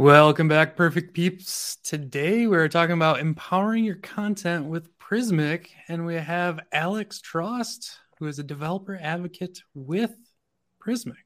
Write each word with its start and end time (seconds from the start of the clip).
Welcome 0.00 0.48
back, 0.48 0.76
perfect 0.76 1.12
peeps. 1.12 1.76
Today 1.84 2.46
we're 2.46 2.68
talking 2.68 2.94
about 2.94 3.20
empowering 3.20 3.84
your 3.84 3.96
content 3.96 4.64
with 4.64 4.98
Prismic, 4.98 5.66
and 5.88 6.06
we 6.06 6.14
have 6.14 6.58
Alex 6.72 7.20
Trost, 7.20 7.96
who 8.18 8.26
is 8.26 8.38
a 8.38 8.42
developer 8.42 8.98
advocate 8.98 9.62
with 9.74 10.14
Prismic. 10.82 11.18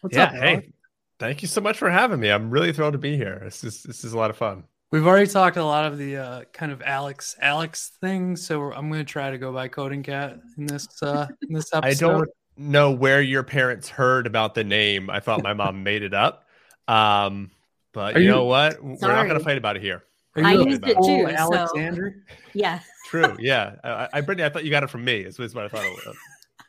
What's 0.00 0.16
yeah, 0.16 0.24
up? 0.24 0.32
Hey, 0.32 0.72
thank 1.20 1.42
you 1.42 1.48
so 1.48 1.60
much 1.60 1.78
for 1.78 1.88
having 1.88 2.18
me. 2.18 2.28
I'm 2.28 2.50
really 2.50 2.72
thrilled 2.72 2.94
to 2.94 2.98
be 2.98 3.16
here. 3.16 3.40
This 3.44 3.62
is 3.62 3.84
this 3.84 4.02
is 4.02 4.14
a 4.14 4.18
lot 4.18 4.30
of 4.30 4.36
fun. 4.36 4.64
We've 4.90 5.06
already 5.06 5.28
talked 5.28 5.56
a 5.56 5.64
lot 5.64 5.84
of 5.84 5.96
the 5.96 6.16
uh, 6.16 6.44
kind 6.52 6.72
of 6.72 6.82
Alex 6.82 7.36
Alex 7.40 7.92
things, 8.00 8.44
so 8.44 8.72
I'm 8.72 8.90
going 8.90 8.98
to 8.98 9.04
try 9.04 9.30
to 9.30 9.38
go 9.38 9.52
by 9.52 9.68
Coding 9.68 10.02
Cat 10.02 10.40
in 10.58 10.66
this 10.66 10.88
uh, 11.04 11.28
in 11.48 11.54
this 11.54 11.72
episode. 11.72 11.86
I 11.88 11.94
don't 11.94 12.28
know 12.56 12.90
where 12.90 13.22
your 13.22 13.44
parents 13.44 13.88
heard 13.88 14.26
about 14.26 14.56
the 14.56 14.64
name. 14.64 15.08
I 15.08 15.20
thought 15.20 15.44
my 15.44 15.54
mom 15.54 15.84
made 15.84 16.02
it 16.02 16.14
up. 16.14 16.46
Um, 16.88 17.52
but 17.96 18.16
you, 18.16 18.24
you, 18.24 18.28
know 18.28 18.44
what? 18.44 18.74
Sorry. 18.74 18.96
We're 19.00 19.08
not 19.08 19.22
going 19.22 19.38
to 19.38 19.44
fight 19.44 19.56
about 19.56 19.76
it 19.76 19.82
here. 19.82 20.04
I 20.36 20.52
used 20.52 20.86
it 20.86 20.98
too, 21.02 21.26
Alexander. 21.26 22.14
So, 22.28 22.34
yeah. 22.52 22.80
True. 23.06 23.34
Yeah. 23.40 23.76
I, 23.82 24.08
I, 24.12 24.20
Brittany, 24.20 24.44
I 24.44 24.50
thought 24.50 24.64
you 24.64 24.70
got 24.70 24.82
it 24.82 24.90
from 24.90 25.02
me. 25.02 25.20
Is, 25.20 25.38
what 25.38 25.64
I 25.64 25.68
thought 25.68 25.86
it 25.86 26.06
was. 26.06 26.14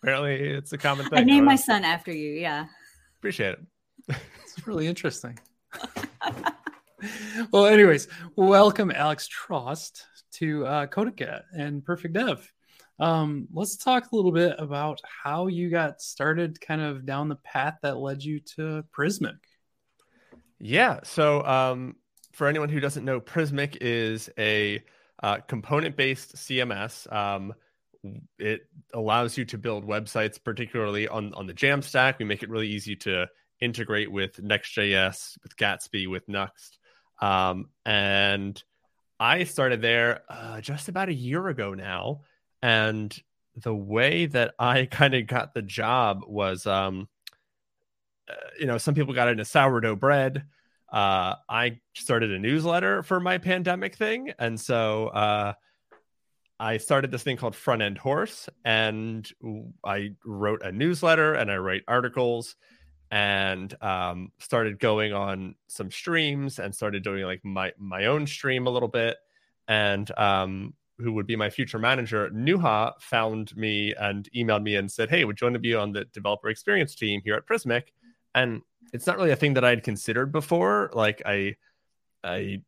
Apparently, 0.02 0.36
it's 0.36 0.72
a 0.72 0.78
common 0.78 1.06
thing. 1.10 1.20
I 1.20 1.24
named 1.24 1.46
my 1.46 1.58
son 1.58 1.84
after 1.84 2.14
you. 2.14 2.32
Yeah. 2.32 2.68
Appreciate 3.20 3.56
it. 3.56 4.16
it's 4.42 4.66
really 4.66 4.88
interesting. 4.88 5.38
well, 7.52 7.66
anyways, 7.66 8.08
welcome 8.38 8.90
Alex 8.90 9.28
Trost 9.28 10.04
to 10.36 10.66
uh, 10.66 10.88
CodeCat 10.88 11.42
and 11.52 11.84
Perfect 11.84 12.14
Dev. 12.14 12.50
Um, 13.00 13.50
let's 13.52 13.76
talk 13.76 14.10
a 14.10 14.16
little 14.16 14.32
bit 14.32 14.56
about 14.60 15.02
how 15.04 15.48
you 15.48 15.70
got 15.70 16.00
started, 16.00 16.62
kind 16.62 16.80
of 16.80 17.06
down 17.06 17.28
the 17.28 17.36
path 17.36 17.80
that 17.82 17.98
led 17.98 18.24
you 18.24 18.40
to 18.56 18.86
Prismic. 18.98 19.36
Yeah. 20.60 21.00
So, 21.04 21.44
um, 21.44 21.96
for 22.32 22.48
anyone 22.48 22.70
who 22.70 22.80
doesn't 22.80 23.06
know, 23.06 23.20
Prismic 23.20 23.78
is 23.82 24.30
a 24.38 24.84
uh, 25.22 25.38
component 25.48 25.96
based 25.96 26.36
CMS. 26.36 27.12
Um, 27.12 27.54
it 28.38 28.62
allows 28.94 29.38
you 29.38 29.46
to 29.46 29.58
build 29.58 29.88
websites, 29.88 30.42
particularly 30.42 31.08
on, 31.08 31.34
on 31.34 31.48
the 31.48 31.54
Jamstack. 31.54 32.20
We 32.20 32.26
make 32.26 32.44
it 32.44 32.50
really 32.50 32.70
easy 32.70 32.96
to 32.98 33.28
integrate 33.60 34.12
with 34.12 34.42
Next.js, 34.42 35.38
with 35.44 35.58
Gatsby, 35.58 36.08
with 36.10 36.28
Nuxt. 36.28 36.78
Um, 37.20 37.70
and 37.86 38.62
I 39.20 39.46
started 39.46 39.82
there 39.82 40.22
uh, 40.30 40.62
just 40.62 40.90
about 40.90 41.10
a 41.10 41.14
year 41.14 41.48
ago 41.48 41.74
now. 41.74 42.22
And 42.62 43.16
the 43.56 43.76
way 43.76 44.28
that 44.28 44.54
I 44.60 44.86
kind 44.92 45.16
of 45.16 45.28
got 45.28 45.54
the 45.54 45.62
job 45.62 46.22
was 46.28 46.66
um, 46.68 47.08
you 48.60 48.66
know, 48.66 48.78
some 48.78 48.96
people 48.96 49.14
got 49.14 49.30
into 49.30 49.46
sourdough 49.46 49.96
bread. 49.96 50.44
Uh, 50.92 51.36
I 51.50 51.80
started 51.96 52.32
a 52.32 52.40
newsletter 52.40 53.04
for 53.04 53.20
my 53.20 53.38
pandemic 53.38 53.96
thing, 53.96 54.32
and 54.40 54.60
so 54.60 55.08
uh, 55.08 55.54
I 56.60 56.78
started 56.78 57.12
this 57.12 57.24
thing 57.24 57.38
called 57.38 57.56
Front 57.56 57.82
End 57.82 57.98
Horse, 57.98 58.50
and 58.64 59.30
I 59.84 60.16
wrote 60.26 60.64
a 60.64 60.72
newsletter 60.72 61.34
and 61.34 61.52
I 61.52 61.58
write 61.58 61.84
articles, 61.88 62.56
and 63.12 63.74
um, 63.82 64.32
started 64.40 64.80
going 64.80 65.14
on 65.14 65.56
some 65.68 65.92
streams 65.92 66.60
and 66.60 66.74
started 66.74 67.04
doing 67.04 67.24
like 67.24 67.44
my 67.44 67.74
my 67.78 68.06
own 68.06 68.26
stream 68.26 68.66
a 68.66 68.70
little 68.70 68.90
bit, 68.90 69.18
and 69.68 70.10
um, 70.18 70.74
who 71.00 71.14
would 71.14 71.28
be 71.28 71.36
my 71.36 71.50
future 71.50 71.80
manager, 71.80 72.30
Nuha, 72.32 72.94
found 73.00 73.56
me 73.56 73.94
and 73.94 74.28
emailed 74.36 74.64
me 74.64 74.76
and 74.76 74.92
said, 74.92 75.10
"Hey, 75.10 75.26
would 75.26 75.40
you 75.40 75.46
want 75.46 75.56
to 75.56 75.60
be 75.60 75.76
on 75.76 75.92
the 75.92 76.06
developer 76.06 76.50
experience 76.50 76.96
team 76.96 77.22
here 77.24 77.36
at 77.36 77.46
Prismic?" 77.46 77.94
And 78.38 78.62
it's 78.94 79.08
not 79.08 79.18
really 79.18 79.32
a 79.32 79.36
thing 79.36 79.56
that 79.56 79.66
I'd 79.66 79.84
considered 79.84 80.32
before. 80.32 80.92
Like 80.94 81.24
I, 81.26 81.56
I, 82.24 82.62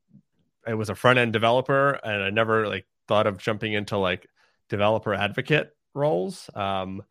I 0.66 0.74
was 0.74 0.90
a 0.90 0.96
front 0.96 1.20
end 1.20 1.32
developer, 1.32 1.92
and 1.92 2.24
I 2.24 2.32
never 2.32 2.68
like 2.68 2.86
thought 3.08 3.28
of 3.28 3.38
jumping 3.38 3.74
into 3.74 3.98
like 3.98 4.28
developer 4.68 5.14
advocate 5.14 5.72
roles. 5.94 6.50
Um, 6.56 7.04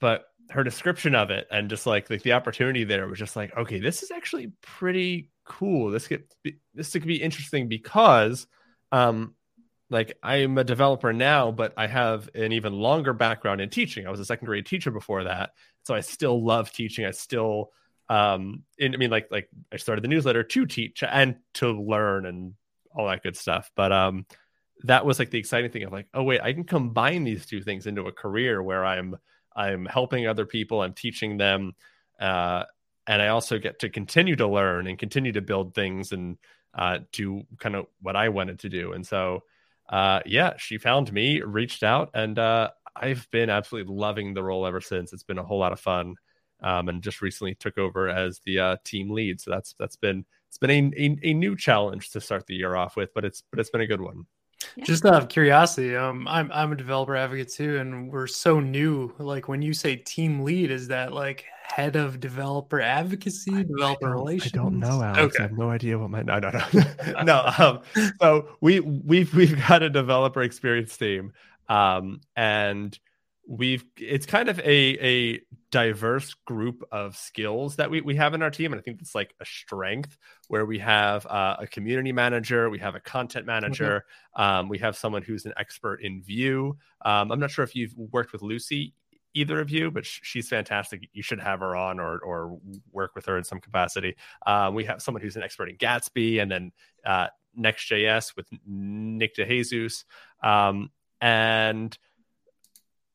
but 0.00 0.26
her 0.50 0.64
description 0.64 1.14
of 1.14 1.30
it 1.30 1.46
and 1.50 1.70
just 1.70 1.86
like 1.86 2.10
like 2.10 2.22
the 2.22 2.32
opportunity 2.32 2.84
there 2.84 3.06
was 3.06 3.18
just 3.18 3.36
like, 3.36 3.56
okay, 3.56 3.80
this 3.80 4.02
is 4.02 4.10
actually 4.10 4.52
pretty 4.60 5.30
cool. 5.44 5.90
This 5.90 6.06
could 6.06 6.24
be, 6.42 6.58
this 6.74 6.92
could 6.92 7.06
be 7.06 7.22
interesting 7.22 7.68
because, 7.68 8.46
um, 8.92 9.34
like 9.92 10.18
I'm 10.22 10.56
a 10.58 10.64
developer 10.64 11.12
now, 11.12 11.50
but 11.52 11.74
I 11.76 11.86
have 11.86 12.28
an 12.34 12.52
even 12.52 12.72
longer 12.72 13.12
background 13.12 13.60
in 13.60 13.68
teaching. 13.68 14.06
I 14.06 14.10
was 14.10 14.20
a 14.20 14.24
second 14.24 14.46
grade 14.46 14.66
teacher 14.66 14.90
before 14.90 15.24
that, 15.24 15.50
so 15.84 15.94
I 15.94 16.00
still 16.00 16.42
love 16.42 16.72
teaching. 16.72 17.04
I 17.04 17.10
still, 17.10 17.70
um, 18.08 18.64
in, 18.78 18.94
I 18.94 18.96
mean, 18.96 19.10
like 19.10 19.28
like 19.30 19.48
I 19.70 19.76
started 19.76 20.02
the 20.02 20.08
newsletter 20.08 20.42
to 20.42 20.66
teach 20.66 21.02
and 21.02 21.36
to 21.54 21.70
learn 21.70 22.26
and 22.26 22.54
all 22.94 23.06
that 23.06 23.22
good 23.22 23.36
stuff. 23.36 23.70
But 23.76 23.92
um, 23.92 24.26
that 24.84 25.04
was 25.04 25.18
like 25.18 25.30
the 25.30 25.38
exciting 25.38 25.70
thing 25.70 25.84
of 25.84 25.92
like, 25.92 26.08
oh 26.14 26.22
wait, 26.22 26.40
I 26.40 26.52
can 26.54 26.64
combine 26.64 27.24
these 27.24 27.44
two 27.46 27.62
things 27.62 27.86
into 27.86 28.06
a 28.06 28.12
career 28.12 28.62
where 28.62 28.84
I'm 28.84 29.16
I'm 29.54 29.84
helping 29.84 30.26
other 30.26 30.46
people, 30.46 30.80
I'm 30.80 30.94
teaching 30.94 31.36
them, 31.36 31.74
uh, 32.18 32.64
and 33.06 33.20
I 33.20 33.28
also 33.28 33.58
get 33.58 33.80
to 33.80 33.90
continue 33.90 34.36
to 34.36 34.48
learn 34.48 34.86
and 34.86 34.98
continue 34.98 35.32
to 35.32 35.42
build 35.42 35.74
things 35.74 36.12
and 36.12 36.38
uh, 36.74 37.00
do 37.12 37.42
kind 37.58 37.76
of 37.76 37.86
what 38.00 38.16
I 38.16 38.30
wanted 38.30 38.60
to 38.60 38.70
do. 38.70 38.92
And 38.94 39.06
so 39.06 39.42
uh, 39.92 40.20
yeah, 40.24 40.54
she 40.56 40.78
found 40.78 41.12
me, 41.12 41.42
reached 41.42 41.82
out, 41.82 42.10
and 42.14 42.38
uh, 42.38 42.70
I've 42.96 43.28
been 43.30 43.50
absolutely 43.50 43.94
loving 43.94 44.32
the 44.32 44.42
role 44.42 44.66
ever 44.66 44.80
since. 44.80 45.12
It's 45.12 45.22
been 45.22 45.38
a 45.38 45.44
whole 45.44 45.58
lot 45.58 45.72
of 45.72 45.80
fun, 45.80 46.14
um, 46.62 46.88
and 46.88 47.02
just 47.02 47.20
recently 47.20 47.54
took 47.54 47.76
over 47.76 48.08
as 48.08 48.40
the 48.46 48.58
uh, 48.58 48.76
team 48.84 49.10
lead. 49.10 49.38
So 49.38 49.50
that's 49.50 49.74
that's 49.78 49.96
been 49.96 50.24
it's 50.48 50.56
been 50.56 50.70
a, 50.70 50.90
a, 50.96 51.18
a 51.30 51.34
new 51.34 51.54
challenge 51.54 52.10
to 52.12 52.22
start 52.22 52.46
the 52.46 52.54
year 52.54 52.74
off 52.74 52.96
with, 52.96 53.12
but 53.14 53.26
it's 53.26 53.42
but 53.50 53.60
it's 53.60 53.68
been 53.68 53.82
a 53.82 53.86
good 53.86 54.00
one. 54.00 54.24
Yeah. 54.76 54.84
Just 54.84 55.04
out 55.04 55.22
of 55.22 55.28
curiosity, 55.28 55.94
um, 55.94 56.26
I'm 56.26 56.50
I'm 56.52 56.72
a 56.72 56.76
developer 56.76 57.14
advocate 57.14 57.52
too, 57.52 57.76
and 57.76 58.10
we're 58.10 58.26
so 58.26 58.60
new. 58.60 59.12
Like 59.18 59.46
when 59.46 59.60
you 59.60 59.74
say 59.74 59.96
team 59.96 60.40
lead, 60.40 60.70
is 60.70 60.88
that 60.88 61.12
like 61.12 61.44
head 61.72 61.96
of 61.96 62.20
developer 62.20 62.80
advocacy, 62.80 63.54
I, 63.54 63.62
developer 63.62 64.08
I 64.08 64.12
relations? 64.12 64.52
I 64.54 64.56
don't 64.56 64.78
know, 64.78 65.02
Alex. 65.02 65.18
Okay. 65.18 65.38
I 65.38 65.42
have 65.48 65.56
no 65.56 65.70
idea 65.70 65.98
what 65.98 66.10
my 66.10 66.22
no 66.22 66.38
no 66.38 66.50
no 66.50 67.22
no. 67.22 67.52
Um, 67.58 68.12
so 68.20 68.48
we 68.60 68.80
we've 68.80 69.34
we've 69.34 69.58
got 69.68 69.82
a 69.82 69.90
developer 69.90 70.42
experience 70.42 70.96
team, 70.96 71.32
um, 71.68 72.20
and 72.36 72.98
we've 73.48 73.84
it's 73.96 74.26
kind 74.26 74.48
of 74.48 74.58
a 74.60 74.62
a 74.62 75.40
diverse 75.70 76.34
group 76.46 76.84
of 76.92 77.16
skills 77.16 77.76
that 77.76 77.90
we, 77.90 78.02
we 78.02 78.14
have 78.14 78.34
in 78.34 78.42
our 78.42 78.50
team 78.50 78.72
and 78.72 78.78
i 78.78 78.82
think 78.82 79.00
it's 79.00 79.14
like 79.14 79.34
a 79.40 79.44
strength 79.44 80.16
where 80.48 80.64
we 80.64 80.78
have 80.78 81.26
uh, 81.26 81.56
a 81.58 81.66
community 81.66 82.12
manager 82.12 82.70
we 82.70 82.78
have 82.78 82.94
a 82.94 83.00
content 83.00 83.46
manager 83.46 84.04
mm-hmm. 84.36 84.42
um, 84.42 84.68
we 84.68 84.78
have 84.78 84.96
someone 84.96 85.22
who's 85.22 85.44
an 85.46 85.52
expert 85.56 85.96
in 86.02 86.22
Vue 86.22 86.76
um, 87.04 87.32
i'm 87.32 87.40
not 87.40 87.50
sure 87.50 87.64
if 87.64 87.74
you've 87.74 87.94
worked 87.96 88.32
with 88.32 88.42
lucie 88.42 88.94
either 89.34 89.60
of 89.60 89.70
you 89.70 89.90
but 89.90 90.04
sh- 90.04 90.20
she's 90.22 90.48
fantastic 90.48 91.08
you 91.12 91.22
should 91.22 91.40
have 91.40 91.60
her 91.60 91.74
on 91.74 91.98
or 91.98 92.18
or 92.18 92.58
work 92.92 93.14
with 93.14 93.26
her 93.26 93.36
in 93.38 93.44
some 93.44 93.60
capacity 93.60 94.16
um, 94.46 94.74
we 94.74 94.84
have 94.84 95.00
someone 95.00 95.22
who's 95.22 95.36
an 95.36 95.42
expert 95.42 95.68
in 95.68 95.76
gatsby 95.76 96.40
and 96.40 96.50
then 96.50 96.72
uh, 97.06 97.26
next.js 97.54 98.36
with 98.36 98.46
nick 98.66 99.34
dejesus 99.36 100.04
um, 100.42 100.90
and 101.20 101.96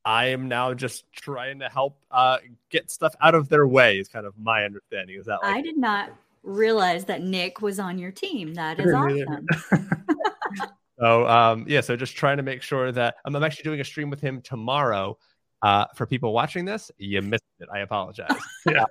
I 0.05 0.27
am 0.27 0.47
now 0.47 0.73
just 0.73 1.03
trying 1.11 1.59
to 1.59 1.67
help 1.67 1.99
uh, 2.11 2.37
get 2.69 2.89
stuff 2.89 3.13
out 3.19 3.35
of 3.35 3.49
their 3.49 3.67
way. 3.67 3.99
Is 3.99 4.07
kind 4.07 4.25
of 4.25 4.33
my 4.37 4.63
understanding. 4.63 5.17
Is 5.19 5.25
that 5.25 5.39
like- 5.43 5.55
I 5.57 5.61
did 5.61 5.75
not 5.77 6.11
realize 6.43 7.03
that 7.05 7.21
Nick 7.21 7.61
was 7.61 7.77
on 7.77 7.99
your 7.99 8.11
team. 8.11 8.53
That 8.53 8.79
is 8.79 8.93
awesome. 8.93 9.45
so 10.99 11.27
um, 11.27 11.65
yeah, 11.67 11.81
so 11.81 11.97
just 11.97 12.15
trying 12.15 12.37
to 12.37 12.43
make 12.43 12.61
sure 12.61 12.91
that 12.93 13.15
I'm, 13.25 13.35
I'm 13.35 13.43
actually 13.43 13.63
doing 13.63 13.81
a 13.81 13.83
stream 13.83 14.09
with 14.09 14.21
him 14.21 14.41
tomorrow. 14.41 15.17
Uh, 15.61 15.85
for 15.95 16.05
people 16.05 16.33
watching 16.33 16.65
this, 16.65 16.91
you 16.97 17.21
missed 17.21 17.43
it. 17.59 17.67
I 17.73 17.79
apologize. 17.79 18.37
yeah, 18.67 18.85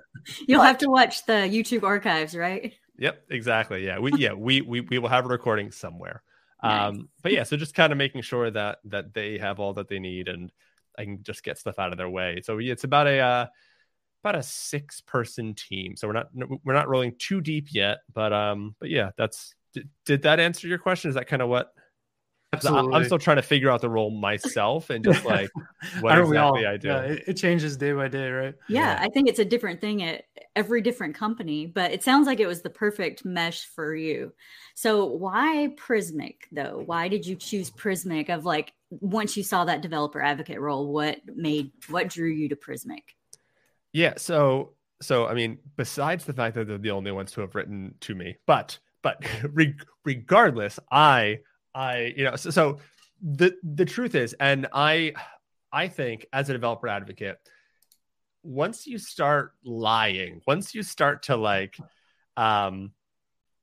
you'll 0.47 0.61
have 0.61 0.79
to 0.79 0.89
watch 0.89 1.25
the 1.25 1.33
YouTube 1.33 1.83
archives, 1.83 2.35
right? 2.35 2.73
Yep, 2.97 3.23
exactly. 3.29 3.85
Yeah, 3.85 3.99
we 3.99 4.11
yeah 4.17 4.33
we 4.33 4.61
we 4.61 4.81
we 4.81 4.99
will 4.99 5.09
have 5.09 5.25
a 5.25 5.29
recording 5.29 5.71
somewhere. 5.71 6.23
Nice. 6.61 6.89
Um, 6.89 7.09
but 7.21 7.31
yeah, 7.31 7.43
so 7.43 7.55
just 7.55 7.75
kind 7.75 7.91
of 7.91 7.97
making 7.97 8.21
sure 8.21 8.51
that 8.51 8.79
that 8.85 9.13
they 9.13 9.37
have 9.37 9.59
all 9.59 9.73
that 9.73 9.87
they 9.87 9.99
need 9.99 10.27
and 10.27 10.51
I 10.97 11.03
can 11.03 11.23
just 11.23 11.43
get 11.43 11.57
stuff 11.57 11.79
out 11.79 11.91
of 11.91 11.97
their 11.97 12.09
way. 12.09 12.41
So 12.43 12.59
it's 12.59 12.83
about 12.83 13.07
a 13.07 13.19
uh, 13.19 13.45
about 14.23 14.35
a 14.35 14.43
six 14.43 15.01
person 15.01 15.53
team. 15.53 15.95
So 15.95 16.07
we're 16.07 16.13
not 16.13 16.29
we're 16.63 16.73
not 16.73 16.89
rolling 16.89 17.15
too 17.17 17.41
deep 17.41 17.67
yet, 17.71 17.99
but 18.13 18.33
um, 18.33 18.75
but 18.79 18.89
yeah, 18.89 19.11
that's 19.17 19.53
did, 19.73 19.89
did 20.05 20.21
that 20.23 20.39
answer 20.39 20.67
your 20.67 20.79
question? 20.79 21.09
Is 21.09 21.15
that 21.15 21.27
kind 21.27 21.41
of 21.41 21.49
what? 21.49 21.71
Absolutely. 22.53 22.93
I'm 22.93 23.03
still 23.03 23.19
trying 23.19 23.35
to 23.37 23.41
figure 23.41 23.69
out 23.69 23.81
the 23.81 23.89
role 23.89 24.09
myself 24.09 24.89
and 24.89 25.03
just 25.03 25.25
like 25.25 25.49
what 25.99 26.17
exactly 26.17 26.65
I 26.65 26.77
do. 26.77 26.87
Yeah, 26.87 27.01
it, 27.01 27.23
it, 27.27 27.33
changes 27.33 27.75
day 27.75 27.91
by 27.91 28.07
day, 28.07 28.29
right? 28.29 28.55
Yeah, 28.69 28.81
yeah, 28.81 28.99
I 29.01 29.09
think 29.09 29.27
it's 29.27 29.39
a 29.39 29.45
different 29.45 29.81
thing 29.81 30.01
at 30.01 30.23
every 30.55 30.81
different 30.81 31.15
company, 31.15 31.65
but 31.65 31.91
it 31.91 32.03
sounds 32.03 32.25
like 32.25 32.39
it 32.39 32.47
was 32.47 32.61
the 32.61 32.69
perfect 32.69 33.25
mesh 33.25 33.65
for 33.65 33.93
you. 33.93 34.33
So 34.75 35.05
why 35.05 35.75
Prismic 35.77 36.43
though? 36.51 36.83
Why 36.85 37.09
did 37.09 37.25
you 37.25 37.35
choose 37.35 37.69
Prismic 37.69 38.29
of 38.29 38.45
like 38.45 38.71
once 38.89 39.35
you 39.35 39.43
saw 39.43 39.65
that 39.65 39.81
developer 39.81 40.21
advocate 40.21 40.61
role, 40.61 40.91
what 40.91 41.19
made 41.35 41.71
what 41.89 42.07
drew 42.07 42.29
you 42.29 42.47
to 42.49 42.55
Prismic? 42.55 43.15
Yeah, 43.91 44.13
so 44.15 44.73
so 45.01 45.27
I 45.27 45.33
mean, 45.33 45.57
besides 45.75 46.23
the 46.23 46.33
fact 46.33 46.55
that 46.55 46.67
they're 46.67 46.77
the 46.77 46.91
only 46.91 47.11
ones 47.11 47.33
who 47.33 47.41
have 47.41 47.55
written 47.55 47.95
to 48.01 48.15
me, 48.15 48.37
but 48.45 48.79
but 49.01 49.21
re- 49.51 49.75
regardless, 50.05 50.79
I 50.89 51.39
I 51.77 52.13
you 52.17 52.23
know 52.23 52.35
so, 52.35 52.49
so 52.49 52.79
the 53.21 53.55
the 53.63 53.85
truth 53.85 54.15
is, 54.15 54.33
and 54.39 54.67
I 54.73 55.13
I 55.71 55.87
think 55.87 56.25
as 56.33 56.49
a 56.49 56.53
developer 56.53 56.87
advocate, 56.87 57.37
once 58.41 58.87
you 58.87 58.97
start 58.97 59.53
lying, 59.63 60.41
once 60.47 60.73
you 60.73 60.81
start 60.81 61.23
to 61.23 61.35
like, 61.35 61.77
um, 62.35 62.93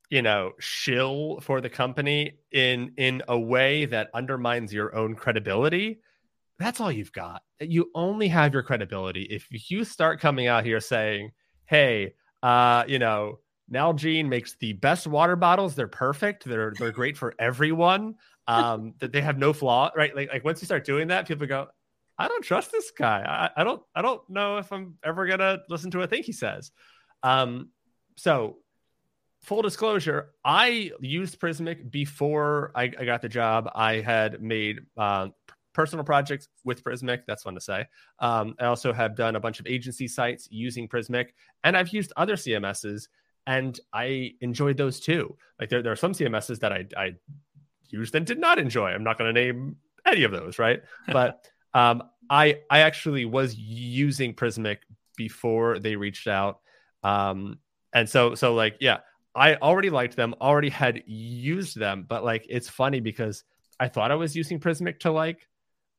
you 0.09 0.21
know, 0.21 0.53
shill 0.59 1.41
for 1.41 1.59
the 1.59 1.69
company 1.69 2.39
in 2.53 2.93
in 2.97 3.21
a 3.27 3.37
way 3.37 3.83
that 3.85 4.11
undermines 4.13 4.73
your 4.73 4.95
own 4.95 5.15
credibility, 5.15 5.99
that's 6.57 6.79
all 6.79 6.91
you've 6.91 7.11
got. 7.11 7.41
You 7.59 7.91
only 7.95 8.29
have 8.29 8.53
your 8.53 8.63
credibility 8.63 9.23
if 9.23 9.47
you 9.69 9.83
start 9.83 10.21
coming 10.21 10.47
out 10.47 10.63
here 10.63 10.79
saying, 10.79 11.31
"Hey, 11.65 12.13
uh, 12.41 12.85
you 12.87 12.99
know, 12.99 13.39
Nalgene 13.71 14.27
makes 14.27 14.55
the 14.59 14.73
best 14.73 15.07
water 15.07 15.35
bottles. 15.35 15.75
They're 15.75 15.87
perfect. 15.87 16.45
They're 16.45 16.73
they're 16.77 16.91
great 16.91 17.17
for 17.17 17.33
everyone. 17.39 18.15
Um, 18.47 18.93
that 18.99 19.11
they 19.11 19.21
have 19.21 19.37
no 19.37 19.53
flaw, 19.53 19.91
right? 19.95 20.15
Like 20.15 20.31
like 20.31 20.43
once 20.43 20.61
you 20.61 20.65
start 20.65 20.85
doing 20.85 21.07
that, 21.07 21.27
people 21.27 21.47
go, 21.47 21.67
I 22.17 22.27
don't 22.27 22.43
trust 22.43 22.71
this 22.71 22.91
guy. 22.91 23.49
I, 23.55 23.61
I 23.61 23.63
don't 23.63 23.81
I 23.95 24.01
don't 24.01 24.27
know 24.29 24.57
if 24.57 24.71
I'm 24.71 24.95
ever 25.03 25.25
gonna 25.27 25.59
listen 25.69 25.91
to 25.91 26.01
a 26.01 26.07
thing 26.07 26.23
he 26.23 26.31
says. 26.31 26.71
Um, 27.23 27.69
so 28.15 28.57
full 29.41 29.61
disclosure, 29.61 30.31
I 30.43 30.91
used 30.99 31.39
Prismic 31.39 31.91
before 31.91 32.71
I, 32.75 32.83
I 32.83 33.05
got 33.05 33.21
the 33.21 33.29
job. 33.29 33.69
I 33.75 33.95
had 33.95 34.41
made 34.41 34.79
uh, 34.97 35.29
personal 35.73 36.03
projects 36.03 36.47
with 36.63 36.83
Prismic. 36.83 37.21
That's 37.27 37.43
fun 37.43 37.53
to 37.53 37.61
say. 37.61 37.85
Um, 38.19 38.55
I 38.59 38.65
also 38.65 38.91
have 38.91 39.15
done 39.15 39.35
a 39.35 39.39
bunch 39.39 39.59
of 39.59 39.67
agency 39.67 40.07
sites 40.07 40.47
using 40.49 40.87
Prismic, 40.87 41.27
and 41.63 41.77
I've 41.77 41.89
used 41.89 42.11
other 42.17 42.35
CMSs, 42.35 43.07
and 43.47 43.79
I 43.93 44.33
enjoyed 44.41 44.77
those 44.77 44.99
too. 44.99 45.37
Like 45.59 45.69
there, 45.69 45.81
there 45.81 45.91
are 45.91 45.97
some 45.97 46.13
CMSs 46.13 46.59
that 46.59 46.71
I, 46.71 46.85
I 46.97 47.15
used 47.89 48.15
and 48.15 48.25
did 48.25 48.39
not 48.39 48.59
enjoy. 48.59 48.89
I'm 48.89 49.03
not 49.03 49.17
going 49.17 49.33
to 49.33 49.39
name 49.39 49.77
any 50.05 50.23
of 50.23 50.31
those, 50.31 50.59
right? 50.59 50.81
But 51.07 51.45
um, 51.73 52.03
I 52.29 52.59
I 52.69 52.79
actually 52.79 53.25
was 53.25 53.55
using 53.55 54.33
Prismic 54.33 54.77
before 55.17 55.79
they 55.79 55.95
reached 55.95 56.27
out, 56.27 56.59
um, 57.03 57.59
and 57.93 58.09
so 58.09 58.35
so 58.35 58.53
like 58.53 58.77
yeah, 58.79 58.99
I 59.35 59.55
already 59.55 59.89
liked 59.89 60.15
them, 60.15 60.33
already 60.41 60.69
had 60.69 61.03
used 61.05 61.77
them, 61.77 62.05
but 62.07 62.23
like 62.23 62.45
it's 62.49 62.69
funny 62.69 63.01
because 63.01 63.43
I 63.79 63.89
thought 63.89 64.11
I 64.11 64.15
was 64.15 64.35
using 64.35 64.59
Prismic 64.59 64.99
to 65.01 65.11
like 65.11 65.47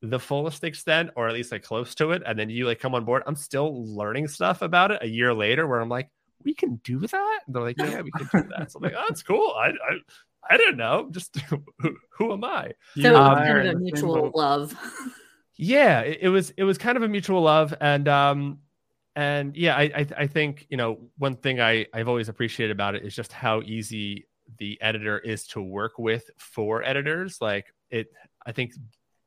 the 0.03 0.19
fullest 0.19 0.65
extent, 0.65 1.11
or 1.17 1.29
at 1.29 1.35
least 1.35 1.53
like 1.53 1.63
close 1.63 1.95
to 1.97 2.13
it, 2.13 2.23
and 2.27 2.39
then 2.39 2.51
you 2.51 2.67
like 2.67 2.81
come 2.81 2.95
on 2.95 3.05
board. 3.05 3.23
I'm 3.27 3.37
still 3.37 3.85
learning 3.95 4.29
stuff 4.29 4.63
about 4.63 4.91
it 4.91 5.03
a 5.03 5.09
year 5.09 5.33
later, 5.35 5.67
where 5.67 5.81
I'm 5.81 5.89
like, 5.89 6.09
we 6.45 6.55
can 6.55 6.77
do 6.85 7.01
that. 7.01 7.41
And 7.47 7.55
they're 7.55 7.63
like, 7.63 7.77
yeah, 7.79 8.01
we 8.03 8.11
can 8.11 8.29
do 8.43 8.49
that. 8.57 8.73
So 8.73 8.79
I'm 8.79 8.83
like, 8.85 8.95
oh, 8.97 9.05
that's 9.09 9.23
cool. 9.25 9.55
I, 9.57 9.69
I 9.69 9.99
I 10.49 10.57
don't 10.57 10.77
know. 10.77 11.09
Just 11.11 11.39
who, 11.41 11.63
who 12.11 12.33
am 12.33 12.45
I? 12.45 12.73
So 13.01 13.17
um, 13.17 13.39
kind 13.39 13.69
of 13.69 13.75
a 13.75 13.79
mutual 13.79 14.33
love. 14.35 14.75
yeah, 15.57 16.01
it, 16.01 16.19
it, 16.23 16.29
was 16.29 16.51
it 16.57 16.65
was 16.65 16.79
kind 16.79 16.97
of 16.97 17.03
a 17.03 17.09
mutual 17.09 17.43
love, 17.43 17.75
and 17.81 18.07
um, 18.09 18.59
and 19.15 19.57
yeah, 19.57 19.77
I, 19.77 19.83
I 19.83 20.07
I 20.19 20.27
think 20.27 20.67
you 20.71 20.77
know 20.77 20.99
one 21.19 21.37
thing 21.37 21.61
I 21.61 21.87
I've 21.93 22.09
always 22.09 22.29
appreciated 22.29 22.73
about 22.73 22.95
it 22.95 23.05
is 23.05 23.15
just 23.15 23.33
how 23.33 23.63
easy 23.63 24.27
the 24.59 24.81
editor 24.81 25.19
is 25.19 25.47
to 25.49 25.61
work 25.61 25.99
with 25.99 26.31
for 26.39 26.83
editors. 26.83 27.39
Like 27.41 27.67
it, 27.91 28.09
I 28.45 28.53
think 28.53 28.73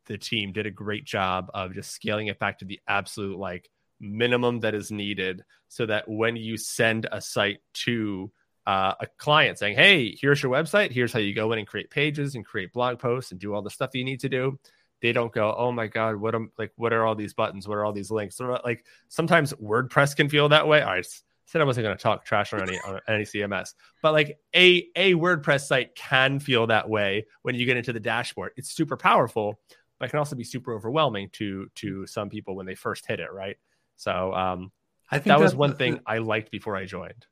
the 0.05 0.17
team 0.17 0.51
did 0.51 0.65
a 0.65 0.71
great 0.71 1.05
job 1.05 1.51
of 1.53 1.73
just 1.73 1.91
scaling 1.91 2.27
it 2.27 2.39
back 2.39 2.59
to 2.59 2.65
the 2.65 2.79
absolute 2.87 3.37
like 3.37 3.69
minimum 3.99 4.59
that 4.61 4.73
is 4.73 4.91
needed 4.91 5.43
so 5.67 5.85
that 5.85 6.07
when 6.07 6.35
you 6.35 6.57
send 6.57 7.07
a 7.11 7.21
site 7.21 7.59
to 7.73 8.31
uh, 8.69 8.93
a 8.99 9.07
client 9.17 9.57
saying, 9.57 9.75
Hey, 9.75 10.15
here's 10.19 10.43
your 10.43 10.51
website. 10.51 10.91
Here's 10.91 11.11
how 11.11 11.19
you 11.19 11.33
go 11.33 11.51
in 11.51 11.59
and 11.59 11.67
create 11.67 11.89
pages 11.89 12.35
and 12.35 12.45
create 12.45 12.71
blog 12.71 12.99
posts 12.99 13.31
and 13.31 13.39
do 13.39 13.53
all 13.53 13.63
the 13.63 13.69
stuff 13.69 13.95
you 13.95 14.03
need 14.03 14.19
to 14.19 14.29
do. 14.29 14.59
They 15.01 15.11
don't 15.11 15.33
go, 15.33 15.55
Oh 15.57 15.71
my 15.71 15.87
God, 15.87 16.17
what 16.17 16.35
am 16.35 16.51
like, 16.57 16.71
what 16.75 16.93
are 16.93 17.03
all 17.05 17.15
these 17.15 17.33
buttons? 17.33 17.67
What 17.67 17.77
are 17.79 17.85
all 17.85 17.93
these 17.93 18.11
links? 18.11 18.39
Like 18.39 18.85
sometimes 19.07 19.53
WordPress 19.53 20.15
can 20.15 20.29
feel 20.29 20.49
that 20.49 20.67
way. 20.67 20.83
I 20.83 21.01
said 21.45 21.61
I 21.61 21.63
wasn't 21.63 21.85
going 21.85 21.97
to 21.97 22.03
talk 22.03 22.25
trash 22.25 22.53
on 22.53 22.61
any, 22.61 22.79
on 22.81 22.99
any 23.07 23.23
CMS, 23.23 23.73
but 24.03 24.11
like 24.11 24.37
a, 24.55 24.87
a 24.95 25.13
WordPress 25.15 25.61
site 25.61 25.95
can 25.95 26.39
feel 26.39 26.67
that 26.67 26.87
way 26.87 27.25
when 27.41 27.55
you 27.55 27.65
get 27.65 27.75
into 27.75 27.91
the 27.91 27.99
dashboard. 27.99 28.51
It's 28.55 28.69
super 28.69 28.97
powerful, 28.97 29.59
but 29.97 30.05
it 30.05 30.09
can 30.09 30.19
also 30.19 30.35
be 30.35 30.43
super 30.43 30.75
overwhelming 30.75 31.29
to, 31.33 31.67
to 31.75 32.05
some 32.05 32.29
people 32.29 32.55
when 32.55 32.67
they 32.67 32.75
first 32.75 33.07
hit 33.07 33.19
it. 33.19 33.33
Right. 33.33 33.57
So, 33.99 34.33
um, 34.33 34.71
I 35.11 35.17
think 35.17 35.25
that 35.25 35.39
was 35.39 35.53
one 35.53 35.75
thing 35.75 35.99
I 36.05 36.19
liked 36.19 36.51
before 36.51 36.77
I 36.77 36.85
joined. 36.85 37.25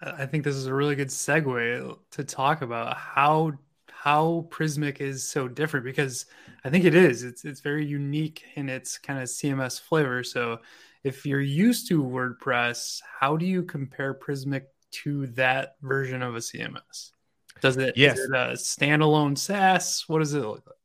I 0.00 0.24
think 0.24 0.44
this 0.44 0.56
is 0.56 0.66
a 0.66 0.74
really 0.74 0.94
good 0.94 1.08
segue 1.08 1.98
to 2.12 2.24
talk 2.24 2.62
about 2.62 2.96
how 2.96 3.52
how 3.90 4.46
Prismic 4.50 5.00
is 5.00 5.28
so 5.28 5.46
different 5.46 5.84
because 5.84 6.24
I 6.64 6.70
think 6.70 6.86
it 6.86 6.94
is. 6.94 7.22
It's 7.22 7.44
it's 7.44 7.60
very 7.60 7.84
unique 7.84 8.44
in 8.54 8.70
its 8.70 8.96
kind 8.96 9.18
of 9.18 9.28
CMS 9.28 9.78
flavor. 9.78 10.24
So 10.24 10.60
if 11.04 11.26
you're 11.26 11.40
used 11.40 11.88
to 11.88 12.02
WordPress, 12.02 13.02
how 13.20 13.36
do 13.36 13.44
you 13.44 13.62
compare 13.62 14.14
Prismic 14.14 14.62
to 15.02 15.26
that 15.28 15.76
version 15.82 16.22
of 16.22 16.34
a 16.34 16.38
CMS? 16.38 17.10
Does 17.60 17.76
it 17.76 17.94
yes. 17.96 18.18
It 18.18 18.30
a 18.30 18.52
standalone 18.54 19.36
SaaS? 19.36 20.04
What 20.06 20.20
does 20.20 20.32
it 20.32 20.40
look 20.40 20.64
like? 20.66 20.76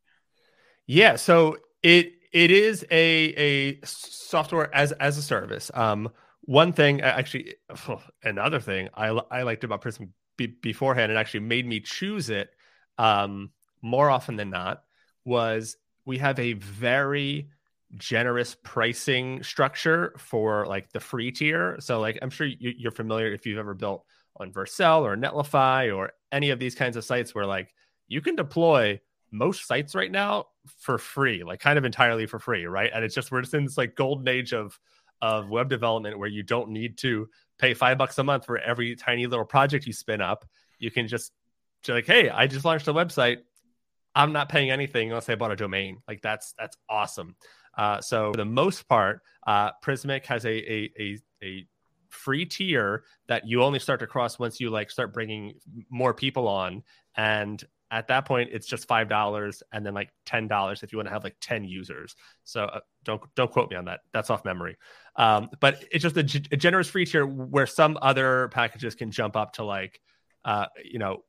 Yeah, 0.88 1.16
so 1.16 1.58
it 1.82 2.14
it 2.32 2.52
is 2.52 2.86
a 2.92 3.34
a 3.38 3.80
software 3.84 4.74
as 4.74 4.92
as 4.94 5.18
a 5.18 5.22
service. 5.22 5.72
Um, 5.74 6.10
one 6.42 6.74
thing 6.74 7.02
actually 7.02 7.56
another 8.24 8.60
thing 8.60 8.90
i, 8.94 9.08
I 9.08 9.44
liked 9.44 9.64
about 9.64 9.82
prism 9.82 10.14
be, 10.38 10.48
beforehand 10.48 11.12
and 11.12 11.20
actually 11.20 11.42
made 11.42 11.68
me 11.68 11.80
choose 11.80 12.30
it 12.30 12.50
um, 12.98 13.52
more 13.82 14.10
often 14.10 14.36
than 14.36 14.50
not 14.50 14.84
was 15.26 15.78
we 16.06 16.18
have 16.18 16.40
a 16.40 16.54
very 16.54 17.50
generous 17.98 18.56
pricing 18.64 19.44
structure 19.44 20.14
for 20.18 20.66
like 20.66 20.92
the 20.92 21.00
free 21.00 21.32
tier 21.32 21.78
so 21.80 22.00
like 22.00 22.18
i'm 22.22 22.30
sure 22.30 22.48
you, 22.48 22.88
are 22.88 22.92
familiar 22.92 23.32
if 23.32 23.46
you've 23.46 23.60
ever 23.60 23.74
built 23.74 24.06
on 24.38 24.52
vercel 24.52 25.02
or 25.02 25.18
netlify 25.18 25.94
or 25.96 26.12
any 26.32 26.52
of 26.52 26.60
these 26.60 26.74
kinds 26.74 26.96
of 26.96 27.04
sites 27.04 27.36
where 27.36 27.46
like 27.46 27.74
you 28.08 28.22
can 28.22 28.36
deploy 28.36 29.00
most 29.32 29.66
sites 29.66 29.96
right 29.96 30.12
now 30.12 30.46
for 30.80 30.98
free 30.98 31.44
like 31.44 31.60
kind 31.60 31.78
of 31.78 31.86
entirely 31.86 32.26
for 32.26 32.38
free 32.38 32.66
right 32.66 32.92
and 32.94 33.04
it's 33.04 33.16
just 33.16 33.32
we're 33.32 33.42
just 33.42 33.54
in 33.54 33.64
this 33.64 33.78
like 33.78 33.96
golden 33.96 34.28
age 34.28 34.54
of 34.54 34.78
of 35.22 35.50
web 35.50 35.70
development 35.70 36.18
where 36.18 36.30
you 36.30 36.44
don't 36.44 36.70
need 36.70 36.98
to 36.98 37.30
pay 37.60 37.74
five 37.74 37.98
bucks 37.98 38.18
a 38.18 38.24
month 38.24 38.46
for 38.46 38.58
every 38.58 38.96
tiny 38.96 39.28
little 39.28 39.46
project 39.46 39.86
you 39.86 39.94
spin 39.94 40.20
up. 40.20 40.46
You 40.80 40.90
can 40.92 41.08
just 41.08 41.32
like, 41.88 42.08
hey, 42.08 42.30
I 42.30 42.48
just 42.48 42.66
launched 42.66 42.88
a 42.88 42.94
website. 42.94 43.38
I'm 44.16 44.34
not 44.34 44.50
paying 44.50 44.72
anything 44.72 45.10
unless 45.10 45.30
I 45.30 45.36
bought 45.36 45.52
a 45.52 45.56
domain. 45.56 46.02
Like 46.08 46.22
that's 46.22 46.54
that's 46.58 46.76
awesome. 46.90 47.36
Uh, 47.78 48.02
so 48.02 48.32
for 48.34 48.38
the 48.38 48.46
most 48.46 48.88
part, 48.90 49.22
uh, 49.48 49.72
Prismic 49.84 50.26
has 50.26 50.46
a, 50.46 50.50
a 50.50 50.92
a 51.00 51.18
a 51.44 51.68
free 52.10 52.46
tier 52.46 53.04
that 53.28 53.48
you 53.48 53.64
only 53.64 53.80
start 53.80 54.02
to 54.02 54.08
cross 54.08 54.38
once 54.38 54.60
you 54.60 54.70
like 54.70 54.92
start 54.92 55.14
bringing 55.14 55.54
more 55.90 56.14
people 56.14 56.48
on 56.48 56.84
and 57.16 57.64
at 57.92 58.08
that 58.08 58.26
point 58.26 58.50
it's 58.54 58.66
just 58.66 58.88
five 58.88 59.10
dollars 59.10 59.62
and 59.72 59.86
then 59.86 59.94
like 59.94 60.10
ten 60.26 60.48
dollars 60.48 60.82
if 60.82 60.92
you 60.92 60.98
want 60.98 61.08
to 61.08 61.14
have 61.14 61.24
like 61.24 61.36
10 61.42 61.66
users. 61.66 62.16
So 62.44 62.64
uh, 62.64 62.80
don't 63.04 63.22
don't 63.36 63.52
quote 63.52 63.70
me 63.70 63.76
on 63.76 63.86
that. 63.86 64.00
That's 64.14 64.30
off 64.30 64.46
memory. 64.46 64.78
Um, 65.16 65.50
but 65.60 65.84
it's 65.92 66.02
just 66.02 66.18
a, 66.18 66.22
a, 66.52 66.58
generous 66.58 66.90
free 66.90 67.06
tier 67.06 67.26
where 67.26 67.68
some 67.68 67.98
other 68.02 68.48
packages 68.50 68.96
can 68.96 69.12
jump 69.12 69.36
up 69.36 69.54
to 69.54 69.64
like 69.64 70.00
uh, 70.46 70.68
you 70.84 71.00
know 71.00 71.24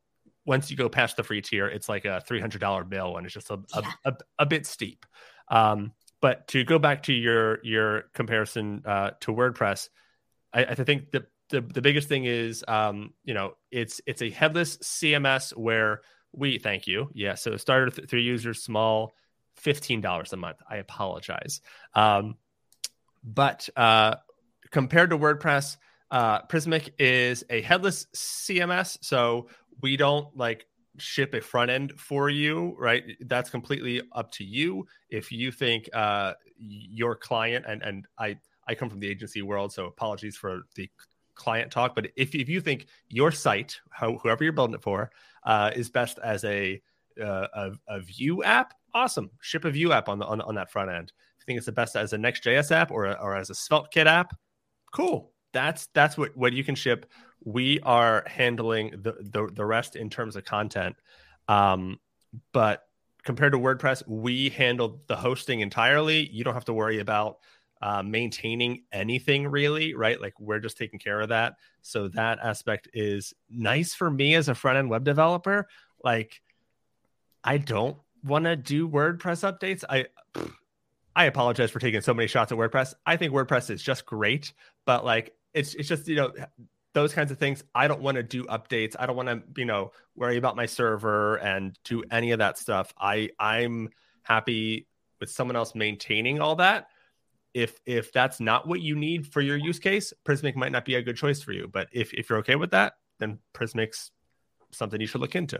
once 0.46 0.70
you 0.70 0.76
go 0.76 0.88
past 0.88 1.16
the 1.16 1.22
free 1.22 1.42
tier 1.42 1.66
it's 1.66 1.88
like 1.88 2.04
a 2.04 2.22
$300 2.28 2.88
bill 2.88 3.16
and 3.16 3.26
it's 3.26 3.34
just 3.34 3.50
a, 3.50 3.58
yeah. 3.74 3.90
a, 4.04 4.10
a, 4.10 4.16
a, 4.40 4.46
bit 4.46 4.66
steep. 4.66 5.04
Um, 5.48 5.92
but 6.20 6.48
to 6.48 6.64
go 6.64 6.78
back 6.78 7.04
to 7.04 7.12
your 7.12 7.58
your 7.64 8.04
comparison 8.14 8.82
uh, 8.86 9.10
to 9.20 9.32
wordpress 9.32 9.88
I, 10.52 10.64
I 10.64 10.74
think 10.74 11.10
the, 11.10 11.26
the 11.50 11.60
the 11.60 11.82
biggest 11.82 12.08
thing 12.08 12.24
is 12.24 12.64
um, 12.68 13.12
you 13.24 13.34
know 13.34 13.54
it's 13.70 14.00
it's 14.06 14.22
a 14.22 14.30
headless 14.30 14.78
cms 14.78 15.56
where 15.56 16.02
we 16.32 16.58
thank 16.58 16.86
you. 16.86 17.10
Yeah. 17.14 17.34
So 17.34 17.56
starter 17.56 17.90
th- 17.90 18.08
three 18.08 18.22
users, 18.22 18.62
small, 18.62 19.14
$15 19.62 20.32
a 20.32 20.36
month. 20.36 20.58
I 20.68 20.76
apologize. 20.76 21.60
Um, 21.94 22.36
but 23.22 23.68
uh, 23.76 24.16
compared 24.70 25.10
to 25.10 25.18
WordPress, 25.18 25.76
uh, 26.10 26.42
Prismic 26.42 26.90
is 26.98 27.44
a 27.50 27.60
headless 27.62 28.06
CMS. 28.14 28.98
So 29.02 29.48
we 29.80 29.96
don't 29.96 30.36
like 30.36 30.66
ship 30.98 31.34
a 31.34 31.40
front 31.40 31.70
end 31.70 31.92
for 31.98 32.28
you, 32.28 32.74
right? 32.78 33.04
That's 33.20 33.50
completely 33.50 34.02
up 34.12 34.30
to 34.32 34.44
you. 34.44 34.86
If 35.10 35.32
you 35.32 35.50
think 35.50 35.88
uh, 35.92 36.34
your 36.58 37.16
client 37.16 37.64
and 37.66 37.82
and 37.82 38.06
I 38.18 38.38
I 38.68 38.74
come 38.74 38.90
from 38.90 39.00
the 39.00 39.08
agency 39.08 39.42
world, 39.42 39.72
so 39.72 39.86
apologies 39.86 40.36
for 40.36 40.62
the 40.74 40.90
client 41.34 41.70
talk. 41.70 41.94
But 41.94 42.08
if 42.16 42.34
if 42.34 42.48
you 42.48 42.60
think 42.60 42.86
your 43.08 43.32
site, 43.32 43.80
how, 43.90 44.18
whoever 44.18 44.44
you're 44.44 44.52
building 44.52 44.74
it 44.74 44.82
for, 44.82 45.10
uh, 45.44 45.70
is 45.74 45.90
best 45.90 46.18
as 46.22 46.44
a, 46.44 46.80
uh, 47.20 47.46
a, 47.54 47.70
a 47.88 48.00
Vue 48.00 48.42
app, 48.42 48.74
awesome. 48.94 49.30
Ship 49.40 49.64
a 49.64 49.70
Vue 49.70 49.92
app 49.92 50.08
on 50.08 50.18
the 50.18 50.26
on, 50.26 50.40
on 50.40 50.54
that 50.54 50.70
front 50.70 50.90
end. 50.90 51.12
If 51.38 51.42
you 51.42 51.46
think 51.46 51.56
it's 51.56 51.66
the 51.66 51.72
best 51.72 51.96
as 51.96 52.12
a 52.12 52.18
Next.js 52.18 52.70
app 52.70 52.90
or 52.90 53.06
a, 53.06 53.12
or 53.14 53.36
as 53.36 53.50
a 53.50 53.54
SvelteKit 53.54 54.06
app, 54.06 54.32
cool. 54.92 55.32
that's 55.52 55.88
that's 55.94 56.16
what 56.16 56.36
what 56.36 56.52
you 56.52 56.64
can 56.64 56.74
ship. 56.74 57.10
We 57.44 57.80
are 57.80 58.24
handling 58.26 58.90
the 59.02 59.12
the, 59.20 59.50
the 59.52 59.64
rest 59.64 59.96
in 59.96 60.10
terms 60.10 60.36
of 60.36 60.44
content. 60.44 60.96
Um, 61.48 61.98
but 62.52 62.84
compared 63.24 63.52
to 63.52 63.58
WordPress, 63.58 64.06
we 64.06 64.48
handle 64.50 65.02
the 65.06 65.16
hosting 65.16 65.60
entirely. 65.60 66.28
You 66.28 66.44
don't 66.44 66.54
have 66.54 66.64
to 66.66 66.72
worry 66.72 67.00
about 67.00 67.38
uh, 67.82 68.02
maintaining 68.02 68.84
anything 68.92 69.48
really, 69.48 69.92
right? 69.92 70.20
Like 70.20 70.38
we're 70.38 70.60
just 70.60 70.78
taking 70.78 71.00
care 71.00 71.20
of 71.20 71.30
that. 71.30 71.56
So 71.82 72.08
that 72.08 72.38
aspect 72.40 72.88
is 72.94 73.34
nice 73.50 73.92
for 73.92 74.08
me 74.08 74.34
as 74.36 74.48
a 74.48 74.54
front 74.54 74.78
end 74.78 74.88
web 74.88 75.02
developer. 75.02 75.66
Like 76.02 76.40
I 77.42 77.58
don't 77.58 77.96
want 78.24 78.44
to 78.44 78.54
do 78.54 78.88
WordPress 78.88 79.42
updates. 79.42 79.82
I 79.90 80.06
I 81.14 81.24
apologize 81.24 81.72
for 81.72 81.80
taking 81.80 82.00
so 82.00 82.14
many 82.14 82.28
shots 82.28 82.52
at 82.52 82.58
WordPress. 82.58 82.94
I 83.04 83.16
think 83.16 83.32
WordPress 83.32 83.68
is 83.68 83.82
just 83.82 84.06
great, 84.06 84.52
but 84.86 85.04
like 85.04 85.34
it's 85.52 85.74
it's 85.74 85.88
just 85.88 86.06
you 86.06 86.14
know 86.14 86.32
those 86.92 87.12
kinds 87.12 87.32
of 87.32 87.38
things. 87.38 87.64
I 87.74 87.88
don't 87.88 88.00
want 88.00 88.14
to 88.14 88.22
do 88.22 88.44
updates. 88.44 88.94
I 88.96 89.06
don't 89.06 89.16
want 89.16 89.28
to 89.28 89.42
you 89.56 89.66
know 89.66 89.90
worry 90.14 90.36
about 90.36 90.54
my 90.54 90.66
server 90.66 91.36
and 91.36 91.76
do 91.82 92.04
any 92.12 92.30
of 92.30 92.38
that 92.38 92.58
stuff. 92.58 92.94
I 92.96 93.30
I'm 93.40 93.88
happy 94.22 94.86
with 95.18 95.30
someone 95.30 95.56
else 95.56 95.74
maintaining 95.74 96.40
all 96.40 96.54
that. 96.56 96.86
If 97.54 97.80
if 97.84 98.12
that's 98.12 98.40
not 98.40 98.66
what 98.66 98.80
you 98.80 98.96
need 98.96 99.26
for 99.26 99.40
your 99.40 99.56
use 99.56 99.78
case, 99.78 100.12
Prismic 100.24 100.56
might 100.56 100.72
not 100.72 100.84
be 100.84 100.94
a 100.94 101.02
good 101.02 101.16
choice 101.16 101.42
for 101.42 101.52
you. 101.52 101.68
But 101.68 101.88
if 101.92 102.12
if 102.14 102.30
you're 102.30 102.38
okay 102.38 102.56
with 102.56 102.70
that, 102.70 102.94
then 103.18 103.38
Prismic's 103.54 104.10
something 104.70 105.00
you 105.00 105.06
should 105.06 105.20
look 105.20 105.36
into. 105.36 105.58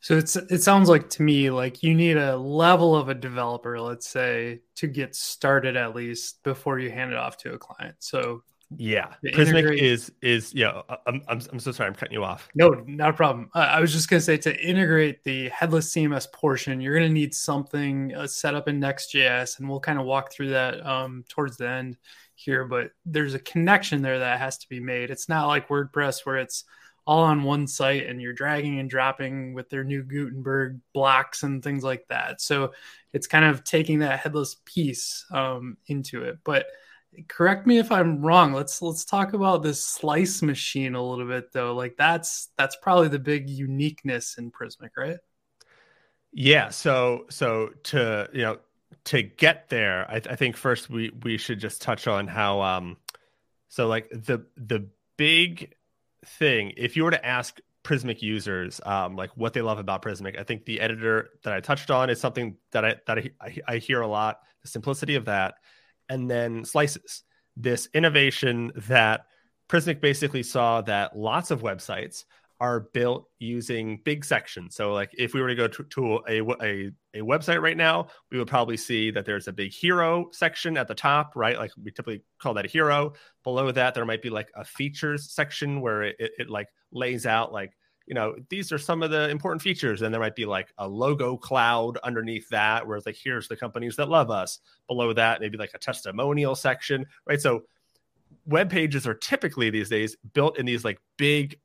So 0.00 0.16
it's 0.16 0.36
it 0.36 0.62
sounds 0.62 0.88
like 0.88 1.08
to 1.10 1.22
me 1.22 1.50
like 1.50 1.82
you 1.82 1.94
need 1.94 2.16
a 2.16 2.36
level 2.36 2.96
of 2.96 3.08
a 3.08 3.14
developer, 3.14 3.80
let's 3.80 4.08
say, 4.08 4.60
to 4.76 4.86
get 4.86 5.14
started 5.14 5.76
at 5.76 5.94
least 5.94 6.42
before 6.42 6.78
you 6.78 6.90
hand 6.90 7.12
it 7.12 7.18
off 7.18 7.36
to 7.38 7.54
a 7.54 7.58
client. 7.58 7.96
So 7.98 8.42
yeah, 8.76 9.14
Prismic 9.24 9.58
integrate... 9.58 9.78
is 9.78 10.12
is 10.22 10.52
yeah. 10.52 10.82
I'm, 11.06 11.22
I'm 11.28 11.40
I'm 11.52 11.60
so 11.60 11.70
sorry, 11.70 11.88
I'm 11.88 11.94
cutting 11.94 12.14
you 12.14 12.24
off. 12.24 12.48
No, 12.54 12.70
not 12.86 13.10
a 13.10 13.12
problem. 13.12 13.48
Uh, 13.54 13.60
I 13.60 13.80
was 13.80 13.92
just 13.92 14.10
gonna 14.10 14.20
say 14.20 14.36
to 14.38 14.60
integrate 14.60 15.22
the 15.22 15.48
headless 15.50 15.92
CMS 15.92 16.30
portion, 16.32 16.80
you're 16.80 16.94
gonna 16.94 17.08
need 17.08 17.34
something 17.34 18.14
uh, 18.14 18.26
set 18.26 18.54
up 18.54 18.66
in 18.66 18.80
Next.js, 18.80 19.58
and 19.58 19.68
we'll 19.68 19.80
kind 19.80 19.98
of 19.98 20.04
walk 20.04 20.32
through 20.32 20.50
that 20.50 20.84
um, 20.84 21.24
towards 21.28 21.56
the 21.56 21.68
end 21.68 21.96
here. 22.34 22.64
But 22.64 22.90
there's 23.04 23.34
a 23.34 23.38
connection 23.38 24.02
there 24.02 24.18
that 24.18 24.40
has 24.40 24.58
to 24.58 24.68
be 24.68 24.80
made. 24.80 25.10
It's 25.10 25.28
not 25.28 25.46
like 25.46 25.68
WordPress 25.68 26.26
where 26.26 26.38
it's 26.38 26.64
all 27.06 27.22
on 27.22 27.44
one 27.44 27.68
site 27.68 28.06
and 28.06 28.20
you're 28.20 28.32
dragging 28.32 28.80
and 28.80 28.90
dropping 28.90 29.54
with 29.54 29.70
their 29.70 29.84
new 29.84 30.02
Gutenberg 30.02 30.80
blocks 30.92 31.44
and 31.44 31.62
things 31.62 31.84
like 31.84 32.04
that. 32.08 32.40
So 32.40 32.72
it's 33.12 33.28
kind 33.28 33.44
of 33.44 33.62
taking 33.62 34.00
that 34.00 34.18
headless 34.18 34.56
piece 34.64 35.24
um, 35.30 35.76
into 35.86 36.24
it. 36.24 36.38
But 36.42 36.66
correct 37.28 37.66
me 37.66 37.78
if 37.78 37.90
I'm 37.92 38.22
wrong. 38.22 38.52
Let's 38.52 38.82
let's 38.82 39.04
talk 39.04 39.32
about 39.32 39.62
this 39.62 39.82
slice 39.82 40.42
machine 40.42 40.94
a 40.94 41.02
little 41.02 41.26
bit 41.26 41.52
though. 41.52 41.74
Like 41.74 41.96
that's 41.96 42.48
that's 42.56 42.76
probably 42.76 43.08
the 43.08 43.18
big 43.18 43.48
uniqueness 43.48 44.36
in 44.38 44.50
Prismic, 44.50 44.90
right? 44.96 45.18
Yeah. 46.32 46.70
So 46.70 47.26
so 47.30 47.70
to 47.84 48.28
you 48.32 48.42
know 48.42 48.58
to 49.04 49.22
get 49.22 49.68
there, 49.68 50.10
I, 50.10 50.16
I 50.16 50.36
think 50.36 50.56
first 50.56 50.90
we 50.90 51.10
we 51.22 51.38
should 51.38 51.60
just 51.60 51.82
touch 51.82 52.06
on 52.06 52.26
how 52.26 52.60
um 52.62 52.96
so 53.68 53.86
like 53.86 54.08
the 54.10 54.46
the 54.56 54.88
big 55.16 55.74
thing, 56.24 56.72
if 56.76 56.96
you 56.96 57.04
were 57.04 57.10
to 57.10 57.26
ask 57.26 57.60
Prismic 57.82 58.20
users 58.20 58.80
um, 58.84 59.16
like 59.16 59.30
what 59.36 59.52
they 59.52 59.62
love 59.62 59.78
about 59.78 60.02
Prismic, 60.02 60.38
I 60.38 60.42
think 60.42 60.64
the 60.64 60.80
editor 60.80 61.30
that 61.44 61.52
I 61.52 61.60
touched 61.60 61.90
on 61.90 62.10
is 62.10 62.20
something 62.20 62.56
that 62.72 62.84
I 62.84 62.96
that 63.06 63.18
I, 63.40 63.58
I 63.66 63.76
hear 63.78 64.00
a 64.00 64.08
lot. 64.08 64.40
The 64.62 64.68
simplicity 64.68 65.14
of 65.14 65.26
that, 65.26 65.54
and 66.08 66.30
then 66.30 66.64
slices. 66.64 67.22
This 67.56 67.88
innovation 67.94 68.72
that 68.88 69.26
Prismic 69.68 70.00
basically 70.00 70.42
saw 70.42 70.82
that 70.82 71.16
lots 71.16 71.50
of 71.50 71.62
websites 71.62 72.24
are 72.60 72.88
built 72.94 73.28
using 73.38 74.00
big 74.04 74.24
sections. 74.24 74.74
So, 74.74 74.92
like 74.92 75.10
if 75.12 75.34
we 75.34 75.40
were 75.40 75.48
to 75.48 75.54
go 75.54 75.68
to, 75.68 75.82
to 75.84 76.20
a, 76.28 76.40
a, 76.62 76.90
a 77.14 77.20
website 77.20 77.60
right 77.60 77.76
now, 77.76 78.08
we 78.30 78.38
would 78.38 78.48
probably 78.48 78.76
see 78.76 79.10
that 79.10 79.26
there's 79.26 79.48
a 79.48 79.52
big 79.52 79.72
hero 79.72 80.28
section 80.32 80.76
at 80.76 80.88
the 80.88 80.94
top, 80.94 81.32
right? 81.36 81.58
Like 81.58 81.72
we 81.82 81.90
typically 81.90 82.22
call 82.38 82.54
that 82.54 82.64
a 82.64 82.68
hero. 82.68 83.12
Below 83.44 83.72
that, 83.72 83.94
there 83.94 84.06
might 84.06 84.22
be 84.22 84.30
like 84.30 84.48
a 84.54 84.64
features 84.64 85.32
section 85.32 85.80
where 85.80 86.04
it, 86.04 86.16
it, 86.18 86.32
it 86.38 86.50
like 86.50 86.68
lays 86.92 87.26
out 87.26 87.52
like 87.52 87.72
you 88.06 88.14
know 88.14 88.34
these 88.48 88.72
are 88.72 88.78
some 88.78 89.02
of 89.02 89.10
the 89.10 89.28
important 89.30 89.60
features 89.60 90.02
and 90.02 90.14
there 90.14 90.20
might 90.20 90.36
be 90.36 90.46
like 90.46 90.72
a 90.78 90.88
logo 90.88 91.36
cloud 91.36 91.98
underneath 92.04 92.48
that 92.50 92.86
where 92.86 92.96
it's 92.96 93.06
like 93.06 93.18
here's 93.22 93.48
the 93.48 93.56
companies 93.56 93.96
that 93.96 94.08
love 94.08 94.30
us 94.30 94.60
below 94.86 95.12
that 95.12 95.40
maybe 95.40 95.58
like 95.58 95.72
a 95.74 95.78
testimonial 95.78 96.54
section 96.54 97.04
right 97.26 97.40
so 97.40 97.62
web 98.46 98.70
pages 98.70 99.06
are 99.06 99.14
typically 99.14 99.70
these 99.70 99.88
days 99.88 100.16
built 100.32 100.58
in 100.58 100.66
these 100.66 100.84
like 100.84 101.00
big 101.16 101.58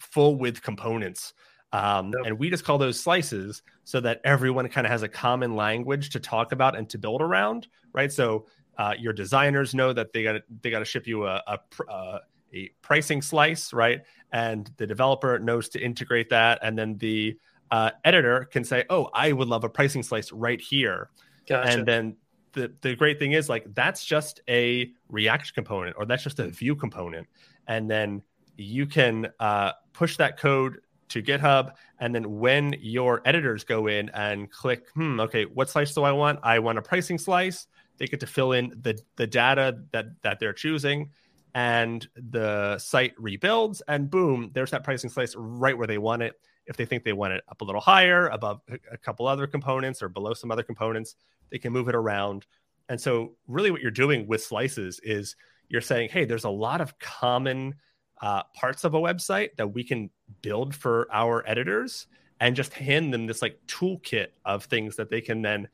full 0.00 0.36
width 0.36 0.62
components. 0.62 1.32
Um, 1.72 2.12
yep. 2.16 2.26
And 2.26 2.38
we 2.38 2.50
just 2.50 2.64
call 2.64 2.78
those 2.78 2.98
slices 2.98 3.62
so 3.84 4.00
that 4.00 4.20
everyone 4.24 4.68
kind 4.68 4.86
of 4.86 4.90
has 4.90 5.02
a 5.02 5.08
common 5.08 5.56
language 5.56 6.10
to 6.10 6.20
talk 6.20 6.52
about 6.52 6.76
and 6.76 6.88
to 6.90 6.98
build 6.98 7.20
around, 7.20 7.66
right? 7.92 8.12
So 8.12 8.46
uh, 8.78 8.94
your 8.98 9.12
designers 9.12 9.74
know 9.74 9.92
that 9.92 10.12
they 10.12 10.22
got 10.22 10.42
they 10.62 10.70
got 10.70 10.80
to 10.80 10.84
ship 10.84 11.06
you 11.06 11.26
a, 11.26 11.42
a, 11.46 11.90
uh, 11.90 12.18
a 12.54 12.70
pricing 12.82 13.22
slice, 13.22 13.72
right? 13.72 14.02
And 14.32 14.70
the 14.76 14.86
developer 14.86 15.38
knows 15.38 15.68
to 15.70 15.80
integrate 15.80 16.30
that, 16.30 16.58
and 16.62 16.78
then 16.78 16.98
the 16.98 17.36
uh, 17.70 17.90
editor 18.04 18.44
can 18.44 18.64
say, 18.64 18.84
"Oh, 18.90 19.08
I 19.14 19.32
would 19.32 19.48
love 19.48 19.64
a 19.64 19.68
pricing 19.68 20.02
slice 20.02 20.32
right 20.32 20.60
here," 20.60 21.10
gotcha. 21.48 21.68
and 21.68 21.86
then 21.86 22.16
the 22.52 22.72
the 22.80 22.94
great 22.94 23.18
thing 23.18 23.32
is 23.32 23.48
like 23.48 23.66
that's 23.74 24.04
just 24.04 24.40
a 24.48 24.90
React 25.08 25.54
component 25.54 25.96
or 25.98 26.06
that's 26.06 26.22
just 26.22 26.38
a 26.38 26.48
Vue 26.48 26.76
component, 26.76 27.26
and 27.68 27.90
then 27.90 28.22
you 28.56 28.86
can 28.86 29.28
uh, 29.40 29.72
push 29.92 30.16
that 30.16 30.38
code 30.38 30.78
to 31.08 31.22
GitHub. 31.22 31.72
And 32.00 32.14
then 32.14 32.38
when 32.38 32.74
your 32.80 33.22
editors 33.24 33.64
go 33.64 33.86
in 33.86 34.08
and 34.10 34.50
click, 34.50 34.88
hmm, 34.94 35.20
okay, 35.20 35.44
what 35.44 35.70
slice 35.70 35.94
do 35.94 36.02
I 36.02 36.12
want? 36.12 36.40
I 36.42 36.58
want 36.58 36.78
a 36.78 36.82
pricing 36.82 37.18
slice. 37.18 37.66
They 37.98 38.06
get 38.06 38.20
to 38.20 38.26
fill 38.26 38.52
in 38.52 38.72
the, 38.82 38.98
the 39.16 39.26
data 39.26 39.78
that, 39.92 40.06
that 40.22 40.38
they're 40.38 40.52
choosing. 40.52 41.10
And 41.56 42.06
the 42.14 42.76
site 42.76 43.14
rebuilds, 43.16 43.80
and 43.88 44.10
boom, 44.10 44.50
there's 44.52 44.72
that 44.72 44.84
pricing 44.84 45.08
slice 45.08 45.34
right 45.34 45.76
where 45.76 45.86
they 45.86 45.96
want 45.96 46.20
it. 46.20 46.34
If 46.66 46.76
they 46.76 46.84
think 46.84 47.02
they 47.02 47.14
want 47.14 47.32
it 47.32 47.44
up 47.48 47.62
a 47.62 47.64
little 47.64 47.80
higher, 47.80 48.28
above 48.28 48.60
a 48.92 48.98
couple 48.98 49.26
other 49.26 49.46
components 49.46 50.02
or 50.02 50.10
below 50.10 50.34
some 50.34 50.50
other 50.50 50.62
components, 50.62 51.14
they 51.50 51.56
can 51.56 51.72
move 51.72 51.88
it 51.88 51.94
around. 51.94 52.44
And 52.90 53.00
so, 53.00 53.36
really, 53.48 53.70
what 53.70 53.80
you're 53.80 53.90
doing 53.90 54.26
with 54.26 54.44
slices 54.44 55.00
is 55.02 55.34
you're 55.70 55.80
saying, 55.80 56.10
hey, 56.10 56.26
there's 56.26 56.44
a 56.44 56.50
lot 56.50 56.82
of 56.82 56.98
common 56.98 57.76
uh, 58.20 58.42
parts 58.54 58.84
of 58.84 58.92
a 58.92 59.00
website 59.00 59.56
that 59.56 59.68
we 59.68 59.82
can 59.82 60.10
build 60.42 60.74
for 60.74 61.08
our 61.10 61.42
editors 61.48 62.06
and 62.38 62.54
just 62.54 62.74
hand 62.74 63.14
them 63.14 63.26
this 63.26 63.40
like 63.40 63.58
toolkit 63.66 64.26
of 64.44 64.64
things 64.64 64.96
that 64.96 65.08
they 65.08 65.22
can 65.22 65.40
then 65.40 65.68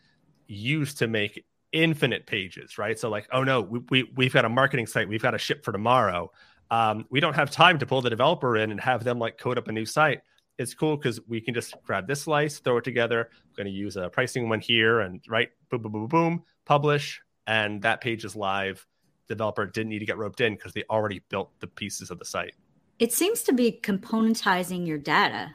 use 0.46 0.94
to 0.94 1.08
make 1.08 1.44
infinite 1.72 2.26
pages, 2.26 2.78
right? 2.78 2.98
So 2.98 3.08
like, 3.08 3.28
oh 3.32 3.44
no, 3.44 3.60
we, 3.60 3.80
we 3.90 4.12
we've 4.16 4.32
got 4.32 4.44
a 4.44 4.48
marketing 4.48 4.86
site, 4.86 5.08
we've 5.08 5.22
got 5.22 5.32
to 5.32 5.38
ship 5.38 5.64
for 5.64 5.72
tomorrow. 5.72 6.30
Um, 6.70 7.06
we 7.10 7.20
don't 7.20 7.34
have 7.34 7.50
time 7.50 7.78
to 7.80 7.86
pull 7.86 8.00
the 8.00 8.10
developer 8.10 8.56
in 8.56 8.70
and 8.70 8.80
have 8.80 9.04
them 9.04 9.18
like 9.18 9.38
code 9.38 9.58
up 9.58 9.68
a 9.68 9.72
new 9.72 9.84
site. 9.84 10.20
It's 10.58 10.74
cool 10.74 10.96
because 10.96 11.20
we 11.26 11.40
can 11.40 11.54
just 11.54 11.74
grab 11.82 12.06
this 12.06 12.22
slice, 12.22 12.58
throw 12.58 12.78
it 12.78 12.84
together. 12.84 13.28
I'm 13.32 13.54
going 13.56 13.66
to 13.66 13.72
use 13.72 13.96
a 13.96 14.08
pricing 14.08 14.48
one 14.48 14.60
here, 14.60 15.00
and 15.00 15.20
right, 15.28 15.48
boom, 15.70 15.82
boom, 15.82 15.92
boom, 15.92 16.06
boom, 16.06 16.42
publish, 16.64 17.20
and 17.46 17.82
that 17.82 18.00
page 18.00 18.24
is 18.24 18.36
live 18.36 18.86
developer 19.32 19.66
didn't 19.66 19.90
need 19.90 20.00
to 20.00 20.06
get 20.06 20.18
roped 20.18 20.40
in 20.40 20.54
because 20.54 20.72
they 20.72 20.84
already 20.90 21.22
built 21.28 21.50
the 21.60 21.66
pieces 21.66 22.10
of 22.10 22.18
the 22.18 22.24
site. 22.24 22.54
It 22.98 23.12
seems 23.12 23.42
to 23.44 23.52
be 23.52 23.80
componentizing 23.82 24.86
your 24.86 24.98
data. 24.98 25.54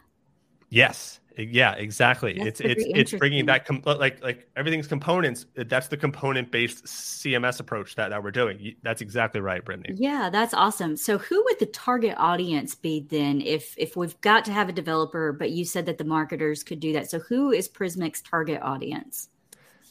Yes. 0.69 1.19
Yeah, 1.37 1.73
exactly. 1.73 2.33
That's 2.33 2.59
it's 2.59 2.83
it's 2.83 3.11
it's 3.11 3.13
bringing 3.13 3.45
that 3.45 3.65
com- 3.65 3.83
like 3.85 4.23
like 4.23 4.49
everything's 4.55 4.87
components. 4.87 5.45
That's 5.55 5.87
the 5.87 5.97
component 5.97 6.51
based 6.51 6.85
CMS 6.85 7.59
approach 7.59 7.95
that, 7.95 8.09
that 8.09 8.23
we're 8.23 8.31
doing. 8.31 8.75
That's 8.81 9.01
exactly 9.01 9.39
right, 9.39 9.63
Brittany. 9.63 9.95
Yeah, 9.97 10.29
that's 10.31 10.55
awesome. 10.55 10.97
So, 10.97 11.19
who 11.19 11.43
would 11.45 11.59
the 11.59 11.67
target 11.67 12.15
audience 12.17 12.73
be 12.73 13.01
then? 13.01 13.41
If 13.41 13.75
if 13.77 13.95
we've 13.95 14.19
got 14.21 14.45
to 14.45 14.51
have 14.51 14.67
a 14.67 14.71
developer, 14.71 15.31
but 15.31 15.51
you 15.51 15.63
said 15.63 15.85
that 15.85 15.99
the 15.99 16.03
marketers 16.03 16.63
could 16.63 16.79
do 16.79 16.93
that. 16.93 17.09
So, 17.09 17.19
who 17.19 17.51
is 17.51 17.69
Prismic's 17.69 18.21
target 18.21 18.61
audience? 18.63 19.29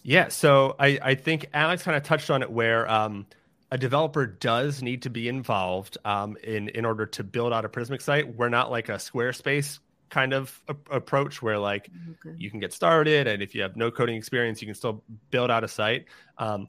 Yeah, 0.03 0.29
so 0.29 0.75
I 0.81 0.99
I 1.01 1.15
think 1.15 1.49
Alex 1.55 1.85
kind 1.85 1.97
of 1.97 2.03
touched 2.03 2.31
on 2.31 2.43
it 2.43 2.51
where 2.51 2.91
um 2.91 3.27
a 3.71 3.79
developer 3.79 4.27
does 4.27 4.83
need 4.83 5.03
to 5.03 5.11
be 5.11 5.29
involved 5.29 5.99
um, 6.05 6.37
in 6.43 6.69
in 6.71 6.85
order 6.85 7.07
to 7.07 7.25
build 7.25 7.53
out 7.53 7.65
a 7.65 7.69
Prismic 7.69 8.03
site. 8.03 8.37
We're 8.37 8.49
not 8.49 8.71
like 8.71 8.89
a 8.89 8.95
Squarespace 8.95 9.79
kind 10.11 10.33
of 10.33 10.63
a- 10.69 10.95
approach 10.97 11.43
where 11.43 11.59
like 11.59 11.91
okay. 12.11 12.37
you 12.39 12.51
can 12.51 12.61
get 12.61 12.73
started, 12.73 13.27
and 13.27 13.43
if 13.43 13.55
you 13.55 13.63
have 13.63 13.77
no 13.77 13.91
coding 13.91 14.17
experience, 14.17 14.61
you 14.61 14.67
can 14.67 14.75
still 14.75 15.03
build 15.31 15.51
out 15.51 15.65
a 15.65 15.69
site. 15.69 16.07
Um, 16.39 16.69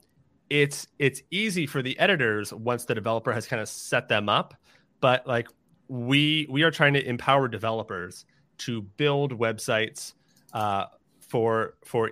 it's 0.50 0.86
it's 0.98 1.22
easy 1.30 1.66
for 1.66 1.82
the 1.82 1.98
editors 1.98 2.52
once 2.52 2.84
the 2.84 2.94
developer 2.94 3.32
has 3.32 3.46
kind 3.46 3.60
of 3.60 3.68
set 3.68 4.08
them 4.08 4.28
up, 4.28 4.54
but 5.00 5.26
like 5.26 5.48
we 5.88 6.46
we 6.50 6.62
are 6.62 6.70
trying 6.70 6.94
to 6.94 7.06
empower 7.06 7.48
developers 7.48 8.24
to 8.58 8.82
build 8.82 9.38
websites 9.38 10.14
uh, 10.52 10.86
for 11.20 11.74
for 11.84 12.10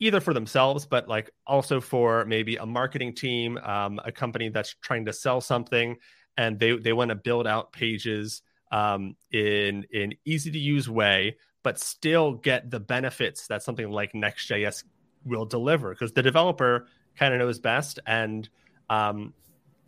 either 0.00 0.20
for 0.20 0.34
themselves, 0.34 0.84
but 0.84 1.08
like 1.08 1.30
also 1.46 1.80
for 1.80 2.24
maybe 2.24 2.56
a 2.56 2.66
marketing 2.66 3.14
team, 3.14 3.56
um, 3.58 4.00
a 4.04 4.12
company 4.12 4.48
that's 4.48 4.74
trying 4.82 5.04
to 5.04 5.12
sell 5.12 5.40
something. 5.40 5.96
and 6.36 6.58
they 6.58 6.76
they 6.76 6.92
want 6.92 7.08
to 7.10 7.14
build 7.14 7.46
out 7.46 7.72
pages 7.72 8.42
um, 8.72 9.14
in 9.30 9.86
in 9.92 10.14
easy 10.24 10.50
to 10.50 10.58
use 10.58 10.88
way, 10.88 11.36
but 11.62 11.78
still 11.78 12.32
get 12.32 12.70
the 12.70 12.80
benefits 12.80 13.46
that 13.46 13.62
something 13.62 13.90
like 13.90 14.14
Next.js 14.14 14.82
will 15.24 15.44
deliver 15.44 15.90
because 15.90 16.12
the 16.12 16.22
developer 16.22 16.88
kind 17.16 17.32
of 17.32 17.38
knows 17.38 17.60
best. 17.60 18.00
And 18.06 18.48
um, 18.90 19.34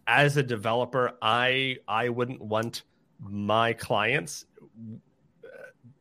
as 0.06 0.36
a 0.36 0.42
developer, 0.42 1.12
I 1.20 1.78
I 1.88 2.10
wouldn't 2.10 2.40
want 2.40 2.84
my 3.18 3.72
clients 3.72 4.44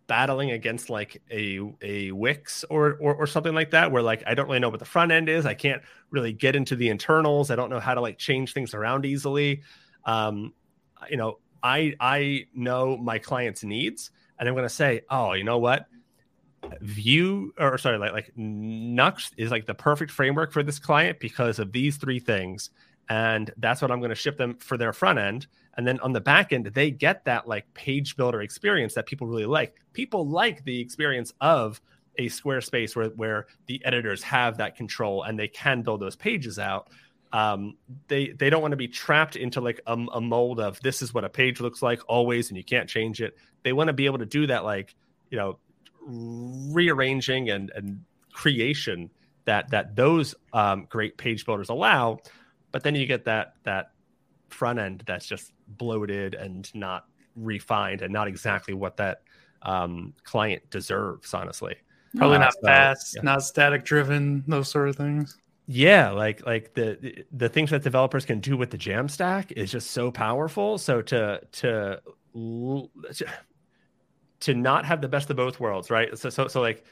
battling 0.08 0.52
against 0.52 0.90
like 0.90 1.22
a 1.32 1.60
a 1.82 2.12
Wix 2.12 2.66
or, 2.70 2.98
or 3.00 3.16
or 3.16 3.26
something 3.26 3.54
like 3.56 3.72
that, 3.72 3.92
where 3.92 4.04
like 4.04 4.24
I 4.28 4.34
don't 4.34 4.48
really 4.48 4.60
know 4.60 4.70
what 4.70 4.80
the 4.80 4.86
front 4.86 5.12
end 5.12 5.30
is. 5.30 5.46
I 5.46 5.54
can't 5.54 5.82
really 6.12 6.34
get 6.34 6.56
into 6.56 6.76
the 6.76 6.90
internals. 6.90 7.50
I 7.50 7.56
don't 7.56 7.70
know 7.70 7.80
how 7.80 7.94
to 7.94 8.02
like 8.02 8.18
change 8.18 8.54
things 8.54 8.74
around 8.74 9.06
easily. 9.06 9.62
Um, 10.06 10.54
you 11.10 11.18
know, 11.18 11.40
I 11.64 11.94
I 12.00 12.46
know 12.54 12.98
my 12.98 13.18
client's 13.20 13.64
needs, 13.64 14.12
and 14.38 14.48
I'm 14.48 14.56
going 14.56 14.66
to 14.66 14.70
say, 14.70 15.02
oh, 15.10 15.34
you 15.34 15.44
know 15.44 15.58
what? 15.58 15.88
Vue 16.82 17.54
or 17.58 17.78
sorry, 17.78 17.98
like 17.98 18.14
like 18.14 18.32
Nuxt 18.38 19.32
is 19.38 19.52
like 19.52 19.66
the 19.66 19.74
perfect 19.74 20.12
framework 20.12 20.52
for 20.52 20.64
this 20.64 20.80
client 20.80 21.20
because 21.20 21.60
of 21.60 21.72
these 21.72 21.98
three 21.98 22.20
things, 22.20 22.70
and 23.10 23.52
that's 23.58 23.82
what 23.82 23.92
I'm 23.92 24.00
going 24.00 24.10
to 24.10 24.16
ship 24.16 24.38
them 24.38 24.58
for 24.60 24.78
their 24.78 24.94
front 24.94 25.20
end. 25.20 25.48
And 25.76 25.88
then 25.88 26.00
on 26.02 26.14
the 26.14 26.22
back 26.22 26.54
end, 26.54 26.68
they 26.68 26.92
get 26.92 27.26
that 27.26 27.48
like 27.48 27.74
page 27.74 28.16
builder 28.16 28.42
experience 28.42 28.94
that 28.94 29.08
people 29.08 29.28
really 29.28 29.46
like. 29.46 29.76
People 29.94 30.28
like 30.28 30.64
the 30.66 30.80
experience 30.80 31.34
of 31.42 31.82
a 32.18 32.28
Squarespace 32.28 32.96
where 32.96 33.10
where 33.10 33.48
the 33.66 33.84
editors 33.86 34.22
have 34.24 34.58
that 34.58 34.76
control 34.76 35.24
and 35.24 35.38
they 35.38 35.48
can 35.48 35.82
build 35.82 36.02
those 36.02 36.16
pages 36.16 36.60
out. 36.60 36.90
Um, 37.34 37.78
they 38.08 38.30
they 38.30 38.50
don't 38.50 38.62
want 38.62 38.74
to 38.74 38.78
be 38.78 38.88
trapped 38.88 39.36
into 39.36 39.60
like 39.60 39.82
a, 39.88 39.94
a 39.94 40.22
mold 40.22 40.60
of 40.60 40.80
this 40.82 41.02
is 41.02 41.14
what 41.14 41.26
a 41.26 41.30
page 41.30 41.60
looks 41.60 41.82
like 41.82 42.00
always 42.08 42.50
and 42.50 42.58
you 42.58 42.64
can't 42.64 42.88
change 42.88 43.22
it. 43.22 43.36
They 43.64 43.74
want 43.74 43.88
to 43.88 43.94
be 43.94 44.06
able 44.06 44.20
to 44.20 44.26
do 44.26 44.48
that 44.48 44.64
like 44.64 44.96
you 45.32 45.38
know 45.38 45.58
rearranging 46.06 47.50
and 47.50 47.72
and 47.76 48.04
creation 48.32 49.10
that 49.46 49.70
that 49.72 49.96
those 49.96 50.36
um, 50.54 50.86
great 50.90 51.18
page 51.18 51.46
builders 51.46 51.70
allow. 51.70 52.20
But 52.72 52.84
then 52.84 52.96
you 52.96 53.06
get 53.08 53.26
that 53.26 53.56
that 53.64 53.92
front 54.50 54.80
end 54.80 55.04
that's 55.06 55.26
just 55.26 55.52
bloated 55.68 56.36
and 56.36 56.74
not 56.76 57.06
refined 57.36 58.02
and 58.02 58.14
not 58.14 58.28
exactly 58.28 58.74
what 58.74 58.98
that 58.98 59.22
um, 59.64 60.14
client 60.24 60.70
deserves, 60.70 61.34
honestly. 61.34 61.76
Probably 62.16 62.38
uh, 62.38 62.42
not 62.42 62.54
so, 62.54 62.60
fast, 62.64 63.16
yeah. 63.16 63.22
not 63.24 63.44
static 63.44 63.84
driven, 63.84 64.44
those 64.48 64.70
sort 64.70 64.90
of 64.90 64.96
things. 64.96 65.38
Yeah, 65.66 66.12
like 66.12 66.46
like 66.46 66.74
the 66.74 67.24
the 67.32 67.48
things 67.48 67.70
that 67.70 67.84
developers 67.84 68.26
can 68.26 68.40
do 68.40 68.58
with 68.58 68.70
the 68.70 68.78
Jamstack 68.78 69.54
is 69.54 69.72
just 69.72 69.92
so 69.92 70.12
powerful. 70.12 70.78
So 70.78 71.02
to 71.04 71.42
to 71.54 72.02
to 74.42 74.54
not 74.54 74.86
have 74.86 75.00
the 75.00 75.08
best 75.08 75.30
of 75.30 75.38
both 75.38 75.60
worlds, 75.60 75.90
right? 75.90 76.18
So 76.18 76.30
so 76.30 76.48
so 76.48 76.60
like 76.60 76.86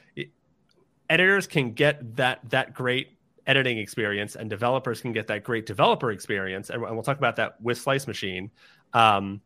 editors 1.10 1.46
can 1.46 1.72
get 1.72 2.16
that 2.16 2.40
that 2.48 2.72
great 2.74 3.18
editing 3.46 3.76
experience 3.78 4.36
and 4.36 4.48
developers 4.48 5.00
can 5.00 5.12
get 5.12 5.26
that 5.26 5.44
great 5.44 5.66
developer 5.66 6.12
experience 6.12 6.70
and, 6.70 6.80
we'll 6.80 7.02
talk 7.02 7.18
about 7.18 7.36
that 7.36 7.60
with 7.60 7.76
slice 7.76 8.06
machine 8.06 8.50
um, 8.94 9.40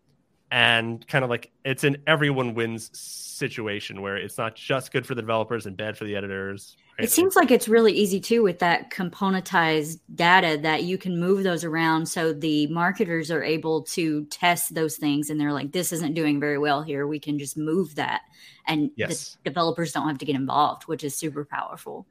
and 0.50 1.06
kind 1.08 1.24
of 1.24 1.30
like 1.30 1.50
it's 1.64 1.84
an 1.84 1.96
everyone 2.06 2.54
wins 2.54 2.90
situation 2.98 4.00
where 4.00 4.16
it's 4.16 4.38
not 4.38 4.54
just 4.54 4.92
good 4.92 5.04
for 5.04 5.14
the 5.14 5.22
developers 5.22 5.66
and 5.66 5.76
bad 5.76 5.96
for 5.96 6.04
the 6.04 6.14
editors 6.14 6.76
right? 6.98 7.04
it 7.04 7.10
seems 7.10 7.34
like 7.34 7.50
it's 7.50 7.68
really 7.68 7.92
easy 7.92 8.20
too 8.20 8.42
with 8.42 8.60
that 8.60 8.90
componentized 8.90 9.98
data 10.14 10.58
that 10.62 10.84
you 10.84 10.96
can 10.96 11.18
move 11.18 11.42
those 11.42 11.64
around 11.64 12.06
so 12.06 12.32
the 12.32 12.66
marketers 12.68 13.30
are 13.30 13.42
able 13.42 13.82
to 13.82 14.24
test 14.26 14.74
those 14.74 14.96
things 14.96 15.30
and 15.30 15.40
they're 15.40 15.52
like 15.52 15.72
this 15.72 15.92
isn't 15.92 16.14
doing 16.14 16.38
very 16.38 16.58
well 16.58 16.82
here 16.82 17.06
we 17.06 17.18
can 17.18 17.38
just 17.38 17.56
move 17.56 17.94
that 17.96 18.22
and 18.66 18.90
yes. 18.96 19.36
the 19.42 19.50
developers 19.50 19.92
don't 19.92 20.09
have 20.09 20.18
to 20.18 20.24
get 20.24 20.37
involved 20.37 20.85
which 20.85 21.02
is 21.02 21.14
super 21.14 21.44
powerful 21.44 22.06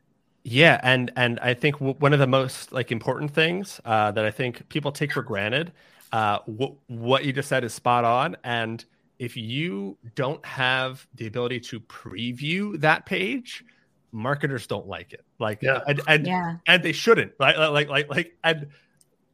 yeah, 0.47 0.79
and 0.83 1.11
and 1.15 1.39
I 1.39 1.55
think 1.55 1.79
w- 1.79 1.95
one 1.97 2.13
of 2.13 2.19
the 2.19 2.27
most 2.27 2.71
like 2.71 2.91
important 2.91 3.31
things 3.31 3.81
uh, 3.83 4.11
that 4.11 4.25
I 4.25 4.29
think 4.29 4.69
people 4.69 4.91
take 4.91 5.11
for 5.11 5.23
granted, 5.23 5.71
uh, 6.11 6.39
w- 6.47 6.75
what 6.87 7.25
you 7.25 7.33
just 7.33 7.49
said 7.49 7.63
is 7.63 7.73
spot 7.73 8.05
on. 8.05 8.37
And 8.43 8.83
if 9.19 9.37
you 9.37 9.97
don't 10.15 10.45
have 10.45 11.07
the 11.15 11.27
ability 11.27 11.59
to 11.61 11.79
preview 11.81 12.79
that 12.81 13.05
page, 13.05 13.63
marketers 14.11 14.67
don't 14.67 14.87
like 14.87 15.13
it. 15.13 15.25
Like, 15.39 15.61
yeah. 15.61 15.81
and 15.87 16.01
and, 16.07 16.27
yeah. 16.27 16.57
and 16.67 16.83
they 16.83 16.91
shouldn't, 16.91 17.33
right? 17.39 17.57
Like 17.57 17.89
like 17.89 18.09
like 18.09 18.37
and. 18.43 18.67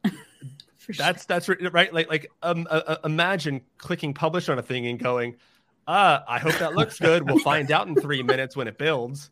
that's 0.98 1.26
that's 1.26 1.48
right. 1.48 1.92
Like 1.94 2.08
like 2.08 2.30
um, 2.42 2.66
uh, 2.68 2.82
uh, 2.86 2.96
imagine 3.04 3.60
clicking 3.78 4.14
publish 4.14 4.48
on 4.48 4.58
a 4.58 4.62
thing 4.62 4.86
and 4.88 4.98
going, 4.98 5.36
uh, 5.86 6.20
I 6.26 6.38
hope 6.40 6.58
that 6.58 6.74
looks 6.74 6.98
good. 6.98 7.28
We'll 7.28 7.38
find 7.38 7.70
out 7.70 7.86
in 7.86 7.94
three 7.94 8.22
minutes 8.22 8.56
when 8.56 8.66
it 8.66 8.78
builds 8.78 9.30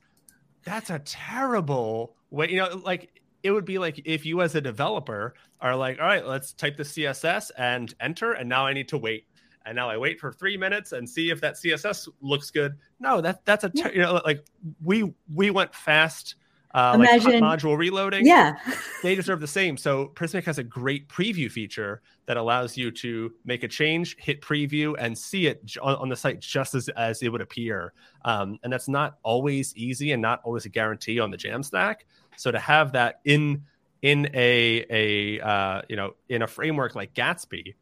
that's 0.65 0.91
a 0.91 0.99
terrible 1.01 2.15
way. 2.31 2.51
You 2.51 2.59
know, 2.59 2.81
like 2.85 3.20
it 3.43 3.51
would 3.51 3.65
be 3.65 3.79
like 3.79 4.01
if 4.05 4.25
you 4.27 4.43
as 4.43 4.55
a 4.55 4.61
developer 4.61 5.35
are 5.61 5.77
like, 5.77 5.99
all 5.99 6.07
right, 6.07 6.27
let's 6.27 6.53
type 6.53 6.77
the 6.77 6.83
CSS 6.83 7.51
and 7.57 7.95
enter, 8.01 8.33
and 8.33 8.49
now 8.49 8.67
I 8.67 8.73
need 8.73 8.89
to 8.89 8.99
wait. 8.99 9.27
And 9.67 9.77
now 9.77 9.91
I 9.91 9.99
wait 9.99 10.19
for 10.19 10.33
three 10.33 10.57
minutes 10.57 10.93
and 10.93 11.09
see 11.09 11.31
if 11.31 11.41
that 11.43 11.55
CSS 11.55 12.09
looks 12.21 12.51
good. 12.51 12.77
No, 12.99 13.21
that 13.21 13.45
that's 13.45 13.65
a 13.65 13.71
ter- 13.71 13.93
you 13.93 14.01
know 14.01 14.21
like 14.25 14.45
we 14.83 15.13
we 15.35 15.51
went 15.51 15.75
fast 15.75 16.37
uh, 16.73 16.93
Imagine, 16.95 17.41
like 17.41 17.61
module 17.61 17.77
reloading. 17.77 18.25
Yeah. 18.25 18.57
they 19.03 19.15
deserve 19.15 19.41
the 19.41 19.47
same. 19.47 19.77
So 19.77 20.13
Prismic 20.15 20.45
has 20.45 20.59
a 20.59 20.63
great 20.63 21.09
preview 21.09 21.51
feature 21.51 22.01
that 22.27 22.37
allows 22.37 22.77
you 22.77 22.93
to 22.93 23.33
make 23.45 23.65
a 23.65 23.69
change, 23.69 24.17
hit 24.19 24.41
preview, 24.41 24.95
and 24.99 25.17
see 25.17 25.49
it 25.49 25.77
on, 25.83 25.97
on 25.97 26.09
the 26.09 26.17
site 26.17 26.39
just 26.41 26.75
as, 26.75 26.89
as 26.91 27.23
it 27.23 27.31
would 27.31 27.41
appear. 27.41 27.93
Um, 28.25 28.59
and 28.63 28.73
that's 28.73 28.89
not 28.89 29.19
always 29.25 29.75
easy 29.77 30.13
and 30.13 30.23
not 30.23 30.41
always 30.45 30.65
a 30.65 30.69
guarantee 30.69 31.19
on 31.19 31.31
the 31.31 31.37
Jamstack. 31.37 31.97
So 32.41 32.51
to 32.51 32.59
have 32.59 32.93
that 32.93 33.21
in 33.25 33.65
in 34.01 34.31
a 34.33 34.87
a 34.89 35.41
uh, 35.47 35.83
you 35.89 35.97
know 35.97 36.15
in 36.31 36.41
a 36.41 36.47
framework 36.47 36.95
like 36.95 37.13
Gatsby, 37.13 37.75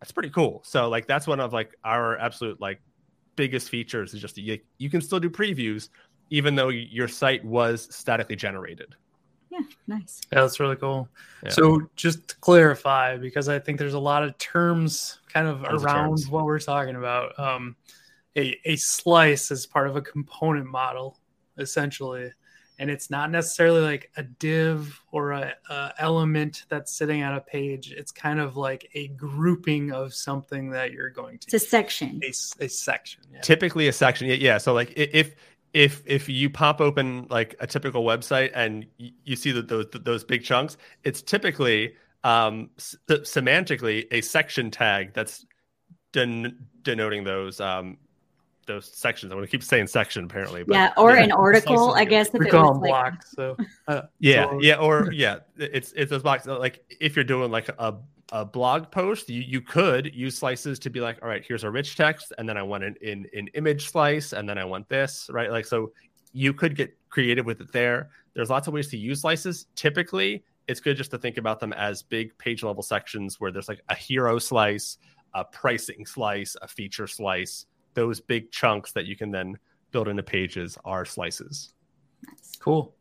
that's 0.00 0.12
pretty 0.12 0.30
cool. 0.30 0.62
So 0.64 0.88
like 0.88 1.06
that's 1.06 1.26
one 1.26 1.40
of 1.40 1.52
like 1.52 1.74
our 1.84 2.16
absolute 2.18 2.58
like 2.58 2.80
biggest 3.36 3.68
features 3.68 4.14
is 4.14 4.20
just 4.20 4.38
you, 4.38 4.58
you 4.78 4.88
can 4.88 5.02
still 5.02 5.20
do 5.20 5.28
previews 5.28 5.90
even 6.30 6.54
though 6.54 6.68
your 6.68 7.06
site 7.06 7.44
was 7.44 7.86
statically 7.94 8.36
generated. 8.36 8.94
Yeah, 9.50 9.60
nice. 9.86 10.20
Yeah, 10.32 10.40
that's 10.40 10.58
really 10.58 10.76
cool. 10.76 11.08
Yeah. 11.42 11.50
So 11.50 11.82
just 11.94 12.28
to 12.28 12.36
clarify, 12.36 13.16
because 13.16 13.48
I 13.48 13.58
think 13.58 13.78
there's 13.78 13.94
a 13.94 13.98
lot 13.98 14.22
of 14.22 14.36
terms 14.38 15.20
kind 15.32 15.46
of 15.46 15.60
Those 15.60 15.84
around 15.84 16.08
terms. 16.08 16.28
what 16.28 16.44
we're 16.44 16.58
talking 16.58 16.96
about. 16.96 17.38
Um, 17.38 17.76
a, 18.36 18.58
a 18.64 18.76
slice 18.76 19.50
is 19.50 19.66
part 19.66 19.88
of 19.88 19.96
a 19.96 20.02
component 20.02 20.66
model, 20.66 21.18
essentially. 21.56 22.30
And 22.78 22.90
it's 22.90 23.10
not 23.10 23.30
necessarily 23.30 23.80
like 23.80 24.10
a 24.16 24.22
div 24.22 25.00
or 25.10 25.32
a, 25.32 25.54
a 25.68 25.92
element 25.98 26.64
that's 26.68 26.92
sitting 26.92 27.22
on 27.22 27.34
a 27.34 27.40
page. 27.40 27.90
It's 27.90 28.12
kind 28.12 28.38
of 28.38 28.56
like 28.56 28.88
a 28.94 29.08
grouping 29.08 29.90
of 29.92 30.14
something 30.14 30.70
that 30.70 30.92
you're 30.92 31.10
going 31.10 31.38
to. 31.38 31.46
It's 31.46 31.54
a 31.54 31.66
section. 31.66 32.20
A, 32.22 32.64
a 32.64 32.68
section. 32.68 33.22
Yeah. 33.32 33.40
Typically 33.40 33.88
a 33.88 33.92
section. 33.92 34.28
Yeah. 34.28 34.34
Yeah. 34.34 34.58
So 34.58 34.74
like 34.74 34.92
if 34.96 35.34
if 35.74 36.02
if 36.06 36.28
you 36.28 36.48
pop 36.50 36.80
open 36.80 37.26
like 37.28 37.56
a 37.60 37.66
typical 37.66 38.04
website 38.04 38.50
and 38.54 38.86
you, 38.96 39.10
you 39.24 39.36
see 39.36 39.52
that 39.52 39.68
those 39.68 39.86
those 39.92 40.24
big 40.24 40.44
chunks, 40.44 40.76
it's 41.04 41.20
typically 41.20 41.94
um, 42.24 42.70
s- 42.78 42.96
semantically 43.08 44.06
a 44.10 44.20
section 44.20 44.70
tag 44.70 45.12
that's 45.14 45.44
den- 46.12 46.66
denoting 46.82 47.24
those 47.24 47.60
um, 47.60 47.98
those 48.68 48.86
sections. 48.86 49.32
I'm 49.32 49.38
going 49.38 49.46
to 49.46 49.50
keep 49.50 49.64
saying 49.64 49.88
section 49.88 50.24
apparently. 50.24 50.62
But, 50.62 50.74
yeah, 50.74 50.92
or 50.96 51.16
yeah. 51.16 51.24
an 51.24 51.32
article, 51.32 51.94
I 51.94 52.04
guess. 52.04 52.28
If 52.28 52.34
we 52.34 52.48
call 52.48 52.74
them 52.74 52.82
like... 52.82 52.90
blocks. 52.90 53.32
So 53.32 53.56
uh, 53.88 54.02
yeah, 54.20 54.50
so... 54.50 54.58
yeah, 54.60 54.76
or 54.76 55.12
yeah, 55.12 55.38
it's 55.56 55.92
it's 55.96 56.10
those 56.10 56.22
blocks. 56.22 56.46
Like 56.46 56.84
if 57.00 57.16
you're 57.16 57.24
doing 57.24 57.50
like 57.50 57.68
a 57.68 57.96
a 58.30 58.44
blog 58.44 58.90
post, 58.90 59.28
you, 59.28 59.40
you 59.40 59.60
could 59.60 60.14
use 60.14 60.36
slices 60.36 60.78
to 60.78 60.90
be 60.90 61.00
like, 61.00 61.18
all 61.22 61.28
right, 61.28 61.44
here's 61.46 61.64
a 61.64 61.70
rich 61.70 61.96
text, 61.96 62.32
and 62.38 62.48
then 62.48 62.56
I 62.56 62.62
want 62.62 62.84
an 62.84 62.94
in 63.02 63.26
an 63.34 63.48
image 63.54 63.90
slice, 63.90 64.32
and 64.32 64.48
then 64.48 64.58
I 64.58 64.64
want 64.64 64.88
this, 64.88 65.28
right? 65.32 65.50
Like 65.50 65.66
so 65.66 65.92
you 66.32 66.52
could 66.52 66.76
get 66.76 66.96
creative 67.08 67.46
with 67.46 67.60
it 67.60 67.72
there. 67.72 68.10
There's 68.34 68.50
lots 68.50 68.68
of 68.68 68.74
ways 68.74 68.88
to 68.88 68.96
use 68.96 69.22
slices. 69.22 69.66
Typically, 69.74 70.44
it's 70.68 70.80
good 70.80 70.96
just 70.96 71.10
to 71.12 71.18
think 71.18 71.38
about 71.38 71.60
them 71.60 71.72
as 71.72 72.02
big 72.02 72.36
page 72.38 72.62
level 72.62 72.82
sections 72.82 73.40
where 73.40 73.50
there's 73.50 73.68
like 73.68 73.80
a 73.88 73.94
hero 73.94 74.38
slice, 74.38 74.98
a 75.34 75.44
pricing 75.44 76.04
slice, 76.06 76.56
a 76.62 76.68
feature 76.68 77.06
slice. 77.06 77.66
Those 77.98 78.20
big 78.20 78.52
chunks 78.52 78.92
that 78.92 79.06
you 79.06 79.16
can 79.16 79.32
then 79.32 79.58
build 79.90 80.06
into 80.06 80.22
pages 80.22 80.78
are 80.84 81.04
slices. 81.04 81.74
Cool. 82.60 82.94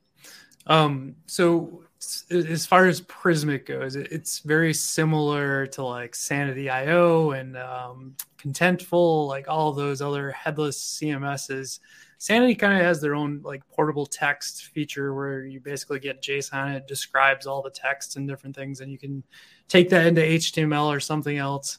Um, 0.66 1.16
so 1.28 1.84
as 2.32 2.66
far 2.66 2.88
as 2.88 3.02
Prismic 3.02 3.68
goes, 3.68 3.96
it's 3.96 4.40
very 4.40 4.74
similar 4.74 5.68
to 5.68 5.84
like 5.84 6.16
Sanity.io 6.16 7.30
and 7.30 7.56
um, 7.58 8.16
Contentful, 8.40 9.28
like 9.28 9.48
all 9.48 9.72
those 9.72 10.02
other 10.02 10.32
headless 10.32 11.00
CMSs. 11.00 11.78
Sanity 12.18 12.56
kind 12.56 12.74
of 12.74 12.82
has 12.82 13.00
their 13.00 13.14
own 13.14 13.40
like 13.44 13.62
portable 13.68 14.08
text 14.08 14.66
feature 14.66 15.14
where 15.14 15.46
you 15.46 15.60
basically 15.60 16.00
get 16.00 16.24
JSON. 16.24 16.74
It 16.74 16.88
describes 16.88 17.46
all 17.46 17.62
the 17.62 17.70
text 17.70 18.16
and 18.16 18.28
different 18.28 18.56
things, 18.56 18.82
and 18.82 18.92
you 18.92 18.98
can 18.98 19.24
take 19.68 19.90
that 19.90 20.08
into 20.08 20.22
HTML 20.22 20.88
or 20.88 21.00
something 21.00 21.38
else. 21.38 21.78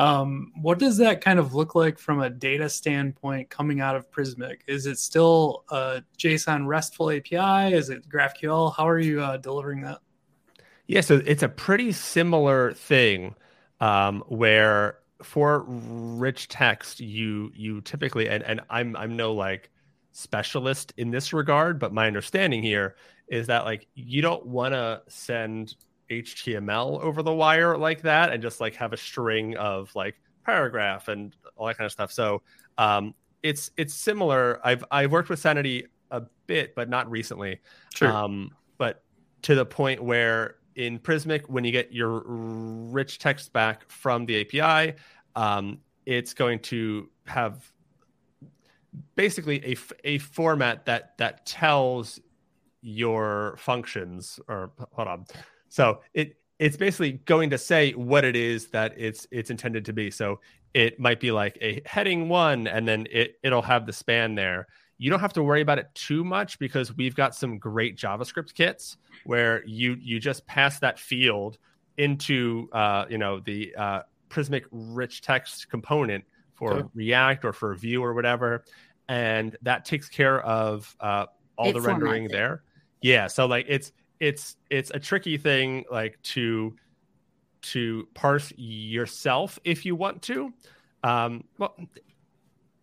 Um, 0.00 0.52
what 0.62 0.78
does 0.78 0.96
that 0.96 1.20
kind 1.20 1.38
of 1.38 1.52
look 1.52 1.74
like 1.74 1.98
from 1.98 2.22
a 2.22 2.30
data 2.30 2.70
standpoint 2.70 3.50
coming 3.50 3.82
out 3.82 3.96
of 3.96 4.10
Prismic? 4.10 4.60
Is 4.66 4.86
it 4.86 4.98
still 4.98 5.64
a 5.68 6.02
JSON 6.16 6.66
RESTful 6.66 7.10
API? 7.10 7.74
Is 7.74 7.90
it 7.90 8.08
GraphQL? 8.08 8.74
How 8.74 8.88
are 8.88 8.98
you 8.98 9.20
uh, 9.20 9.36
delivering 9.36 9.82
that? 9.82 9.98
Yeah, 10.86 11.02
so 11.02 11.20
it's 11.26 11.42
a 11.42 11.50
pretty 11.50 11.92
similar 11.92 12.72
thing 12.72 13.34
um, 13.82 14.24
where 14.28 15.00
for 15.22 15.64
rich 15.66 16.48
text, 16.48 17.00
you 17.00 17.52
you 17.54 17.82
typically 17.82 18.26
and, 18.26 18.42
and 18.44 18.62
I'm 18.70 18.96
I'm 18.96 19.16
no 19.16 19.34
like 19.34 19.68
specialist 20.12 20.94
in 20.96 21.10
this 21.10 21.34
regard, 21.34 21.78
but 21.78 21.92
my 21.92 22.06
understanding 22.06 22.62
here 22.62 22.96
is 23.28 23.48
that 23.48 23.66
like 23.66 23.86
you 23.94 24.22
don't 24.22 24.46
want 24.46 24.72
to 24.72 25.02
send 25.08 25.76
HTML 26.10 27.00
over 27.02 27.22
the 27.22 27.32
wire 27.32 27.76
like 27.78 28.02
that 28.02 28.32
and 28.32 28.42
just 28.42 28.60
like 28.60 28.74
have 28.74 28.92
a 28.92 28.96
string 28.96 29.56
of 29.56 29.94
like 29.94 30.16
paragraph 30.44 31.08
and 31.08 31.34
all 31.56 31.66
that 31.66 31.78
kind 31.78 31.86
of 31.86 31.92
stuff. 31.92 32.12
So 32.12 32.42
um, 32.78 33.14
it's 33.42 33.70
it's 33.76 33.94
similar. 33.94 34.60
I've 34.64 34.84
I've 34.90 35.12
worked 35.12 35.28
with 35.28 35.38
Sanity 35.38 35.86
a 36.10 36.22
bit, 36.46 36.74
but 36.74 36.88
not 36.88 37.10
recently. 37.10 37.60
Sure. 37.94 38.10
Um, 38.10 38.50
but 38.76 39.04
to 39.42 39.54
the 39.54 39.64
point 39.64 40.02
where 40.02 40.56
in 40.74 40.98
Prismic, 40.98 41.48
when 41.48 41.64
you 41.64 41.72
get 41.72 41.92
your 41.92 42.22
rich 42.26 43.18
text 43.18 43.52
back 43.52 43.88
from 43.88 44.26
the 44.26 44.40
API, 44.40 44.94
um, 45.36 45.78
it's 46.06 46.34
going 46.34 46.58
to 46.60 47.08
have 47.26 47.70
basically 49.14 49.64
a, 49.64 49.76
a 50.04 50.18
format 50.18 50.84
that 50.86 51.16
that 51.18 51.46
tells 51.46 52.18
your 52.82 53.56
functions 53.58 54.40
or 54.48 54.72
hold 54.92 55.08
on 55.08 55.26
so 55.70 56.00
it 56.12 56.36
it's 56.58 56.76
basically 56.76 57.12
going 57.12 57.48
to 57.50 57.58
say 57.58 57.92
what 57.92 58.22
it 58.22 58.36
is 58.36 58.68
that 58.68 58.92
it's 58.98 59.26
it's 59.30 59.50
intended 59.50 59.86
to 59.86 59.94
be. 59.94 60.10
So 60.10 60.40
it 60.74 61.00
might 61.00 61.18
be 61.18 61.32
like 61.32 61.56
a 61.62 61.80
heading 61.86 62.28
one, 62.28 62.66
and 62.66 62.86
then 62.86 63.06
it 63.10 63.38
it'll 63.42 63.62
have 63.62 63.86
the 63.86 63.94
span 63.94 64.34
there. 64.34 64.66
You 64.98 65.08
don't 65.08 65.20
have 65.20 65.32
to 65.32 65.42
worry 65.42 65.62
about 65.62 65.78
it 65.78 65.86
too 65.94 66.22
much 66.22 66.58
because 66.58 66.94
we've 66.94 67.14
got 67.14 67.34
some 67.34 67.56
great 67.56 67.96
JavaScript 67.96 68.52
kits 68.52 68.98
where 69.24 69.64
you 69.64 69.96
you 69.98 70.20
just 70.20 70.46
pass 70.46 70.78
that 70.80 70.98
field 70.98 71.56
into 71.96 72.68
uh, 72.72 73.06
you 73.08 73.16
know 73.16 73.40
the 73.40 73.74
uh, 73.74 74.02
Prismic 74.28 74.64
rich 74.70 75.22
text 75.22 75.70
component 75.70 76.24
for 76.52 76.74
okay. 76.74 76.88
React 76.94 77.46
or 77.46 77.52
for 77.54 77.74
Vue 77.74 78.02
or 78.02 78.12
whatever, 78.12 78.64
and 79.08 79.56
that 79.62 79.86
takes 79.86 80.10
care 80.10 80.42
of 80.42 80.94
uh, 81.00 81.24
all 81.56 81.68
it 81.68 81.72
the 81.72 81.80
rendering 81.80 82.24
it. 82.24 82.32
there. 82.32 82.64
Yeah, 83.00 83.28
so 83.28 83.46
like 83.46 83.64
it's 83.66 83.92
it's 84.20 84.56
it's 84.70 84.90
a 84.92 84.98
tricky 84.98 85.36
thing 85.38 85.84
like 85.90 86.20
to 86.22 86.76
to 87.62 88.06
parse 88.14 88.52
yourself 88.56 89.58
if 89.64 89.84
you 89.84 89.96
want 89.96 90.22
to. 90.22 90.52
Um 91.02 91.44
well 91.58 91.74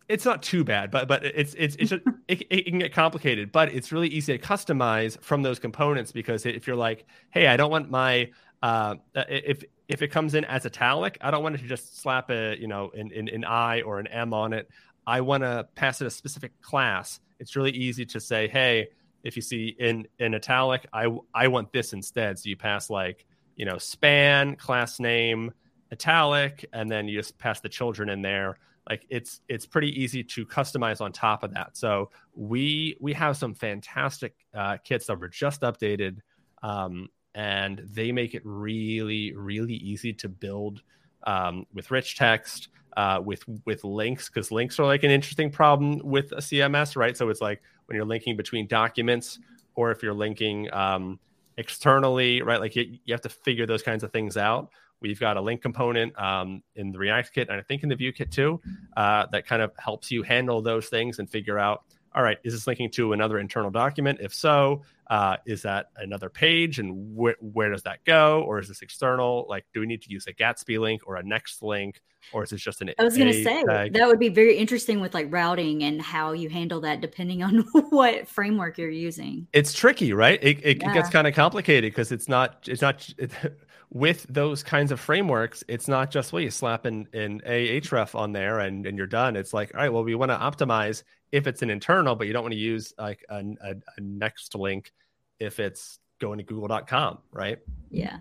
it's 0.08 0.24
not 0.24 0.42
too 0.42 0.64
bad 0.64 0.90
but 0.90 1.06
but 1.06 1.24
it's 1.24 1.54
it's 1.54 1.76
it's 1.76 1.90
just, 1.90 2.02
it, 2.28 2.42
it 2.50 2.66
can 2.66 2.78
get 2.78 2.92
complicated 2.92 3.52
but 3.52 3.72
it's 3.72 3.92
really 3.92 4.08
easy 4.08 4.36
to 4.36 4.44
customize 4.44 5.20
from 5.20 5.42
those 5.42 5.58
components 5.58 6.12
because 6.12 6.46
if 6.46 6.66
you're 6.66 6.76
like 6.76 7.06
hey 7.30 7.46
i 7.46 7.56
don't 7.56 7.70
want 7.70 7.90
my 7.90 8.28
uh 8.62 8.94
if 9.28 9.62
if 9.88 10.00
it 10.00 10.08
comes 10.08 10.34
in 10.34 10.44
as 10.46 10.64
italic 10.64 11.18
i 11.20 11.30
don't 11.30 11.42
want 11.42 11.54
it 11.54 11.58
to 11.58 11.66
just 11.66 12.00
slap 12.00 12.30
a 12.30 12.58
you 12.58 12.66
know 12.66 12.90
an, 12.96 13.12
an, 13.14 13.28
an 13.28 13.44
i 13.44 13.82
or 13.82 13.98
an 13.98 14.06
m 14.08 14.32
on 14.32 14.52
it. 14.52 14.68
I 15.06 15.22
want 15.22 15.42
to 15.42 15.66
pass 15.74 16.02
it 16.02 16.06
a 16.06 16.10
specific 16.10 16.60
class. 16.60 17.18
It's 17.40 17.56
really 17.56 17.70
easy 17.70 18.04
to 18.06 18.20
say 18.20 18.46
hey 18.46 18.88
if 19.28 19.36
you 19.36 19.42
see 19.42 19.76
in 19.78 20.06
in 20.18 20.34
italic 20.34 20.86
i 20.92 21.06
i 21.34 21.46
want 21.46 21.70
this 21.72 21.92
instead. 21.92 22.38
So 22.38 22.48
you 22.48 22.56
pass 22.56 22.88
like 22.88 23.26
you 23.56 23.66
know 23.66 23.76
span 23.76 24.56
class 24.56 24.98
name 24.98 25.52
italic 25.92 26.64
and 26.72 26.90
then 26.90 27.08
you 27.08 27.18
just 27.18 27.38
pass 27.38 27.60
the 27.60 27.68
children 27.68 28.08
in 28.08 28.22
there. 28.22 28.58
Like 28.88 29.06
it's 29.10 29.40
it's 29.48 29.66
pretty 29.66 30.02
easy 30.02 30.24
to 30.24 30.46
customize 30.46 31.00
on 31.02 31.12
top 31.12 31.42
of 31.42 31.52
that. 31.54 31.76
So 31.76 32.10
we 32.34 32.96
we 33.00 33.12
have 33.12 33.36
some 33.36 33.54
fantastic 33.54 34.34
uh, 34.54 34.78
kits 34.78 35.06
that 35.06 35.20
were 35.20 35.28
just 35.28 35.60
updated 35.60 36.18
um, 36.62 37.08
and 37.34 37.82
they 37.84 38.12
make 38.12 38.34
it 38.34 38.42
really 38.44 39.34
really 39.36 39.74
easy 39.74 40.14
to 40.14 40.28
build 40.28 40.80
um, 41.26 41.66
with 41.74 41.90
rich 41.90 42.16
text 42.16 42.68
uh, 42.96 43.20
with 43.22 43.44
with 43.66 43.84
links 43.84 44.30
because 44.30 44.50
links 44.50 44.78
are 44.78 44.86
like 44.86 45.04
an 45.04 45.10
interesting 45.10 45.50
problem 45.50 46.00
with 46.02 46.32
a 46.32 46.36
cms 46.36 46.96
right? 46.96 47.16
So 47.16 47.28
it's 47.28 47.42
like 47.42 47.60
when 47.88 47.96
you're 47.96 48.04
linking 48.04 48.36
between 48.36 48.66
documents 48.66 49.38
or 49.74 49.90
if 49.90 50.02
you're 50.02 50.14
linking 50.14 50.72
um, 50.72 51.18
externally, 51.56 52.42
right? 52.42 52.60
Like 52.60 52.76
you, 52.76 52.98
you, 53.04 53.14
have 53.14 53.22
to 53.22 53.28
figure 53.30 53.66
those 53.66 53.82
kinds 53.82 54.04
of 54.04 54.12
things 54.12 54.36
out. 54.36 54.70
We've 55.00 55.18
got 55.18 55.36
a 55.36 55.40
link 55.40 55.62
component 55.62 56.18
um, 56.20 56.62
in 56.74 56.92
the 56.92 56.98
React 56.98 57.32
kit, 57.32 57.48
and 57.48 57.58
I 57.58 57.62
think 57.62 57.82
in 57.82 57.88
the 57.88 57.96
Vue 57.96 58.12
kit 58.12 58.30
too, 58.30 58.60
uh, 58.96 59.26
that 59.32 59.46
kind 59.46 59.62
of 59.62 59.72
helps 59.78 60.10
you 60.10 60.22
handle 60.22 60.60
those 60.60 60.88
things 60.88 61.18
and 61.18 61.30
figure 61.30 61.58
out 61.58 61.84
all 62.14 62.22
right, 62.22 62.38
is 62.44 62.52
this 62.52 62.66
linking 62.66 62.90
to 62.92 63.12
another 63.12 63.38
internal 63.38 63.70
document? 63.70 64.18
If 64.20 64.34
so, 64.34 64.82
uh, 65.08 65.36
is 65.46 65.62
that 65.62 65.90
another 65.96 66.28
page 66.28 66.78
and 66.78 67.16
wh- 67.16 67.42
where 67.42 67.70
does 67.70 67.82
that 67.84 68.04
go? 68.04 68.42
Or 68.42 68.58
is 68.58 68.68
this 68.68 68.82
external? 68.82 69.46
Like, 69.48 69.64
do 69.72 69.80
we 69.80 69.86
need 69.86 70.02
to 70.02 70.10
use 70.10 70.26
a 70.26 70.32
Gatsby 70.32 70.78
link 70.78 71.02
or 71.06 71.16
a 71.16 71.22
next 71.22 71.62
link? 71.62 72.00
Or 72.32 72.42
is 72.42 72.52
it 72.52 72.58
just 72.58 72.82
an 72.82 72.92
I 72.98 73.04
was 73.04 73.16
going 73.16 73.32
to 73.32 73.44
say 73.44 73.62
tag? 73.64 73.94
that 73.94 74.06
would 74.06 74.18
be 74.18 74.28
very 74.28 74.56
interesting 74.56 75.00
with 75.00 75.14
like 75.14 75.32
routing 75.32 75.82
and 75.84 76.02
how 76.02 76.32
you 76.32 76.48
handle 76.48 76.80
that 76.80 77.00
depending 77.00 77.42
on 77.42 77.60
what 77.90 78.28
framework 78.28 78.76
you're 78.76 78.90
using. 78.90 79.46
It's 79.52 79.72
tricky, 79.72 80.12
right? 80.12 80.38
It, 80.42 80.58
it, 80.62 80.82
yeah. 80.82 80.90
it 80.90 80.94
gets 80.94 81.08
kind 81.08 81.26
of 81.26 81.34
complicated 81.34 81.92
because 81.92 82.12
it's 82.12 82.28
not, 82.28 82.68
it's 82.68 82.82
not, 82.82 83.08
it, 83.16 83.30
with 83.90 84.26
those 84.28 84.62
kinds 84.62 84.92
of 84.92 85.00
frameworks, 85.00 85.64
it's 85.68 85.88
not 85.88 86.10
just 86.10 86.32
well, 86.32 86.42
you 86.42 86.50
slap 86.50 86.84
in, 86.84 87.06
in 87.14 87.40
a 87.46 87.80
href 87.80 88.14
on 88.14 88.32
there 88.32 88.58
and, 88.58 88.84
and 88.84 88.98
you're 88.98 89.06
done. 89.06 89.36
It's 89.36 89.54
like, 89.54 89.74
all 89.74 89.80
right, 89.80 89.92
well, 89.92 90.04
we 90.04 90.14
want 90.14 90.30
to 90.30 90.36
optimize 90.36 91.02
if 91.32 91.46
it's 91.46 91.62
an 91.62 91.70
internal, 91.70 92.14
but 92.14 92.26
you 92.26 92.32
don't 92.32 92.42
want 92.42 92.52
to 92.52 92.58
use 92.58 92.92
like 92.98 93.24
a, 93.28 93.36
a, 93.36 93.74
a 93.96 94.00
next 94.00 94.54
link 94.54 94.92
if 95.38 95.60
it's 95.60 95.98
going 96.20 96.38
to 96.38 96.44
google.com, 96.44 97.18
right? 97.32 97.58
Yeah. 97.90 98.18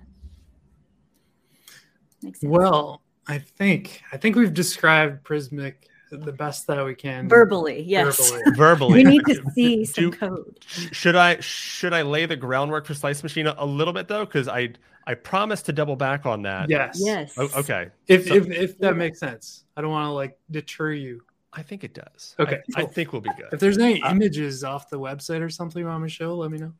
Well, 2.41 3.01
I 3.27 3.37
think 3.37 4.01
I 4.11 4.17
think 4.17 4.35
we've 4.35 4.53
described 4.53 5.23
Prismic 5.23 5.75
the 6.09 6.31
best 6.31 6.67
that 6.67 6.83
we 6.85 6.95
can 6.95 7.27
verbally. 7.27 7.81
Yes, 7.83 8.31
verbally. 8.31 8.51
verbally. 8.55 8.93
we 8.93 9.03
need 9.03 9.25
to 9.25 9.43
see 9.53 9.85
some 9.85 10.11
Do, 10.11 10.17
code. 10.17 10.57
Should 10.91 11.15
I 11.15 11.39
should 11.39 11.93
I 11.93 12.01
lay 12.01 12.25
the 12.25 12.35
groundwork 12.35 12.85
for 12.85 12.93
Slice 12.93 13.23
Machine 13.23 13.47
a, 13.47 13.55
a 13.57 13.65
little 13.65 13.93
bit 13.93 14.07
though? 14.07 14.25
Because 14.25 14.47
I 14.47 14.73
I 15.05 15.13
promise 15.13 15.61
to 15.63 15.73
double 15.73 15.95
back 15.95 16.25
on 16.25 16.41
that. 16.43 16.69
Yes. 16.69 16.97
Yes. 16.99 17.33
Oh, 17.37 17.49
okay. 17.55 17.89
If, 18.07 18.27
so, 18.27 18.35
if 18.35 18.49
if 18.49 18.77
that 18.79 18.95
makes 18.97 19.19
sense, 19.19 19.65
I 19.75 19.81
don't 19.81 19.91
want 19.91 20.07
to 20.07 20.11
like 20.11 20.37
deter 20.49 20.93
you. 20.93 21.21
I 21.57 21.63
think 21.63 21.83
it 21.83 21.95
does. 21.95 22.35
Okay. 22.39 22.61
I, 22.75 22.83
I 22.83 22.85
think 22.85 23.11
we'll 23.11 23.21
be 23.21 23.31
good. 23.35 23.47
If 23.51 23.59
there's 23.59 23.79
any 23.79 23.99
uh, 24.03 24.11
images 24.11 24.63
off 24.63 24.91
the 24.91 24.99
website 24.99 25.41
or 25.41 25.49
something 25.49 25.85
on 25.87 26.03
the 26.03 26.07
show, 26.07 26.35
let 26.35 26.51
me 26.51 26.59
know. 26.59 26.73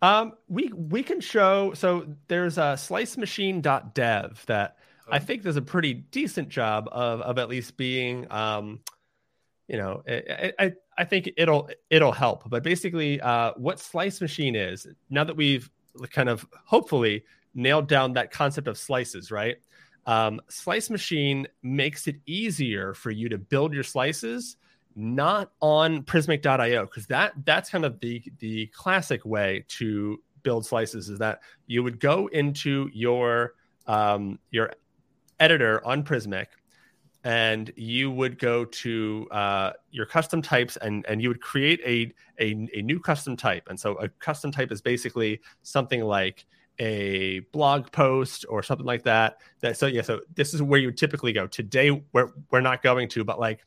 Um, 0.00 0.32
we 0.48 0.72
we 0.72 1.02
can 1.02 1.20
show. 1.20 1.74
So 1.74 2.06
there's 2.28 2.56
a 2.56 2.76
slicemachine.dev 2.76 4.44
that 4.46 4.78
I 5.10 5.18
think 5.18 5.42
does 5.42 5.56
a 5.56 5.62
pretty 5.62 5.92
decent 5.94 6.48
job 6.48 6.88
of 6.90 7.20
of 7.20 7.38
at 7.38 7.50
least 7.50 7.76
being, 7.76 8.26
um, 8.32 8.80
you 9.68 9.76
know, 9.76 10.02
I, 10.08 10.52
I, 10.58 10.72
I 10.96 11.04
think 11.04 11.30
it'll 11.36 11.68
it'll 11.90 12.12
help. 12.12 12.48
But 12.48 12.62
basically, 12.62 13.20
uh, 13.20 13.52
what 13.56 13.80
Slice 13.80 14.22
Machine 14.22 14.56
is 14.56 14.86
now 15.10 15.24
that 15.24 15.36
we've 15.36 15.70
kind 16.10 16.30
of 16.30 16.46
hopefully 16.64 17.24
nailed 17.54 17.86
down 17.86 18.14
that 18.14 18.30
concept 18.30 18.66
of 18.66 18.78
slices, 18.78 19.30
right? 19.30 19.56
Um, 20.06 20.40
Slice 20.48 20.90
Machine 20.90 21.46
makes 21.62 22.06
it 22.06 22.16
easier 22.26 22.94
for 22.94 23.10
you 23.10 23.28
to 23.28 23.38
build 23.38 23.72
your 23.72 23.84
slices 23.84 24.56
not 24.96 25.50
on 25.60 26.02
prismic.io 26.04 26.84
because 26.84 27.06
that 27.06 27.32
that's 27.44 27.68
kind 27.68 27.84
of 27.84 27.98
the 27.98 28.22
the 28.38 28.66
classic 28.66 29.24
way 29.24 29.64
to 29.66 30.22
build 30.44 30.64
slices 30.64 31.08
is 31.08 31.18
that 31.18 31.40
you 31.66 31.82
would 31.82 31.98
go 31.98 32.28
into 32.28 32.88
your 32.92 33.54
um, 33.86 34.38
your 34.50 34.70
editor 35.40 35.84
on 35.84 36.04
prismic 36.04 36.46
and 37.24 37.72
you 37.74 38.10
would 38.10 38.38
go 38.38 38.66
to 38.66 39.26
uh, 39.30 39.72
your 39.90 40.04
custom 40.04 40.42
types 40.42 40.76
and, 40.76 41.06
and 41.08 41.22
you 41.22 41.28
would 41.28 41.40
create 41.40 41.80
a, 41.84 42.12
a, 42.38 42.68
a 42.78 42.82
new 42.82 43.00
custom 43.00 43.34
type. 43.34 43.66
And 43.68 43.80
so 43.80 43.94
a 43.94 44.10
custom 44.10 44.52
type 44.52 44.70
is 44.70 44.82
basically 44.82 45.40
something 45.62 46.02
like 46.02 46.44
a 46.78 47.40
blog 47.52 47.90
post 47.92 48.44
or 48.48 48.62
something 48.62 48.86
like 48.86 49.04
that. 49.04 49.38
That 49.60 49.76
so 49.76 49.86
yeah, 49.86 50.02
so 50.02 50.20
this 50.34 50.54
is 50.54 50.62
where 50.62 50.80
you 50.80 50.90
typically 50.90 51.32
go. 51.32 51.46
Today 51.46 52.02
we're 52.12 52.30
we're 52.50 52.60
not 52.60 52.82
going 52.82 53.08
to, 53.10 53.24
but 53.24 53.38
like 53.38 53.64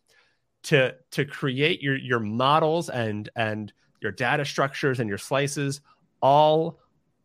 to 0.64 0.96
to 1.12 1.26
create 1.26 1.82
your 1.82 1.96
your 1.96 2.20
models 2.20 2.90
and 2.90 3.30
and 3.36 3.72
your 4.02 4.12
data 4.12 4.46
structures 4.46 5.00
and 5.00 5.10
your 5.10 5.18
slices 5.18 5.82
all 6.22 6.80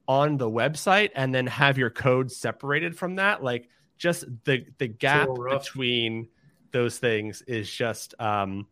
on 0.08 0.36
the 0.36 0.48
website 0.48 1.10
and 1.14 1.34
then 1.34 1.46
have 1.46 1.78
your 1.78 1.90
code 1.90 2.30
separated 2.30 2.96
from 2.96 3.16
that. 3.16 3.42
Like 3.42 3.68
just 3.98 4.24
the 4.44 4.66
the 4.78 4.88
gap 4.88 5.28
between 5.48 6.28
those 6.72 6.98
things 6.98 7.42
is 7.42 7.70
just 7.70 8.14
um, 8.20 8.66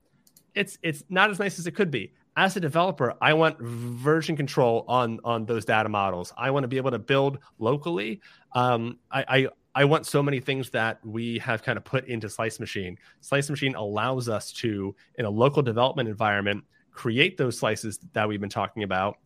it's 0.55 0.79
it's 0.83 1.05
not 1.09 1.31
as 1.31 1.39
nice 1.39 1.59
as 1.59 1.67
it 1.67 1.73
could 1.73 1.91
be. 1.91 2.13
As 2.37 2.57
a 2.57 2.61
developer, 2.61 3.15
I 3.21 3.35
want 3.35 3.61
version 3.61 4.37
control 4.37 4.85
on 4.89 5.19
on 5.25 5.45
those 5.47 5.65
data 5.65 5.89
models. 5.89 6.33
I 6.37 6.51
want 6.51 6.65
to 6.65 6.69
be 6.69 6.77
able 6.77 6.93
to 6.93 6.99
build 6.99 7.39
locally. 7.59 8.21
Um, 8.53 8.99
I, 9.11 9.25
I 9.29 9.49
I 9.75 9.85
want 9.85 10.07
so 10.07 10.23
many 10.23 10.41
things 10.41 10.71
that 10.71 11.05
we 11.05 11.39
have 11.39 11.63
kind 11.63 11.77
of 11.77 11.85
put 11.85 12.07
into 12.07 12.29
Slice 12.29 12.59
Machine. 12.59 12.99
Slice 13.21 13.51
Machine 13.51 13.75
allows 13.75 14.29
us 14.29 14.53
to, 14.53 14.95
in 15.17 15.25
a 15.25 15.31
local 15.31 15.63
development 15.63 16.09
environment, 16.09 16.65
create 16.93 17.37
those 17.37 17.59
slices 17.59 17.99
that 18.13 18.29
we've 18.29 18.41
been 18.41 18.51
talking 18.51 18.83
about 18.83 19.19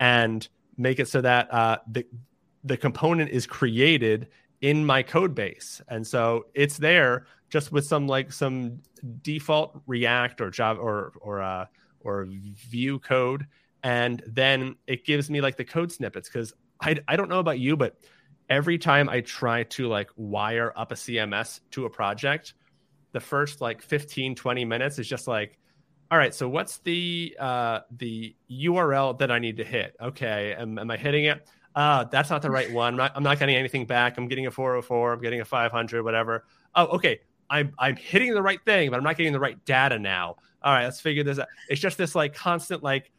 and 0.00 0.48
make 0.76 0.98
it 0.98 1.08
so 1.08 1.20
that 1.20 1.52
uh, 1.52 1.78
the 1.90 2.06
the 2.64 2.76
component 2.76 3.30
is 3.30 3.46
created 3.46 4.28
in 4.60 4.84
my 4.84 5.02
code 5.02 5.34
base, 5.34 5.80
and 5.88 6.06
so 6.06 6.46
it's 6.54 6.78
there 6.78 7.26
just 7.50 7.72
with 7.72 7.84
some 7.84 8.06
like 8.06 8.32
some 8.32 8.80
default 9.22 9.80
React 9.86 10.40
or 10.40 10.50
Java 10.50 10.80
or 10.80 11.12
or 11.20 11.42
uh, 11.42 11.66
or 12.04 12.26
Vue 12.26 12.98
code, 12.98 13.46
and 13.82 14.22
then 14.26 14.76
it 14.86 15.04
gives 15.04 15.30
me 15.30 15.40
like 15.40 15.56
the 15.56 15.64
code 15.64 15.92
snippets 15.92 16.28
because 16.28 16.52
I 16.80 16.98
I 17.08 17.16
don't 17.16 17.28
know 17.28 17.40
about 17.40 17.58
you, 17.58 17.76
but 17.76 17.96
every 18.48 18.78
time 18.78 19.08
I 19.08 19.20
try 19.20 19.64
to 19.64 19.88
like 19.88 20.10
wire 20.16 20.72
up 20.76 20.92
a 20.92 20.94
CMS 20.94 21.60
to 21.72 21.86
a 21.86 21.90
project, 21.90 22.54
the 23.12 23.20
first 23.20 23.60
like 23.60 23.82
15 23.82 24.34
20 24.34 24.64
minutes 24.64 24.98
is 24.98 25.08
just 25.08 25.28
like 25.28 25.58
all 26.10 26.18
right 26.18 26.34
so 26.34 26.48
what's 26.48 26.78
the 26.78 27.36
uh 27.38 27.80
the 27.96 28.34
url 28.50 29.18
that 29.18 29.30
i 29.30 29.38
need 29.38 29.56
to 29.56 29.64
hit? 29.64 29.96
Okay 30.00 30.54
am, 30.58 30.78
am 30.78 30.90
i 30.90 30.96
hitting 30.96 31.24
it? 31.26 31.46
Uh 31.74 32.04
that's 32.04 32.30
not 32.30 32.42
the 32.42 32.50
right 32.50 32.70
one. 32.82 32.94
I'm 32.94 32.98
not, 32.98 33.12
I'm 33.14 33.22
not 33.22 33.38
getting 33.38 33.56
anything 33.56 33.86
back. 33.86 34.18
I'm 34.18 34.28
getting 34.28 34.46
a 34.46 34.50
404 34.50 35.12
i'm 35.12 35.20
getting 35.20 35.40
a 35.40 35.44
500 35.44 36.02
whatever. 36.02 36.44
Oh 36.74 36.86
okay 36.86 37.20
I'm 37.48 37.72
I'm 37.78 37.96
hitting 37.96 38.34
the 38.34 38.42
right 38.42 38.60
thing, 38.64 38.90
but 38.90 38.96
I'm 38.96 39.04
not 39.04 39.16
getting 39.16 39.32
the 39.32 39.40
right 39.40 39.62
data 39.64 39.98
now. 39.98 40.36
All 40.64 40.72
right, 40.72 40.84
let's 40.84 41.00
figure 41.00 41.24
this 41.24 41.38
out. 41.38 41.48
It's 41.68 41.80
just 41.80 41.98
this 41.98 42.14
like 42.14 42.34
constant 42.34 42.82
like 42.82 43.10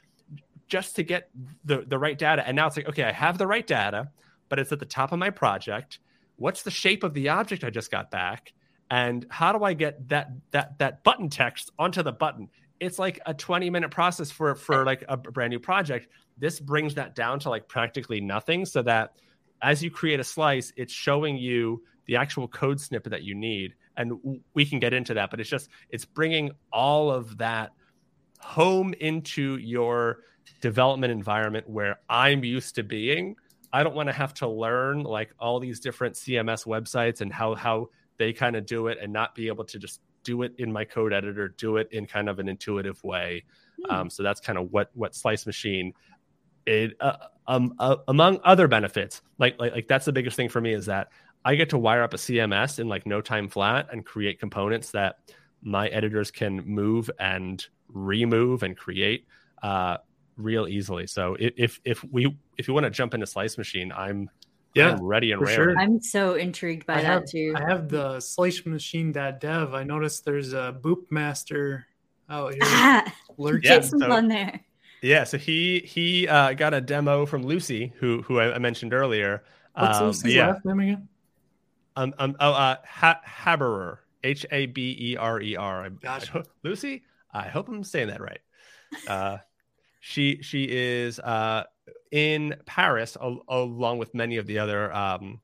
just 0.68 0.96
to 0.96 1.04
get 1.04 1.30
the 1.66 1.84
the 1.88 1.98
right 1.98 2.18
data. 2.18 2.46
And 2.46 2.56
now 2.56 2.68
it's 2.68 2.78
like, 2.78 2.88
okay, 2.90 3.04
I 3.04 3.12
have 3.12 3.38
the 3.38 3.48
right 3.48 3.66
data, 3.66 4.10
but 4.50 4.60
it's 4.60 4.72
at 4.72 4.80
the 4.80 4.86
top 4.86 5.12
of 5.12 5.20
my 5.20 5.30
project. 5.30 6.00
What's 6.38 6.64
the 6.64 6.72
shape 6.72 7.04
of 7.04 7.14
the 7.14 7.30
object 7.30 7.64
I 7.64 7.70
just 7.70 7.92
got 7.92 8.10
back? 8.10 8.54
And 8.90 9.26
how 9.30 9.52
do 9.52 9.64
I 9.64 9.74
get 9.74 10.08
that 10.10 10.32
that 10.52 10.78
that 10.80 11.04
button 11.04 11.30
text 11.30 11.72
onto 11.78 12.04
the 12.04 12.12
button? 12.12 12.50
It's 12.80 13.00
like 13.00 13.20
a 13.26 13.34
20 13.34 13.70
minute 13.70 13.92
process 13.92 14.32
for 14.32 14.56
for 14.56 14.86
like 14.86 15.04
a 15.08 15.18
brand 15.18 15.52
new 15.52 15.60
project. 15.60 16.08
This 16.38 16.60
brings 16.60 16.96
that 16.96 17.16
down 17.16 17.40
to 17.42 17.50
like 17.50 17.68
practically 17.68 18.22
nothing 18.22 18.66
so 18.66 18.82
that 18.84 19.14
as 19.62 19.82
you 19.82 19.90
create 19.90 20.20
a 20.20 20.24
slice, 20.24 20.74
it's 20.76 20.92
showing 20.92 21.38
you 21.38 21.84
the 22.06 22.18
actual 22.18 22.48
code 22.48 22.80
snippet 22.80 23.12
that 23.12 23.24
you 23.24 23.34
need 23.34 23.76
and 23.98 24.40
we 24.54 24.66
can 24.66 24.80
get 24.80 24.94
into 24.94 25.14
that 25.14 25.30
but 25.30 25.40
it's 25.40 25.50
just 25.50 25.70
it's 25.90 26.06
bringing 26.06 26.52
all 26.72 27.12
of 27.12 27.38
that 27.38 27.72
home 28.40 28.94
into 29.00 29.58
your 29.58 30.20
development 30.62 31.12
environment 31.12 31.68
where 31.70 32.00
i'm 32.10 32.44
used 32.44 32.76
to 32.76 32.84
being 32.84 33.36
i 33.72 33.84
don't 33.84 33.96
want 33.96 34.10
to 34.10 34.14
have 34.14 34.34
to 34.34 34.48
learn 34.48 35.04
like 35.04 35.34
all 35.40 35.60
these 35.60 35.80
different 35.80 36.16
cms 36.16 36.66
websites 36.66 37.22
and 37.22 37.32
how 37.32 37.56
how 37.56 37.88
they 38.18 38.34
kind 38.34 38.56
of 38.56 38.66
do 38.66 38.88
it 38.88 38.98
and 39.02 39.12
not 39.12 39.34
be 39.36 39.48
able 39.48 39.64
to 39.64 39.80
just 39.80 40.02
do 40.24 40.44
it 40.44 40.54
in 40.58 40.72
my 40.72 40.86
code 40.86 41.14
editor 41.14 41.50
do 41.50 41.78
it 41.78 41.88
in 41.92 42.06
kind 42.06 42.30
of 42.30 42.40
an 42.40 42.48
intuitive 42.48 43.02
way 43.04 43.44
hmm. 43.86 43.94
um, 43.94 44.10
so 44.10 44.24
that's 44.24 44.40
kind 44.40 44.58
of 44.58 44.72
what 44.72 44.90
what 44.94 45.16
slice 45.16 45.46
machine 45.46 45.94
it 46.66 46.96
uh, 47.00 47.18
um, 47.48 47.74
uh, 47.80 47.98
among 48.08 48.40
other 48.44 48.68
benefits 48.68 49.22
like, 49.38 49.60
like 49.60 49.74
like 49.74 49.88
that's 49.88 50.06
the 50.06 50.14
biggest 50.14 50.38
thing 50.38 50.50
for 50.50 50.62
me 50.62 50.74
is 50.74 50.86
that 50.86 51.10
I 51.46 51.56
get 51.56 51.70
to 51.72 51.78
wire 51.78 52.04
up 52.04 52.14
a 52.14 52.18
CMS 52.18 52.80
in 52.80 52.88
like 52.88 53.06
no 53.06 53.22
time 53.22 53.50
flat 53.50 53.88
and 53.92 54.06
create 54.06 54.40
components 54.40 54.92
that 54.92 55.18
my 55.62 55.88
editors 55.88 56.32
can 56.32 56.66
move 56.66 57.10
and 57.20 57.66
remove 57.88 58.64
and 58.64 58.78
create 58.78 59.28
uh, 59.62 59.98
real 60.38 60.68
easily. 60.68 61.08
So 61.08 61.36
if 61.40 61.80
if 61.84 62.04
we 62.04 62.36
if 62.58 62.68
you 62.68 62.74
want 62.74 62.86
to 62.86 62.90
jump 62.90 63.14
into 63.14 63.26
Slice 63.26 63.58
Machine, 63.58 63.92
I'm 63.92 64.30
yeah 64.74 64.92
I'm 64.92 65.04
ready 65.04 65.32
and 65.32 65.42
ready. 65.42 65.56
Sure. 65.56 65.78
I'm 65.78 66.02
so 66.02 66.36
intrigued 66.36 66.86
by 66.86 66.96
I 66.96 67.02
that 67.02 67.06
have, 67.06 67.26
too. 67.26 67.54
I 67.56 67.70
have 67.70 67.90
the 67.90 68.20
Slice 68.20 68.66
Machine 68.66 69.12
dev. 69.12 69.74
I 69.74 69.84
noticed 69.84 70.26
there's 70.26 70.54
a 70.54 70.78
Boop 70.82 71.10
Master 71.10 71.86
out 72.30 72.54
here. 72.54 73.04
lurking. 73.38 73.72
Yeah, 73.72 73.82
some 73.82 74.00
so, 74.00 74.08
fun 74.08 74.28
there. 74.28 74.60
Yeah, 75.02 75.26
so 75.26 75.38
he 75.38 75.80
he 75.80 76.28
uh, 76.28 76.54
got 76.54 76.74
a 76.74 76.82
demo 76.82 77.26
from 77.26 77.44
Lucie, 77.44 77.94
who 77.98 78.22
who 78.22 78.40
I, 78.40 78.58
mentioned 78.58 78.94
earlier. 78.94 79.44
What's 79.76 79.98
um, 79.98 80.08
Lucie's 80.08 80.36
yeah. 80.36 80.48
last 80.52 80.66
name 80.66 80.80
again? 80.80 81.10
Um, 81.96 82.14
um, 82.18 82.36
oh, 82.40 82.52
uh, 82.52 82.78
ha- 82.86 83.22
Haberer, 83.26 83.98
H 84.24 84.46
A 84.52 84.66
B 84.68 84.96
E 85.00 85.18
R 85.18 85.42
E 85.42 85.56
R. 85.56 85.90
Lucie, 86.64 87.04
I 87.32 87.48
hope 87.48 87.70
I'm 87.70 87.84
saying 87.84 88.08
that 88.08 88.22
right. 88.22 88.40
Uh, 89.08 89.38
she 90.00 90.40
she 90.42 90.66
is 90.66 91.20
uh, 91.20 91.64
in 92.12 92.56
Paris 92.66 93.18
al- 93.22 93.44
along 93.48 93.98
with 93.98 94.14
many 94.14 94.38
of 94.38 94.48
the 94.48 94.60
other 94.60 94.94
um, 94.94 95.40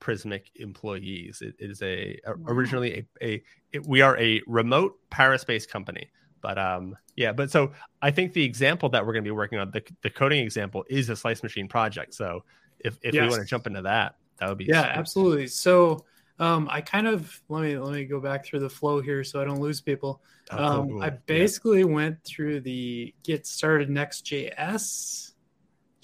Prismic 0.00 0.42
employees. 0.56 1.42
it, 1.42 1.54
it 1.58 1.70
is 1.70 1.82
a, 1.82 2.20
a 2.26 2.34
originally 2.46 3.06
a, 3.20 3.26
a 3.26 3.42
it, 3.72 3.86
we 3.86 4.02
are 4.02 4.18
a 4.18 4.42
remote 4.46 4.98
Paris-based 5.10 5.70
company. 5.70 6.10
But 6.40 6.58
um, 6.58 6.94
yeah, 7.16 7.32
but 7.32 7.50
so 7.50 7.72
I 8.02 8.10
think 8.10 8.34
the 8.34 8.44
example 8.44 8.90
that 8.90 9.06
we're 9.06 9.14
going 9.14 9.24
to 9.24 9.28
be 9.28 9.32
working 9.32 9.58
on, 9.58 9.70
the, 9.70 9.82
the 10.02 10.10
coding 10.10 10.44
example, 10.44 10.84
is 10.90 11.08
a 11.08 11.16
slice 11.16 11.42
machine 11.42 11.68
project. 11.68 12.12
So 12.12 12.44
if, 12.80 12.98
if 13.00 13.14
yes. 13.14 13.22
we 13.22 13.28
want 13.28 13.40
to 13.40 13.46
jump 13.46 13.66
into 13.66 13.80
that, 13.82 14.16
that 14.38 14.48
would 14.48 14.58
be 14.58 14.64
yeah, 14.64 14.82
absolutely. 14.82 15.46
So 15.46 16.04
um, 16.38 16.68
I 16.70 16.80
kind 16.80 17.06
of 17.06 17.40
let 17.48 17.62
me 17.62 17.78
let 17.78 17.94
me 17.94 18.04
go 18.04 18.20
back 18.20 18.44
through 18.44 18.60
the 18.60 18.70
flow 18.70 19.00
here 19.00 19.22
so 19.24 19.40
I 19.40 19.44
don't 19.44 19.60
lose 19.60 19.80
people. 19.80 20.22
Oh, 20.50 20.64
um, 20.64 20.88
cool. 20.88 21.02
I 21.02 21.10
basically 21.10 21.80
yeah. 21.80 21.86
went 21.86 22.24
through 22.24 22.60
the 22.60 23.14
get 23.22 23.46
started 23.46 23.88
next.js 23.88 25.32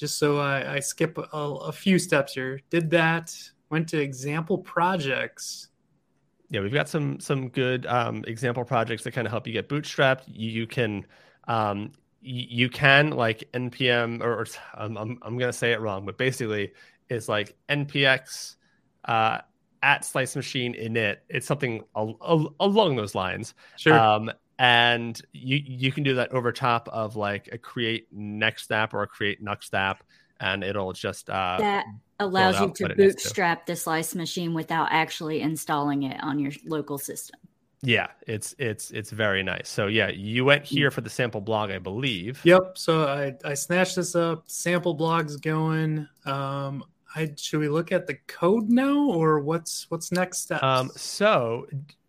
just 0.01 0.19
so 0.19 0.39
I, 0.39 0.77
I 0.77 0.81
skip 0.81 1.19
a, 1.19 1.37
a, 1.37 1.71
few 1.71 1.99
steps 1.99 2.33
here. 2.33 2.59
Did 2.71 2.89
that. 2.93 3.37
Went 3.69 3.87
to 3.91 4.01
example 4.01 4.57
projects. 4.57 5.69
Yeah, 6.49 6.61
we've 6.61 6.73
got 6.73 6.89
some 6.89 7.21
some 7.21 7.51
good 7.51 7.85
um, 7.87 8.25
example 8.27 8.65
projects 8.65 9.05
that 9.05 9.13
kind 9.13 9.27
of 9.27 9.31
help 9.31 9.47
you 9.47 9.53
get 9.53 9.69
bootstrapped. 9.69 10.23
You, 10.27 10.51
you 10.51 10.67
can 10.67 11.07
um, 11.47 11.93
you, 12.23 12.69
can 12.69 13.11
like 13.11 13.45
npm 13.53 14.23
or, 14.23 14.41
or 14.41 14.47
I'm, 14.75 14.97
I'm, 14.97 15.19
I'm 15.23 15.39
gonna 15.39 15.53
say 15.53 15.73
it 15.73 15.81
wrong, 15.81 16.05
but 16.05 16.19
basically 16.19 16.73
is 17.11 17.29
like 17.29 17.57
npx 17.69 18.57
uh, 19.05 19.39
at 19.83 20.05
slice 20.05 20.37
machine 20.37 20.75
init. 20.75 21.19
It's 21.29 21.47
something 21.47 21.83
al- 21.97 22.19
al- 22.27 22.55
along 22.61 22.97
those 22.97 23.15
lines. 23.15 23.55
Sure. 23.77 23.99
Um, 23.99 24.31
and 24.59 25.21
you 25.33 25.61
you 25.65 25.91
can 25.91 26.05
do 26.05 26.15
that 26.17 26.33
over 26.33 26.53
top 26.53 26.89
of 26.89 27.17
like 27.17 27.49
a 27.51 27.59
create 27.59 28.09
next 28.13 28.71
app 28.71 28.93
or 28.93 29.03
a 29.03 29.07
create 29.07 29.43
next 29.43 29.75
app, 29.75 30.05
and 30.39 30.63
it'll 30.63 30.93
just 30.93 31.31
uh, 31.31 31.57
that 31.59 31.87
allows 32.19 32.61
you 32.61 32.71
to 32.87 32.95
bootstrap 32.95 33.65
to. 33.65 33.73
the 33.73 33.77
slice 33.77 34.15
machine 34.15 34.53
without 34.53 34.89
actually 34.91 35.41
installing 35.41 36.03
it 36.03 36.23
on 36.23 36.39
your 36.39 36.53
local 36.67 36.99
system. 36.99 37.41
Yeah, 37.83 38.09
it's 38.27 38.55
it's 38.59 38.91
it's 38.91 39.11
very 39.11 39.43
nice. 39.43 39.71
So 39.71 39.87
yeah, 39.87 40.11
you 40.11 40.45
went 40.45 40.67
here 40.67 40.91
for 40.91 41.01
the 41.01 41.09
sample 41.09 41.41
blog, 41.41 41.71
I 41.71 41.79
believe. 41.79 42.43
Yep. 42.45 42.77
So 42.77 43.09
I 43.09 43.33
I 43.49 43.55
snatched 43.55 43.97
this 43.97 44.15
up. 44.15 44.45
Sample 44.47 44.93
blog's 44.93 45.37
going. 45.37 46.07
Um, 46.27 46.85
I 47.15 47.33
should 47.37 47.61
we 47.61 47.69
look 47.69 47.93
at 47.93 48.07
the 48.07 48.15
code 48.27 48.69
now, 48.69 49.11
or 49.11 49.41
what's 49.41 49.91
what's 49.91 50.13
next 50.13 50.43
steps? 50.43 50.63
Um, 50.63 50.91
so 50.97 51.67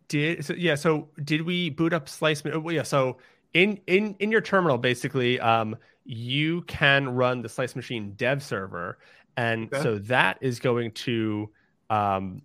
did 0.08 0.44
so 0.44 0.54
yeah. 0.54 0.74
So 0.74 1.08
did 1.24 1.42
we 1.42 1.70
boot 1.70 1.92
up 1.92 2.08
Slice? 2.08 2.44
Well, 2.44 2.72
yeah. 2.72 2.82
So 2.82 3.18
in 3.54 3.80
in 3.86 4.14
in 4.20 4.30
your 4.30 4.40
terminal, 4.40 4.78
basically, 4.78 5.40
um, 5.40 5.76
you 6.04 6.62
can 6.62 7.08
run 7.08 7.42
the 7.42 7.48
Slice 7.48 7.74
Machine 7.74 8.12
dev 8.16 8.42
server, 8.42 8.98
and 9.36 9.72
okay. 9.72 9.82
so 9.82 9.98
that 9.98 10.38
is 10.40 10.60
going 10.60 10.92
to 10.92 11.50
um 11.90 12.42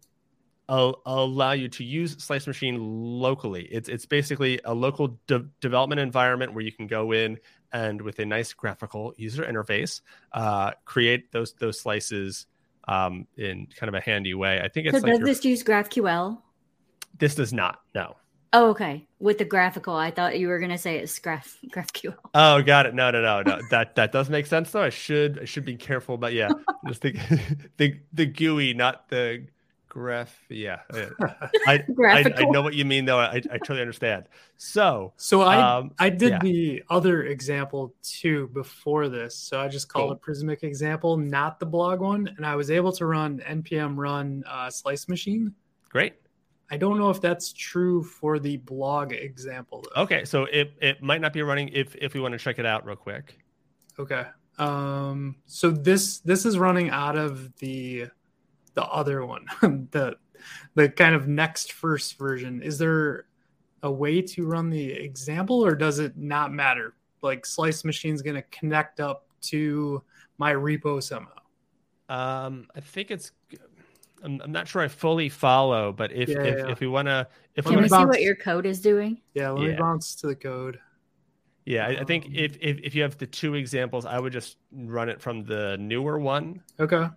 allow 0.69 1.53
you 1.53 1.69
to 1.69 1.83
use 1.83 2.17
Slice 2.21 2.45
Machine 2.47 2.77
locally. 2.79 3.67
It's 3.71 3.87
it's 3.87 4.05
basically 4.05 4.59
a 4.65 4.73
local 4.73 5.19
de- 5.27 5.45
development 5.61 6.01
environment 6.01 6.53
where 6.53 6.63
you 6.63 6.71
can 6.71 6.87
go 6.87 7.13
in 7.13 7.37
and 7.73 8.01
with 8.01 8.19
a 8.19 8.25
nice 8.25 8.53
graphical 8.53 9.13
user 9.17 9.43
interface, 9.43 10.01
uh, 10.33 10.71
create 10.85 11.31
those 11.31 11.53
those 11.53 11.79
slices 11.79 12.47
um, 12.87 13.27
in 13.37 13.67
kind 13.75 13.89
of 13.89 13.95
a 13.95 14.01
handy 14.01 14.33
way. 14.33 14.61
I 14.61 14.67
think 14.67 14.87
it's. 14.87 14.99
So 14.99 15.05
like 15.05 15.19
does 15.19 15.27
this 15.27 15.45
use 15.45 15.63
GraphQL? 15.63 16.39
This 17.17 17.35
does 17.35 17.53
not. 17.53 17.81
No. 17.95 18.15
Oh, 18.53 18.69
okay. 18.69 19.05
With 19.19 19.39
the 19.39 19.45
graphical, 19.45 19.95
I 19.95 20.09
thought 20.09 20.39
you 20.39 20.47
were 20.47 20.59
gonna 20.59 20.77
say 20.77 20.97
it's 20.97 21.19
graph 21.19 21.57
GraphQL. 21.69 22.15
Oh, 22.33 22.61
got 22.61 22.85
it. 22.85 22.95
No, 22.95 23.11
no, 23.11 23.21
no, 23.21 23.41
no. 23.41 23.59
that 23.69 23.95
that 23.95 24.11
does 24.11 24.29
make 24.29 24.45
sense 24.45 24.71
though. 24.71 24.83
I 24.83 24.89
should 24.89 25.39
I 25.41 25.45
should 25.45 25.65
be 25.65 25.75
careful, 25.75 26.17
but 26.17 26.33
yeah, 26.33 26.49
just 26.87 27.01
the 27.01 27.11
the 27.77 27.99
the 28.13 28.25
GUI, 28.25 28.73
not 28.73 29.09
the 29.09 29.45
graph. 29.97 30.45
Yeah, 30.49 30.79
I, 31.67 31.83
I, 32.05 32.33
I 32.37 32.43
know 32.45 32.61
what 32.61 32.75
you 32.75 32.85
mean, 32.85 33.05
though. 33.05 33.19
I, 33.19 33.37
I 33.37 33.57
totally 33.57 33.81
understand. 33.81 34.25
So, 34.57 35.13
So 35.17 35.41
I 35.41 35.59
um, 35.59 35.91
I 35.97 36.09
did 36.09 36.29
yeah. 36.29 36.39
the 36.39 36.83
other 36.89 37.23
example 37.23 37.95
too 38.03 38.47
before 38.49 39.09
this. 39.09 39.35
So 39.35 39.59
I 39.59 39.67
just 39.67 39.89
called 39.89 40.09
Cool. 40.09 40.33
a 40.33 40.35
Prismic 40.35 40.63
example, 40.63 41.17
not 41.17 41.59
the 41.59 41.65
blog 41.65 41.99
one, 41.99 42.27
and 42.37 42.45
I 42.45 42.55
was 42.55 42.69
able 42.69 42.91
to 42.93 43.05
run 43.05 43.41
npm 43.47 43.97
run 43.97 44.43
uh, 44.47 44.69
slice 44.69 45.07
machine. 45.07 45.53
great. 45.89 46.13
I 46.69 46.75
don't 46.75 46.97
know 46.97 47.09
if 47.09 47.21
that's 47.21 47.53
true 47.53 48.03
for 48.03 48.39
the 48.39 48.57
blog 48.57 49.13
example 49.13 49.83
though. 49.83 50.03
Okay, 50.03 50.25
so 50.25 50.43
it 50.45 50.73
it 50.81 51.01
might 51.01 51.21
not 51.21 51.33
be 51.33 51.41
running 51.41 51.69
if 51.69 51.95
if 51.95 52.13
we 52.13 52.19
want 52.19 52.33
to 52.33 52.37
check 52.37 52.59
it 52.59 52.65
out 52.65 52.85
real 52.85 52.97
quick. 52.97 53.39
Okay. 53.97 54.25
Um 54.59 55.37
so 55.45 55.71
this 55.71 56.19
this 56.19 56.45
is 56.45 56.59
running 56.59 56.89
out 56.89 57.15
of 57.15 57.55
the 57.57 58.07
the 58.77 58.85
other 58.85 59.25
one. 59.25 59.45
the 59.91 60.15
the 60.75 60.87
kind 60.87 61.15
of 61.15 61.27
next 61.27 61.71
first 61.73 62.17
version. 62.19 62.61
Is 62.61 62.77
there 62.77 63.25
a 63.81 63.91
way 63.91 64.21
to 64.21 64.45
run 64.45 64.69
the 64.69 64.91
example 64.91 65.65
or 65.65 65.73
does 65.75 65.97
it 65.97 66.15
not 66.15 66.53
matter? 66.53 66.93
Like 67.23 67.43
slice 67.43 67.83
machine's 67.83 68.21
going 68.21 68.35
to 68.35 68.43
connect 68.43 68.99
up 68.99 69.25
to 69.49 70.03
my 70.37 70.53
repo 70.53 71.01
somehow. 71.01 71.31
Um, 72.07 72.67
I 72.75 72.79
think 72.81 73.09
it's. 73.09 73.31
I'm, 74.23 74.39
I'm 74.43 74.51
not 74.51 74.67
sure 74.67 74.81
I 74.83 74.87
fully 74.87 75.29
follow, 75.29 75.91
but 75.91 76.11
if 76.11 76.29
Yeah, 76.29 76.41
if, 76.43 76.57
yeah. 76.59 76.71
if 76.71 76.79
we 76.79 76.87
want 76.87 77.07
to, 77.07 77.27
if 77.55 77.65
Let 77.65 77.71
Can 77.71 77.71
we 77.71 77.77
we 77.77 77.81
me 77.83 77.89
see 77.89 77.95
bounce- 77.95 78.07
what 78.09 78.21
your 78.21 78.35
code 78.35 78.65
is 78.67 78.79
doing? 78.79 79.21
Yeah, 79.33 79.49
let 79.49 79.67
me 79.69 79.75
bounce 79.75 80.13
to 80.21 80.27
the 80.27 80.35
code. 80.35 80.79
yeah, 81.65 81.87
I, 81.87 82.01
I 82.01 82.03
think 82.03 82.25
Um, 82.25 82.31
if, 82.35 82.57
if 82.61 82.77
if 82.83 82.95
you 82.95 83.01
have 83.01 83.17
the 83.17 83.25
two 83.27 83.55
examples, 83.55 84.05
I 84.05 84.19
would 84.19 84.33
just 84.33 84.57
run 84.71 85.09
it 85.09 85.19
from 85.19 85.43
the 85.43 85.77
newer 85.79 86.19
one. 86.19 86.61
Okay. 86.79 87.07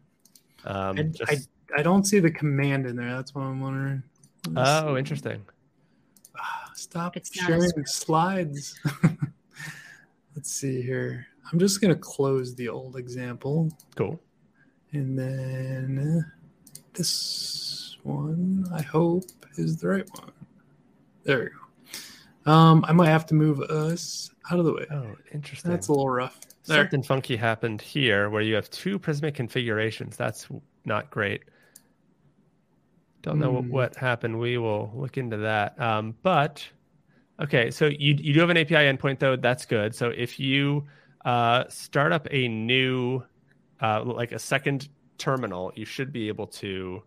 Um, 0.65 0.99
I, 0.99 1.03
just, 1.05 1.49
I, 1.77 1.81
I 1.81 1.83
don't 1.83 2.05
see 2.05 2.19
the 2.19 2.31
command 2.31 2.87
in 2.87 2.97
there. 2.97 3.15
That's 3.17 3.35
what 3.35 3.43
I'm 3.43 3.61
wondering. 3.61 4.03
Oh, 4.57 4.95
see. 4.95 4.99
interesting. 4.99 5.45
Ah, 6.39 6.71
Stop 6.75 7.17
It's 7.17 7.33
sharing 7.33 7.63
script. 7.69 7.89
slides. 7.89 8.79
Let's 10.37 10.51
see 10.51 10.81
here. 10.83 11.27
I'm 11.53 11.59
just 11.59 11.81
going 11.81 11.93
to 11.93 12.01
close 12.01 12.55
the 12.55 12.69
old 12.69 12.97
example. 12.97 13.71
Cool. 13.97 14.21
And 14.93 15.19
then 15.19 16.25
this 16.95 17.97
one, 18.03 18.67
I 18.73 18.83
hope, 18.83 19.25
is 19.57 19.77
the 19.77 19.89
right 19.89 20.09
one. 20.19 20.31
There 21.25 21.39
we 21.41 21.45
go. 21.47 22.51
Um, 22.51 22.85
I 22.89 22.93
might 22.93 23.09
have 23.09 23.27
to 23.27 23.35
move 23.35 23.61
us 23.61 24.31
out 24.51 24.59
of 24.59 24.65
the 24.65 24.73
way. 24.73 24.87
Oh, 24.91 25.15
interesting. 25.33 25.71
That's 25.71 25.89
a 25.89 25.93
little 25.93 26.09
rough. 26.09 26.41
There. 26.71 26.83
Something 26.85 27.03
funky 27.03 27.37
happened 27.37 27.83
here 27.83 28.31
where 28.31 28.43
you 28.43 28.55
have 28.55 28.71
two 28.71 28.99
Prismic 28.99 29.35
configurations. 29.35 30.17
That's 30.17 30.49
not 30.85 31.11
great. 31.11 31.43
Don't 33.23 33.39
know 33.39 33.51
what, 33.51 33.65
Hmm. 33.65 33.71
what 33.71 33.97
happened. 33.97 34.39
We 34.39 34.57
will 34.57 34.91
look 34.95 35.19
into 35.19 35.37
that. 35.39 35.79
Um, 35.81 36.15
but 36.23 36.67
okay, 37.43 37.71
so 37.71 37.87
you 37.87 38.15
you 38.19 38.33
do 38.33 38.41
have 38.41 38.49
an 38.51 38.57
API 38.57 38.87
endpoint 38.91 39.19
though. 39.19 39.37
That's 39.37 39.67
good. 39.67 39.95
So 39.95 40.09
if 40.09 40.41
you 40.41 40.87
uh, 41.27 41.65
start 41.69 42.13
up 42.13 42.27
a 42.31 42.49
new, 42.49 43.23
uh, 43.83 44.03
like 44.05 44.33
a 44.33 44.39
second 44.39 44.89
terminal, 45.19 45.71
you 45.77 45.85
should 45.85 46.13
be 46.13 46.29
able 46.29 46.47
to. 46.47 47.03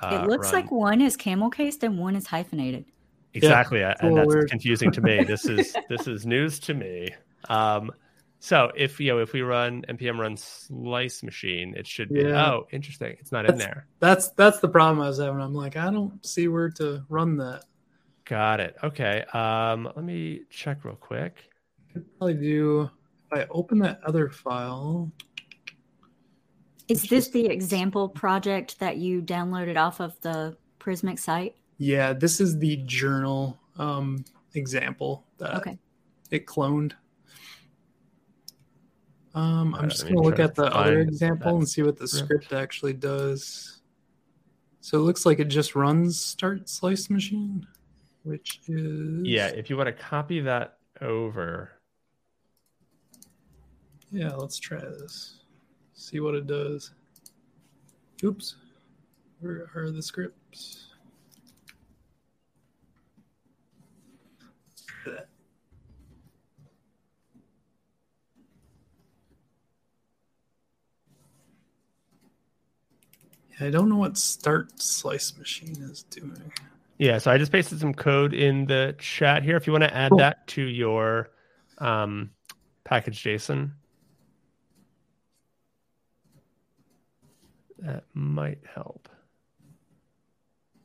Uh, 0.00 0.22
it 0.22 0.26
looks 0.28 0.46
run- 0.52 0.62
like 0.62 0.70
one 0.70 1.00
is 1.02 1.18
camel 1.18 1.50
cased 1.50 1.84
and 1.84 1.98
one 1.98 2.16
is 2.16 2.26
hyphenated. 2.26 2.86
Exactly, 3.34 3.80
a 3.80 3.90
and 4.00 4.14
little 4.14 4.16
that's 4.16 4.34
weird. 4.34 4.50
confusing 4.50 4.90
to 4.92 5.02
me. 5.02 5.22
This 5.24 5.44
is 5.44 5.76
this 5.90 6.06
is 6.06 6.24
news 6.24 6.58
to 6.60 6.72
me. 6.72 7.10
Um, 7.50 7.90
so 8.44 8.72
if 8.74 8.98
you 8.98 9.12
know 9.12 9.18
if 9.18 9.32
we 9.32 9.42
run 9.42 9.82
npm 9.88 10.18
run 10.18 10.36
slice 10.36 11.22
machine, 11.22 11.74
it 11.76 11.86
should 11.86 12.08
be 12.12 12.22
Yeah. 12.22 12.44
oh 12.50 12.66
interesting. 12.72 13.16
It's 13.20 13.30
not 13.30 13.48
in 13.48 13.56
there. 13.56 13.86
That's 14.00 14.30
that's 14.30 14.58
the 14.58 14.68
problem 14.68 15.00
I 15.00 15.08
was 15.10 15.20
having. 15.20 15.40
I'm 15.40 15.54
like, 15.54 15.76
I 15.76 15.90
don't 15.92 16.26
see 16.26 16.48
where 16.48 16.68
to 16.70 17.04
run 17.08 17.36
that. 17.36 17.62
Got 18.24 18.58
it. 18.58 18.74
Okay. 18.82 19.22
Um, 19.32 19.84
let 19.94 20.04
me 20.04 20.40
check 20.50 20.84
real 20.84 20.96
quick. 20.96 21.36
I 21.88 21.92
could 21.92 22.18
probably 22.18 22.34
do 22.34 22.90
if 23.30 23.38
I 23.38 23.46
open 23.48 23.78
that 23.78 24.00
other 24.04 24.28
file. 24.28 25.12
Is 26.88 27.04
this 27.04 27.28
the 27.28 27.46
example 27.46 28.08
project 28.08 28.80
that 28.80 28.96
you 28.96 29.22
downloaded 29.22 29.76
off 29.76 30.00
of 30.00 30.20
the 30.20 30.56
Prismic 30.80 31.20
site? 31.20 31.54
Yeah, 31.78 32.12
this 32.12 32.40
is 32.40 32.58
the 32.58 32.76
journal 32.86 33.56
um, 33.78 34.24
example 34.54 35.24
that 35.38 35.54
Okay. 35.58 35.78
it 36.32 36.46
cloned. 36.46 36.92
Um, 39.34 39.74
I'm 39.74 39.88
just 39.88 40.02
going 40.02 40.16
to 40.16 40.22
look 40.22 40.38
at 40.38 40.54
the 40.54 40.66
other 40.66 41.00
example 41.00 41.56
and 41.56 41.68
see 41.68 41.82
what 41.82 41.96
the 41.96 42.06
script. 42.06 42.44
script 42.44 42.52
actually 42.52 42.92
does. 42.92 43.80
So 44.80 44.98
it 44.98 45.02
looks 45.02 45.24
like 45.24 45.38
it 45.38 45.48
just 45.48 45.74
runs 45.74 46.20
start 46.20 46.68
slice 46.68 47.08
machine, 47.08 47.66
which 48.24 48.60
is 48.68 49.24
Yeah, 49.24 49.46
if 49.46 49.70
you 49.70 49.76
want 49.76 49.86
to 49.86 49.92
copy 49.92 50.40
that 50.40 50.78
over, 51.00 51.70
yeah. 54.10 54.34
Let's 54.34 54.58
try 54.58 54.80
this. 54.80 55.40
See 55.94 56.20
what 56.20 56.34
it 56.34 56.46
does. 56.46 56.92
Oops, 58.22 58.56
where 59.40 59.70
are 59.74 59.90
the 59.90 60.02
scripts? 60.02 60.88
That. 65.06 65.28
I 73.62 73.70
don't 73.70 73.88
know 73.88 73.96
what 73.96 74.18
start 74.18 74.80
slice 74.80 75.36
machine 75.38 75.76
is 75.82 76.02
doing. 76.04 76.52
yeah. 76.98 77.18
So 77.18 77.30
I 77.30 77.38
just 77.38 77.52
pasted 77.52 77.80
some 77.80 77.94
code 77.94 78.34
in 78.34 78.66
the 78.66 78.94
chat 78.98 79.42
here. 79.42 79.56
If 79.56 79.66
you 79.66 79.72
want 79.72 79.84
to 79.84 79.94
add 79.94 80.10
Cool. 80.10 80.18
that 80.18 80.46
to 80.48 80.62
your 80.62 81.30
um, 81.78 82.30
package 82.84 83.22
JSON, 83.22 83.70
that 87.78 88.04
might 88.14 88.58
help. 88.72 89.08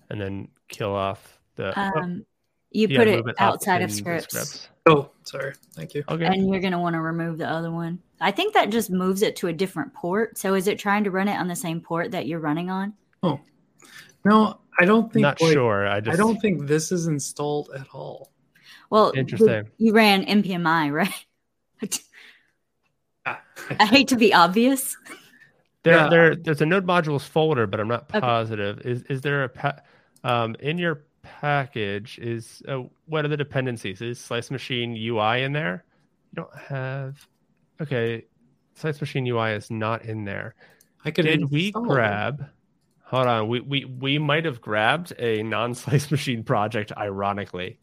And 0.10 0.20
then 0.22 0.48
kill 0.70 0.96
off 0.96 1.40
the. 1.56 1.78
oh, 1.78 2.00
Um, 2.00 2.26
you 2.72 2.88
yeah, 2.90 3.00
put 3.00 3.08
move 3.08 3.28
it 3.28 3.36
outside 3.40 3.82
of 3.82 3.90
in 3.90 3.96
the 3.96 3.96
scripts, 3.96 4.70
Oh, 4.88 5.10
sorry. 5.24 5.54
Thank 5.74 5.94
you. 5.94 6.04
Okay. 6.10 6.26
and 6.26 6.50
you're 6.50 6.62
going 6.62 6.72
to 6.74 6.80
want 6.80 6.94
to 6.96 7.02
remove 7.02 7.38
the 7.38 7.50
other 7.50 7.72
one. 7.72 8.00
I 8.22 8.32
think 8.32 8.54
that 8.54 8.70
just 8.70 8.90
moves 8.90 9.22
it 9.22 9.36
to 9.38 9.48
a 9.48 9.54
different 9.54 9.94
port. 9.94 10.38
So 10.38 10.54
is 10.56 10.68
it 10.68 10.80
trying 10.80 11.04
to 11.04 11.12
run 11.12 11.28
it 11.28 11.36
on 11.38 11.48
the 11.48 11.56
same 11.56 11.82
port 11.82 12.12
that 12.12 12.26
you're 12.28 12.40
running 12.40 12.70
on? 12.70 12.94
Oh, 13.22 13.40
no, 14.26 14.60
I 14.80 14.86
don't 14.86 15.12
think. 15.12 15.22
Not 15.24 15.42
like, 15.42 15.54
sure. 15.54 15.88
I 15.88 16.00
just. 16.00 16.14
I 16.14 16.18
don't 16.18 16.38
think 16.38 16.66
this 16.68 16.92
is 16.92 17.08
installed 17.08 17.70
at 17.78 17.88
all. 17.94 18.32
Well, 18.90 19.12
Interesting. 19.16 19.68
You 19.78 19.94
ran 19.94 20.26
npmi, 20.26 20.92
right? 21.84 22.00
Ah, 23.26 23.42
I 23.80 23.86
hate 23.86 24.08
to 24.10 24.16
be 24.16 24.34
obvious. 24.34 24.96
There, 25.84 25.96
Yeah. 25.96 26.10
there, 26.10 26.36
there's 26.36 26.62
a 26.62 26.66
node 26.66 26.86
modules 26.88 27.22
folder, 27.22 27.68
but 27.68 27.80
I'm 27.80 27.88
not 27.88 28.04
Okay. 28.10 28.20
positive. 28.22 28.82
Is 28.86 29.04
is 29.04 29.22
there 29.22 29.44
a 29.44 29.50
pa- 29.50 29.80
um 30.24 30.56
in 30.60 30.78
your 30.78 31.04
package? 31.42 32.20
Is 32.20 32.62
uh, 32.68 32.84
what 33.06 33.26
are 33.26 33.28
the 33.28 33.38
dependencies? 33.38 34.02
Is 34.02 34.20
Slice 34.20 34.52
Machine 34.52 34.96
UI 34.96 35.44
in 35.44 35.54
there? 35.54 35.84
You 36.32 36.44
don't 36.44 36.56
have. 36.56 37.28
Okay, 37.82 38.26
Slice 38.76 39.00
Machine 39.02 39.26
UI 39.28 39.52
is 39.52 39.70
not 39.70 40.06
in 40.06 40.26
there. 40.26 40.56
I 41.06 41.12
could. 41.12 41.26
Did 41.26 41.52
we 41.52 41.72
grab? 41.72 42.50
Hold 43.06 43.28
on, 43.28 43.48
we 43.48 43.62
we 43.62 43.86
we 43.86 44.18
might 44.20 44.46
have 44.46 44.60
grabbed 44.62 45.14
a 45.20 45.42
non-Slice 45.44 46.12
Machine 46.12 46.44
project. 46.44 46.92
Ironically, 46.98 47.80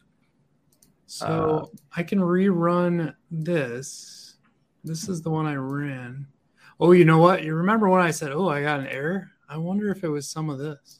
So 1.07 1.71
I 1.95 2.03
can 2.03 2.19
rerun 2.19 3.15
this. 3.31 4.35
This 4.83 5.09
is 5.09 5.21
the 5.21 5.31
one 5.31 5.47
I 5.47 5.55
ran. 5.55 6.27
Oh, 6.79 6.91
you 6.91 7.05
know 7.05 7.17
what? 7.17 7.43
You 7.43 7.55
remember 7.55 7.89
when 7.89 8.01
I 8.01 8.11
said, 8.11 8.31
"Oh, 8.31 8.49
I 8.49 8.61
got 8.61 8.79
an 8.79 8.87
error"? 8.87 9.31
I 9.49 9.57
wonder 9.57 9.89
if 9.89 10.03
it 10.03 10.09
was 10.09 10.27
some 10.29 10.49
of 10.49 10.59
this. 10.59 10.99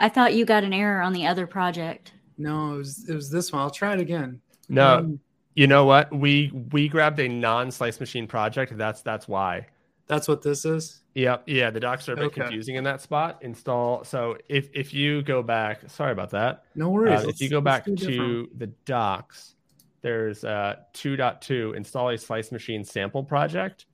I 0.00 0.08
thought 0.08 0.34
you 0.34 0.44
got 0.44 0.64
an 0.64 0.72
error 0.72 1.00
on 1.02 1.12
the 1.12 1.26
other 1.26 1.46
project. 1.46 2.12
No, 2.38 2.74
it 2.74 2.78
was 2.78 3.08
it 3.08 3.14
was 3.14 3.30
this 3.30 3.52
one. 3.52 3.62
I'll 3.62 3.70
try 3.70 3.92
it 3.94 4.00
again. 4.00 4.40
no. 4.68 4.98
Um, 4.98 5.20
you 5.54 5.66
know 5.66 5.84
what? 5.84 6.10
We 6.12 6.50
we 6.72 6.88
grabbed 6.88 7.18
a 7.20 7.28
non-Slice 7.28 8.00
Machine 8.00 8.26
project. 8.26 8.76
That's 8.78 9.02
that's 9.02 9.28
why. 9.28 9.66
that's 10.06 10.26
what 10.26 10.42
this 10.42 10.64
is. 10.64 11.02
Yep. 11.14 11.42
Yeah, 11.46 11.70
the 11.70 11.80
docs 11.80 12.08
are 12.08 12.14
a 12.14 12.16
bit 12.16 12.24
Okay. 12.26 12.40
confusing 12.42 12.76
in 12.76 12.84
that 12.84 13.00
spot. 13.00 13.38
Install. 13.42 14.04
So 14.04 14.36
if 14.48 14.70
if 14.72 14.94
you 14.94 15.22
go 15.22 15.42
back, 15.42 15.88
sorry 15.90 16.12
about 16.12 16.30
that. 16.30 16.64
No 16.74 16.86
Uh, 16.86 16.90
worries. 16.90 17.24
if 17.24 17.40
you 17.40 17.48
go 17.50 17.60
back 17.60 17.84
do 17.84 17.94
different 17.96 18.16
to 18.18 18.48
the 18.58 18.66
docs, 18.86 19.56
there's 20.02 20.44
uh 20.44 20.76
2.2 20.94 21.76
install 21.76 22.08
a 22.10 22.16
slice 22.16 22.52
machine 22.52 22.84
sample 22.84 23.22
project. 23.24 23.86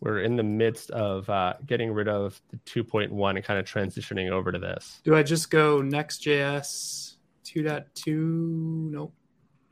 We're 0.00 0.20
in 0.20 0.36
the 0.36 0.42
midst 0.44 0.90
of 0.92 1.28
uh, 1.28 1.54
getting 1.66 1.92
rid 1.92 2.06
of 2.08 2.40
the 2.50 2.56
2.1 2.58 3.30
and 3.36 3.44
kind 3.44 3.58
of 3.58 3.66
transitioning 3.66 4.30
over 4.30 4.52
to 4.52 4.58
this. 4.58 5.00
Do 5.04 5.16
I 5.16 5.22
just 5.24 5.50
go 5.50 5.80
Next.js 5.82 7.14
2.2? 7.44 8.90
Nope. 8.90 9.12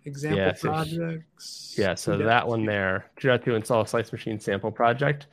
Example 0.04 0.38
Yeah, 0.38 0.54
so- 0.54 0.68
projects. 0.68 1.74
Yeah, 1.78 1.94
so 1.94 2.12
2.2. 2.18 2.24
that 2.26 2.46
one 2.48 2.64
there, 2.64 3.06
2.2 3.20 3.54
install 3.56 3.82
a 3.82 3.86
slice 3.86 4.12
machine 4.12 4.38
sample 4.40 4.70
project. 4.72 5.26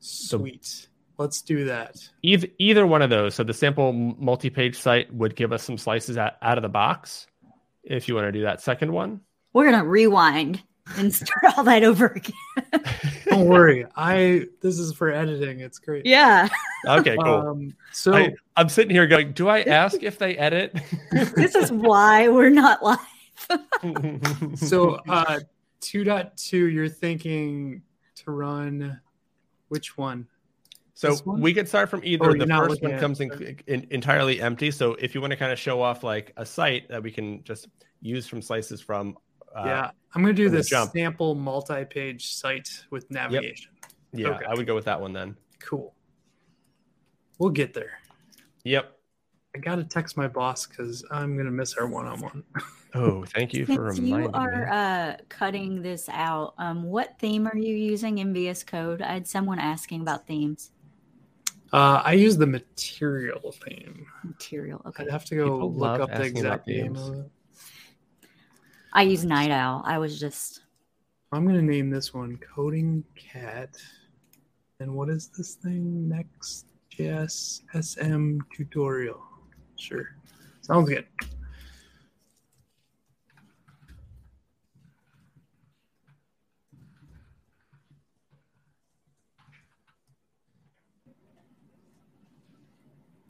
Sweet. 0.00 0.88
let's 1.18 1.42
do 1.42 1.64
that. 1.66 1.96
Either 2.22 2.46
either 2.58 2.86
one 2.86 3.02
of 3.02 3.10
those. 3.10 3.34
So 3.34 3.44
the 3.44 3.52
sample 3.52 3.92
multi-page 3.92 4.78
site 4.78 5.12
would 5.12 5.36
give 5.36 5.52
us 5.52 5.62
some 5.62 5.76
slices 5.76 6.16
out, 6.16 6.34
out 6.42 6.56
of 6.58 6.62
the 6.62 6.68
box. 6.70 7.26
If 7.84 8.08
you 8.08 8.14
want 8.14 8.26
to 8.26 8.32
do 8.32 8.42
that 8.42 8.60
second 8.62 8.92
one, 8.92 9.20
We're 9.52 9.70
gonna 9.70 9.84
rewind 9.84 10.62
and 10.96 11.14
start 11.14 11.56
all 11.56 11.64
that 11.64 11.84
over 11.84 12.06
again. 12.06 12.82
Don't 13.26 13.46
worry. 13.46 13.86
I 13.96 14.46
this 14.60 14.78
is 14.78 14.92
for 14.92 15.10
editing. 15.10 15.60
It's 15.60 15.78
great. 15.78 16.06
yeah. 16.06 16.48
okay, 16.86 17.16
cool. 17.16 17.34
Um, 17.34 17.76
so 17.92 18.14
I, 18.14 18.34
I'm 18.56 18.68
sitting 18.68 18.90
here 18.90 19.06
going, 19.06 19.32
do 19.32 19.48
I 19.48 19.62
ask 19.62 20.02
if 20.02 20.18
they 20.18 20.36
edit? 20.36 20.78
This 21.12 21.54
is 21.54 21.72
why 21.72 22.28
we're 22.28 22.50
not 22.50 22.82
live. 22.82 22.98
so 24.56 24.94
uh 25.08 25.40
2.2 25.80 26.72
you're 26.72 26.88
thinking 26.88 27.82
to 28.14 28.30
run 28.30 29.00
which 29.68 29.96
one? 29.96 30.26
So 31.00 31.14
one? 31.16 31.40
we 31.40 31.54
could 31.54 31.66
start 31.66 31.88
from 31.88 32.02
either. 32.04 32.30
Oh, 32.30 32.34
the 32.34 32.46
first 32.46 32.82
one 32.82 32.98
comes 32.98 33.20
in, 33.20 33.58
in, 33.66 33.86
entirely 33.90 34.38
empty. 34.42 34.70
So 34.70 34.96
if 34.96 35.14
you 35.14 35.22
want 35.22 35.30
to 35.30 35.36
kind 35.36 35.50
of 35.50 35.58
show 35.58 35.80
off 35.80 36.04
like 36.04 36.32
a 36.36 36.44
site 36.44 36.88
that 36.90 37.02
we 37.02 37.10
can 37.10 37.42
just 37.42 37.68
use 38.02 38.26
from 38.26 38.42
slices 38.42 38.82
from, 38.82 39.16
uh, 39.56 39.62
yeah. 39.64 39.90
I'm 40.14 40.22
gonna 40.22 40.34
do 40.34 40.48
this 40.48 40.68
jump. 40.68 40.92
sample 40.92 41.34
multi-page 41.34 42.34
site 42.34 42.68
with 42.90 43.10
navigation. 43.10 43.70
yeah, 44.12 44.28
Okay. 44.28 44.44
I 44.44 44.54
would 44.54 44.66
go 44.66 44.74
with 44.74 44.84
that 44.86 45.00
one 45.00 45.12
then. 45.12 45.36
Cool. 45.60 45.94
We'll 47.38 47.50
get 47.50 47.72
there. 47.74 47.98
Yep. 48.64 48.96
I 49.54 49.58
gotta 49.58 49.84
text 49.84 50.16
my 50.16 50.28
boss 50.28 50.66
because 50.66 51.04
I'm 51.10 51.36
gonna 51.36 51.50
miss 51.50 51.74
our 51.74 51.86
one-on-one. 51.86 52.44
Oh, 52.92 53.24
thank 53.24 53.54
you 53.54 53.66
for 53.66 53.92
Since 53.94 54.00
reminding 54.00 54.30
you 54.30 54.36
are 54.36 54.64
me. 54.64 54.70
uh, 54.72 55.16
cutting 55.28 55.80
this 55.80 56.08
out, 56.08 56.54
um, 56.58 56.82
what 56.82 57.16
theme 57.20 57.46
are 57.46 57.56
you 57.56 57.72
using 57.72 58.18
in 58.18 58.34
VS 58.34 58.64
Code? 58.64 59.00
I 59.00 59.12
had 59.12 59.28
someone 59.28 59.60
asking 59.60 60.00
about 60.00 60.26
themes. 60.26 60.72
Uh, 61.72 62.02
I 62.04 62.14
use 62.14 62.36
the 62.36 62.48
material 62.48 63.52
theme. 63.52 64.06
Material. 64.24 64.82
Okay. 64.86 65.04
I'd 65.04 65.10
have 65.12 65.24
to 65.26 65.36
go 65.36 65.44
People 65.44 65.72
look 65.72 66.00
up 66.00 66.10
the 66.12 66.24
exact 66.24 66.66
name 66.66 66.96
of 66.96 67.14
it. 67.14 67.30
I 68.92 69.02
use 69.02 69.24
Night 69.24 69.50
Owl. 69.50 69.82
I 69.84 69.98
was 69.98 70.18
just 70.18 70.62
I'm 71.32 71.46
gonna 71.46 71.62
name 71.62 71.90
this 71.90 72.12
one 72.12 72.38
Coding 72.38 73.04
Cat. 73.14 73.76
And 74.80 74.94
what 74.94 75.08
is 75.08 75.28
this 75.28 75.54
thing? 75.54 76.08
Next 76.08 76.66
JS 76.96 77.62
SM 77.80 78.38
tutorial. 78.54 79.20
Sure. 79.76 80.16
Sounds 80.62 80.88
good. 80.88 81.06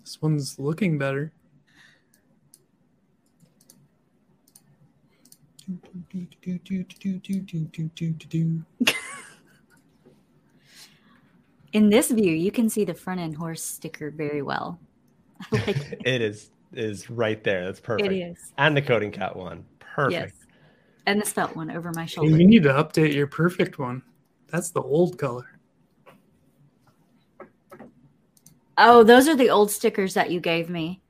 This 0.03 0.23
one's 0.23 0.59
looking 0.59 0.97
better. 0.97 1.33
in 11.73 11.89
this 11.89 12.11
view. 12.11 12.33
You 12.33 12.51
can 12.51 12.69
see 12.69 12.85
the 12.85 12.95
front 12.95 13.21
end 13.21 13.37
horse 13.37 13.63
sticker 13.63 14.11
very 14.11 14.43
well. 14.43 14.81
Like 15.53 15.69
it. 15.69 16.03
it 16.05 16.21
is 16.21 16.51
is 16.73 17.09
right 17.09 17.43
there. 17.43 17.65
That's 17.65 17.81
perfect. 17.81 18.13
it 18.13 18.15
is. 18.15 18.53
And 18.59 18.77
the 18.77 18.83
coding 18.83 19.11
cat 19.11 19.35
one. 19.35 19.65
Perfect. 19.79 20.35
Yes. 20.37 20.47
And 21.07 21.21
the 21.21 21.27
Svelte 21.27 21.57
one 21.57 21.71
over 21.71 21.91
my 21.95 22.05
shoulder. 22.05 22.37
you 22.37 22.47
need 22.47 22.63
to 22.65 22.69
update 22.69 23.15
your 23.15 23.27
perfect 23.27 23.79
one. 23.79 24.03
That's 24.49 24.71
the 24.71 24.83
old 24.83 25.19
color. 25.19 25.59
Oh, 28.77 29.03
those 29.03 29.29
are 29.29 29.37
the 29.37 29.51
old 29.51 29.71
stickers 29.71 30.15
that 30.15 30.31
you 30.31 30.41
gave 30.41 30.71
me. 30.71 31.01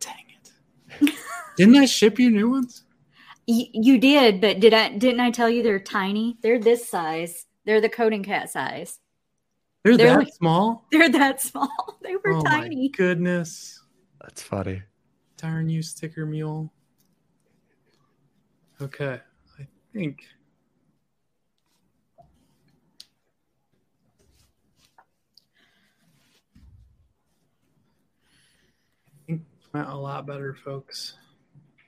Dang 0.00 0.24
it. 0.28 1.14
Didn't 1.56 1.76
I 1.76 1.86
ship 1.86 2.18
you 2.18 2.30
new 2.30 2.50
ones? 2.50 2.83
Y- 3.46 3.68
you 3.72 3.98
did, 3.98 4.40
but 4.40 4.60
did 4.60 4.72
I 4.74 4.90
didn't 4.96 5.20
I 5.20 5.30
tell 5.30 5.50
you 5.50 5.62
they're 5.62 5.78
tiny? 5.80 6.38
They're 6.42 6.58
this 6.58 6.88
size. 6.88 7.46
They're 7.66 7.80
the 7.80 7.88
coding 7.88 8.22
cat 8.22 8.50
size. 8.50 8.98
They're, 9.82 9.96
They're 9.96 10.08
that 10.10 10.18
like- 10.20 10.34
small? 10.34 10.86
They're 10.92 11.10
that 11.10 11.40
small. 11.40 11.98
They 12.02 12.16
were 12.16 12.34
oh 12.36 12.42
tiny. 12.42 12.76
my 12.76 12.88
goodness. 12.96 13.82
That's 14.20 14.42
funny. 14.42 14.82
Darn 15.38 15.68
you, 15.70 15.82
sticker 15.82 16.26
mule. 16.26 16.70
Okay, 18.80 19.20
I 19.58 19.66
think. 19.94 20.24
I 29.06 29.26
think 29.26 29.40
it 29.42 29.74
went 29.76 29.88
a 29.88 29.94
lot 29.94 30.26
better, 30.26 30.54
folks. 30.54 31.14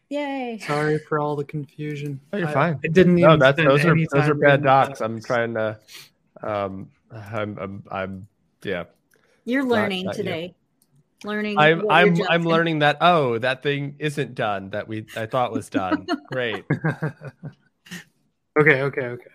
Yay. 0.09 0.59
Sorry 0.64 0.98
for 0.98 1.18
all 1.18 1.34
the 1.36 1.44
confusion. 1.44 2.20
Oh, 2.32 2.36
you're 2.38 2.48
I- 2.48 2.52
fine. 2.52 2.80
I 2.84 2.88
didn't 2.88 3.16
No, 3.16 3.28
even 3.28 3.38
that's 3.40 3.57
those 3.57 3.84
are 3.84 3.94
those 3.96 4.28
are 4.28 4.34
bad 4.34 4.62
docs. 4.62 5.00
I'm 5.00 5.20
trying 5.20 5.54
to 5.54 5.78
um 6.42 6.90
I'm 7.11 7.59
I'm 7.59 7.84
I'm 7.90 8.28
yeah. 8.62 8.84
You're 9.44 9.64
learning 9.64 10.07
not 10.07 10.16
you. 10.16 10.24
today. 10.24 10.54
Learning. 11.24 11.59
I'm 11.59 11.90
I'm 11.90 12.09
I'm 12.11 12.14
jumping. 12.16 12.44
learning 12.44 12.78
that 12.80 12.98
oh 13.00 13.38
that 13.38 13.62
thing 13.62 13.96
isn't 13.98 14.34
done 14.34 14.70
that 14.70 14.86
we 14.86 15.07
I 15.16 15.26
thought 15.26 15.52
was 15.52 15.68
done. 15.70 16.07
Great. 16.32 16.64
okay, 18.59 18.82
okay, 18.82 19.07
okay. 19.07 19.30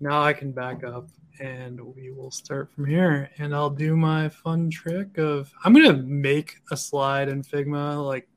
Now 0.00 0.22
I 0.22 0.32
can 0.32 0.52
back 0.52 0.82
up 0.84 1.08
and 1.38 1.80
we 1.94 2.10
will 2.10 2.30
start 2.30 2.72
from 2.72 2.86
here. 2.86 3.30
And 3.38 3.54
I'll 3.54 3.70
do 3.70 3.96
my 3.96 4.28
fun 4.28 4.70
trick 4.70 5.18
of 5.18 5.52
I'm 5.64 5.72
gonna 5.74 5.92
make 6.02 6.56
a 6.70 6.76
slide 6.76 7.28
in 7.28 7.42
Figma. 7.42 8.04
Like 8.04 8.28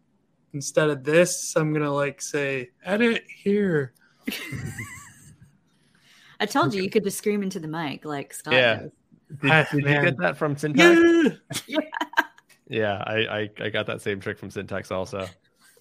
instead 0.54 0.90
of 0.90 1.04
this, 1.04 1.56
I'm 1.56 1.74
gonna 1.74 1.94
like 1.94 2.22
say 2.22 2.70
edit 2.84 3.24
here. 3.44 3.94
I 6.40 6.46
told 6.46 6.74
you 6.74 6.82
you 6.82 6.90
could 6.90 7.04
just 7.04 7.18
scream 7.18 7.44
into 7.44 7.60
the 7.60 7.68
mic 7.68 8.06
like 8.06 8.34
Scott 8.34 8.54
Yeah. 8.54 8.76
does. 8.76 8.92
Did, 9.42 9.68
did 9.72 9.96
you 9.96 10.02
get 10.02 10.18
that 10.18 10.38
from 10.38 10.56
syntax? 10.58 11.36
Yeah. 11.68 11.80
Yeah, 12.72 13.04
I, 13.08 13.16
I 13.18 13.50
I 13.66 13.70
got 13.70 13.88
that 13.88 14.00
same 14.00 14.20
trick 14.20 14.38
from 14.38 14.52
syntax 14.52 14.92
also. 14.92 15.26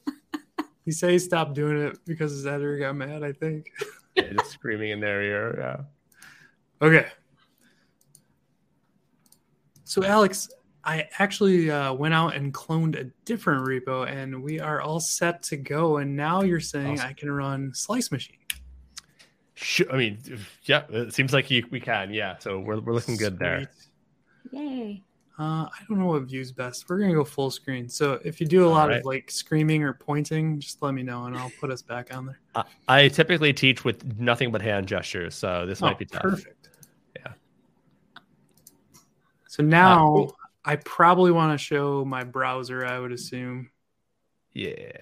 He 0.87 0.91
said 0.93 1.11
he 1.11 1.19
stopped 1.19 1.53
doing 1.53 1.77
it 1.83 1.99
because 2.07 2.33
his 2.33 2.47
editor 2.47 2.79
got 2.79 2.97
mad, 2.97 3.23
I 3.23 3.33
think. 3.33 3.67
Yeah, 4.15 4.33
just 4.33 4.53
screaming 4.53 4.89
in 4.89 5.01
their 5.01 5.21
ear. 5.23 5.87
Yeah. 6.81 6.87
Okay. 6.87 7.07
So, 9.85 10.03
Alex, 10.03 10.49
I 10.89 11.07
actually 11.19 11.71
uh, 11.71 11.93
went 11.93 12.15
out 12.15 12.35
and 12.35 12.53
cloned 12.55 12.99
a 12.99 13.05
different 13.27 13.67
repo, 13.67 14.11
and 14.11 14.43
we 14.43 14.59
are 14.59 14.81
all 14.81 15.01
set 15.01 15.43
to 15.45 15.57
go. 15.59 15.99
And 15.99 16.17
now 16.17 16.41
you're 16.41 16.61
saying 16.61 16.95
Awesome. 16.95 17.09
I 17.11 17.13
can 17.13 17.31
run 17.31 17.75
Slice 17.75 18.11
Machine. 18.11 18.39
Sh- 19.53 19.83
I 19.93 19.97
mean, 19.99 20.19
yeah, 20.63 20.85
it 20.89 21.13
seems 21.13 21.35
like 21.35 21.51
you, 21.51 21.67
we 21.71 21.79
can. 21.79 22.11
Yeah, 22.15 22.39
so 22.39 22.59
we're 22.59 22.81
we're 22.81 22.95
looking 22.95 23.19
good 23.19 23.39
there. 23.39 23.71
Yay. 24.51 25.03
Uh, 25.39 25.67
I 25.67 25.71
don't 25.89 25.99
know 25.99 26.07
what 26.07 26.23
views 26.23 26.53
best. 26.53 26.89
We're 26.89 26.99
gonna 27.01 27.13
go 27.13 27.23
full 27.25 27.51
screen. 27.51 27.87
So 27.89 28.19
if 28.25 28.41
you 28.41 28.47
do 28.47 28.67
a 28.67 28.71
lot 28.71 28.85
Alright. 28.85 29.01
of 29.01 29.05
like 29.05 29.31
screaming 29.31 29.83
or 29.85 29.93
pointing, 29.93 30.59
just 30.59 30.81
let 30.83 30.95
me 30.95 31.03
know, 31.03 31.27
and 31.27 31.37
I'll 31.37 31.53
put 31.61 31.71
us 31.71 31.83
back 31.83 32.17
on 32.17 32.25
there. 32.25 32.41
I, 32.55 32.65
I 32.89 33.09
typically 33.09 33.53
teach 33.53 33.85
with 33.85 34.19
nothing 34.19 34.51
but 34.51 34.63
hand 34.63 34.87
gestures, 34.89 35.35
so 35.35 35.67
this 35.67 35.83
might 35.83 35.97
Oh, 35.97 35.99
be 35.99 36.07
tough. 36.07 36.23
perfect. 36.23 36.71
Yeah. 37.15 37.33
So 39.49 39.63
now 39.63 40.07
cool. 40.07 40.37
I 40.65 40.77
probably 40.77 41.31
want 41.31 41.59
to 41.59 41.65
show 41.65 42.05
my 42.05 42.25
browser. 42.25 42.85
I 42.85 42.99
would 42.99 43.13
assume. 43.13 43.71
Yeah, 44.53 44.93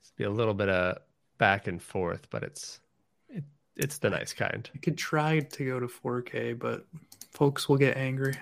it's 0.00 0.12
be 0.16 0.24
a 0.24 0.30
little 0.30 0.54
bit 0.54 0.68
of 0.68 0.98
back 1.38 1.66
and 1.66 1.80
forth, 1.80 2.28
but 2.30 2.42
it's 2.42 2.80
it, 3.28 3.44
it's 3.76 3.98
the 3.98 4.10
nice 4.10 4.32
kind. 4.32 4.68
I 4.74 4.78
could 4.78 4.98
try 4.98 5.40
to 5.40 5.64
go 5.64 5.80
to 5.80 5.86
4K, 5.86 6.58
but 6.58 6.86
folks 7.30 7.68
will 7.68 7.76
get 7.76 7.96
angry. 7.96 8.34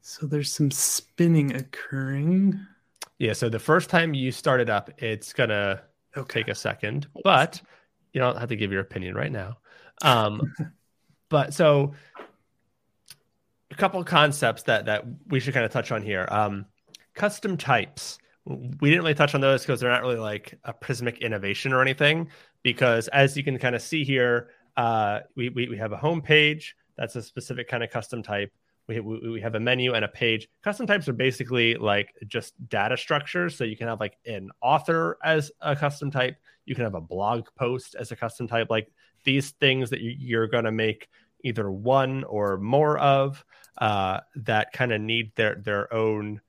So 0.00 0.26
there's 0.26 0.52
some 0.52 0.70
spinning 0.70 1.54
occurring. 1.54 2.58
Yeah, 3.18 3.34
so 3.34 3.48
the 3.48 3.58
first 3.58 3.88
time 3.88 4.14
you 4.14 4.32
start 4.32 4.60
it 4.60 4.68
up, 4.68 4.90
it's 5.00 5.32
gonna 5.32 5.82
Okay. 6.16 6.40
take 6.40 6.48
a 6.48 6.54
second, 6.54 7.06
but 7.22 7.62
you 8.12 8.20
don't 8.20 8.36
have 8.36 8.48
to 8.50 8.56
give 8.56 8.72
your 8.72 8.80
opinion 8.82 9.14
right 9.14 9.32
now. 9.32 9.58
Um, 10.02 10.52
but 11.28 11.54
so 11.54 11.94
a 13.72 13.76
couple 13.76 14.02
concepts 14.04 14.62
that 14.64 14.86
that 14.86 15.04
we 15.28 15.40
should 15.40 15.54
kind 15.54 15.66
of 15.66 15.72
touch 15.72 15.90
on 15.90 16.02
here. 16.02 16.26
Um, 16.30 16.66
custom 17.14 17.56
types. 17.56 18.18
We 18.44 18.90
didn't 18.90 19.02
really 19.02 19.14
touch 19.14 19.34
on 19.34 19.40
those 19.40 19.62
because 19.62 19.80
they're 19.80 19.90
not 19.90 20.02
really 20.02 20.16
like 20.16 20.58
a 20.64 20.72
Prismic 20.72 21.20
innovation 21.20 21.72
or 21.72 21.80
anything. 21.80 22.28
Because 22.62 23.08
as 23.08 23.36
you 23.36 23.44
can 23.44 23.58
kind 23.58 23.74
of 23.74 23.82
see 23.82 24.04
here, 24.04 24.50
uh, 24.76 25.20
we, 25.36 25.48
we 25.48 25.68
we 25.68 25.78
have 25.78 25.92
a 25.92 25.96
home 25.96 26.22
page 26.22 26.76
that's 26.96 27.16
a 27.16 27.22
specific 27.22 27.68
kind 27.68 27.82
of 27.82 27.90
custom 27.90 28.22
type. 28.22 28.52
We, 28.88 29.00
we, 29.00 29.30
we 29.30 29.40
have 29.40 29.54
a 29.54 29.60
menu 29.60 29.94
and 29.94 30.04
a 30.04 30.08
page. 30.08 30.48
Custom 30.62 30.86
types 30.86 31.08
are 31.08 31.12
basically 31.12 31.76
like 31.76 32.12
just 32.26 32.54
data 32.68 32.96
structures. 32.96 33.56
So 33.56 33.64
you 33.64 33.76
can 33.76 33.88
have 33.88 34.00
like 34.00 34.18
an 34.26 34.50
author 34.60 35.18
as 35.24 35.50
a 35.60 35.76
custom 35.76 36.10
type. 36.10 36.36
You 36.66 36.74
can 36.74 36.84
have 36.84 36.94
a 36.94 37.00
blog 37.00 37.46
post 37.56 37.94
as 37.94 38.12
a 38.12 38.16
custom 38.16 38.48
type. 38.48 38.68
Like 38.70 38.90
these 39.24 39.50
things 39.52 39.90
that 39.90 40.00
you, 40.00 40.14
you're 40.18 40.48
going 40.48 40.64
to 40.64 40.72
make 40.72 41.08
either 41.44 41.70
one 41.70 42.24
or 42.24 42.58
more 42.58 42.98
of 42.98 43.44
uh, 43.78 44.20
that 44.36 44.72
kind 44.72 44.92
of 44.92 45.00
need 45.00 45.34
their 45.36 45.54
their 45.54 45.92
own 45.92 46.40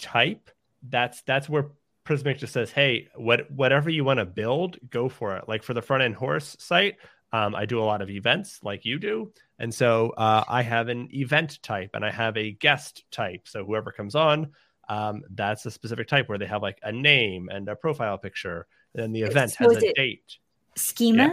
type. 0.00 0.50
That's 0.82 1.22
that's 1.22 1.48
where 1.48 1.70
Prismic 2.04 2.38
just 2.38 2.52
says, 2.52 2.70
"Hey, 2.70 3.08
what 3.14 3.50
whatever 3.50 3.90
you 3.90 4.04
want 4.04 4.18
to 4.18 4.24
build, 4.24 4.78
go 4.90 5.08
for 5.08 5.36
it." 5.36 5.48
Like 5.48 5.62
for 5.62 5.74
the 5.74 5.82
front 5.82 6.02
end 6.02 6.16
horse 6.16 6.56
site, 6.58 6.96
um, 7.32 7.54
I 7.54 7.66
do 7.66 7.80
a 7.80 7.84
lot 7.84 8.02
of 8.02 8.10
events 8.10 8.60
like 8.62 8.84
you 8.84 8.98
do. 8.98 9.32
And 9.58 9.74
so 9.74 10.10
uh, 10.10 10.44
I 10.48 10.62
have 10.62 10.88
an 10.88 11.08
event 11.12 11.62
type 11.62 11.90
and 11.94 12.04
I 12.04 12.10
have 12.10 12.36
a 12.36 12.52
guest 12.52 13.04
type. 13.10 13.42
So 13.46 13.64
whoever 13.64 13.92
comes 13.92 14.14
on, 14.14 14.52
um, 14.88 15.22
that's 15.30 15.66
a 15.66 15.70
specific 15.70 16.08
type 16.08 16.28
where 16.28 16.38
they 16.38 16.46
have 16.46 16.62
like 16.62 16.78
a 16.82 16.92
name 16.92 17.48
and 17.52 17.68
a 17.68 17.76
profile 17.76 18.18
picture. 18.18 18.66
And 18.94 19.14
the 19.14 19.22
event 19.22 19.52
so 19.52 19.68
has 19.68 19.82
a 19.82 19.92
date. 19.92 20.38
Schemas? 20.76 21.16
Yeah. 21.16 21.30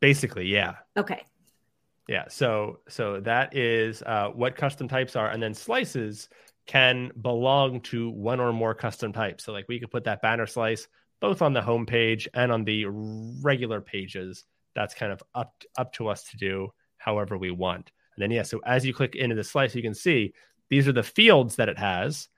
Basically, 0.00 0.46
yeah. 0.46 0.74
Okay. 0.96 1.22
Yeah. 2.08 2.24
So 2.28 2.80
so 2.88 3.20
that 3.20 3.56
is 3.56 4.02
uh, 4.02 4.28
what 4.28 4.56
custom 4.56 4.88
types 4.88 5.16
are. 5.16 5.30
And 5.30 5.42
then 5.42 5.54
slices 5.54 6.28
can 6.66 7.10
belong 7.20 7.80
to 7.80 8.10
one 8.10 8.40
or 8.40 8.52
more 8.52 8.74
custom 8.74 9.12
types. 9.12 9.44
So 9.44 9.52
like 9.52 9.66
we 9.68 9.80
could 9.80 9.90
put 9.90 10.04
that 10.04 10.22
banner 10.22 10.46
slice 10.46 10.88
both 11.20 11.42
on 11.42 11.52
the 11.52 11.62
home 11.62 11.86
page 11.86 12.28
and 12.34 12.50
on 12.50 12.64
the 12.64 12.86
regular 12.86 13.80
pages 13.80 14.44
that's 14.74 14.94
kind 14.94 15.12
of 15.12 15.22
up 15.34 15.54
up 15.76 15.92
to 15.94 16.08
us 16.08 16.24
to 16.24 16.36
do 16.36 16.72
however 16.96 17.36
we 17.36 17.50
want. 17.50 17.90
And 18.16 18.22
then 18.22 18.30
yeah, 18.30 18.42
so 18.42 18.60
as 18.64 18.84
you 18.84 18.94
click 18.94 19.14
into 19.14 19.34
the 19.34 19.44
slice, 19.44 19.74
you 19.74 19.82
can 19.82 19.94
see 19.94 20.32
these 20.68 20.88
are 20.88 20.92
the 20.92 21.02
fields 21.02 21.56
that 21.56 21.68
it 21.68 21.78
has. 21.78 22.28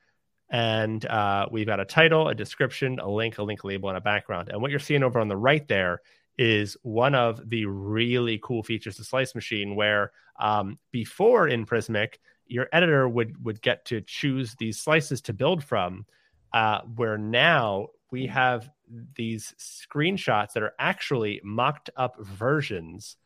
And 0.50 1.04
uh, 1.06 1.46
we've 1.50 1.66
got 1.66 1.80
a 1.80 1.84
title, 1.84 2.28
a 2.28 2.34
description, 2.34 2.98
a 3.00 3.08
link, 3.08 3.38
a 3.38 3.42
link 3.42 3.64
label, 3.64 3.88
and 3.88 3.98
a 3.98 4.00
background. 4.00 4.50
And 4.50 4.60
what 4.60 4.70
you're 4.70 4.80
seeing 4.80 5.02
over 5.02 5.18
on 5.18 5.28
the 5.28 5.36
right 5.36 5.66
there 5.68 6.00
is 6.38 6.76
one 6.82 7.14
of 7.14 7.48
the 7.48 7.66
really 7.66 8.38
cool 8.42 8.62
features 8.62 8.98
of 8.98 9.06
Slice 9.06 9.34
Machine, 9.34 9.76
where 9.76 10.12
um, 10.38 10.78
before 10.90 11.48
in 11.48 11.64
Prismic, 11.64 12.18
your 12.46 12.68
editor 12.72 13.08
would 13.08 13.42
would 13.44 13.62
get 13.62 13.84
to 13.86 14.00
choose 14.00 14.54
these 14.56 14.80
slices 14.80 15.20
to 15.22 15.32
build 15.32 15.62
from. 15.62 16.06
Uh, 16.52 16.82
where 16.94 17.18
now 17.18 17.88
we 18.12 18.26
have 18.26 18.70
these 19.16 19.54
screenshots 19.58 20.52
that 20.52 20.62
are 20.62 20.74
actually 20.78 21.40
mocked 21.42 21.90
up 21.96 22.14
versions 22.20 23.16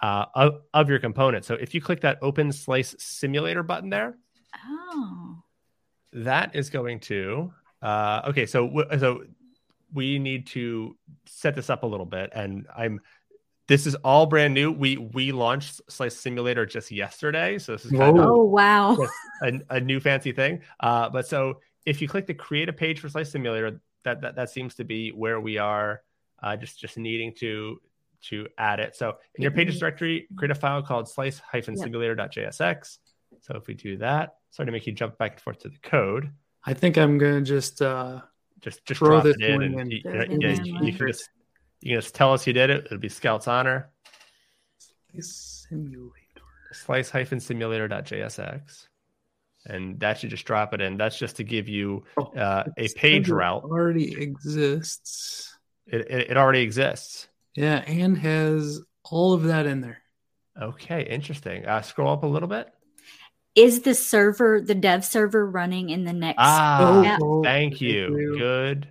uh, 0.00 0.24
of, 0.34 0.62
of 0.72 0.88
your 0.88 0.98
component. 0.98 1.44
So 1.44 1.52
if 1.54 1.74
you 1.74 1.82
click 1.82 2.00
that 2.00 2.18
open 2.22 2.50
slice 2.50 2.94
simulator 2.98 3.62
button 3.62 3.90
there, 3.90 4.16
oh, 4.66 5.42
that 6.14 6.56
is 6.56 6.70
going 6.70 7.00
to 7.00 7.52
uh, 7.82 8.22
okay. 8.28 8.46
So 8.46 8.84
so 8.98 9.24
we 9.92 10.18
need 10.18 10.46
to 10.48 10.96
set 11.26 11.54
this 11.54 11.70
up 11.70 11.82
a 11.82 11.86
little 11.86 12.06
bit, 12.06 12.30
and 12.34 12.66
I'm 12.76 13.00
this 13.68 13.86
is 13.86 13.94
all 13.96 14.26
brand 14.26 14.54
new. 14.54 14.72
We 14.72 14.96
we 14.96 15.32
launched 15.32 15.80
Slice 15.88 16.16
Simulator 16.16 16.66
just 16.66 16.90
yesterday, 16.90 17.58
so 17.58 17.72
this 17.72 17.84
is 17.84 17.92
kind 17.92 18.18
of 18.18 18.24
oh 18.26 18.44
wow. 18.44 18.96
a, 19.42 19.52
a, 19.70 19.80
new 19.80 20.00
fancy 20.00 20.32
thing. 20.32 20.62
Uh, 20.80 21.08
but 21.10 21.26
so 21.26 21.60
if 21.84 22.00
you 22.00 22.08
click 22.08 22.26
the 22.26 22.34
create 22.34 22.68
a 22.68 22.72
page 22.72 23.00
for 23.00 23.08
Slice 23.08 23.30
Simulator, 23.30 23.80
that 24.04 24.20
that, 24.22 24.36
that 24.36 24.50
seems 24.50 24.74
to 24.76 24.84
be 24.84 25.10
where 25.10 25.40
we 25.40 25.58
are 25.58 26.02
uh, 26.42 26.56
just 26.56 26.78
just 26.80 26.96
needing 26.96 27.34
to 27.40 27.80
to 28.20 28.46
add 28.56 28.80
it. 28.80 28.96
So 28.96 29.16
in 29.34 29.42
your 29.42 29.52
pages 29.52 29.78
directory 29.78 30.26
create 30.36 30.50
a 30.50 30.54
file 30.54 30.82
called 30.82 31.08
slice 31.08 31.38
hyphen 31.38 31.76
simulator.jsx 31.76 32.98
so 33.40 33.56
if 33.56 33.66
we 33.66 33.74
do 33.74 33.96
that 33.98 34.36
sorry 34.50 34.66
to 34.66 34.72
make 34.72 34.86
you 34.86 34.92
jump 34.92 35.18
back 35.18 35.32
and 35.32 35.40
forth 35.40 35.58
to 35.60 35.68
the 35.68 35.78
code. 35.82 36.30
I 36.64 36.74
think 36.74 36.98
i'm 36.98 37.18
gonna 37.18 37.42
just 37.42 37.80
uh 37.80 38.20
just 38.60 38.84
just 38.84 38.98
throw 38.98 39.20
this 39.20 39.36
in 39.40 39.62
and, 39.62 39.80
and 39.80 39.92
you, 39.92 40.00
yeah, 40.04 40.24
you, 40.28 40.78
you, 40.82 40.92
can 40.92 41.08
just 41.08 41.30
you 41.80 41.90
can 41.92 42.00
just 42.00 42.14
tell 42.14 42.32
us 42.32 42.46
you 42.46 42.52
did 42.52 42.70
it 42.70 42.86
it'll 42.86 42.98
be 42.98 43.08
scout's 43.08 43.48
honor 43.48 43.90
slice 45.12 45.66
simulator 45.68 46.12
slice 46.72 47.44
simulator.jsx 47.44 48.88
and 49.68 50.00
that 50.00 50.18
should 50.18 50.30
just 50.30 50.44
drop 50.44 50.72
it 50.74 50.80
in. 50.80 50.96
That's 50.96 51.18
just 51.18 51.36
to 51.36 51.44
give 51.44 51.68
you 51.68 52.04
oh, 52.16 52.24
uh, 52.36 52.64
a 52.76 52.88
page 52.88 53.28
route. 53.28 53.64
Already 53.64 54.20
exists. 54.20 55.56
It, 55.86 56.10
it, 56.10 56.30
it 56.30 56.36
already 56.36 56.60
exists. 56.60 57.28
Yeah, 57.54 57.82
and 57.86 58.16
has 58.18 58.80
all 59.04 59.32
of 59.32 59.44
that 59.44 59.66
in 59.66 59.80
there. 59.80 60.02
Okay, 60.60 61.02
interesting. 61.02 61.66
Uh, 61.66 61.82
scroll 61.82 62.12
up 62.12 62.22
a 62.22 62.26
little 62.26 62.48
bit. 62.48 62.68
Is 63.58 63.80
the 63.82 63.94
server, 63.94 64.60
the 64.60 64.74
dev 64.74 65.04
server, 65.04 65.44
running 65.46 65.90
in 65.90 66.04
the 66.04 66.12
next? 66.12 66.38
Ah, 66.38 67.18
oh, 67.20 67.42
thank, 67.42 67.80
you. 67.80 68.02
thank 68.04 68.18
you. 68.20 68.38
Good 68.38 68.88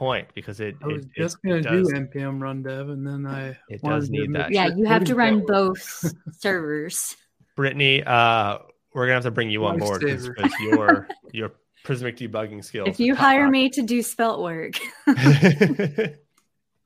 point 0.00 0.28
because 0.34 0.60
it. 0.60 0.76
I 0.82 0.86
was 0.86 1.04
it, 1.04 1.10
just 1.14 1.42
going 1.42 1.62
to 1.62 1.68
do 1.68 1.84
npm 1.84 2.40
run 2.40 2.62
dev, 2.62 2.88
and 2.88 3.06
then 3.06 3.26
I 3.26 3.58
it 3.68 3.82
does 3.82 4.08
need 4.08 4.32
that. 4.32 4.50
Yeah, 4.50 4.68
you 4.74 4.86
have 4.86 5.04
to 5.04 5.14
run 5.14 5.44
both 5.46 6.10
servers. 6.32 7.16
Brittany, 7.54 8.02
uh, 8.02 8.58
we're 8.94 9.04
gonna 9.04 9.14
have 9.14 9.24
to 9.24 9.30
bring 9.30 9.50
you 9.50 9.66
on 9.66 9.78
board 9.78 10.00
because 10.00 10.26
your 10.60 11.06
your 11.32 11.52
Prismic 11.84 12.16
debugging 12.16 12.64
skills. 12.64 12.88
If 12.88 12.98
you 12.98 13.14
hire 13.14 13.48
me 13.48 13.68
to 13.70 13.82
do 13.82 14.02
Svelte 14.02 14.40
work. 14.40 14.74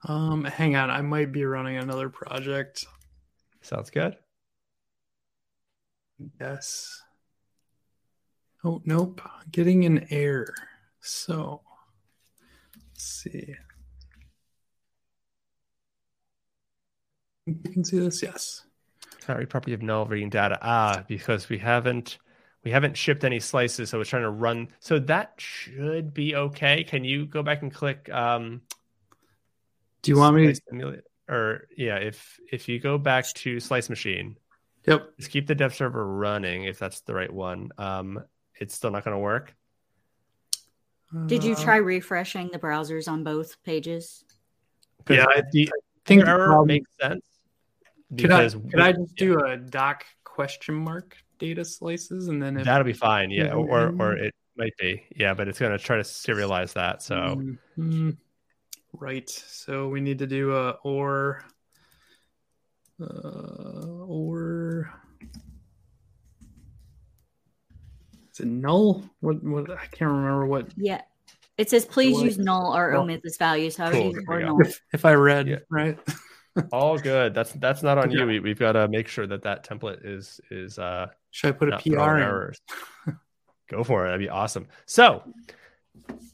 um, 0.05 0.45
hang 0.45 0.77
on, 0.77 0.91
I 0.91 1.01
might 1.01 1.33
be 1.33 1.45
running 1.45 1.77
another 1.77 2.09
project. 2.09 2.85
Sounds 3.63 3.91
good. 3.91 4.17
Yes. 6.41 7.03
Oh 8.65 8.81
nope, 8.85 9.21
getting 9.51 9.85
an 9.85 10.07
error. 10.11 10.55
So 11.01 11.61
let's 12.77 13.05
see. 13.05 13.55
You 17.47 17.57
can 17.73 17.85
see 17.85 17.99
this, 17.99 18.23
yes. 18.23 18.65
Sorry, 19.21 19.47
property 19.47 19.75
of 19.75 19.83
null 19.83 20.07
reading 20.07 20.31
data. 20.31 20.59
Ah, 20.63 21.05
because 21.07 21.49
we 21.49 21.59
haven't 21.59 22.19
we 22.63 22.71
haven't 22.71 22.97
shipped 22.97 23.25
any 23.25 23.41
slices, 23.41 23.91
so 23.91 24.01
it's 24.01 24.09
trying 24.09 24.23
to 24.23 24.31
run. 24.31 24.69
So 24.81 24.99
that 25.01 25.35
should 25.37 26.15
be 26.15 26.35
okay. 26.35 26.85
Can 26.85 27.05
you 27.05 27.27
go 27.27 27.43
back 27.43 27.61
and 27.61 27.73
click? 27.73 28.09
Um, 28.11 28.63
Do 30.03 30.11
you 30.11 30.19
want 30.19 30.37
me 30.37 30.47
to? 30.47 30.55
Simulate? 30.55 31.01
Or 31.29 31.69
yeah, 31.77 31.97
if 31.97 32.39
if 32.51 32.69
you 32.69 32.79
go 32.81 32.97
back 32.97 33.27
to 33.35 33.61
Slice 33.61 33.91
Machine, 33.91 34.37
yep, 34.87 35.17
just 35.19 35.31
keep 35.31 35.47
the 35.47 35.55
dev 35.55 35.75
server 35.75 36.07
running 36.07 36.65
if 36.65 36.79
that's 36.79 37.01
the 37.01 37.15
right 37.15 37.33
one. 37.33 37.71
Um, 37.79 38.23
it's 38.57 38.75
still 38.75 38.91
not 38.91 39.05
going 39.05 39.15
to 39.15 39.21
work. 39.21 39.55
Did 41.27 41.45
you 41.45 41.53
uh, 41.53 41.63
try 41.63 41.77
refreshing 41.77 42.49
the 42.53 42.59
browsers 42.59 43.09
on 43.09 43.23
both 43.23 43.63
pages? 43.63 44.25
Yeah, 45.09 45.27
I, 45.29 45.43
I 45.55 45.67
think 46.05 46.27
error 46.27 46.65
makes 46.65 46.91
sense 47.01 47.23
because 48.15 48.55
could 48.55 48.65
I, 48.65 48.71
could 48.71 48.81
I 48.81 48.93
just 48.93 49.21
yeah. 49.21 49.27
do 49.27 49.41
a 49.41 49.57
doc 49.57 50.05
question 50.25 50.75
mark 50.75 51.17
data 51.39 51.65
slices 51.65 52.29
and 52.29 52.43
then 52.43 52.57
if, 52.57 52.65
that'll 52.65 52.85
be 52.85 52.93
fine. 52.93 53.31
Yeah, 53.31 53.53
or 53.53 53.95
or 54.01 54.17
it 54.17 54.35
might 54.57 54.77
be. 54.79 55.05
Yeah, 55.15 55.35
but 55.35 55.47
it's 55.47 55.59
going 55.59 55.73
to 55.73 55.79
try 55.79 55.97
to 55.97 56.03
serialize 56.03 56.73
that. 56.75 57.03
So 57.03 57.15
mm-hmm. 57.15 58.11
right. 58.95 59.29
So 59.29 59.89
we 59.89 60.01
need 60.01 60.19
to 60.19 60.27
do 60.27 60.57
a 60.57 60.71
or 60.83 61.45
uh, 63.01 63.87
or 64.07 64.93
is 68.33 68.41
it 68.41 68.47
null? 68.47 69.05
What 69.21 69.43
what 69.43 69.71
I 69.71 69.87
can't 69.87 70.11
remember 70.11 70.47
what. 70.47 70.69
Yeah. 70.77 71.03
It 71.57 71.71
says 71.71 71.85
please 71.85 72.15
what? 72.15 72.25
use 72.25 72.39
null 72.39 72.77
or 72.77 72.95
omit 72.95 73.23
this 73.23 73.37
value. 73.37 73.71
So 73.71 73.85
I 73.85 73.91
would 73.91 74.05
use 74.15 74.25
or 74.27 74.41
null. 74.41 74.61
If, 74.61 74.81
if 74.93 75.05
I 75.05 75.15
read 75.15 75.49
yeah. 75.49 75.57
right. 75.71 75.99
All 76.73 76.99
good. 76.99 77.35
That's 77.35 77.53
that's 77.53 77.83
not 77.83 77.99
on 77.99 78.11
yeah. 78.11 78.25
you. 78.25 78.43
We, 78.43 78.49
have 78.51 78.59
got 78.59 78.73
to 78.73 78.89
make 78.89 79.09
sure 79.09 79.27
that 79.27 79.43
that 79.43 79.67
template 79.67 80.05
is 80.05 80.41
is. 80.51 80.79
uh 80.79 81.09
Should 81.31 81.49
I 81.49 81.53
put 81.53 81.73
a 81.73 81.79
PR 81.79 82.19
errors? 82.19 82.61
Go 83.71 83.83
for 83.83 84.05
it. 84.05 84.09
That'd 84.09 84.21
be 84.21 84.29
awesome. 84.29 84.69
So 84.87 85.23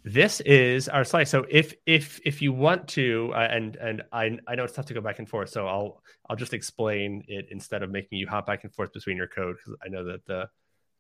this 0.04 0.40
is 0.40 0.88
our 0.88 1.04
slice. 1.04 1.30
So 1.30 1.44
if 1.48 1.74
if 1.86 2.20
if 2.24 2.40
you 2.40 2.52
want 2.52 2.88
to, 2.88 3.32
uh, 3.34 3.48
and 3.50 3.76
and 3.76 4.02
I 4.12 4.38
I 4.46 4.54
know 4.54 4.64
it's 4.64 4.72
tough 4.72 4.86
to 4.86 4.94
go 4.94 5.00
back 5.00 5.18
and 5.18 5.28
forth, 5.28 5.50
so 5.50 5.66
I'll 5.66 6.02
I'll 6.28 6.36
just 6.36 6.54
explain 6.54 7.24
it 7.28 7.48
instead 7.50 7.82
of 7.82 7.90
making 7.90 8.18
you 8.18 8.26
hop 8.26 8.46
back 8.46 8.64
and 8.64 8.72
forth 8.74 8.92
between 8.92 9.16
your 9.16 9.26
code 9.26 9.56
because 9.56 9.78
I 9.84 9.88
know 9.88 10.04
that 10.04 10.24
the 10.26 10.48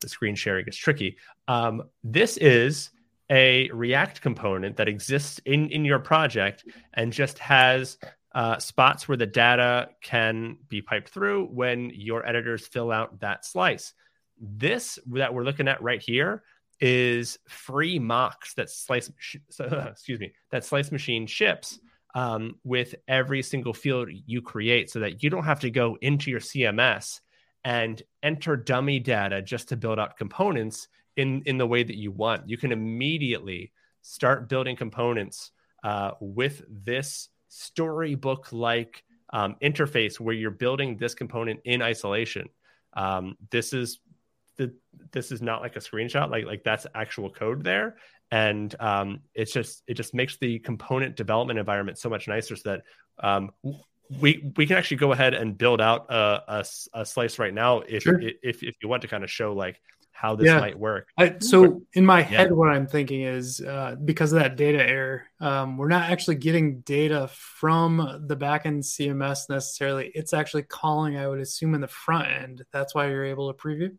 the 0.00 0.08
screen 0.08 0.34
sharing 0.34 0.66
is 0.66 0.76
tricky. 0.76 1.16
Um, 1.48 1.84
this 2.04 2.36
is 2.36 2.90
a 3.30 3.70
React 3.70 4.20
component 4.20 4.76
that 4.76 4.88
exists 4.88 5.40
in 5.46 5.70
in 5.70 5.84
your 5.84 6.00
project 6.00 6.64
and 6.92 7.12
just 7.12 7.38
has 7.38 7.96
uh, 8.34 8.58
spots 8.58 9.08
where 9.08 9.16
the 9.16 9.26
data 9.26 9.88
can 10.02 10.58
be 10.68 10.82
piped 10.82 11.08
through 11.08 11.46
when 11.46 11.90
your 11.94 12.26
editors 12.26 12.66
fill 12.66 12.92
out 12.92 13.20
that 13.20 13.44
slice. 13.46 13.94
This 14.38 14.98
that 15.06 15.32
we're 15.32 15.44
looking 15.44 15.68
at 15.68 15.82
right 15.82 16.02
here 16.02 16.42
is 16.80 17.38
free 17.48 17.98
mocks 17.98 18.54
that 18.54 18.70
slice 18.70 19.10
excuse 19.60 20.20
me 20.20 20.32
that 20.50 20.64
slice 20.64 20.90
machine 20.90 21.26
ships 21.26 21.78
um, 22.14 22.56
with 22.64 22.94
every 23.06 23.42
single 23.42 23.72
field 23.72 24.08
you 24.26 24.42
create 24.42 24.90
so 24.90 24.98
that 24.98 25.22
you 25.22 25.30
don't 25.30 25.44
have 25.44 25.60
to 25.60 25.70
go 25.70 25.96
into 26.00 26.30
your 26.30 26.40
cms 26.40 27.20
and 27.64 28.02
enter 28.22 28.56
dummy 28.56 28.98
data 28.98 29.42
just 29.42 29.68
to 29.68 29.76
build 29.76 29.98
out 29.98 30.16
components 30.16 30.88
in 31.16 31.42
in 31.46 31.58
the 31.58 31.66
way 31.66 31.82
that 31.82 31.96
you 31.96 32.10
want 32.10 32.48
you 32.48 32.56
can 32.56 32.72
immediately 32.72 33.70
start 34.02 34.48
building 34.48 34.76
components 34.76 35.52
uh, 35.84 36.12
with 36.20 36.62
this 36.68 37.28
storybook 37.48 38.52
like 38.52 39.02
um, 39.32 39.56
interface 39.62 40.18
where 40.18 40.34
you're 40.34 40.50
building 40.50 40.96
this 40.96 41.14
component 41.14 41.60
in 41.64 41.82
isolation. 41.82 42.48
Um, 42.94 43.36
this 43.50 43.72
is 43.72 44.00
the 44.60 44.74
this 45.12 45.32
is 45.32 45.40
not 45.40 45.62
like 45.62 45.76
a 45.76 45.80
screenshot, 45.80 46.30
like 46.30 46.44
like 46.44 46.62
that's 46.62 46.86
actual 46.94 47.30
code 47.30 47.64
there, 47.64 47.96
and 48.30 48.74
um, 48.78 49.20
it's 49.34 49.52
just 49.52 49.82
it 49.86 49.94
just 49.94 50.14
makes 50.14 50.36
the 50.36 50.58
component 50.58 51.16
development 51.16 51.58
environment 51.58 51.98
so 51.98 52.10
much 52.10 52.28
nicer 52.28 52.56
so 52.56 52.70
that 52.70 52.82
um, 53.26 53.50
we 54.20 54.52
we 54.56 54.66
can 54.66 54.76
actually 54.76 54.98
go 54.98 55.12
ahead 55.12 55.34
and 55.34 55.56
build 55.56 55.80
out 55.80 56.06
a, 56.10 56.42
a, 56.48 56.64
a 56.94 57.06
slice 57.06 57.38
right 57.38 57.54
now 57.54 57.80
if, 57.80 58.02
sure. 58.02 58.20
if 58.20 58.62
if 58.62 58.74
you 58.82 58.88
want 58.88 59.02
to 59.02 59.08
kind 59.08 59.24
of 59.24 59.30
show 59.30 59.54
like 59.54 59.80
how 60.12 60.36
this 60.36 60.48
yeah. 60.48 60.60
might 60.60 60.78
work. 60.78 61.08
I, 61.16 61.36
so 61.40 61.80
in 61.94 62.04
my 62.04 62.20
head, 62.20 62.48
yeah. 62.48 62.54
what 62.54 62.68
I'm 62.68 62.86
thinking 62.86 63.22
is 63.22 63.62
uh, 63.62 63.96
because 64.04 64.34
of 64.34 64.40
that 64.40 64.56
data 64.56 64.86
error, 64.86 65.24
um, 65.40 65.78
we're 65.78 65.88
not 65.88 66.10
actually 66.10 66.34
getting 66.34 66.80
data 66.80 67.30
from 67.32 68.26
the 68.26 68.36
backend 68.36 68.80
CMS 68.80 69.48
necessarily. 69.48 70.12
It's 70.14 70.34
actually 70.34 70.64
calling, 70.64 71.16
I 71.16 71.26
would 71.26 71.40
assume, 71.40 71.74
in 71.74 71.80
the 71.80 71.88
front 71.88 72.28
end. 72.28 72.64
That's 72.70 72.94
why 72.94 73.08
you're 73.08 73.24
able 73.24 73.50
to 73.50 73.58
preview. 73.58 73.96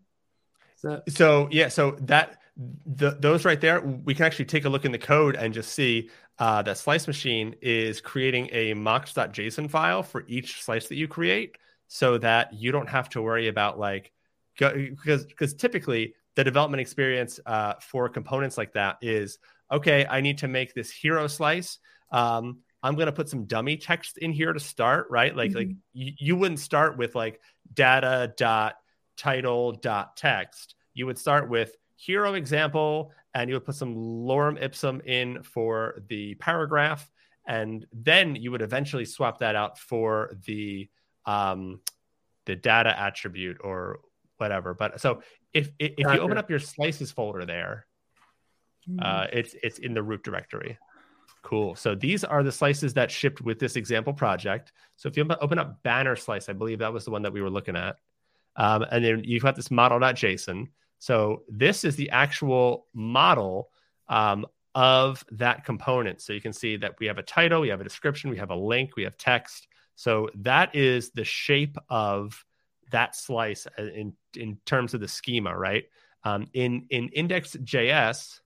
That- 0.82 1.12
so 1.12 1.48
yeah, 1.52 1.68
so 1.68 1.92
that 2.02 2.38
the, 2.86 3.12
those 3.20 3.46
right 3.46 3.60
there, 3.60 3.82
we 3.82 4.14
can 4.14 4.26
actually 4.26 4.46
take 4.46 4.66
a 4.66 4.70
look 4.70 4.86
in 4.86 4.92
the 4.92 4.98
code 4.98 5.36
and 5.36 5.54
just 5.54 5.72
see 5.74 6.10
uh, 6.40 6.62
that 6.64 6.78
Slice 6.78 7.08
Machine 7.08 7.56
is 7.62 8.02
creating 8.02 8.50
a 8.52 8.74
mocks.json 8.74 9.70
file 9.70 10.04
for 10.04 10.26
each 10.28 10.62
slice 10.62 10.88
that 10.88 10.96
you 10.96 11.08
create, 11.08 11.58
so 11.88 12.18
that 12.18 12.54
you 12.54 12.72
don't 12.72 12.90
have 12.90 13.10
to 13.10 13.22
worry 13.22 13.48
about 13.48 13.80
like 13.80 14.12
because 14.58 15.26
because 15.26 15.54
typically 15.54 16.14
the 16.36 16.44
development 16.44 16.82
experience 16.82 17.40
uh, 17.46 17.74
for 17.82 18.10
components 18.10 18.58
like 18.58 18.74
that 18.74 18.98
is 19.02 19.38
okay. 19.72 20.06
I 20.06 20.22
need 20.22 20.40
to 20.40 20.48
make 20.48 20.74
this 20.74 20.92
hero 20.92 21.28
slice. 21.28 21.80
Um, 22.12 22.60
I'm 22.84 22.96
going 22.96 23.06
to 23.06 23.12
put 23.12 23.30
some 23.30 23.46
dummy 23.46 23.78
text 23.78 24.18
in 24.18 24.32
here 24.32 24.54
to 24.54 24.60
start, 24.60 25.08
right? 25.10 25.36
Like, 25.36 25.52
mm-hmm. 25.52 25.58
like 25.58 25.70
you, 25.94 26.14
you 26.18 26.36
wouldn't 26.36 26.60
start 26.60 26.98
with 26.98 27.16
like 27.16 27.40
data 27.74 28.34
dot 28.38 28.76
title 29.22 29.72
dot 29.72 30.18
text. 30.18 30.74
You 30.96 31.06
would 31.06 31.18
start 31.18 31.48
with 31.48 31.76
hero 31.96 32.34
example, 32.34 33.12
and 33.36 33.48
you 33.48 33.56
would 33.56 33.66
put 33.66 33.76
some 33.76 33.96
lorem 33.96 34.62
ipsum 34.62 35.00
in 35.06 35.44
for 35.44 36.02
the 36.10 36.34
paragraph, 36.36 37.10
and 37.48 37.86
then 37.94 38.36
you 38.36 38.50
would 38.50 38.64
eventually 38.64 39.06
swap 39.06 39.38
that 39.40 39.56
out 39.56 39.78
for 39.78 40.36
the 40.48 40.90
um, 41.28 41.80
the 42.46 42.56
data 42.56 43.00
attribute 43.00 43.58
or 43.64 44.00
whatever. 44.38 44.74
But 44.74 45.00
so 45.00 45.22
if 45.54 45.70
if, 45.78 45.94
if 45.98 46.14
you 46.14 46.20
open 46.20 46.40
up 46.40 46.50
your 46.50 46.60
slices 46.60 47.12
folder 47.12 47.46
there, 47.46 47.86
hmm. 48.88 49.00
uh, 49.00 49.28
it's 49.32 49.56
it's 49.62 49.78
in 49.78 49.94
the 49.94 50.02
root 50.02 50.24
directory. 50.24 50.80
Cool. 51.44 51.76
So 51.76 51.96
these 51.96 52.24
are 52.24 52.44
the 52.44 52.52
slices 52.52 52.94
that 52.96 53.12
shipped 53.12 53.42
with 53.42 53.60
this 53.60 53.76
example 53.76 54.14
project. 54.14 54.72
So 54.96 55.10
if 55.10 55.18
you 55.18 55.28
open 55.42 55.60
up 55.60 55.82
banner 55.84 56.16
slice, 56.16 56.50
I 56.50 56.54
believe 56.54 56.80
that 56.80 56.94
was 56.94 57.06
the 57.06 57.12
one 57.12 57.22
that 57.24 57.34
we 57.34 57.42
were 57.42 57.50
looking 57.50 57.76
at. 57.76 57.98
Um, 58.56 58.86
and 58.92 59.04
then 59.04 59.22
you've 59.24 59.44
got 59.44 59.56
this 59.56 59.72
model.json. 59.72 60.68
So 61.00 61.44
this 61.50 61.84
is 61.84 61.96
the 61.96 62.10
actual 62.12 62.88
model 62.94 63.70
um, 64.08 64.46
of 64.76 65.24
that 65.32 65.66
component. 65.66 66.22
So 66.22 66.34
you 66.34 66.42
can 66.42 66.54
see 66.54 66.78
that 66.78 66.96
we 67.00 67.08
have 67.08 67.18
a 67.18 67.24
title, 67.24 67.62
we 67.62 67.70
have 67.70 67.82
a 67.82 67.86
description, 67.86 68.30
we 68.30 68.38
have 68.38 68.52
a 68.52 68.56
link, 68.56 68.96
we 68.96 69.04
have 69.04 69.18
text. 69.18 69.68
So 69.96 70.30
that 70.36 70.76
is 70.76 71.12
the 71.12 71.24
shape 71.24 71.78
of 71.90 72.44
that 72.92 73.16
slice 73.16 73.68
uh, 73.78 73.84
in 73.84 74.14
in 74.36 74.58
terms 74.66 74.94
of 74.94 75.00
the 75.00 75.08
schema, 75.08 75.58
right? 75.58 75.86
Um, 76.24 76.48
in 76.54 76.86
in 76.90 77.10
index.js, 77.10 78.40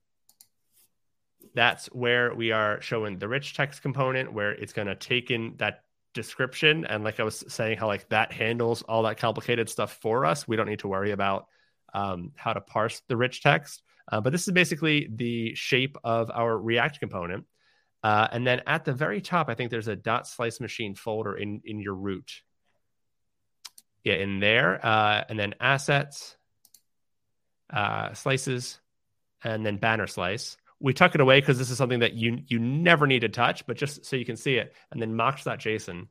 that's 1.54 1.88
where 1.88 2.34
we 2.34 2.52
are 2.52 2.82
showing 2.82 3.18
the 3.18 3.28
rich 3.28 3.56
text 3.56 3.82
component, 3.82 4.34
where 4.34 4.52
it's 4.52 4.74
going 4.74 4.88
to 4.88 4.96
take 4.96 5.32
in 5.32 5.56
that 5.58 5.85
description 6.16 6.86
and 6.86 7.04
like 7.04 7.20
I 7.20 7.24
was 7.24 7.44
saying, 7.48 7.78
how 7.78 7.86
like 7.86 8.10
that 8.10 8.32
handles 8.32 8.82
all 8.82 9.04
that 9.04 9.18
complicated 9.18 9.70
stuff 9.70 10.00
for 10.02 10.26
us. 10.26 10.48
We 10.48 10.56
don't 10.56 10.68
need 10.68 10.80
to 10.80 10.88
worry 10.88 11.12
about 11.12 11.46
um, 11.94 12.32
how 12.36 12.54
to 12.54 12.62
parse 12.62 13.04
the 13.08 13.16
rich 13.16 13.44
text. 13.44 13.84
Uh, 14.12 14.22
but 14.22 14.32
this 14.32 14.48
is 14.48 14.54
basically 14.54 15.08
the 15.14 15.54
shape 15.54 15.98
of 16.04 16.32
our 16.32 16.58
React 16.58 17.00
component. 17.00 17.46
Uh, 18.04 18.28
and 18.32 18.46
then 18.46 18.62
at 18.68 18.86
the 18.86 18.94
very 18.94 19.22
top, 19.22 19.50
I 19.50 19.56
think 19.56 19.72
there's 19.72 19.88
a 19.88 19.96
dot 19.96 20.28
slice 20.28 20.60
machine 20.60 20.96
folder 20.96 21.36
in, 21.36 21.62
in 21.66 21.80
your 21.80 21.96
root. 21.96 22.42
Yeah, 24.04 24.16
in 24.16 24.40
there. 24.40 24.84
Uh, 24.84 25.24
and 25.28 25.40
then 25.40 25.56
assets, 25.60 26.38
uh, 27.72 28.14
slices, 28.14 28.80
and 29.44 29.66
then 29.66 29.78
banner 29.78 30.08
slice. 30.08 30.58
We 30.86 30.94
tuck 30.94 31.16
it 31.16 31.22
away 31.22 31.40
because 31.40 31.58
this 31.58 31.72
is 31.72 31.80
something 31.80 32.00
that 32.00 32.14
you 32.14 32.44
you 32.46 32.60
never 32.60 33.08
need 33.08 33.22
to 33.22 33.30
touch, 33.30 33.66
but 33.66 33.76
just 33.76 34.06
so 34.06 34.16
you 34.16 34.24
can 34.24 34.36
see 34.36 34.58
it. 34.58 34.76
And 34.92 35.02
then 35.02 35.16
mocks.json. 35.16 36.08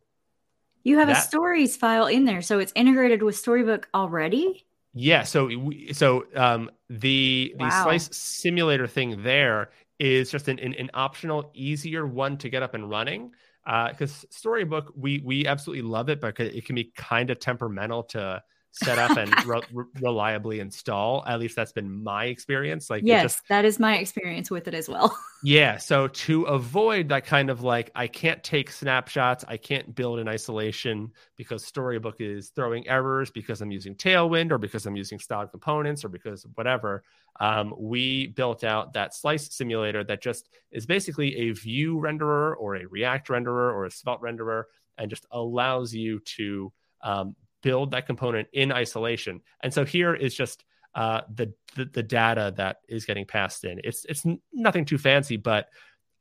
You 0.82 0.98
have 0.98 1.06
that, 1.06 1.18
a 1.18 1.20
stories 1.20 1.76
file 1.76 2.08
in 2.08 2.24
there, 2.24 2.42
so 2.42 2.58
it's 2.58 2.72
integrated 2.74 3.22
with 3.22 3.36
Storybook 3.36 3.88
already. 3.94 4.66
Yeah. 4.92 5.22
So 5.22 5.48
so 5.92 6.26
um, 6.34 6.72
the 6.90 7.54
the 7.56 7.64
wow. 7.66 7.84
slice 7.84 8.08
simulator 8.16 8.88
thing 8.88 9.22
there 9.22 9.70
is 10.00 10.28
just 10.28 10.48
an, 10.48 10.58
an, 10.58 10.74
an, 10.74 10.90
optional, 10.92 11.52
easier 11.54 12.04
one 12.04 12.36
to 12.38 12.48
get 12.48 12.64
up 12.64 12.74
and 12.74 12.90
running. 12.90 13.30
Because 13.64 14.24
uh, 14.24 14.26
Storybook, 14.30 14.92
we 14.96 15.20
we 15.24 15.46
absolutely 15.46 15.88
love 15.88 16.08
it, 16.08 16.20
but 16.20 16.38
it 16.40 16.66
can 16.66 16.74
be 16.74 16.92
kind 16.96 17.30
of 17.30 17.38
temperamental 17.38 18.02
to 18.04 18.42
set 18.74 18.98
up 18.98 19.16
and 19.16 19.32
re- 19.46 19.84
reliably 20.00 20.60
install. 20.60 21.24
At 21.26 21.38
least 21.38 21.56
that's 21.56 21.72
been 21.72 22.02
my 22.02 22.26
experience. 22.26 22.90
Like, 22.90 23.02
yes, 23.04 23.22
just, 23.22 23.48
that 23.48 23.64
is 23.64 23.78
my 23.78 23.98
experience 23.98 24.50
with 24.50 24.66
it 24.68 24.74
as 24.74 24.88
well. 24.88 25.16
yeah. 25.44 25.76
So 25.76 26.08
to 26.08 26.42
avoid 26.44 27.08
that 27.10 27.24
kind 27.24 27.50
of 27.50 27.62
like, 27.62 27.90
I 27.94 28.06
can't 28.06 28.42
take 28.42 28.70
snapshots, 28.70 29.44
I 29.46 29.56
can't 29.56 29.94
build 29.94 30.18
in 30.18 30.28
isolation 30.28 31.12
because 31.36 31.64
Storybook 31.64 32.16
is 32.20 32.50
throwing 32.50 32.86
errors 32.88 33.30
because 33.30 33.60
I'm 33.60 33.70
using 33.70 33.94
Tailwind 33.94 34.50
or 34.50 34.58
because 34.58 34.86
I'm 34.86 34.96
using 34.96 35.18
styled 35.18 35.50
components 35.50 36.04
or 36.04 36.08
because 36.08 36.46
whatever. 36.54 37.04
Um, 37.40 37.74
we 37.76 38.28
built 38.28 38.62
out 38.62 38.92
that 38.92 39.14
slice 39.14 39.52
simulator 39.52 40.04
that 40.04 40.22
just 40.22 40.48
is 40.70 40.86
basically 40.86 41.36
a 41.36 41.50
Vue 41.52 41.96
renderer 41.96 42.54
or 42.58 42.76
a 42.76 42.86
React 42.86 43.28
renderer 43.28 43.72
or 43.72 43.86
a 43.86 43.90
Svelte 43.90 44.22
renderer 44.22 44.64
and 44.98 45.10
just 45.10 45.26
allows 45.32 45.92
you 45.92 46.20
to 46.20 46.72
um, 47.02 47.34
build 47.64 47.92
that 47.92 48.06
component 48.06 48.46
in 48.52 48.70
isolation. 48.70 49.40
And 49.62 49.72
so 49.72 49.84
here 49.86 50.14
is 50.14 50.34
just 50.34 50.64
uh, 50.94 51.22
the, 51.34 51.52
the, 51.74 51.86
the 51.86 52.02
data 52.02 52.52
that 52.58 52.76
is 52.88 53.06
getting 53.06 53.24
passed 53.24 53.64
in. 53.64 53.80
It's 53.82 54.04
it's 54.04 54.24
nothing 54.52 54.84
too 54.84 54.98
fancy, 54.98 55.38
but 55.38 55.68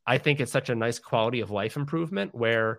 I 0.06 0.18
think 0.18 0.40
it's 0.40 0.50
such 0.50 0.70
a 0.70 0.74
nice 0.74 0.98
quality 0.98 1.40
of 1.40 1.50
life 1.50 1.76
improvement 1.76 2.34
where 2.34 2.78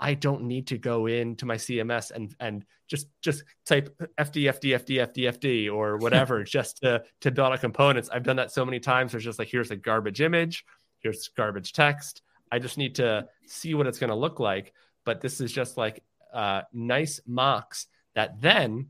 I 0.00 0.14
don't 0.14 0.44
need 0.44 0.66
to 0.68 0.78
go 0.78 1.06
into 1.06 1.46
my 1.46 1.56
CMS 1.56 2.10
and 2.10 2.34
and 2.40 2.64
just 2.88 3.06
just 3.22 3.44
type 3.66 3.96
FD 4.18 4.50
FD 4.50 4.74
FD 4.80 5.12
FD 5.12 5.38
FD 5.38 5.72
or 5.72 5.96
whatever 6.04 6.42
just 6.42 6.78
to 6.78 7.04
to 7.20 7.30
build 7.30 7.52
out 7.52 7.60
components. 7.60 8.08
I've 8.10 8.24
done 8.24 8.36
that 8.36 8.50
so 8.50 8.64
many 8.64 8.80
times. 8.80 9.12
There's 9.12 9.24
just 9.24 9.38
like 9.38 9.48
here's 9.48 9.70
a 9.70 9.76
garbage 9.76 10.22
image, 10.22 10.64
here's 11.00 11.28
garbage 11.28 11.74
text. 11.74 12.22
I 12.50 12.58
just 12.58 12.78
need 12.78 12.94
to 12.96 13.28
see 13.46 13.74
what 13.74 13.86
it's 13.86 13.98
going 13.98 14.10
to 14.10 14.16
look 14.16 14.40
like. 14.40 14.72
But 15.04 15.20
this 15.20 15.40
is 15.40 15.52
just 15.52 15.76
like 15.76 16.02
uh, 16.32 16.62
nice 16.72 17.20
mocks 17.26 17.86
that 18.16 18.40
then 18.40 18.88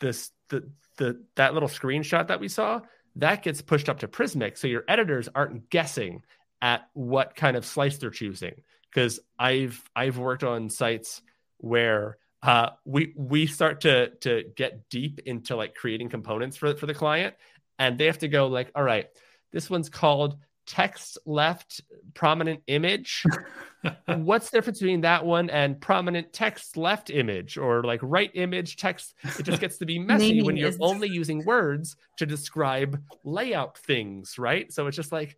this 0.00 0.30
the 0.50 0.70
the 0.98 1.24
that 1.36 1.54
little 1.54 1.68
screenshot 1.70 2.28
that 2.28 2.40
we 2.40 2.48
saw 2.48 2.80
that 3.18 3.42
gets 3.42 3.62
pushed 3.62 3.88
up 3.88 4.00
to 4.00 4.08
Prismic, 4.08 4.56
so 4.56 4.68
your 4.68 4.84
editors 4.86 5.28
aren't 5.34 5.70
guessing 5.70 6.22
at 6.62 6.88
what 6.94 7.34
kind 7.34 7.56
of 7.56 7.66
slice 7.66 7.98
they're 7.98 8.10
choosing. 8.10 8.62
Because 8.92 9.20
I've 9.38 9.82
I've 9.94 10.18
worked 10.18 10.44
on 10.44 10.70
sites 10.70 11.20
where 11.58 12.16
uh, 12.42 12.70
we 12.84 13.12
we 13.16 13.46
start 13.46 13.82
to 13.82 14.10
to 14.20 14.44
get 14.56 14.88
deep 14.88 15.20
into 15.26 15.56
like 15.56 15.74
creating 15.74 16.08
components 16.08 16.56
for 16.56 16.74
for 16.76 16.86
the 16.86 16.94
client, 16.94 17.34
and 17.78 17.98
they 17.98 18.06
have 18.06 18.18
to 18.18 18.28
go 18.28 18.46
like, 18.46 18.70
all 18.74 18.84
right, 18.84 19.08
this 19.52 19.68
one's 19.68 19.88
called 19.88 20.36
text 20.68 21.18
left 21.26 21.80
prominent 22.14 22.62
image. 22.68 23.24
What's 24.06 24.50
the 24.50 24.58
difference 24.58 24.78
between 24.78 25.00
that 25.00 25.24
one 25.24 25.50
and 25.50 25.80
prominent 25.80 26.32
text 26.32 26.76
left 26.76 27.10
image 27.10 27.56
or 27.56 27.82
like 27.82 28.00
right 28.02 28.30
image 28.34 28.76
text? 28.76 29.14
It 29.38 29.44
just 29.44 29.60
gets 29.60 29.78
to 29.78 29.86
be 29.86 29.98
messy 29.98 30.42
when 30.42 30.56
you're 30.56 30.68
is... 30.68 30.78
only 30.80 31.08
using 31.08 31.44
words 31.44 31.96
to 32.18 32.26
describe 32.26 33.02
layout 33.24 33.78
things, 33.78 34.38
right? 34.38 34.72
So 34.72 34.86
it's 34.86 34.96
just 34.96 35.10
like, 35.10 35.36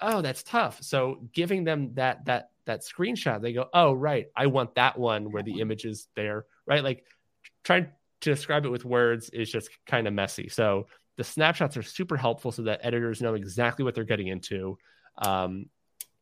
oh, 0.00 0.22
that's 0.22 0.42
tough. 0.42 0.78
So 0.82 1.28
giving 1.32 1.64
them 1.64 1.94
that 1.94 2.24
that 2.26 2.50
that 2.64 2.82
screenshot, 2.82 3.42
they 3.42 3.52
go, 3.52 3.68
oh, 3.74 3.92
right, 3.92 4.28
I 4.36 4.46
want 4.46 4.76
that 4.76 4.98
one 4.98 5.32
where 5.32 5.42
the 5.42 5.60
image 5.60 5.84
is 5.84 6.06
there, 6.14 6.46
right? 6.66 6.84
Like 6.84 7.04
trying 7.64 7.88
to 8.20 8.30
describe 8.30 8.64
it 8.64 8.70
with 8.70 8.84
words 8.84 9.28
is 9.30 9.50
just 9.50 9.70
kind 9.86 10.06
of 10.06 10.14
messy. 10.14 10.48
So 10.48 10.86
the 11.16 11.24
snapshots 11.24 11.76
are 11.76 11.82
super 11.82 12.16
helpful 12.16 12.52
so 12.52 12.62
that 12.62 12.80
editors 12.82 13.20
know 13.20 13.34
exactly 13.34 13.84
what 13.84 13.94
they're 13.94 14.04
getting 14.04 14.28
into. 14.28 14.78
Um, 15.18 15.66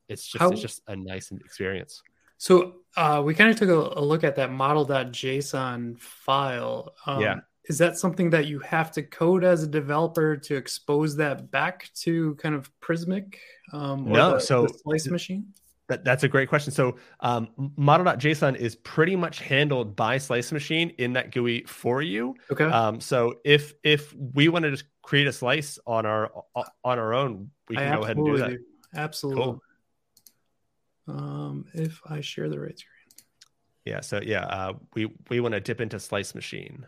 it's 0.09 0.27
just 0.27 0.41
How, 0.41 0.51
it's 0.51 0.61
just 0.61 0.83
a 0.89 0.97
nice 0.97 1.31
experience. 1.31 2.03
So 2.39 2.77
uh, 2.97 3.23
we 3.25 3.35
kind 3.35 3.51
of 3.51 3.57
took 3.57 3.69
a, 3.69 4.01
a, 4.01 4.03
look 4.03 4.25
at 4.25 4.37
that 4.37 4.51
model.json 4.51 5.99
file. 5.99 6.95
Um, 7.07 7.21
yeah. 7.21 7.37
Is 7.67 7.79
that 7.79 7.99
something 7.99 8.31
that 8.31 8.47
you 8.47 8.59
have 8.61 8.91
to 8.93 9.03
code 9.03 9.45
as 9.45 9.63
a 9.63 9.67
developer 9.67 10.37
to 10.37 10.57
expose 10.57 11.15
that 11.17 11.51
back 11.51 11.91
to 12.01 12.35
kind 12.37 12.55
of 12.55 12.71
Prismic? 12.81 13.37
Um, 13.73 14.07
no, 14.07 14.33
the, 14.33 14.41
so 14.41 14.63
the 14.63 14.79
slice 14.83 15.07
machine. 15.07 15.53
That, 15.91 16.05
that's 16.05 16.23
a 16.23 16.29
great 16.29 16.49
question. 16.49 16.73
So 16.73 16.99
um, 17.19 17.49
model.json 17.77 18.55
is 18.55 18.77
pretty 18.77 19.17
much 19.17 19.41
handled 19.41 19.97
by 19.97 20.19
Slice 20.19 20.53
Machine 20.53 20.91
in 20.99 21.15
that 21.15 21.33
GUI 21.33 21.65
for 21.67 22.01
you. 22.01 22.37
Okay. 22.53 22.65
Um, 22.65 23.01
so 23.01 23.41
if 23.45 23.75
if 23.83 24.15
we 24.15 24.49
wanted 24.49 24.71
to 24.71 24.77
just 24.77 24.89
create 25.03 25.27
a 25.27 25.33
slice 25.33 25.81
on 25.89 26.07
our 26.07 26.31
on 26.55 26.99
our 27.01 27.13
own, 27.13 27.51
we 27.69 27.75
can 27.75 27.93
I 27.93 27.97
go 27.97 28.03
ahead 28.05 28.17
and 28.19 28.25
do 28.25 28.39
that. 28.39 28.51
do. 28.51 28.59
Absolutely. 28.95 29.59
Um, 31.09 31.65
if 31.75 32.01
I 32.09 32.21
share 32.21 32.49
the 32.49 32.61
right 32.61 32.79
screen. 32.79 33.27
Yeah. 33.85 34.01
So 34.01 34.21
yeah, 34.23 34.45
uh, 34.45 34.75
we 34.95 35.13
we 35.29 35.41
want 35.41 35.55
to 35.55 35.61
dip 35.61 35.81
into 35.81 35.99
Slice 35.99 36.37
Machine, 36.37 36.87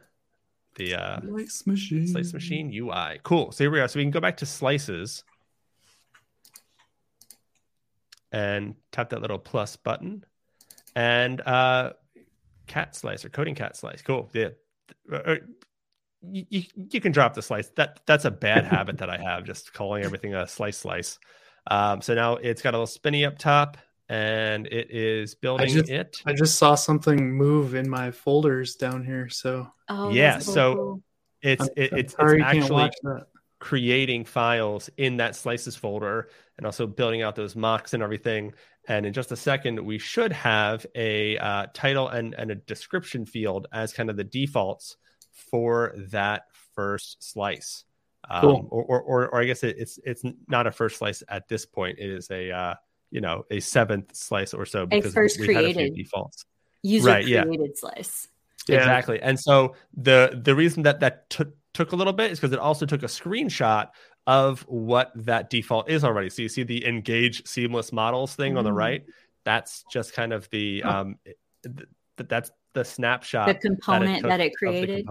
the 0.77 0.95
uh, 0.95 1.21
Slice 1.23 1.67
machine. 1.67 2.07
Slice 2.07 2.33
Machine 2.33 2.73
UI. 2.73 3.19
Cool. 3.25 3.51
So 3.51 3.65
here 3.65 3.71
we 3.73 3.81
are. 3.81 3.89
So 3.89 3.99
we 3.99 4.05
can 4.05 4.13
go 4.13 4.21
back 4.21 4.37
to 4.37 4.47
slices 4.47 5.25
and 8.33 8.75
tap 8.91 9.11
that 9.11 9.21
little 9.21 9.39
plus 9.39 9.77
button 9.77 10.25
and 10.97 11.41
uh, 11.43 11.93
cat 12.67 12.97
slice 12.97 13.25
or 13.25 13.29
coding 13.29 13.55
cat 13.55 13.77
slice. 13.77 14.03
Cool. 14.03 14.31
Yeah. 14.33 14.49
Uh, 15.13 15.37
you, 16.23 16.45
you, 16.49 16.63
you 16.91 17.01
can 17.01 17.13
drop 17.13 17.35
the 17.35 17.43
slice. 17.43 17.69
That 17.77 18.01
that's 18.07 18.25
a 18.25 18.31
bad 18.31 18.65
habit 18.75 18.99
that 18.99 19.11
I 19.11 19.19
have, 19.19 19.45
just 19.45 19.73
calling 19.73 20.05
everything 20.05 20.35
a 20.35 20.47
slice 20.47 20.79
slice. 20.79 21.19
Um, 21.71 22.01
so 22.03 22.15
now 22.15 22.37
it's 22.37 22.63
got 22.63 22.75
a 22.75 22.77
little 22.77 22.87
spinny 22.87 23.25
up 23.25 23.39
top 23.39 23.77
and 24.09 24.67
it 24.67 24.91
is 24.91 25.35
building 25.35 25.69
just- 25.69 25.91
it. 25.91 26.17
I 26.27 26.33
just 26.33 26.59
saw 26.59 26.75
something 26.75 27.33
move 27.33 27.75
in 27.75 27.89
my 27.89 28.11
folders 28.11 28.75
down 28.77 29.05
here, 29.05 29.29
so 29.29 29.71
Oh, 29.89 30.11
Yeah, 30.11 30.39
so- 30.39 30.75
cool. 30.75 31.03
It's 31.45 31.69
it, 31.77 31.93
it's, 31.93 32.13
sorry 32.15 32.35
it's 32.35 32.39
you 32.39 32.45
can't 32.45 32.57
actually 32.63 32.71
watch 32.71 32.95
that. 33.03 33.27
Creating 33.63 34.25
files 34.25 34.91
in 34.97 35.19
that 35.19 35.37
slices 35.37 35.77
folder 35.77 36.29
and 36.59 36.67
also 36.67 36.85
building 36.85 37.23
out 37.23 37.37
those 37.37 37.55
mocks 37.55 37.95
and 37.95 38.03
everything. 38.03 38.53
And 38.89 39.07
in 39.07 39.13
just 39.13 39.31
a 39.31 39.37
second, 39.37 39.79
we 39.79 39.99
should 39.99 40.33
have 40.33 40.85
a 40.97 41.39
uh, 41.39 41.67
title 41.73 42.09
and, 42.09 42.35
and 42.35 42.51
a 42.51 42.57
description 42.57 43.25
field 43.25 43.69
as 43.73 43.93
kind 43.93 44.11
of 44.11 44.17
the 44.17 44.25
defaults 44.25 44.97
for 45.31 45.95
that 46.11 46.47
first 46.75 47.23
slice. 47.23 47.85
Um, 48.29 48.41
Cool. 48.41 48.69
or, 48.73 48.83
or, 48.83 49.03
or, 49.03 49.29
or 49.29 49.41
I 49.41 49.45
guess 49.45 49.63
it, 49.63 49.77
it's 49.79 50.01
it's 50.05 50.25
not 50.49 50.67
a 50.67 50.73
first 50.73 50.99
slice 50.99 51.23
at 51.29 51.47
this 51.47 51.65
point. 51.65 52.01
It 52.01 52.11
is 52.11 52.29
a 52.33 52.51
uh, 52.51 52.75
you 53.13 53.21
know 53.21 53.45
a 53.49 53.61
seventh 53.61 54.17
slice 54.17 54.55
or 54.55 54.67
so 54.67 54.87
because 54.87 55.15
first 55.15 55.39
we 55.39 55.55
had 55.55 55.63
a 55.63 55.67
few 55.67 55.75
created. 55.75 55.97
defaults. 55.97 56.45
User 56.83 57.11
right, 57.11 57.25
yeah. 57.25 57.45
created 57.45 57.79
slice. 57.79 58.27
Yeah. 58.69 58.79
Exactly. 58.79 59.23
And 59.23 59.39
so 59.39 59.77
the 59.97 60.41
the 60.43 60.57
reason 60.57 60.83
that 60.83 60.99
that 60.99 61.31
took 61.31 61.55
took 61.75 61.93
a 61.93 61.97
little 61.97 62.13
bit 62.13 62.31
is 62.31 62.39
because 62.41 62.53
it 62.53 62.59
also 62.59 62.85
took 62.87 63.03
a 63.03 63.07
screenshot 63.07 63.89
of 64.27 64.61
what 64.63 65.11
that 65.15 65.51
default 65.51 65.89
is 65.91 66.05
already. 66.05 66.31
So 66.31 66.43
you 66.43 66.49
see 66.49 66.63
the 66.63 66.87
engage 66.87 67.47
seamless 67.47 67.93
models 67.93 68.35
thing 68.35 68.57
on 68.57 68.65
the 68.65 68.71
Mm. 68.71 68.77
right. 68.77 69.05
That's 69.45 69.85
just 69.93 70.13
kind 70.13 70.33
of 70.33 70.49
the 70.51 70.81
Huh. 70.83 70.91
um 71.01 71.19
th- 71.25 71.77
th- 72.17 72.29
that's 72.29 72.51
the 72.75 72.85
snapshot 72.85 73.47
The 73.49 73.55
component 73.55 74.23
that 74.23 74.41
it 74.41 74.47
of 74.47 74.53
the 74.53 74.57
created. 74.57 75.07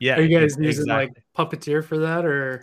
Yeah. 0.00 0.16
Are 0.18 0.22
you 0.22 0.38
guys 0.38 0.54
ex- 0.54 0.62
using 0.62 0.86
like. 0.86 1.10
Puppeteer 1.36 1.84
for 1.84 1.98
that, 1.98 2.24
or 2.24 2.62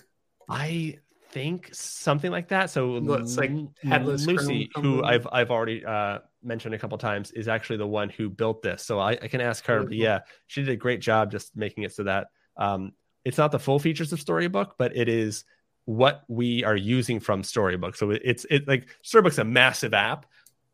I 0.50 1.00
think 1.32 1.70
something 1.74 2.32
like 2.32 2.48
that. 2.50 2.70
So 2.70 2.98
it's 3.16 3.38
like 3.38 3.52
headless 3.84 4.26
Lucie, 4.26 4.70
who. 4.76 5.04
I've 5.04 5.28
I've 5.32 5.52
already 5.52 5.86
uh, 5.86 6.20
mentioned 6.44 6.74
a 6.76 6.80
couple 6.80 6.98
times, 6.98 7.32
is 7.32 7.48
actually 7.48 7.78
the 7.78 7.88
one 7.88 8.10
who 8.10 8.30
built 8.30 8.62
this. 8.62 8.86
So 8.86 9.00
I, 9.00 9.12
I 9.12 9.28
can 9.28 9.42
ask 9.42 9.66
her. 9.66 9.76
Really 9.76 9.86
but 9.86 9.92
cool. 9.92 9.98
yeah, 10.04 10.20
she 10.48 10.62
did 10.64 10.72
a 10.72 10.76
great 10.78 11.02
job 11.02 11.32
just 11.32 11.56
making 11.56 11.84
it 11.84 11.94
so 11.94 12.04
that 12.04 12.28
um, 12.58 12.92
it's 13.26 13.38
not 13.38 13.52
the 13.52 13.60
full 13.60 13.80
features 13.80 14.14
of 14.14 14.22
Storybook, 14.22 14.76
but 14.78 14.96
it 14.96 15.10
is 15.10 15.44
what 15.86 16.24
we 16.28 16.64
are 16.64 16.76
using 16.76 17.20
from 17.20 17.44
Storybook. 17.44 17.96
So 17.96 18.12
it's 18.12 18.46
it 18.50 18.68
like 18.68 18.88
Storybook's 19.02 19.40
a 19.40 19.44
massive 19.44 19.94
app, 19.94 20.26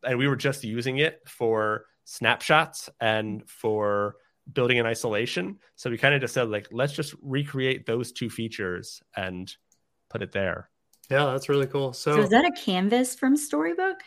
and 0.04 0.18
we 0.18 0.28
were 0.28 0.36
just 0.36 0.62
using 0.62 0.98
it 0.98 1.22
for 1.26 1.86
snapshots 2.04 2.88
and 3.00 3.48
for 3.48 4.16
building 4.52 4.76
in 4.76 4.86
isolation. 4.86 5.58
So 5.76 5.90
we 5.90 5.98
kind 5.98 6.14
of 6.14 6.20
just 6.20 6.34
said 6.34 6.48
like, 6.50 6.68
let's 6.70 6.92
just 6.92 7.14
recreate 7.22 7.86
those 7.86 8.12
two 8.12 8.28
features 8.28 9.02
and 9.16 9.52
put 10.10 10.22
it 10.22 10.32
there. 10.32 10.68
yeah, 11.10 11.26
that's 11.26 11.48
really 11.48 11.66
cool. 11.66 11.92
So, 11.92 12.16
So 12.16 12.22
is 12.22 12.30
that 12.30 12.44
a 12.44 12.52
canvas 12.52 13.14
from 13.14 13.36
Storybook? 13.36 14.00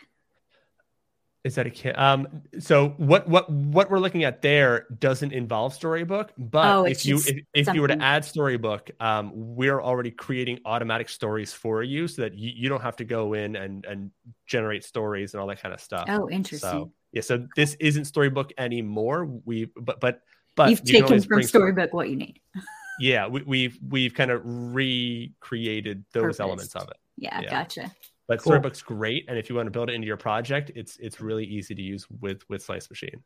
Is 1.46 1.54
that 1.56 1.68
a 1.68 1.70
kid? 1.70 1.96
Um, 1.96 2.42
so 2.58 2.96
what 2.98 3.30
what 3.30 3.48
what 3.48 3.92
we're 3.92 4.00
looking 4.00 4.24
at 4.24 4.42
there 4.42 4.88
doesn't 4.98 5.32
involve 5.32 5.76
Storybook, 5.76 6.34
but 6.40 6.66
Oh, 6.66 6.86
if 6.86 7.06
you 7.06 7.18
if, 7.18 7.44
if 7.54 7.74
you 7.76 7.82
were 7.82 7.88
to 7.88 8.02
add 8.02 8.26
Storybook, 8.26 8.90
um, 9.00 9.32
we're 9.36 9.80
already 9.80 10.10
creating 10.10 10.60
automatic 10.66 11.08
stories 11.08 11.54
for 11.54 11.84
you, 11.84 12.08
so 12.08 12.24
that 12.24 12.34
you, 12.34 12.52
you 12.56 12.68
don't 12.68 12.82
have 12.82 12.96
to 12.96 13.06
go 13.06 13.34
in 13.34 13.56
and 13.56 13.86
and 13.86 14.10
generate 14.48 14.84
stories 14.84 15.36
and 15.36 15.42
all 15.42 15.46
that 15.46 15.62
kind 15.62 15.72
of 15.72 15.80
stuff. 15.80 16.08
Oh, 16.10 16.28
interesting. 16.32 16.68
so 16.68 16.92
yeah, 17.12 17.22
so 17.22 17.46
this 17.56 17.76
isn't 17.80 18.06
Storybook 18.06 18.52
anymore. 18.58 19.26
We 19.46 19.66
but 19.76 20.00
but 20.00 20.22
but 20.56 20.72
You've 20.72 20.82
you 20.84 21.02
taken 21.02 21.22
from 21.22 21.44
Storybook 21.44 21.94
what 21.94 22.10
you 22.10 22.16
need. 22.16 22.40
Yeah, 22.98 23.28
we, 23.28 23.42
we've 23.42 23.78
we've 23.90 24.14
kind 24.14 24.32
of 24.32 24.42
recreated 24.46 26.06
those 26.14 26.22
Purposed. 26.22 26.40
elements 26.40 26.76
of 26.76 26.88
it. 26.88 26.98
Yeah, 27.18 27.42
Yeah. 27.42 27.50
gotcha. 27.50 27.92
But 28.28 28.40
Cool. 28.40 28.54
Storybook's 28.54 28.82
great, 28.82 29.26
and 29.28 29.38
if 29.38 29.50
you 29.50 29.56
want 29.56 29.68
to 29.68 29.72
build 29.72 29.90
it 29.90 29.94
into 29.94 30.08
your 30.08 30.18
project, 30.18 30.72
it's 30.76 30.98
it's 30.98 31.22
really 31.22 31.46
easy 31.46 31.76
to 31.76 31.82
use 31.82 32.08
with 32.22 32.48
with 32.50 32.64
Slice 32.64 32.90
Machine. 32.90 33.24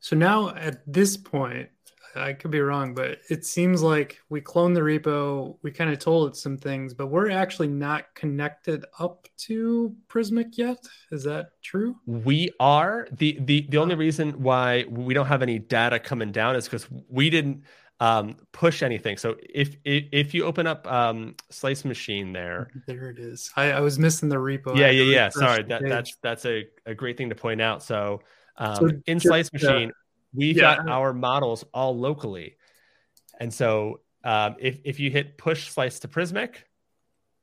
so 0.00 0.14
now 0.16 0.50
at 0.54 0.80
this 0.86 1.16
point, 1.16 1.68
I 2.14 2.32
could 2.32 2.50
be 2.50 2.60
wrong, 2.60 2.94
but 2.94 3.18
it 3.28 3.44
seems 3.44 3.82
like 3.82 4.20
we 4.28 4.40
cloned 4.40 4.74
the 4.74 4.80
repo. 4.80 5.58
We 5.62 5.70
kind 5.72 5.90
of 5.90 5.98
told 5.98 6.30
it 6.30 6.36
some 6.36 6.56
things, 6.56 6.94
but 6.94 7.08
we're 7.08 7.30
actually 7.30 7.68
not 7.68 8.14
connected 8.14 8.84
up 8.98 9.28
to 9.38 9.94
Prismic 10.08 10.56
yet. 10.56 10.78
Is 11.10 11.24
that 11.24 11.50
true? 11.62 11.96
We 12.06 12.50
are 12.60 13.08
the 13.12 13.38
the 13.40 13.66
the 13.68 13.78
only 13.78 13.94
reason 13.94 14.40
why 14.42 14.84
we 14.88 15.12
don't 15.14 15.26
have 15.26 15.42
any 15.42 15.58
data 15.58 15.98
coming 15.98 16.32
down 16.32 16.56
is 16.56 16.64
because 16.64 16.86
we 17.08 17.30
didn't 17.30 17.64
um, 18.00 18.36
push 18.52 18.82
anything. 18.82 19.16
So 19.16 19.36
if 19.42 19.76
if, 19.84 20.04
if 20.12 20.34
you 20.34 20.44
open 20.44 20.66
up 20.66 20.90
um, 20.90 21.34
Slice 21.50 21.84
Machine 21.84 22.32
there, 22.32 22.70
There 22.86 23.10
it 23.10 23.18
is. 23.18 23.50
I, 23.56 23.72
I 23.72 23.80
was 23.80 23.98
missing 23.98 24.28
the 24.28 24.36
repo. 24.36 24.76
Yeah 24.76 24.90
yeah 24.90 25.04
yeah. 25.04 25.28
Sorry, 25.30 25.62
that 25.64 25.82
that's 25.82 26.16
that's 26.22 26.44
a, 26.46 26.66
a 26.86 26.94
great 26.94 27.16
thing 27.16 27.30
to 27.30 27.34
point 27.34 27.60
out. 27.60 27.82
So, 27.82 28.20
um, 28.56 28.76
So 28.76 28.90
in 29.06 29.18
just, 29.18 29.26
Slice 29.26 29.48
uh, 29.48 29.50
Machine, 29.52 29.92
we've 30.32 30.56
yeah. 30.56 30.76
got 30.76 30.88
our 30.88 31.12
models 31.12 31.64
all 31.74 31.98
locally, 31.98 32.56
and 33.40 33.52
so 33.52 34.00
um, 34.24 34.56
if 34.60 34.80
if 34.84 35.00
you 35.00 35.10
hit 35.10 35.38
push 35.38 35.70
slice 35.70 35.98
to 36.00 36.08
Prismic 36.08 36.54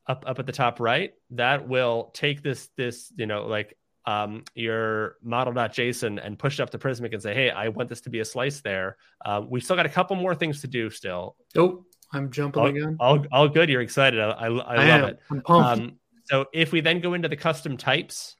up 0.08 0.24
up 0.28 0.40
at 0.40 0.46
the 0.46 0.52
top 0.52 0.80
right, 0.80 1.14
that 1.32 1.68
will 1.68 2.12
take 2.14 2.42
this 2.42 2.70
this 2.78 3.12
you 3.18 3.26
know 3.26 3.46
like 3.48 3.78
um, 4.08 4.44
your 4.54 5.16
model.json 5.24 6.24
and 6.24 6.38
push 6.38 6.60
it 6.60 6.64
up 6.64 6.70
to 6.72 6.78
Prismic 6.78 7.14
and 7.14 7.22
say, 7.22 7.34
hey, 7.34 7.50
I 7.50 7.70
want 7.70 7.90
this 7.90 8.02
to 8.02 8.10
be 8.10 8.20
a 8.20 8.26
slice 8.26 8.62
there. 8.62 8.98
Um, 9.26 9.50
we've 9.50 9.64
still 9.64 9.76
got 9.76 9.86
a 9.86 9.90
couple 9.90 10.16
more 10.16 10.36
things 10.36 10.62
to 10.62 10.68
do 10.68 10.90
still. 10.90 11.36
Oh, 11.58 11.86
I'm 12.14 12.32
jumping 12.32 12.62
All, 12.62 12.68
again. 12.68 12.98
all, 13.00 13.26
all 13.32 13.50
good. 13.50 13.70
You're 13.70 13.82
excited. 13.82 14.20
I, 14.20 14.30
I, 14.30 14.48
I 14.48 14.48
I 14.48 14.76
love 14.76 14.88
am. 14.88 15.04
it. 15.06 15.20
I'm 15.32 15.42
pumped. 15.42 15.82
Um, 15.82 16.00
so 16.26 16.46
if 16.54 16.72
we 16.72 16.82
then 16.82 17.02
go 17.02 17.14
into 17.14 17.28
the 17.28 17.36
custom 17.36 17.78
types, 17.78 18.36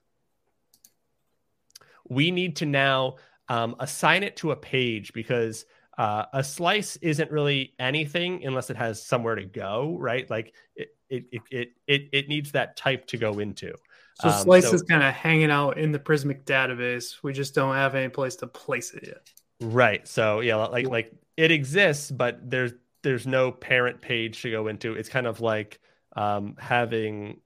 we 2.08 2.30
need 2.30 2.56
to 2.56 2.66
now 2.66 3.16
um, 3.48 3.76
assign 3.80 4.22
it 4.22 4.36
to 4.36 4.52
a 4.52 4.56
page 4.56 5.12
because 5.12 5.66
uh, 5.98 6.26
a 6.32 6.44
slice 6.44 6.96
isn't 6.96 7.30
really 7.30 7.74
anything 7.78 8.44
unless 8.44 8.70
it 8.70 8.76
has 8.76 9.04
somewhere 9.04 9.34
to 9.34 9.44
go, 9.44 9.96
right? 9.98 10.28
Like 10.30 10.54
it 10.76 10.88
it 11.08 11.24
it 11.32 11.42
it 11.50 11.68
it, 11.86 12.08
it 12.12 12.28
needs 12.28 12.52
that 12.52 12.76
type 12.76 13.06
to 13.08 13.16
go 13.16 13.38
into. 13.38 13.72
So 14.20 14.28
um, 14.28 14.42
Slice 14.42 14.68
so- 14.68 14.74
is 14.74 14.82
kind 14.82 15.02
of 15.02 15.12
hanging 15.14 15.50
out 15.50 15.78
in 15.78 15.92
the 15.92 15.98
Prismic 15.98 16.44
database. 16.44 17.22
We 17.22 17.32
just 17.32 17.54
don't 17.54 17.74
have 17.74 17.94
any 17.94 18.08
place 18.08 18.36
to 18.36 18.46
place 18.46 18.92
it 18.94 19.04
yet. 19.06 19.30
Right. 19.60 20.06
So 20.06 20.40
yeah, 20.40 20.56
like 20.56 20.86
like 20.86 21.12
it 21.36 21.50
exists, 21.50 22.10
but 22.10 22.50
there's 22.50 22.72
there's 23.02 23.26
no 23.26 23.52
parent 23.52 24.00
page 24.00 24.42
to 24.42 24.50
go 24.50 24.68
into. 24.68 24.94
It's 24.94 25.08
kind 25.08 25.26
of 25.26 25.40
like 25.40 25.80
um, 26.16 26.56
having 26.58 27.40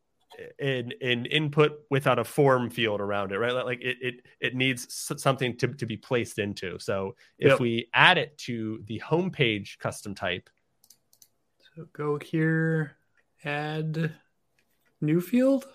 an, 0.58 0.92
an 1.02 1.26
input 1.26 1.80
without 1.90 2.18
a 2.18 2.24
form 2.24 2.70
field 2.70 3.00
around 3.00 3.30
it, 3.32 3.38
right? 3.38 3.52
Like 3.52 3.80
it 3.82 3.96
it 4.00 4.14
it 4.40 4.54
needs 4.54 4.86
something 5.18 5.56
to, 5.58 5.68
to 5.68 5.86
be 5.86 5.96
placed 5.96 6.38
into. 6.38 6.78
So 6.78 7.14
if 7.38 7.50
Yep. 7.50 7.60
we 7.60 7.88
add 7.94 8.16
it 8.18 8.38
to 8.38 8.82
the 8.86 9.00
homepage 9.04 9.78
custom 9.78 10.14
type, 10.14 10.48
So 11.76 11.86
go 11.92 12.18
here, 12.18 12.96
add 13.44 14.12
new 15.00 15.20
field. 15.20 15.66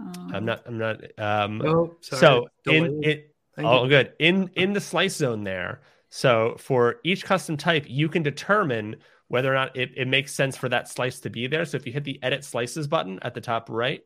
Um, 0.00 0.30
I'm 0.34 0.44
not 0.44 0.62
I'm 0.66 0.78
not 0.78 0.96
um 1.18 1.62
Oh, 1.64 1.96
sorry. 2.00 2.20
so 2.20 2.48
in 2.66 2.84
Delayed. 2.84 3.04
it 3.06 3.34
Thank 3.56 3.68
you. 3.84 3.88
good. 3.88 4.12
In 4.18 4.50
in 4.56 4.72
the 4.72 4.80
slice 4.80 5.16
zone 5.16 5.44
there. 5.44 5.82
So 6.08 6.56
for 6.58 6.96
each 7.04 7.24
custom 7.24 7.56
type, 7.56 7.86
you 7.88 8.08
can 8.08 8.22
determine 8.22 8.96
whether 9.28 9.50
or 9.50 9.54
not 9.54 9.76
it, 9.76 9.90
it 9.96 10.06
makes 10.06 10.32
sense 10.34 10.56
for 10.56 10.68
that 10.68 10.88
slice 10.88 11.20
to 11.20 11.30
be 11.30 11.46
there. 11.46 11.64
So 11.64 11.76
if 11.76 11.86
you 11.86 11.92
hit 11.92 12.04
the 12.04 12.20
edit 12.22 12.44
slices 12.44 12.86
button 12.86 13.18
at 13.22 13.34
the 13.34 13.40
top 13.40 13.68
right, 13.70 14.02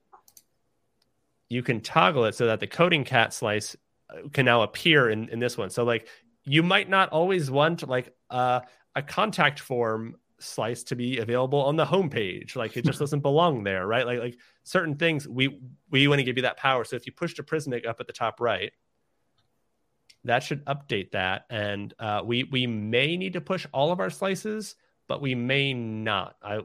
you 1.49 1.63
can 1.63 1.81
toggle 1.81 2.25
it 2.27 2.35
so 2.35 2.47
that 2.47 2.61
the 2.61 2.67
coding 2.67 3.05
cat 3.05 3.33
slice 3.33 3.77
uh, 4.11 4.29
can 4.33 4.45
now 4.45 4.63
appear 4.63 5.11
in, 5.11 5.29
in 5.31 5.39
this 5.39 5.57
one. 5.59 5.71
So 5.71 5.85
like 5.85 6.09
you 6.45 6.63
might 6.63 6.89
not 6.89 7.11
always 7.11 7.51
want 7.51 7.87
like 7.89 8.15
uh, 8.31 8.61
a 8.95 9.03
contact 9.03 9.61
form 9.61 10.17
slice 10.41 10.83
to 10.85 10.97
be 10.97 11.19
available 11.19 11.61
on 11.65 11.77
the 11.77 11.85
homepage. 11.85 12.57
Like 12.57 12.77
it 12.77 12.85
just 12.85 12.99
doesn't 13.05 13.21
belong 13.21 13.65
there, 13.65 13.87
right? 13.87 14.07
Like 14.07 14.19
like 14.21 14.39
certain 14.65 14.97
things 14.97 15.27
we 15.29 15.61
we 15.91 16.07
want 16.09 16.19
to 16.21 16.25
give 16.25 16.37
you 16.37 16.43
that 16.43 16.57
power. 16.57 16.85
So 16.85 16.97
if 16.97 17.07
you 17.07 17.13
push 17.13 17.35
to 17.35 17.43
Prismic 17.43 17.87
up 17.87 18.01
at 18.01 18.07
the 18.07 18.13
top 18.13 18.41
right, 18.41 18.73
that 20.25 20.43
should 20.43 20.65
update 20.67 21.13
that. 21.13 21.45
And 21.51 21.95
uh, 21.99 22.23
we 22.25 22.45
we 22.45 22.67
may 22.67 23.17
need 23.17 23.35
to 23.35 23.41
push 23.41 23.67
all 23.73 23.93
of 23.93 24.01
our 24.01 24.11
slices, 24.11 24.75
but 25.07 25.21
we 25.21 25.35
may 25.35 25.73
not. 25.75 26.37
I 26.43 26.61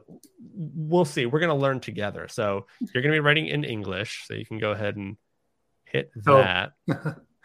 we'll 0.54 1.04
see. 1.04 1.26
We're 1.26 1.40
gonna 1.40 1.54
learn 1.56 1.80
together. 1.80 2.28
So 2.28 2.66
you're 2.92 3.02
gonna 3.02 3.14
be 3.14 3.20
writing 3.20 3.46
in 3.46 3.64
English, 3.64 4.24
so 4.26 4.34
you 4.34 4.44
can 4.46 4.58
go 4.58 4.72
ahead 4.72 4.96
and 4.96 5.16
hit 5.84 6.10
Oh. 6.26 6.36
that. 6.38 6.72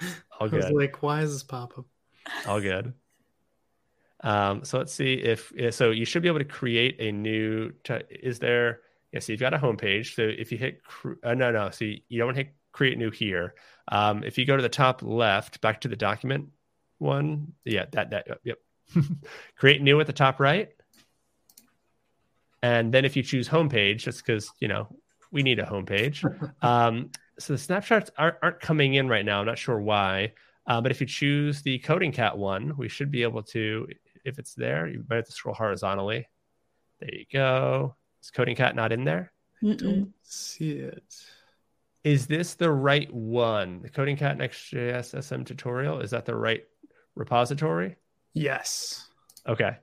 I 0.02 0.10
All 0.40 0.48
was 0.50 0.66
good. 0.66 0.74
like, 0.74 1.04
why 1.04 1.22
is 1.22 1.34
this 1.34 1.44
pop 1.44 1.78
up? 1.78 1.86
All 2.48 2.62
good. 2.62 2.94
Um, 4.22 4.64
so 4.64 4.78
let's 4.78 4.94
see 4.94 5.14
if 5.14 5.52
so 5.74 5.92
you 5.92 6.06
should 6.06 6.22
be 6.22 6.28
able 6.28 6.40
to 6.40 6.46
create 6.46 6.98
a 7.00 7.12
new. 7.12 7.72
T- 7.84 8.02
is 8.10 8.40
there? 8.40 8.82
Yeah, 9.12 9.20
so 9.20 9.32
you've 9.32 9.40
got 9.40 9.54
a 9.54 9.58
homepage. 9.58 10.14
So 10.16 10.24
if 10.24 10.52
you 10.52 10.58
hit, 10.58 10.84
cr- 10.84 11.14
uh, 11.24 11.34
no, 11.34 11.52
no, 11.52 11.70
so 11.72 11.86
you, 11.86 12.00
you 12.10 12.20
don't 12.20 12.36
hit 12.36 12.54
create 12.72 12.98
new 12.98 13.10
here. 13.10 13.56
Um, 13.88 14.24
if 14.24 14.38
you 14.38 14.46
go 14.46 14.56
to 14.56 14.62
the 14.62 14.70
top 14.70 15.02
left, 15.02 15.62
back 15.62 15.82
to 15.82 15.88
the 15.88 15.96
document 15.96 16.50
one, 16.98 17.54
yeah, 17.66 17.86
that 17.92 18.12
that 18.12 18.28
yep, 18.28 18.58
yep. 18.96 19.06
create 19.58 19.82
new 19.82 20.00
at 20.00 20.08
the 20.08 20.14
top 20.14 20.40
right, 20.40 20.70
and 22.62 22.94
then 22.94 23.06
if 23.06 23.16
you 23.16 23.24
choose 23.24 23.48
homepage, 23.48 24.00
just 24.00 24.26
because 24.26 24.52
you 24.60 24.68
know 24.68 24.88
we 25.32 25.44
need 25.44 25.60
a 25.60 25.66
homepage. 25.66 26.24
um, 26.62 27.10
so 27.40 27.54
the 27.54 27.60
snapshots 27.60 28.12
aren't, 28.18 28.36
aren't 28.44 28.60
coming 28.60 28.96
in 28.96 29.08
right 29.08 29.24
now. 29.24 29.40
I'm 29.40 29.46
not 29.46 29.58
sure 29.58 29.80
why. 29.80 30.34
Uh, 30.68 30.80
but 30.80 30.92
if 30.92 31.02
you 31.02 31.08
choose 31.08 31.62
the 31.62 31.80
coding 31.80 32.12
cat 32.12 32.38
one, 32.38 32.76
we 32.78 32.88
should 32.88 33.10
be 33.10 33.24
able 33.24 33.42
to, 33.42 33.88
if 34.26 34.40
it's 34.40 34.54
there, 34.54 34.88
you 34.88 35.04
might 35.10 35.18
have 35.18 35.26
to 35.26 35.32
scroll 35.32 35.56
horizontally. 35.56 36.28
There 37.00 37.14
you 37.14 37.26
go. 37.32 37.96
Is 38.22 38.32
coding 38.32 38.56
cat 38.56 38.76
not 38.76 38.92
in 38.92 39.04
there? 39.06 39.32
Mm-mm. 39.64 39.78
Don't 39.78 40.14
see 40.24 40.72
it. 40.80 41.04
Is 42.04 42.28
this 42.28 42.56
the 42.56 42.72
right 42.72 43.12
one? 43.14 43.82
The 43.82 43.90
coding 43.90 44.18
cat 44.18 44.38
Next.js 44.38 45.22
SM 45.24 45.44
tutorial? 45.44 46.00
Is 46.00 46.12
that 46.12 46.26
the 46.26 46.36
right 46.36 46.64
repository? 47.16 47.96
Yes. 48.34 49.08
Okay. 49.48 49.78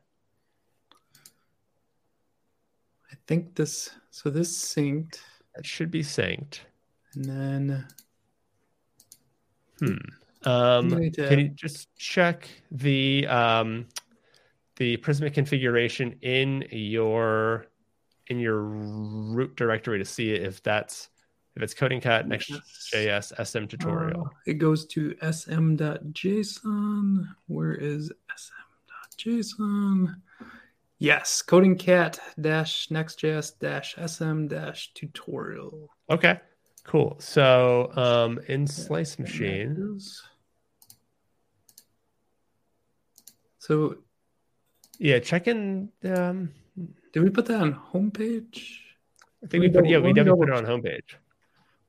I 3.13 3.15
think 3.27 3.55
this 3.55 3.91
so 4.11 4.31
this 4.31 4.57
synced 4.57 5.19
That 5.55 5.67
should 5.67 5.91
be 5.91 6.03
synced. 6.03 6.61
and 7.15 7.25
then 7.25 7.87
Hmm. 9.79 9.97
Um, 10.49 10.89
You 10.91 10.97
need 10.97 11.15
to- 11.15 11.29
Can 11.29 11.39
you 11.39 11.49
just 11.51 11.95
check 11.97 12.49
the 12.71 13.27
um, 13.27 13.87
the 14.77 14.97
Prismic 14.99 15.35
configuration 15.35 16.17
in 16.23 16.65
your 16.71 17.67
in 18.29 18.39
your 18.39 18.63
root 18.63 19.57
directory 19.57 19.99
to 19.99 20.05
see 20.05 20.33
if 20.33 20.63
that's 20.63 21.09
if 21.55 21.63
it's 21.63 21.75
coding 21.75 22.01
cat 22.01 22.29
next 22.29 22.53
js 22.93 23.47
SM 23.47 23.67
tutorial. 23.67 24.27
uh, 24.27 24.31
it 24.47 24.55
goes 24.55 24.87
to 24.87 25.15
sm.json. 25.23 27.29
Where 27.47 27.75
is 27.75 28.13
sm.json? 28.37 30.17
Yes, 30.99 31.43
coding 31.43 31.77
cat 31.77 32.19
dash 32.41 32.89
nextjs 32.89 33.59
dash 33.59 33.97
sm 34.07 34.47
dash 34.47 34.93
tutorial. 34.95 35.91
Okay, 36.11 36.41
cool. 36.85 37.17
So 37.19 37.91
um, 37.97 38.41
in 38.49 38.67
Slice 38.67 39.19
Machine, 39.19 39.99
So 43.59 43.97
yeah, 44.99 45.19
check 45.19 45.47
in. 45.49 45.91
Um, 46.05 46.51
did 47.13 47.23
we 47.23 47.31
put 47.31 47.47
that 47.47 47.61
on 47.61 47.75
homepage? 47.93 48.79
I 49.43 49.47
think 49.49 49.63
we 49.63 49.69
put 49.69 49.87
yeah, 49.87 49.99
we 49.99 50.13
definitely 50.13 50.47
put 50.47 50.49
it 50.49 50.55
on 50.57 50.65
homepage. 50.67 51.15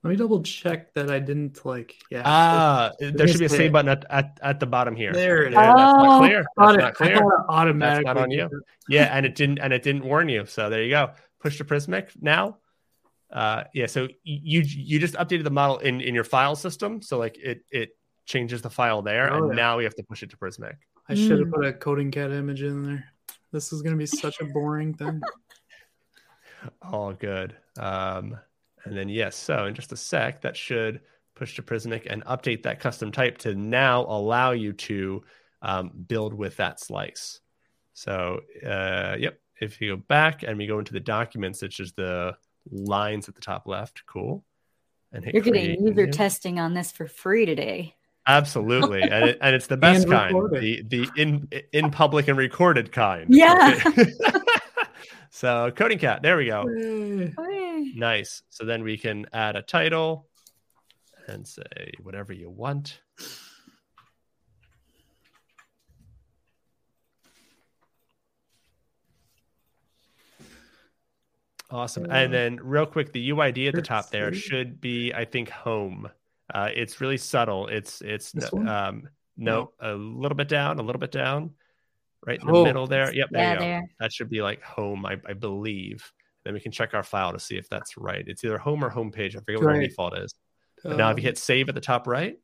Let 0.04 0.10
me 0.10 0.16
double 0.16 0.42
check 0.42 0.94
that 0.94 1.10
I 1.10 1.18
didn't 1.18 1.64
like. 1.66 1.96
Yeah. 2.10 2.22
Ah, 2.24 2.92
there 3.00 3.26
should 3.26 3.40
be 3.40 3.46
a 3.46 3.48
save 3.48 3.70
it. 3.70 3.72
button 3.72 3.88
at, 3.88 4.04
at, 4.10 4.38
at 4.42 4.60
the 4.60 4.66
bottom 4.66 4.94
here. 4.94 5.12
There 5.12 5.42
it 5.42 5.48
is. 5.48 5.54
That's 5.56 5.76
not 5.76 6.16
Oh. 6.16 6.18
clear. 6.20 6.44
That's 6.56 6.76
not 6.78 6.94
clear. 6.94 7.16
thought 7.16 7.46
automatically. 7.48 8.04
That's 8.04 8.14
not 8.16 8.22
on 8.22 8.30
you. 8.30 8.48
yeah, 8.88 9.04
and 9.16 9.26
it 9.26 9.34
didn't 9.34 9.58
and 9.58 9.72
it 9.72 9.82
didn't 9.82 10.04
warn 10.04 10.28
you. 10.28 10.46
So 10.46 10.70
there 10.70 10.82
you 10.84 10.90
go. 10.90 11.10
Push 11.40 11.58
to 11.58 11.64
Prismic 11.64 12.10
now. 12.22 12.58
Uh, 13.32 13.64
yeah, 13.74 13.86
so 13.86 14.06
you 14.22 14.60
you 14.64 14.98
just 15.00 15.14
updated 15.14 15.44
the 15.44 15.50
model 15.50 15.78
in 15.78 16.00
in 16.00 16.14
your 16.14 16.24
file 16.24 16.54
system, 16.56 17.02
so 17.02 17.18
like 17.18 17.36
it 17.36 17.62
it 17.70 17.90
changes 18.24 18.62
the 18.62 18.70
file 18.70 19.02
there, 19.02 19.32
Oh, 19.32 19.36
and 19.36 19.48
yeah. 19.48 19.54
now 19.62 19.76
we 19.78 19.84
have 19.84 19.94
to 19.96 20.02
push 20.04 20.22
it 20.22 20.30
to 20.30 20.36
Prismic. 20.36 20.76
I 21.08 21.14
should 21.14 21.38
have 21.38 21.48
Mm. 21.48 21.52
put 21.54 21.64
a 21.66 21.72
coding 21.72 22.10
cat 22.10 22.30
image 22.30 22.62
in 22.62 22.84
there. 22.84 23.12
This 23.52 23.72
is 23.72 23.82
gonna 23.82 23.96
be 23.96 24.06
such 24.06 24.40
a 24.40 24.44
boring 24.44 24.92
thing. 24.94 25.20
All 26.82 27.12
good. 27.12 27.56
Um, 27.78 28.38
and 28.84 28.96
then 28.96 29.08
yes, 29.08 29.36
so 29.36 29.66
in 29.66 29.74
just 29.74 29.92
a 29.92 29.96
sec, 29.96 30.40
that 30.42 30.56
should 30.56 31.00
push 31.34 31.54
to 31.56 31.62
Prismic 31.62 32.06
and 32.10 32.24
update 32.24 32.62
that 32.64 32.80
custom 32.80 33.12
type 33.12 33.38
to 33.38 33.54
now 33.54 34.02
allow 34.02 34.50
you 34.50 34.72
to 34.72 35.22
um, 35.62 35.90
build 36.08 36.34
with 36.34 36.56
that 36.56 36.80
slice. 36.80 37.40
So 37.94 38.40
uh, 38.66 39.16
yep, 39.18 39.40
if 39.60 39.80
you 39.80 39.96
go 39.96 40.02
back 40.08 40.42
and 40.42 40.58
we 40.58 40.66
go 40.66 40.78
into 40.78 40.92
the 40.92 41.00
documents, 41.00 41.62
it's 41.62 41.76
just 41.76 41.96
the 41.96 42.36
lines 42.70 43.28
at 43.28 43.34
the 43.34 43.40
top 43.40 43.66
left. 43.66 44.04
Cool. 44.06 44.44
And 45.12 45.24
hit 45.24 45.34
You're 45.34 45.42
getting 45.42 45.82
user 45.84 46.06
new. 46.06 46.12
testing 46.12 46.58
on 46.60 46.74
this 46.74 46.92
for 46.92 47.06
free 47.06 47.46
today. 47.46 47.94
Absolutely, 48.28 49.02
and, 49.02 49.30
it, 49.30 49.38
and 49.40 49.54
it's 49.56 49.66
the 49.66 49.76
best 49.88 50.02
And 50.04 50.12
kind, 50.12 50.34
recorded. 50.34 50.90
the 50.90 51.04
the 51.06 51.10
in 51.20 51.48
in 51.72 51.90
public 51.90 52.28
and 52.28 52.36
recorded 52.38 52.92
kind. 52.92 53.26
Yeah. 53.34 53.82
so 55.30 55.72
coding 55.74 55.98
cat, 55.98 56.22
there 56.22 56.36
we 56.36 56.46
go. 56.46 56.64
Hey. 56.68 57.92
Nice. 57.96 58.42
So 58.50 58.64
then 58.64 58.82
we 58.82 58.98
can 58.98 59.26
add 59.32 59.56
a 59.56 59.62
title 59.62 60.28
and 61.26 61.46
say 61.48 61.92
whatever 62.02 62.32
you 62.32 62.50
want. 62.50 63.00
Awesome. 71.70 72.04
Uh, 72.04 72.08
And 72.14 72.32
then, 72.32 72.56
real 72.62 72.86
quick, 72.86 73.12
the 73.12 73.30
UID 73.30 73.68
at 73.68 73.74
the 73.74 73.82
top 73.82 74.10
there 74.10 74.32
should 74.32 74.80
be, 74.80 75.12
I 75.12 75.24
think, 75.24 75.50
home. 75.50 76.08
Uh, 76.54 76.70
it's 76.74 77.00
really 77.00 77.16
subtle. 77.18 77.66
It's 77.68 78.00
it's 78.00 78.32
This 78.32 78.52
um 78.52 79.08
no, 79.36 79.72
a 79.80 79.92
little 79.94 80.36
bit 80.36 80.48
down, 80.48 80.78
a 80.78 80.82
little 80.82 80.98
bit 80.98 81.12
down, 81.12 81.54
right 82.26 82.40
in 82.40 82.46
the 82.46 82.52
Oh. 82.52 82.64
middle 82.64 82.86
there. 82.88 83.14
Yep, 83.14 83.28
there 83.30 83.42
Yeah, 83.42 83.52
you 83.52 83.58
go. 83.58 83.64
there. 83.64 83.82
That 84.00 84.12
should 84.12 84.28
be 84.30 84.42
like 84.42 84.62
home, 84.62 85.06
I, 85.06 85.20
I 85.26 85.34
believe. 85.34 86.10
Then 86.44 86.54
we 86.54 86.60
can 86.60 86.72
check 86.72 86.92
our 86.94 87.02
file 87.04 87.32
to 87.32 87.38
see 87.38 87.56
if 87.56 87.68
that's 87.68 87.96
right. 87.96 88.24
It's 88.26 88.42
either 88.44 88.58
home 88.58 88.82
or 88.84 88.90
homepage. 88.90 89.36
I 89.36 89.40
forget 89.40 89.60
what 89.60 89.68
our 89.74 89.80
default 89.80 90.18
is. 90.18 90.34
But 90.82 90.96
now, 90.96 91.10
if 91.10 91.18
you 91.18 91.22
Um, 91.22 91.24
hit 91.26 91.38
save 91.38 91.68
at 91.68 91.74
the 91.74 91.80
top 91.80 92.06
right, 92.06 92.36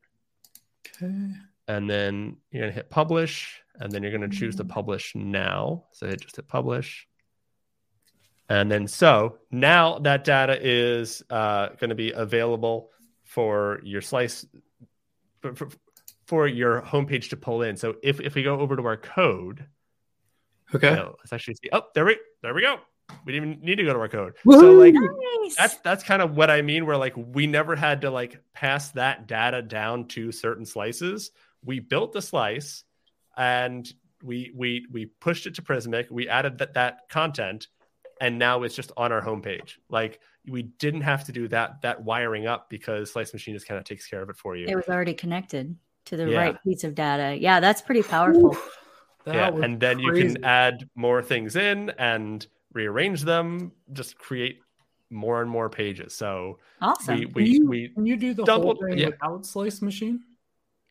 okay. 0.86 1.30
and 1.68 1.88
then 1.90 2.36
you're 2.50 2.62
gonna 2.62 2.72
hit 2.72 2.90
publish, 2.90 3.60
and 3.80 3.90
then 3.90 4.02
you're 4.02 4.12
gonna 4.12 4.28
choose 4.28 4.54
to 4.56 4.64
Mm. 4.64 4.68
publish 4.68 5.14
now. 5.16 5.86
So 5.92 6.06
hit 6.06 6.20
just 6.20 6.36
hit 6.36 6.46
publish, 6.46 7.08
and 8.48 8.70
then 8.70 8.86
so 8.86 9.38
now 9.50 9.98
that 10.00 10.22
data 10.24 10.58
is 10.60 11.22
uh, 11.30 11.68
going 11.80 11.90
to 11.90 11.96
be 11.96 12.12
available 12.12 12.90
for 13.34 13.80
your 13.82 14.00
slice 14.00 14.46
for, 15.42 15.54
for, 15.56 15.68
for 16.26 16.46
your 16.46 16.80
homepage 16.82 17.30
to 17.30 17.36
pull 17.36 17.62
in. 17.62 17.76
So 17.76 17.96
if 18.02 18.20
if 18.20 18.36
we 18.36 18.44
go 18.44 18.60
over 18.60 18.76
to 18.76 18.86
our 18.86 18.96
code, 18.96 19.66
Okay. 20.74 20.94
no, 20.94 21.16
let's 21.18 21.32
actually 21.32 21.54
see. 21.54 21.68
Oh, 21.72 21.82
there 21.94 22.04
we 22.04 22.16
there 22.42 22.54
we 22.54 22.62
go. 22.62 22.76
We 23.26 23.32
didn't 23.32 23.50
even 23.50 23.64
need 23.64 23.76
to 23.76 23.84
go 23.84 23.92
to 23.92 23.98
our 23.98 24.08
code. 24.08 24.34
So 24.48 24.72
like 24.72 24.94
Nice. 24.94 25.56
that's 25.56 25.76
that's 25.78 26.04
kind 26.04 26.22
of 26.22 26.36
what 26.36 26.48
I 26.48 26.62
mean. 26.62 26.86
Where 26.86 26.96
like 26.96 27.14
we 27.16 27.46
never 27.48 27.74
had 27.74 28.02
to 28.02 28.10
like 28.10 28.40
pass 28.54 28.92
that 28.92 29.26
data 29.26 29.62
down 29.62 30.06
to 30.08 30.30
certain 30.32 30.64
slices. 30.64 31.32
We 31.64 31.80
built 31.80 32.12
the 32.12 32.22
slice, 32.22 32.84
and 33.36 33.86
we 34.22 34.52
we 34.54 34.86
we 34.92 35.06
pushed 35.06 35.46
it 35.46 35.56
to 35.56 35.62
Prismic. 35.62 36.08
We 36.10 36.28
added 36.28 36.58
that 36.58 36.74
that 36.74 37.08
content, 37.10 37.66
and 38.20 38.38
now 38.38 38.62
it's 38.62 38.76
just 38.76 38.92
on 38.96 39.12
our 39.12 39.20
homepage. 39.20 39.74
Like 39.90 40.20
we 40.46 40.62
didn't 40.62 41.00
have 41.02 41.24
to 41.24 41.32
do 41.32 41.48
that 41.48 41.80
that 41.82 42.02
wiring 42.02 42.46
up 42.46 42.68
because 42.68 43.12
Slice 43.12 43.32
Machine 43.32 43.54
just 43.54 43.66
kind 43.66 43.78
of 43.78 43.84
takes 43.84 44.06
care 44.06 44.22
of 44.22 44.28
it 44.28 44.36
for 44.36 44.56
you. 44.56 44.66
it 44.68 44.74
was 44.76 44.88
already 44.88 45.14
connected 45.14 45.74
to 46.06 46.16
the 46.16 46.28
Yeah. 46.30 46.38
right 46.38 46.62
piece 46.64 46.84
of 46.84 46.94
data. 46.94 47.36
Yeah, 47.40 47.60
that's 47.60 47.80
pretty 47.80 48.02
powerful. 48.02 48.48
Oof, 48.50 48.76
that 49.24 49.34
yeah, 49.34 49.64
and 49.64 49.80
then 49.80 49.98
you 49.98 50.12
can 50.12 50.44
add 50.44 50.88
more 50.94 51.22
things 51.22 51.56
in 51.56 51.90
and 51.98 52.46
rearrange 52.74 53.22
them. 53.22 53.72
Just 53.92 54.18
create 54.18 54.60
more 55.10 55.40
and 55.40 55.50
more 55.50 55.70
pages. 55.70 56.14
So 56.14 56.58
Awesome. 56.82 57.18
we 57.34 57.44
Can 57.44 57.46
you, 57.46 57.66
we 57.68 57.88
can 57.88 58.04
you 58.04 58.16
do 58.16 58.34
the 58.34 58.44
doubled- 58.44 58.78
whole 58.78 58.88
thing 58.88 58.98
yeah. 58.98 59.06
without 59.08 59.46
slice 59.46 59.80
machine? 59.80 60.20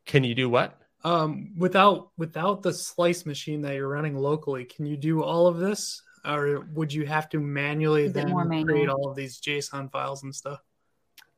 can 0.05 0.23
you 0.23 0.33
do 0.35 0.49
what? 0.49 0.79
Um, 1.05 1.53
without 1.57 2.11
without 2.17 2.61
the 2.63 2.73
slice 2.73 3.25
machine 3.25 3.61
that 3.61 3.75
you're 3.75 3.87
running 3.89 4.17
locally, 4.17 4.65
can 4.65 4.85
you 4.85 4.97
do 4.97 5.21
all 5.21 5.47
of 5.47 5.57
this, 5.57 6.01
or 6.25 6.61
would 6.73 6.93
you 6.93 7.05
have 7.05 7.29
to 7.29 7.39
manually 7.39 8.07
then 8.07 8.29
more 8.29 8.49
create 8.63 8.89
all 8.89 9.09
of 9.09 9.15
these 9.15 9.39
JSON 9.39 9.91
files 9.91 10.23
and 10.23 10.33
stuff? 10.33 10.59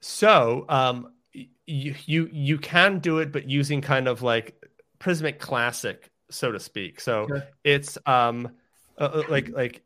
So 0.02 0.66
um, 0.70 1.14
you 1.34 1.96
you 2.06 2.30
you 2.32 2.58
can 2.58 3.00
do 3.00 3.20
it, 3.20 3.32
but 3.32 3.50
using 3.50 3.82
kind 3.82 4.08
of 4.08 4.22
like 4.22 4.56
Prismic 5.00 5.40
Classic, 5.40 6.10
so 6.30 6.52
to 6.52 6.60
speak. 6.60 7.02
So 7.02 7.24
Okay. 7.24 7.46
it's 7.64 7.98
um, 8.06 8.52
uh, 8.98 9.24
like 9.28 9.50
like 9.50 9.82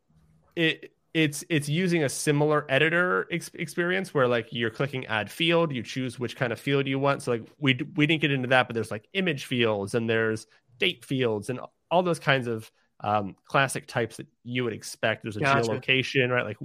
it 0.55 0.91
it's 1.13 1.43
it's 1.49 1.67
using 1.67 2.03
a 2.03 2.09
similar 2.09 2.65
editor 2.69 3.27
ex- 3.31 3.51
experience 3.55 4.13
where 4.13 4.27
like 4.27 4.47
you're 4.51 4.69
clicking 4.69 5.05
add 5.07 5.29
field 5.31 5.73
you 5.73 5.81
choose 5.81 6.19
which 6.19 6.35
kind 6.35 6.53
of 6.53 6.59
field 6.59 6.85
you 6.85 6.99
want 6.99 7.23
so 7.23 7.31
like 7.31 7.43
we 7.57 7.79
we 7.95 8.05
didn't 8.05 8.21
get 8.21 8.31
into 8.31 8.47
that 8.47 8.67
but 8.67 8.75
there's 8.75 8.91
like 8.91 9.07
image 9.13 9.45
fields 9.45 9.95
and 9.95 10.07
there's 10.07 10.45
date 10.77 11.03
fields 11.03 11.49
and 11.49 11.59
all 11.89 12.03
those 12.03 12.19
kinds 12.19 12.47
of 12.47 12.69
um, 13.01 13.35
classic 13.45 13.87
types 13.87 14.17
that 14.17 14.27
you 14.43 14.63
would 14.63 14.73
expect 14.73 15.23
there's 15.23 15.37
a 15.37 15.39
gotcha. 15.39 15.69
geolocation 15.69 16.29
right 16.29 16.45
like 16.45 16.57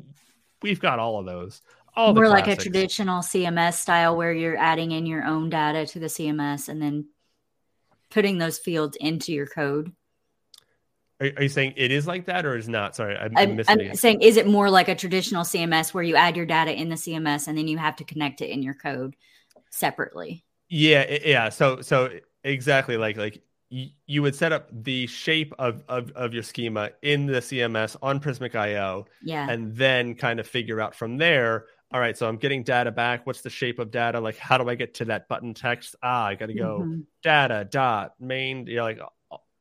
we've 0.63 0.81
got 0.81 0.99
all 0.99 1.19
of 1.19 1.27
those 1.27 1.63
all 1.97 2.13
more 2.13 2.29
like 2.29 2.49
a 2.49 2.57
traditional 2.57 3.21
cms 3.21 3.75
style 3.75 4.17
where 4.17 4.33
you're 4.33 4.57
adding 4.57 4.93
in 4.93 5.07
your 5.07 5.25
own 5.25 5.49
data 5.49 5.87
to 5.87 5.99
the 5.99 6.07
cms 6.07 6.69
and 6.69 6.83
then 6.83 7.07
putting 8.11 8.39
those 8.39 8.59
fields 8.59 8.97
into 9.01 9.33
your 9.33 9.47
code 9.47 9.93
are, 11.21 11.31
are, 11.37 11.43
you 11.45 11.49
saying 11.49 11.75
it 11.77 11.93
is 11.93 12.07
like 12.07 12.27
that 12.27 12.45
or 12.45 12.57
is 12.57 12.69
not? 12.69 12.97
Sorry, 12.97 13.17
I'm, 13.17 13.33
I'm, 13.37 13.61
I'm, 13.69 13.81
I'm 13.81 13.95
saying 13.95 14.21
is 14.21 14.37
it 14.37 14.47
more 14.47 14.69
like 14.69 14.89
a 14.89 14.97
traditional 14.97 15.45
CMS 15.45 15.95
where 15.95 16.03
you 16.03 16.17
add 16.17 16.37
your 16.37 16.45
data 16.45 16.73
in 16.73 16.89
the 16.89 16.97
CMS 16.97 17.47
and 17.47 17.57
then 17.57 17.69
you 17.69 17.79
have 17.79 17.97
to 17.97 18.05
connect 18.05 18.41
it 18.41 18.51
in 18.51 18.63
your 18.63 18.75
code 18.75 19.15
separately? 19.71 20.45
Yeah, 20.69 21.19
yeah. 21.25 21.49
So 21.51 21.83
so 21.83 22.11
exactly 22.43 22.97
like 22.97 23.17
like 23.17 23.43
you 23.71 24.23
would 24.23 24.35
set 24.35 24.53
up 24.53 24.69
the 24.73 25.07
shape 25.07 25.53
of, 25.59 25.83
of, 25.89 26.13
of 26.13 26.33
your 26.33 26.43
schema 26.43 26.91
in 27.03 27.27
the 27.27 27.41
CMS 27.41 27.97
on 28.03 28.21
Prismic 28.21 28.55
IO. 28.55 29.07
Yeah. 29.23 29.51
And 29.51 29.75
then 29.75 30.15
kind 30.15 30.39
of 30.39 30.47
figure 30.47 30.81
out 30.81 30.95
from 30.95 31.17
there, 31.17 31.67
all 31.95 32.01
right, 32.01 32.17
so 32.19 32.29
I'm 32.29 32.39
getting 32.39 32.65
data 32.65 32.91
back. 32.91 33.25
What's 33.25 33.41
the 33.41 33.51
shape 33.51 33.79
of 33.79 33.93
data? 33.93 34.19
Like, 34.19 34.37
how 34.37 34.59
do 34.59 34.69
I 34.69 34.75
get 34.75 34.95
to 34.95 35.05
that 35.07 35.29
button 35.29 35.55
text? 35.55 35.95
Ah, 36.03 36.27
I 36.27 36.35
got 36.35 36.47
to 36.47 36.55
go 36.55 36.81
mm-hmm. 36.81 37.01
data 37.23 37.69
dot 37.71 38.15
main, 38.19 38.67
you 38.67 38.77
know, 38.77 38.83
like 38.83 38.99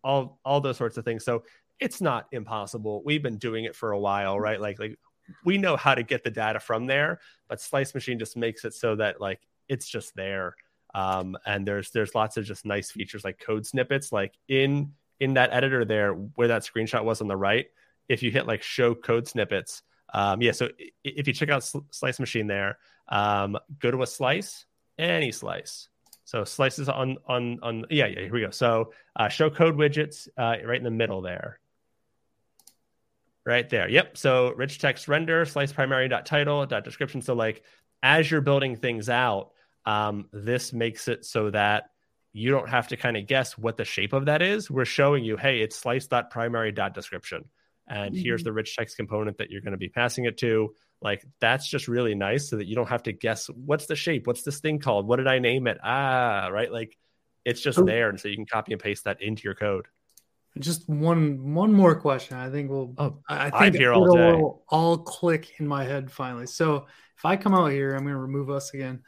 all 0.04 0.40
all 0.44 0.60
those 0.60 0.78
sorts 0.78 0.98
of 0.98 1.06
things. 1.06 1.24
So 1.24 1.44
it's 1.80 2.02
not 2.02 2.26
impossible. 2.32 3.04
We've 3.06 3.22
been 3.22 3.38
doing 3.38 3.66
it 3.66 3.76
for 3.76 3.92
a 3.92 4.00
while, 4.00 4.40
right? 4.40 4.60
Like 4.60 4.80
like 4.80 4.98
we 5.46 5.60
know 5.60 5.78
how 5.78 5.94
to 5.94 6.02
get 6.02 6.24
the 6.24 6.32
data 6.32 6.60
from 6.60 6.88
there, 6.88 7.20
but 7.48 7.62
Slice 7.62 7.94
Machine 7.94 8.18
just 8.18 8.36
makes 8.36 8.66
it 8.66 8.74
so 8.74 8.96
that 8.96 9.22
like 9.22 9.42
it's 9.68 9.88
just 9.88 10.16
there. 10.16 10.56
Um, 10.94 11.38
and 11.46 11.68
there's 11.68 11.92
there's 11.92 12.14
lots 12.14 12.38
of 12.38 12.46
just 12.46 12.66
nice 12.66 12.92
features 12.92 13.24
like 13.24 13.40
code 13.40 13.66
snippets, 13.66 14.12
like 14.12 14.34
in 14.48 14.94
in 15.20 15.36
that 15.36 15.52
editor 15.54 15.86
there 15.86 16.14
where 16.14 16.50
that 16.50 16.64
screenshot 16.64 17.04
was 17.04 17.22
on 17.22 17.28
the 17.28 17.36
right. 17.36 17.68
If 18.10 18.22
you 18.22 18.32
hit 18.32 18.46
like 18.46 18.62
show 18.62 18.94
code 18.94 19.28
snippets, 19.28 19.82
um, 20.14 20.42
yeah. 20.42 20.52
So 20.52 20.70
if 21.04 21.28
you 21.28 21.34
check 21.34 21.50
out 21.50 21.64
Slice 21.92 22.20
Machine 22.20 22.48
there, 22.48 22.78
um, 23.08 23.58
go 23.80 23.90
to 23.90 24.04
a 24.04 24.08
slice, 24.08 24.66
any 25.00 25.32
slice, 25.32 25.88
so 26.26 26.44
slices 26.44 26.90
on 26.90 27.18
on 27.28 27.60
on 27.62 27.86
yeah 27.90 28.08
yeah 28.08 28.22
here 28.22 28.34
we 28.34 28.42
go. 28.42 28.52
So 28.52 28.94
uh, 29.16 29.30
show 29.30 29.50
code 29.50 29.76
widgets 29.76 30.28
uh, 30.38 30.56
right 30.66 30.78
in 30.78 30.84
the 30.84 30.92
middle 30.92 31.22
there. 31.22 31.60
Right 33.46 33.70
there. 33.70 33.90
Yep. 33.90 34.18
So 34.18 34.54
rich 34.54 34.80
text 34.80 35.08
render 35.08 35.46
slice 35.46 35.74
primary 35.74 36.08
dot 36.08 36.26
title 36.26 36.66
dot 36.66 36.84
description. 36.86 37.22
So 37.22 37.34
like 37.34 37.64
as 38.02 38.30
you're 38.30 38.42
building 38.42 38.76
things 38.78 39.10
out, 39.10 39.52
um, 39.86 40.28
this 40.32 40.74
makes 40.74 41.08
it 41.08 41.26
so 41.26 41.50
that 41.52 41.90
you 42.32 42.50
don't 42.50 42.70
have 42.70 42.88
to 42.88 42.98
kind 42.98 43.16
of 43.16 43.28
guess 43.28 43.58
what 43.58 43.78
the 43.78 43.86
shape 43.86 44.14
of 44.14 44.26
that 44.26 44.42
is. 44.42 44.70
We're 44.70 44.86
showing 44.86 45.24
you, 45.24 45.38
hey, 45.38 45.60
it's 45.60 45.76
slice 45.76 46.08
dot 46.08 46.32
primary 46.32 46.72
dot 46.72 46.94
description, 46.94 47.46
and 47.88 48.14
mm-hmm. 48.14 48.24
here's 48.24 48.44
the 48.44 48.52
rich 48.52 48.76
text 48.76 48.98
component 48.98 49.38
that 49.38 49.52
you're 49.52 49.62
going 49.62 49.74
to 49.74 49.78
be 49.78 49.90
passing 49.90 50.26
it 50.26 50.38
to. 50.40 50.74
Like 51.02 51.26
that's 51.42 51.68
just 51.68 51.88
really 51.88 52.16
nice 52.16 52.50
so 52.50 52.56
that 52.56 52.66
you 52.66 52.76
don't 52.76 52.90
have 52.90 53.04
to 53.04 53.12
guess 53.12 53.48
what's 53.48 53.86
the 53.88 53.96
shape? 53.96 54.26
What's 54.26 54.44
this 54.44 54.60
thing 54.60 54.80
called? 54.80 55.06
What 55.06 55.18
did 55.18 55.28
i 55.28 55.40
name 55.40 55.68
it? 55.68 55.78
Ah 55.84 56.48
right? 56.48 56.72
Like 56.72 56.98
it's 57.44 57.60
just 57.62 57.78
oh. 57.78 57.84
there 57.84 58.10
and 58.10 58.20
so 58.20 58.30
you 58.30 58.36
can 58.36 58.46
copy 58.46 58.72
and 58.72 58.82
paste 58.82 59.04
that 59.04 59.22
into 59.22 59.44
your 59.44 59.54
code. 59.54 59.88
Just 60.58 60.88
one 60.88 61.54
one 61.54 61.74
more 61.74 62.00
question. 62.00 62.38
I 62.38 62.50
think 62.50 62.70
we'll 62.70 62.94
oh, 62.98 63.20
i 63.28 63.50
think 63.50 63.62
I'm 63.62 63.74
here 63.74 63.92
all 63.92 64.16
day. 64.16 64.42
all 64.70 64.98
click 65.00 65.52
in 65.60 65.68
my 65.68 65.84
head 65.84 66.10
finally. 66.10 66.48
So 66.48 66.88
if 67.18 67.26
i 67.26 67.36
come 67.36 67.54
out 67.54 67.72
here 67.72 67.92
i'm 67.92 68.04
going 68.04 68.16
to 68.16 68.20
remove 68.20 68.50
us 68.50 68.74
again 68.74 69.04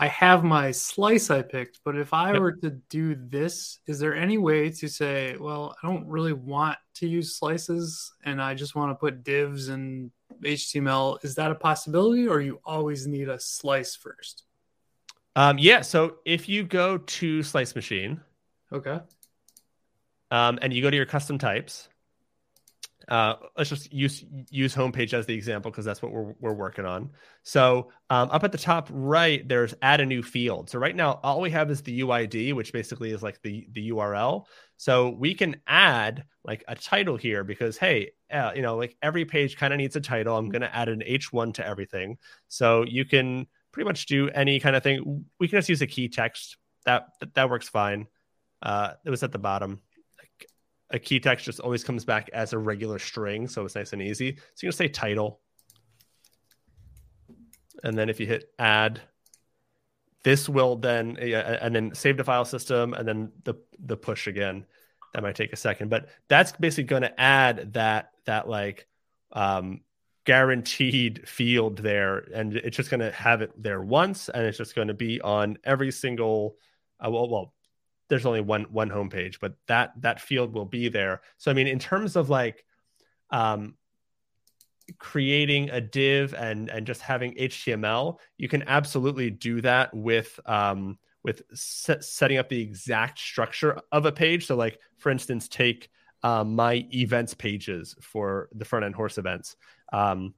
I 0.00 0.08
have 0.08 0.42
my 0.42 0.70
slice 0.70 1.28
I 1.28 1.42
picked, 1.42 1.80
but 1.84 1.94
if 1.94 2.14
I 2.14 2.32
yep. 2.32 2.40
were 2.40 2.52
to 2.52 2.70
do 2.70 3.14
this, 3.14 3.80
is 3.86 3.98
there 3.98 4.14
any 4.16 4.38
way 4.38 4.70
to 4.70 4.88
say, 4.88 5.36
well, 5.38 5.76
I 5.82 5.86
don't 5.86 6.06
really 6.06 6.32
want 6.32 6.78
to 6.94 7.06
use 7.06 7.36
slices 7.36 8.10
and 8.24 8.40
I 8.40 8.54
just 8.54 8.74
want 8.74 8.92
to 8.92 8.94
put 8.94 9.22
divs 9.22 9.68
and 9.68 10.10
HTML? 10.42 11.22
Is 11.22 11.34
that 11.34 11.50
a 11.50 11.54
possibility 11.54 12.26
or 12.26 12.40
you 12.40 12.60
always 12.64 13.06
need 13.06 13.28
a 13.28 13.38
slice 13.38 13.94
first? 13.94 14.44
Um, 15.36 15.58
yeah. 15.58 15.82
So 15.82 16.16
if 16.24 16.48
you 16.48 16.64
go 16.64 16.96
to 16.96 17.42
Slice 17.42 17.74
Machine, 17.74 18.22
okay, 18.72 19.00
um, 20.30 20.58
and 20.62 20.72
you 20.72 20.80
go 20.80 20.88
to 20.88 20.96
your 20.96 21.06
custom 21.06 21.36
types, 21.36 21.90
uh, 23.10 23.34
let's 23.58 23.68
just 23.68 23.92
use 23.92 24.24
use 24.50 24.72
homepage 24.72 25.12
as 25.12 25.26
the 25.26 25.34
example 25.34 25.68
because 25.70 25.84
that's 25.84 26.00
what 26.00 26.12
we're, 26.12 26.32
we're 26.38 26.54
working 26.54 26.84
on. 26.84 27.10
So 27.42 27.90
um, 28.08 28.30
up 28.30 28.44
at 28.44 28.52
the 28.52 28.58
top 28.58 28.88
right, 28.90 29.46
there's 29.46 29.74
add 29.82 30.00
a 30.00 30.06
new 30.06 30.22
field. 30.22 30.70
So 30.70 30.78
right 30.78 30.94
now, 30.94 31.18
all 31.24 31.40
we 31.40 31.50
have 31.50 31.72
is 31.72 31.82
the 31.82 32.00
UID, 32.00 32.54
which 32.54 32.72
basically 32.72 33.10
is 33.10 33.20
like 33.20 33.42
the 33.42 33.66
the 33.72 33.90
URL. 33.90 34.44
So 34.76 35.10
we 35.10 35.34
can 35.34 35.56
add 35.66 36.24
like 36.44 36.62
a 36.68 36.76
title 36.76 37.16
here 37.16 37.42
because 37.42 37.76
hey, 37.76 38.12
uh, 38.32 38.52
you 38.54 38.62
know, 38.62 38.76
like 38.76 38.96
every 39.02 39.24
page 39.24 39.56
kind 39.56 39.74
of 39.74 39.78
needs 39.78 39.96
a 39.96 40.00
title. 40.00 40.36
I'm 40.36 40.48
going 40.48 40.62
to 40.62 40.74
add 40.74 40.88
an 40.88 41.02
H1 41.06 41.54
to 41.54 41.66
everything. 41.66 42.16
So 42.46 42.84
you 42.84 43.04
can 43.04 43.48
pretty 43.72 43.88
much 43.88 44.06
do 44.06 44.30
any 44.30 44.60
kind 44.60 44.76
of 44.76 44.84
thing. 44.84 45.24
We 45.40 45.48
can 45.48 45.58
just 45.58 45.68
use 45.68 45.82
a 45.82 45.86
key 45.88 46.08
text. 46.08 46.56
That 46.86 47.08
that 47.34 47.50
works 47.50 47.68
fine. 47.68 48.06
Uh, 48.62 48.92
it 49.04 49.10
was 49.10 49.24
at 49.24 49.32
the 49.32 49.38
bottom 49.38 49.80
a 50.90 50.98
key 50.98 51.20
text 51.20 51.44
just 51.44 51.60
always 51.60 51.84
comes 51.84 52.04
back 52.04 52.30
as 52.32 52.52
a 52.52 52.58
regular 52.58 52.98
string, 52.98 53.48
so 53.48 53.64
it's 53.64 53.74
nice 53.74 53.92
and 53.92 54.02
easy. 54.02 54.36
So 54.36 54.42
you're 54.62 54.70
gonna 54.70 54.76
say 54.76 54.88
title, 54.88 55.40
and 57.82 57.96
then 57.96 58.08
if 58.08 58.20
you 58.20 58.26
hit 58.26 58.52
add, 58.58 59.00
this 60.24 60.48
will 60.48 60.76
then 60.76 61.16
and 61.16 61.74
then 61.74 61.94
save 61.94 62.16
the 62.16 62.24
file 62.24 62.44
system, 62.44 62.94
and 62.94 63.06
then 63.06 63.32
the 63.44 63.54
the 63.78 63.96
push 63.96 64.26
again. 64.26 64.66
That 65.12 65.22
might 65.22 65.34
take 65.34 65.52
a 65.52 65.56
second, 65.56 65.90
but 65.90 66.08
that's 66.28 66.52
basically 66.52 67.00
to 67.00 67.20
add 67.20 67.72
that 67.72 68.12
that 68.26 68.48
like 68.48 68.86
um, 69.32 69.80
guaranteed 70.24 71.28
field 71.28 71.78
there, 71.78 72.18
and 72.18 72.56
it's 72.56 72.76
just 72.76 72.90
going 72.90 73.00
to 73.00 73.10
have 73.10 73.42
it 73.42 73.50
there 73.60 73.80
once, 73.80 74.28
and 74.28 74.46
it's 74.46 74.58
just 74.58 74.74
going 74.74 74.88
to 74.88 74.94
be 74.94 75.20
on 75.20 75.58
every 75.64 75.90
single. 75.90 76.56
Uh, 77.04 77.10
well, 77.10 77.28
well, 77.28 77.54
there's 78.10 78.26
only 78.26 78.42
one 78.42 78.64
one 78.64 78.90
homepage, 78.90 79.36
but 79.40 79.54
that 79.68 79.92
that 80.02 80.20
field 80.20 80.52
will 80.52 80.66
be 80.66 80.88
there. 80.88 81.22
So 81.38 81.50
I 81.50 81.54
mean, 81.54 81.68
in 81.68 81.78
terms 81.78 82.16
of 82.16 82.28
like 82.28 82.64
um, 83.30 83.76
creating 84.98 85.70
a 85.70 85.80
div 85.80 86.34
and 86.34 86.68
and 86.68 86.86
just 86.86 87.00
having 87.00 87.34
HTML, 87.34 88.18
you 88.36 88.48
can 88.48 88.64
absolutely 88.66 89.30
do 89.30 89.60
that 89.62 89.94
with 89.94 90.38
um, 90.44 90.98
with 91.22 91.42
set, 91.54 92.04
setting 92.04 92.36
up 92.36 92.48
the 92.48 92.60
exact 92.60 93.18
structure 93.18 93.80
of 93.92 94.04
a 94.04 94.12
page. 94.12 94.46
So 94.46 94.56
like 94.56 94.78
for 94.98 95.10
instance, 95.10 95.48
take 95.48 95.88
um, 96.22 96.54
my 96.54 96.86
events 96.92 97.32
pages 97.32 97.94
for 98.02 98.48
the 98.52 98.64
front 98.64 98.84
end 98.84 98.96
horse 98.96 99.16
events. 99.18 99.56
Um, 99.92 100.34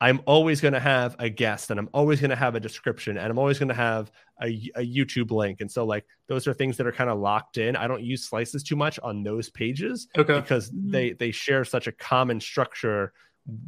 I'm 0.00 0.20
always 0.26 0.60
going 0.60 0.74
to 0.74 0.80
have 0.80 1.16
a 1.18 1.30
guest 1.30 1.70
and 1.70 1.80
I'm 1.80 1.88
always 1.94 2.20
going 2.20 2.30
to 2.30 2.36
have 2.36 2.54
a 2.54 2.60
description 2.60 3.16
and 3.16 3.30
I'm 3.30 3.38
always 3.38 3.58
going 3.58 3.68
to 3.68 3.74
have 3.74 4.10
a, 4.42 4.48
a, 4.74 4.86
YouTube 4.86 5.30
link. 5.30 5.62
And 5.62 5.72
so, 5.72 5.86
like, 5.86 6.04
those 6.28 6.46
are 6.46 6.52
things 6.52 6.76
that 6.76 6.86
are 6.86 6.92
kind 6.92 7.08
of 7.08 7.18
locked 7.18 7.56
in. 7.56 7.76
I 7.76 7.86
don't 7.86 8.02
use 8.02 8.28
slices 8.28 8.62
too 8.62 8.76
much 8.76 8.98
on 9.02 9.22
those 9.22 9.48
pages 9.48 10.06
okay. 10.16 10.38
because 10.38 10.70
mm-hmm. 10.70 10.90
they 10.90 11.12
they 11.12 11.30
share 11.30 11.64
such 11.64 11.86
a 11.86 11.92
common 11.92 12.40
structure 12.40 13.14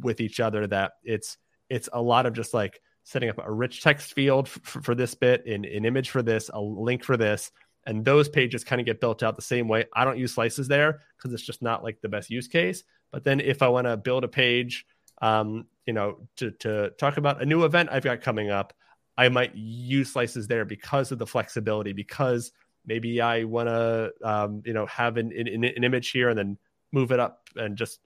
with 0.01 0.21
each 0.21 0.39
other 0.39 0.67
that 0.67 0.93
it's 1.03 1.37
it's 1.69 1.89
a 1.93 2.01
lot 2.01 2.25
of 2.25 2.33
just 2.33 2.53
like 2.53 2.79
setting 3.03 3.29
up 3.29 3.39
a 3.43 3.51
rich 3.51 3.81
text 3.81 4.13
field 4.13 4.45
f- 4.47 4.83
for 4.83 4.93
this 4.93 5.15
bit, 5.15 5.45
an, 5.47 5.65
an 5.65 5.85
image 5.85 6.11
for 6.11 6.21
this, 6.21 6.49
a 6.53 6.61
link 6.61 7.03
for 7.03 7.17
this. 7.17 7.51
And 7.87 8.05
those 8.05 8.29
pages 8.29 8.63
kind 8.63 8.79
of 8.79 8.85
get 8.85 9.01
built 9.01 9.23
out 9.23 9.35
the 9.35 9.41
same 9.41 9.67
way. 9.67 9.85
I 9.95 10.05
don't 10.05 10.19
use 10.19 10.33
slices 10.33 10.67
there 10.67 11.01
because 11.17 11.33
it's 11.33 11.43
just 11.43 11.63
not 11.63 11.83
like 11.83 11.99
the 12.01 12.09
best 12.09 12.29
use 12.29 12.47
case. 12.47 12.83
But 13.11 13.23
then 13.23 13.39
if 13.39 13.63
I 13.63 13.67
want 13.69 13.87
to 13.87 13.97
build 13.97 14.23
a 14.23 14.27
page, 14.27 14.85
um, 15.21 15.65
you 15.85 15.93
know, 15.93 16.27
to 16.37 16.51
to 16.51 16.91
talk 16.91 17.17
about 17.17 17.41
a 17.41 17.45
new 17.45 17.63
event 17.63 17.89
I've 17.91 18.03
got 18.03 18.21
coming 18.21 18.49
up, 18.49 18.73
I 19.17 19.29
might 19.29 19.55
use 19.55 20.11
slices 20.11 20.47
there 20.47 20.65
because 20.65 21.11
of 21.11 21.19
the 21.19 21.27
flexibility. 21.27 21.93
Because 21.93 22.51
maybe 22.85 23.21
I 23.21 23.43
want 23.43 23.69
to, 23.69 24.11
um, 24.23 24.61
you 24.65 24.73
know, 24.73 24.85
have 24.87 25.17
an, 25.17 25.31
an, 25.31 25.63
an 25.63 25.83
image 25.83 26.11
here 26.11 26.29
and 26.29 26.37
then 26.37 26.57
move 26.91 27.11
it 27.11 27.19
up 27.19 27.47
and 27.55 27.77
just 27.77 27.99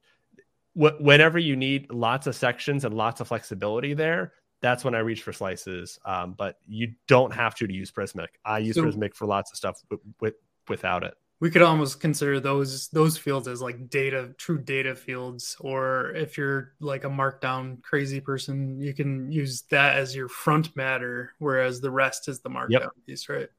wh- 0.74 1.00
whenever 1.00 1.40
you 1.40 1.56
need 1.56 1.92
lots 1.92 2.28
of 2.28 2.36
sections 2.36 2.86
and 2.86 2.94
lots 2.94 3.22
of 3.22 3.28
flexibility 3.28 3.94
there. 3.94 4.34
That's 4.62 4.86
when 4.86 4.96
I 4.96 5.00
reach 5.00 5.24
for 5.24 5.34
slices. 5.34 6.00
Um, 6.06 6.36
but 6.38 6.58
you 6.66 6.94
don't 7.08 7.34
have 7.34 7.54
to 7.56 7.68
to 7.68 7.74
use 7.74 7.92
Prismic. 7.92 8.30
I 8.46 8.60
use 8.60 8.76
so, 8.76 8.84
Prismic 8.84 9.14
for 9.14 9.26
lots 9.26 9.52
of 9.52 9.58
stuff 9.58 9.82
w- 9.90 10.02
w- 10.20 10.36
without 10.70 11.04
it 11.04 11.16
we 11.44 11.52
could 11.52 11.62
almost 11.62 12.00
consider 12.00 12.40
those 12.40 12.88
those 12.90 13.18
fields 13.18 13.48
as 13.50 13.62
like 13.62 13.90
data 13.90 14.34
true 14.38 14.58
data 14.58 14.96
fields 14.96 15.58
or 15.60 16.12
if 16.16 16.38
you're 16.38 16.74
like 16.80 17.04
a 17.04 17.10
markdown 17.10 17.82
crazy 17.84 18.22
person 18.22 18.80
you 18.80 18.94
can 18.94 19.30
use 19.32 19.64
that 19.70 19.98
as 19.98 20.16
your 20.16 20.30
front 20.30 20.74
matter 20.76 21.34
whereas 21.40 21.82
the 21.82 21.92
rest 21.92 22.30
is 22.30 22.40
the 22.40 22.50
markdown 22.50 22.70
yep. 22.70 22.90
piece 23.06 23.28
right 23.28 23.50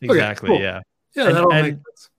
exactly 0.00 0.50
okay, 0.50 0.58
cool. 0.58 0.62
yeah 0.62 0.80
yeah 1.16 1.26
and, 1.26 1.36
that'll 1.36 1.52
and, 1.52 1.66
make 1.66 1.74
sense 1.74 2.10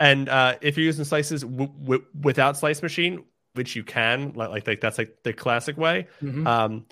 and 0.00 0.28
uh, 0.30 0.56
if 0.62 0.78
you're 0.78 0.86
using 0.86 1.04
slices 1.04 1.42
w- 1.42 1.72
w- 1.82 2.04
without 2.22 2.56
slice 2.56 2.80
machine 2.80 3.22
which 3.54 3.74
you 3.74 3.82
can 3.82 4.32
like 4.34 4.66
like 4.66 4.80
that's 4.80 4.98
like 4.98 5.22
the 5.22 5.32
classic 5.32 5.76
way. 5.76 6.06
Mhm. 6.22 6.46
Um, 6.46 6.86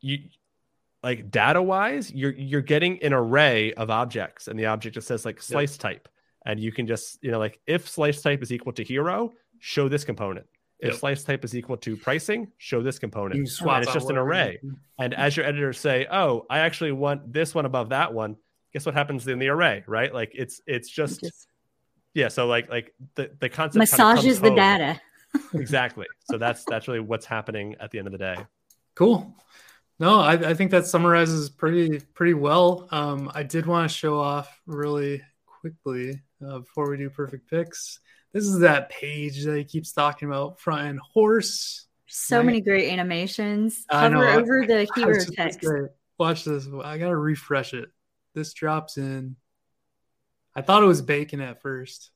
you 0.00 0.18
like 1.02 1.30
data 1.30 1.62
wise, 1.62 2.12
you're 2.12 2.32
you're 2.32 2.62
getting 2.62 3.02
an 3.02 3.12
array 3.12 3.72
of 3.74 3.90
objects, 3.90 4.48
and 4.48 4.58
the 4.58 4.66
object 4.66 4.94
just 4.94 5.06
says 5.06 5.24
like 5.24 5.40
slice 5.40 5.76
type, 5.76 6.08
and 6.46 6.58
you 6.58 6.72
can 6.72 6.86
just 6.86 7.22
you 7.22 7.30
know 7.30 7.38
like 7.38 7.60
if 7.66 7.88
slice 7.88 8.22
type 8.22 8.42
is 8.42 8.52
equal 8.52 8.72
to 8.72 8.82
hero, 8.82 9.32
show 9.58 9.88
this 9.88 10.04
component. 10.04 10.46
If 10.78 10.92
Yep. 10.92 11.00
slice 11.00 11.24
type 11.24 11.44
is 11.44 11.56
equal 11.56 11.78
to 11.78 11.96
pricing, 11.96 12.48
show 12.58 12.82
this 12.82 12.98
component. 12.98 13.36
You 13.40 13.46
swap 13.46 13.76
and 13.76 13.84
it's 13.84 13.92
just 13.94 14.10
an 14.10 14.16
array. 14.18 14.60
And 14.98 15.14
as 15.14 15.36
your 15.36 15.46
editors 15.46 15.78
say, 15.78 16.06
"Oh, 16.10 16.46
I 16.50 16.60
actually 16.60 16.92
want 16.92 17.32
this 17.32 17.54
one 17.54 17.64
above 17.66 17.88
that 17.90 18.12
one," 18.12 18.36
guess 18.72 18.84
what 18.84 18.94
happens 18.94 19.26
in 19.26 19.38
the 19.38 19.48
array, 19.48 19.84
right? 19.86 20.12
Like 20.12 20.32
it's 20.34 20.60
it's 20.66 20.88
just, 20.90 21.20
Just 21.20 21.48
yeah. 22.14 22.28
So 22.28 22.46
like 22.46 22.68
like 22.68 22.94
the 23.14 23.30
the 23.40 23.48
concept 23.48 23.90
kinda 23.90 24.04
massages 24.14 24.40
the 24.40 24.48
home. 24.48 24.56
data. 24.56 25.00
exactly. 25.54 26.06
So 26.24 26.36
that's 26.38 26.64
that's 26.66 26.88
really 26.88 27.00
what's 27.00 27.26
happening 27.26 27.74
at 27.80 27.90
the 27.90 27.98
end 27.98 28.06
of 28.06 28.12
the 28.12 28.18
day. 28.18 28.36
Cool. 28.94 29.34
No, 29.98 30.20
I, 30.20 30.32
I 30.32 30.54
think 30.54 30.70
that 30.72 30.86
summarizes 30.86 31.48
pretty 31.48 32.00
pretty 32.14 32.34
well. 32.34 32.86
Um, 32.90 33.30
I 33.34 33.42
did 33.42 33.64
want 33.64 33.90
to 33.90 33.96
show 33.96 34.18
off 34.20 34.60
really 34.66 35.22
quickly 35.60 36.20
uh, 36.46 36.58
before 36.60 36.90
we 36.90 36.96
do 36.96 37.10
perfect 37.10 37.48
picks. 37.50 38.00
This 38.32 38.44
is 38.44 38.60
that 38.60 38.90
page 38.90 39.44
that 39.44 39.56
he 39.56 39.64
keeps 39.64 39.92
talking 39.92 40.28
about, 40.28 40.60
front 40.60 40.82
end 40.86 41.00
horse. 41.00 41.86
So 42.08 42.38
Right. 42.38 42.46
many 42.46 42.60
great 42.60 42.90
animations. 42.92 43.84
I 43.90 44.08
know, 44.08 44.18
Hover 44.18 44.28
I- 44.28 44.36
over 44.36 44.66
the 44.66 44.80
I 44.82 44.86
hero 44.94 45.08
was 45.08 45.24
just 45.26 45.36
gonna 45.36 45.50
text. 45.50 45.66
say, 45.66 45.92
Watch 46.18 46.44
this. 46.44 46.68
I 46.84 46.98
gotta 46.98 47.16
refresh 47.16 47.74
it. 47.74 47.90
This 48.34 48.52
drops 48.52 48.96
in. 48.96 49.36
I 50.54 50.62
thought 50.62 50.82
it 50.82 50.86
was 50.86 51.02
bacon 51.02 51.40
at 51.40 51.60
first. 51.62 52.10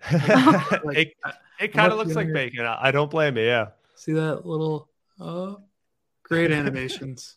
Like, 0.12 0.96
it 0.96 1.14
it 1.60 1.72
kind 1.72 1.92
of 1.92 1.98
much 1.98 2.06
looks 2.06 2.16
like 2.16 2.26
younger. 2.26 2.32
bacon. 2.34 2.64
I 2.66 2.88
I 2.88 2.90
don't 2.90 3.10
blame 3.10 3.36
you. 3.36 3.44
Yeah. 3.44 3.68
See 3.96 4.12
that 4.12 4.46
little 4.46 4.88
oh 5.18 5.62
great 6.22 6.50
animations 6.60 7.36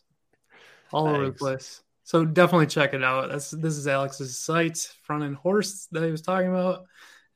all 0.92 1.08
over 1.08 1.26
the 1.26 1.32
place. 1.32 1.82
So 2.04 2.24
definitely 2.24 2.66
check 2.66 2.94
it 2.94 3.02
out. 3.02 3.30
That's 3.30 3.50
this 3.50 3.76
is 3.76 3.88
Alex's 3.88 4.36
site, 4.38 4.78
front 5.02 5.24
end 5.24 5.36
horse 5.36 5.88
that 5.90 6.04
he 6.04 6.10
was 6.10 6.22
talking 6.22 6.48
about. 6.48 6.84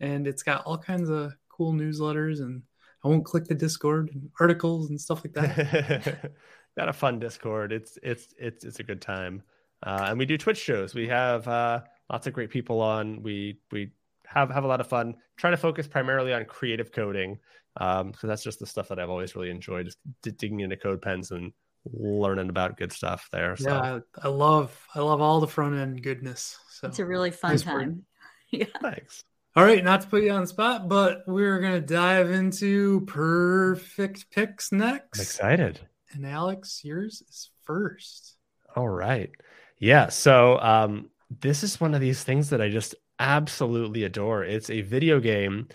And 0.01 0.27
it's 0.27 0.43
got 0.43 0.65
all 0.65 0.79
kinds 0.79 1.09
of 1.09 1.33
cool 1.49 1.73
newsletters 1.73 2.41
and 2.41 2.63
I 3.05 3.09
won't 3.09 3.25
click 3.25 3.45
the 3.45 3.55
Discord 3.55 4.11
and 4.13 4.29
articles 4.41 4.91
and 4.91 5.01
stuff 5.01 5.23
like 5.25 5.33
that. 5.35 6.33
Got 6.77 6.89
a 6.89 6.93
fun 6.93 7.19
Discord. 7.19 7.73
It's 7.73 7.99
it's 8.03 8.35
it's 8.39 8.65
it's 8.65 8.81
a 8.81 8.83
good 8.83 9.01
time. 9.01 9.43
Uh, 9.83 10.07
and 10.11 10.19
we 10.19 10.27
do 10.27 10.37
Twitch 10.37 10.59
shows. 10.59 10.95
We 10.95 11.09
have 11.09 11.47
uh, 11.47 11.81
lots 12.11 12.27
of 12.27 12.33
great 12.33 12.51
people 12.51 12.81
on. 12.81 13.23
We 13.23 13.61
we 13.71 13.93
have 14.27 14.51
have 14.51 14.65
a 14.65 14.69
lot 14.69 14.81
of 14.81 14.89
fun. 14.89 15.15
Try 15.37 15.51
to 15.51 15.57
focus 15.57 15.87
primarily 15.87 16.33
on 16.33 16.45
creative 16.45 16.93
coding 16.93 17.39
because 17.75 18.15
that's 18.23 18.43
just 18.43 18.59
the 18.59 18.67
stuff 18.67 18.89
that 18.89 18.99
I've 18.99 19.11
always 19.11 19.37
really 19.37 19.51
enjoyed. 19.51 19.87
Just 19.87 19.99
digging 20.23 20.61
into 20.61 20.77
code 20.77 21.01
pens 21.01 21.31
and 21.31 21.53
learning 21.85 22.49
about 22.51 22.77
good 22.77 22.93
stuff 22.93 23.29
there. 23.33 23.57
So 23.57 23.71
Yeah, 23.71 24.01
I, 24.23 24.27
I 24.27 24.29
love 24.29 24.79
I 24.95 25.01
love 25.01 25.21
all 25.21 25.41
the 25.41 25.47
front 25.49 25.77
end 25.77 26.03
goodness. 26.03 26.59
So 26.71 26.89
It's 26.89 26.99
a 26.99 27.05
really 27.07 27.31
fun 27.31 27.53
Nice 27.53 27.63
time. 27.63 28.05
Yeah. 28.51 28.65
thanks. 28.81 29.25
all 29.57 29.65
right, 29.65 29.85
not 29.85 30.01
to 30.03 30.07
put 30.09 30.23
you 30.23 30.31
on 30.31 30.41
the 30.41 30.47
spot, 30.47 30.89
but 30.89 31.23
we're 31.27 31.61
gonna 31.61 31.81
dive 31.81 32.31
into 32.31 33.03
perfect 33.07 34.31
picks 34.31 34.73
I'm 34.73 34.79
next. 34.79 35.21
excited. 35.21 35.81
And 36.13 36.25
Alex, 36.27 36.81
yours 36.85 37.23
is 37.29 37.51
first. 37.65 38.37
All 38.75 38.89
right. 38.89 39.31
Yeah. 39.79 40.09
So 40.09 40.59
um, 40.61 41.11
this 41.41 41.63
is 41.63 41.79
one 41.81 41.95
of 41.95 42.01
these 42.01 42.25
things 42.25 42.49
that 42.51 42.63
I 42.63 42.69
just 42.71 42.95
absolutely 43.19 44.05
adore. 44.05 44.45
It's 44.45 44.71
a 44.71 44.81
video 44.81 45.21
game, 45.21 45.69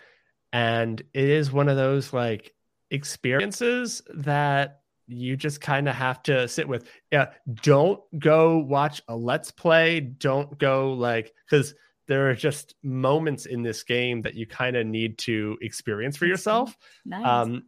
and 0.51 0.99
it 1.13 1.29
is 1.29 1.51
one 1.51 1.69
of 1.69 1.77
those 1.77 2.11
like 2.13 2.55
experiences 2.89 4.01
that 4.15 4.79
you 5.07 5.35
just 5.35 5.61
kind 5.61 5.87
of 5.87 5.95
have 5.95 6.23
to 6.23 6.47
sit 6.47 6.67
with. 6.67 6.87
Yeah. 7.11 7.31
Don't 7.61 8.01
go 8.17 8.57
watch 8.57 9.01
a 9.07 9.15
let's 9.15 9.51
play. 9.51 9.99
Don't 9.99 10.57
go 10.57 10.93
like, 10.93 11.33
because 11.45 11.75
there 12.07 12.29
are 12.29 12.35
just 12.35 12.75
moments 12.83 13.45
in 13.45 13.63
this 13.63 13.83
game 13.83 14.21
that 14.21 14.35
you 14.35 14.45
kind 14.45 14.75
of 14.75 14.85
need 14.85 15.17
to 15.19 15.57
experience 15.61 16.17
for 16.17 16.25
yourself. 16.25 16.75
Nice. 17.05 17.25
Um, 17.25 17.63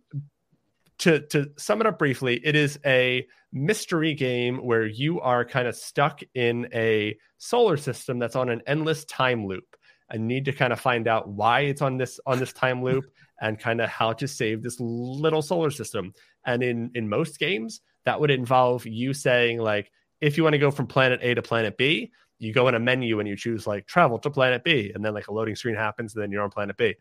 to 0.99 1.19
to 1.27 1.51
sum 1.57 1.81
it 1.81 1.87
up 1.87 1.99
briefly, 1.99 2.39
it 2.43 2.55
is 2.55 2.79
a 2.85 3.27
mystery 3.51 4.13
game 4.13 4.57
where 4.57 4.85
you 4.85 5.19
are 5.21 5.45
kind 5.45 5.67
of 5.67 5.75
stuck 5.75 6.21
in 6.33 6.67
a 6.73 7.17
solar 7.37 7.77
system 7.77 8.19
that's 8.19 8.35
on 8.35 8.49
an 8.49 8.61
endless 8.67 9.05
time 9.05 9.45
loop 9.45 9.75
and 10.09 10.27
need 10.27 10.45
to 10.45 10.53
kind 10.53 10.71
of 10.71 10.79
find 10.79 11.07
out 11.07 11.27
why 11.27 11.61
it's 11.61 11.81
on 11.81 11.97
this 11.97 12.19
on 12.25 12.39
this 12.39 12.53
time 12.53 12.83
loop 12.83 13.05
and 13.41 13.59
kind 13.59 13.81
of 13.81 13.89
how 13.89 14.13
to 14.13 14.27
save 14.27 14.63
this 14.63 14.79
little 14.79 15.41
solar 15.41 15.71
system. 15.71 16.13
And 16.45 16.63
in 16.63 16.91
in 16.95 17.09
most 17.09 17.39
games, 17.39 17.81
that 18.05 18.19
would 18.19 18.31
involve 18.31 18.85
you 18.85 19.13
saying 19.13 19.59
like, 19.59 19.91
if 20.21 20.37
you 20.37 20.43
want 20.43 20.53
to 20.53 20.59
go 20.59 20.71
from 20.71 20.87
planet 20.87 21.19
A 21.23 21.33
to 21.33 21.41
planet 21.41 21.77
B, 21.77 22.11
you 22.39 22.53
go 22.53 22.67
in 22.67 22.75
a 22.75 22.79
menu 22.79 23.19
and 23.19 23.27
you 23.27 23.35
choose 23.35 23.67
like 23.67 23.87
travel 23.87 24.19
to 24.19 24.29
planet 24.29 24.63
B, 24.63 24.91
and 24.93 25.03
then 25.03 25.13
like 25.13 25.27
a 25.27 25.33
loading 25.33 25.55
screen 25.55 25.75
happens, 25.75 26.15
and 26.15 26.23
then 26.23 26.31
you're 26.31 26.43
on 26.43 26.51
planet 26.51 26.77
B 26.77 26.95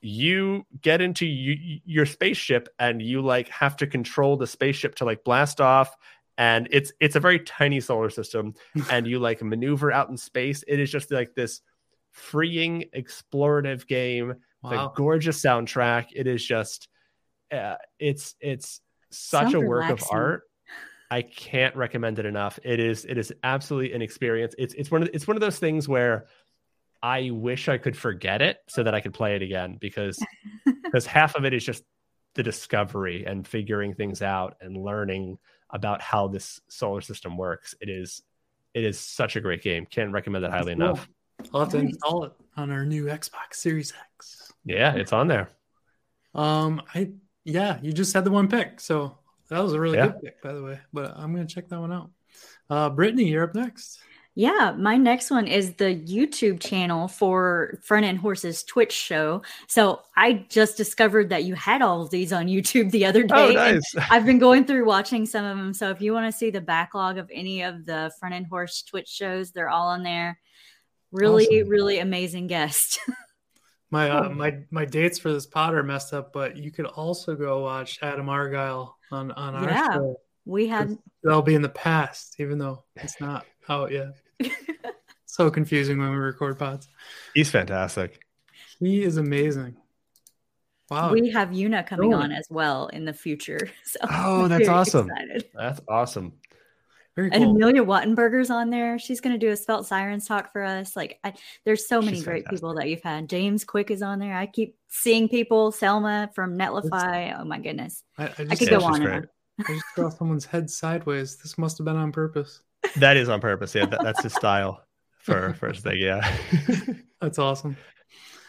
you 0.00 0.64
get 0.82 1.00
into 1.00 1.26
you, 1.26 1.80
your 1.84 2.06
spaceship 2.06 2.68
and 2.78 3.02
you 3.02 3.22
like 3.22 3.48
have 3.48 3.76
to 3.76 3.86
control 3.86 4.36
the 4.36 4.46
spaceship 4.46 4.94
to 4.94 5.04
like 5.04 5.24
blast 5.24 5.60
off 5.60 5.96
and 6.38 6.68
it's 6.70 6.92
it's 7.00 7.16
a 7.16 7.20
very 7.20 7.40
tiny 7.40 7.80
solar 7.80 8.10
system 8.10 8.54
and 8.90 9.06
you 9.06 9.18
like 9.18 9.42
maneuver 9.42 9.90
out 9.90 10.08
in 10.08 10.16
space 10.16 10.62
it 10.68 10.78
is 10.78 10.90
just 10.90 11.10
like 11.10 11.34
this 11.34 11.60
freeing 12.12 12.84
explorative 12.96 13.86
game 13.86 14.34
with 14.70 14.78
a 14.78 14.92
gorgeous 14.94 15.40
soundtrack 15.42 16.06
it 16.14 16.26
is 16.26 16.44
just 16.44 16.88
uh, 17.52 17.76
it's 17.98 18.34
it's 18.40 18.80
such 19.10 19.52
Sounds 19.52 19.54
a 19.54 19.60
work 19.60 19.88
of 19.90 20.02
art 20.10 20.42
i 21.10 21.22
can't 21.22 21.76
recommend 21.76 22.18
it 22.18 22.26
enough 22.26 22.58
it 22.64 22.80
is 22.80 23.04
it 23.04 23.16
is 23.18 23.32
absolutely 23.44 23.92
an 23.92 24.02
experience 24.02 24.54
it's 24.58 24.74
it's 24.74 24.90
one 24.90 25.02
of 25.02 25.10
it's 25.12 25.26
one 25.28 25.36
of 25.36 25.40
those 25.40 25.58
things 25.58 25.88
where 25.88 26.26
I 27.02 27.30
wish 27.30 27.68
I 27.68 27.78
could 27.78 27.96
forget 27.96 28.42
it 28.42 28.58
so 28.68 28.82
that 28.82 28.94
I 28.94 29.00
could 29.00 29.14
play 29.14 29.36
it 29.36 29.42
again 29.42 29.76
because 29.80 30.18
because 30.82 31.06
half 31.06 31.36
of 31.36 31.44
it 31.44 31.52
is 31.54 31.62
just 31.64 31.84
the 32.34 32.42
discovery 32.42 33.24
and 33.26 33.46
figuring 33.46 33.94
things 33.94 34.22
out 34.22 34.56
and 34.60 34.76
learning 34.76 35.38
about 35.70 36.00
how 36.00 36.26
this 36.26 36.58
solar 36.68 37.02
system 37.02 37.36
works. 37.36 37.74
It 37.80 37.90
is 37.90 38.22
it 38.74 38.82
is 38.82 38.98
such 38.98 39.36
a 39.36 39.40
great 39.40 39.62
game. 39.62 39.86
Can't 39.86 40.10
recommend 40.10 40.42
that 40.44 40.50
highly 40.50 40.74
Cool. 40.74 40.84
enough. 40.84 41.08
I'll 41.54 41.60
have 41.60 41.68
to 41.70 41.82
Nice. 41.82 41.92
install 41.92 42.24
it 42.24 42.32
on 42.56 42.72
our 42.72 42.84
new 42.84 43.04
Xbox 43.04 43.54
Series 43.54 43.92
X. 44.16 44.45
Yeah, 44.66 44.94
it's 44.94 45.12
on 45.14 45.28
there. 45.28 45.48
Um, 46.34 46.82
I 46.94 47.12
yeah, 47.44 47.78
you 47.80 47.92
just 47.92 48.12
had 48.12 48.24
the 48.24 48.30
one 48.30 48.48
pick, 48.48 48.80
so 48.80 49.16
that 49.48 49.60
was 49.62 49.72
a 49.72 49.80
really 49.80 49.96
Yeah. 49.96 50.08
good 50.08 50.20
pick, 50.22 50.42
by 50.42 50.52
the 50.52 50.62
way. 50.62 50.80
But 50.92 51.14
I'm 51.16 51.32
gonna 51.32 51.46
check 51.46 51.68
that 51.70 51.80
one 51.80 51.92
out. 51.92 52.10
Uh, 52.68 52.90
Brittany, 52.90 53.24
you're 53.30 53.44
up 53.44 53.54
next. 53.54 54.00
Yeah, 54.38 54.74
my 54.76 54.98
next 54.98 55.30
one 55.30 55.46
is 55.46 55.74
the 55.76 55.94
YouTube 55.96 56.60
channel 56.60 57.08
for 57.08 57.78
Front 57.84 58.04
End 58.04 58.18
Horses 58.18 58.64
Twitch 58.64 58.92
show. 58.92 59.40
So 59.66 60.02
I 60.14 60.44
just 60.50 60.76
discovered 60.76 61.30
that 61.30 61.44
you 61.44 61.54
had 61.54 61.80
all 61.80 62.02
of 62.02 62.10
these 62.10 62.34
on 62.34 62.46
YouTube 62.46 62.90
the 62.90 63.06
other 63.06 63.22
day. 63.22 63.34
Oh, 63.34 63.52
nice. 63.52 63.94
I've 64.10 64.26
been 64.26 64.38
going 64.38 64.66
through 64.66 64.84
watching 64.84 65.24
some 65.24 65.46
of 65.46 65.56
them. 65.56 65.72
So 65.72 65.88
if 65.88 66.02
you 66.02 66.12
want 66.12 66.30
to 66.30 66.36
see 66.36 66.50
the 66.50 66.60
backlog 66.60 67.16
of 67.16 67.30
any 67.32 67.62
of 67.62 67.86
the 67.86 68.12
Front 68.20 68.34
End 68.34 68.46
Horse 68.46 68.82
Twitch 68.82 69.08
shows, 69.08 69.52
they're 69.52 69.70
all 69.70 69.88
on 69.88 70.02
there. 70.02 70.38
Really, 71.12 71.46
Awesome. 71.46 71.68
really 71.70 71.98
amazing 72.00 72.46
guest. 72.48 72.98
My 73.96 74.10
uh, 74.10 74.28
Oh. 74.28 74.34
my 74.34 74.58
my 74.70 74.84
dates 74.84 75.18
for 75.18 75.32
this 75.32 75.46
pod 75.46 75.72
are 75.74 75.82
messed 75.82 76.12
up, 76.12 76.30
but 76.30 76.54
you 76.58 76.70
could 76.70 76.84
also 76.84 77.34
go 77.34 77.62
watch 77.62 77.98
Adam 78.02 78.28
Argyle 78.28 78.94
on 79.10 79.32
on 79.32 79.54
our 79.54 79.64
Yeah. 79.70 79.92
show. 79.94 80.20
we 80.44 80.66
had 80.68 80.98
That'll 81.22 81.40
be 81.40 81.54
in 81.54 81.62
the 81.62 81.70
past, 81.70 82.36
even 82.38 82.58
though 82.58 82.84
it's 82.96 83.18
not 83.22 83.46
out 83.70 83.90
yet. 83.90 84.08
so 85.24 85.50
confusing 85.50 85.98
when 85.98 86.10
we 86.10 86.16
record 86.16 86.58
pods. 86.58 86.88
He's 87.32 87.50
fantastic. 87.50 88.20
He 88.78 89.02
is 89.02 89.16
amazing. 89.16 89.76
Wow. 90.90 91.12
we 91.12 91.30
have 91.30 91.52
Una 91.54 91.82
coming 91.82 92.10
Cool. 92.12 92.20
on 92.20 92.30
as 92.32 92.46
well 92.50 92.88
in 92.88 93.06
the 93.06 93.14
future. 93.14 93.70
So 93.84 93.98
Oh, 94.10 94.46
that's 94.46 94.68
awesome. 94.68 95.08
excited. 95.10 95.44
That's 95.54 95.80
awesome. 95.88 96.34
Very 97.16 97.30
And 97.32 97.44
cool. 97.44 97.56
Amelia 97.56 97.82
Wattenberger's 97.82 98.50
on 98.50 98.68
there. 98.68 98.98
She's 98.98 99.22
going 99.22 99.32
to 99.32 99.38
do 99.38 99.50
a 99.50 99.56
Svelte 99.56 99.86
Sirens 99.86 100.28
talk 100.28 100.52
for 100.52 100.62
us. 100.62 100.94
Like, 100.94 101.18
I, 101.24 101.32
there's 101.64 101.88
so 101.88 102.02
many 102.02 102.18
She's 102.18 102.24
great 102.24 102.44
fantastic. 102.44 102.56
people 102.56 102.74
that 102.74 102.88
you've 102.90 103.02
had. 103.02 103.28
James 103.30 103.64
Quick 103.64 103.90
is 103.90 104.02
on 104.02 104.18
there. 104.18 104.36
I 104.36 104.44
keep 104.44 104.76
seeing 104.88 105.28
people. 105.28 105.72
Salma 105.72 106.34
from 106.34 106.58
Netlify. 106.58 107.34
Oh 107.40 107.44
my 107.46 107.58
goodness. 107.58 108.02
I, 108.18 108.24
I, 108.24 108.28
just, 108.28 108.52
I 108.52 108.56
could 108.56 108.70
Yeah, 108.70 108.78
go 108.78 108.84
on 108.84 108.94
and 108.96 109.04
great. 109.04 109.24
I 109.66 109.72
just 109.72 109.84
saw 109.94 110.10
someone's 110.10 110.44
head 110.44 110.68
sideways. 110.68 111.36
This 111.36 111.56
must 111.56 111.78
have 111.78 111.86
been 111.86 111.96
on 111.96 112.12
purpose. 112.12 112.60
That 112.96 113.16
is 113.16 113.30
on 113.30 113.40
purpose. 113.40 113.74
Yeah, 113.74 113.86
that, 113.86 114.02
that's 114.02 114.22
his 114.22 114.34
style 114.34 114.82
for 115.20 115.54
first 115.54 115.82
thing. 115.82 115.98
Yeah. 115.98 116.38
That's 117.20 117.38
awesome. 117.38 117.78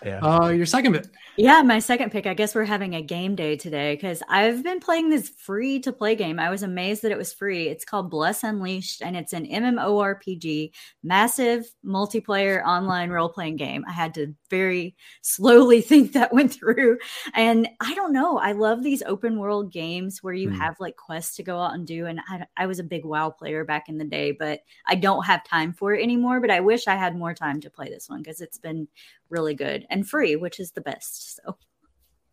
Yeah. 0.03 0.19
Uh, 0.19 0.49
your 0.49 0.65
second 0.65 0.93
bit. 0.93 1.09
Yeah, 1.37 1.61
my 1.61 1.79
second 1.79 2.11
pick. 2.11 2.25
I 2.25 2.33
guess 2.33 2.55
we're 2.55 2.65
having 2.65 2.95
a 2.95 3.01
game 3.01 3.35
day 3.35 3.57
today 3.57 3.95
because 3.95 4.23
I've 4.27 4.63
been 4.63 4.79
playing 4.79 5.09
this 5.09 5.29
free 5.29 5.79
to 5.81 5.91
play 5.91 6.15
game. 6.15 6.39
I 6.39 6.49
was 6.49 6.63
amazed 6.63 7.03
that 7.03 7.11
it 7.11 7.17
was 7.17 7.33
free. 7.33 7.67
It's 7.67 7.85
called 7.85 8.09
Bless 8.09 8.43
Unleashed 8.43 9.01
and 9.01 9.15
it's 9.15 9.33
an 9.33 9.45
MMORPG, 9.45 10.71
massive 11.03 11.65
multiplayer 11.85 12.63
online 12.65 13.09
role 13.09 13.29
playing 13.29 13.57
game. 13.57 13.85
I 13.87 13.91
had 13.91 14.13
to 14.15 14.33
very 14.49 14.95
slowly 15.21 15.81
think 15.89 16.13
that 16.13 16.33
went 16.33 16.53
through. 16.53 16.97
And 17.33 17.67
I 17.79 17.93
don't 17.93 18.13
know. 18.13 18.37
I 18.37 18.51
love 18.53 18.83
these 18.83 19.03
open 19.03 19.37
world 19.39 19.71
games 19.71 20.23
where 20.23 20.33
you 20.33 20.49
Hmm. 20.49 20.55
have 20.55 20.79
like 20.79 20.95
quests 20.95 21.35
to 21.37 21.43
go 21.43 21.59
out 21.59 21.73
and 21.73 21.85
do. 21.85 22.05
And 22.05 22.19
I, 22.29 22.45
I 22.55 22.65
was 22.65 22.79
a 22.79 22.83
big 22.83 23.05
WoW 23.05 23.29
player 23.29 23.63
back 23.65 23.89
in 23.89 23.97
the 23.97 24.05
day, 24.05 24.31
but 24.31 24.61
I 24.85 24.95
don't 24.95 25.25
have 25.25 25.43
time 25.43 25.73
for 25.73 25.93
it 25.93 26.01
anymore. 26.03 26.39
But 26.41 26.51
I 26.51 26.59
wish 26.61 26.87
I 26.87 26.95
had 26.95 27.15
more 27.15 27.33
time 27.33 27.61
to 27.61 27.69
play 27.69 27.89
this 27.89 28.09
one 28.09 28.21
because 28.21 28.41
it's 28.41 28.57
been 28.57 28.87
really 29.29 29.53
good 29.55 29.85
and 29.89 30.07
free, 30.07 30.35
which 30.35 30.59
is 30.59 30.71
the 30.71 30.81
best. 30.81 31.35
So 31.35 31.57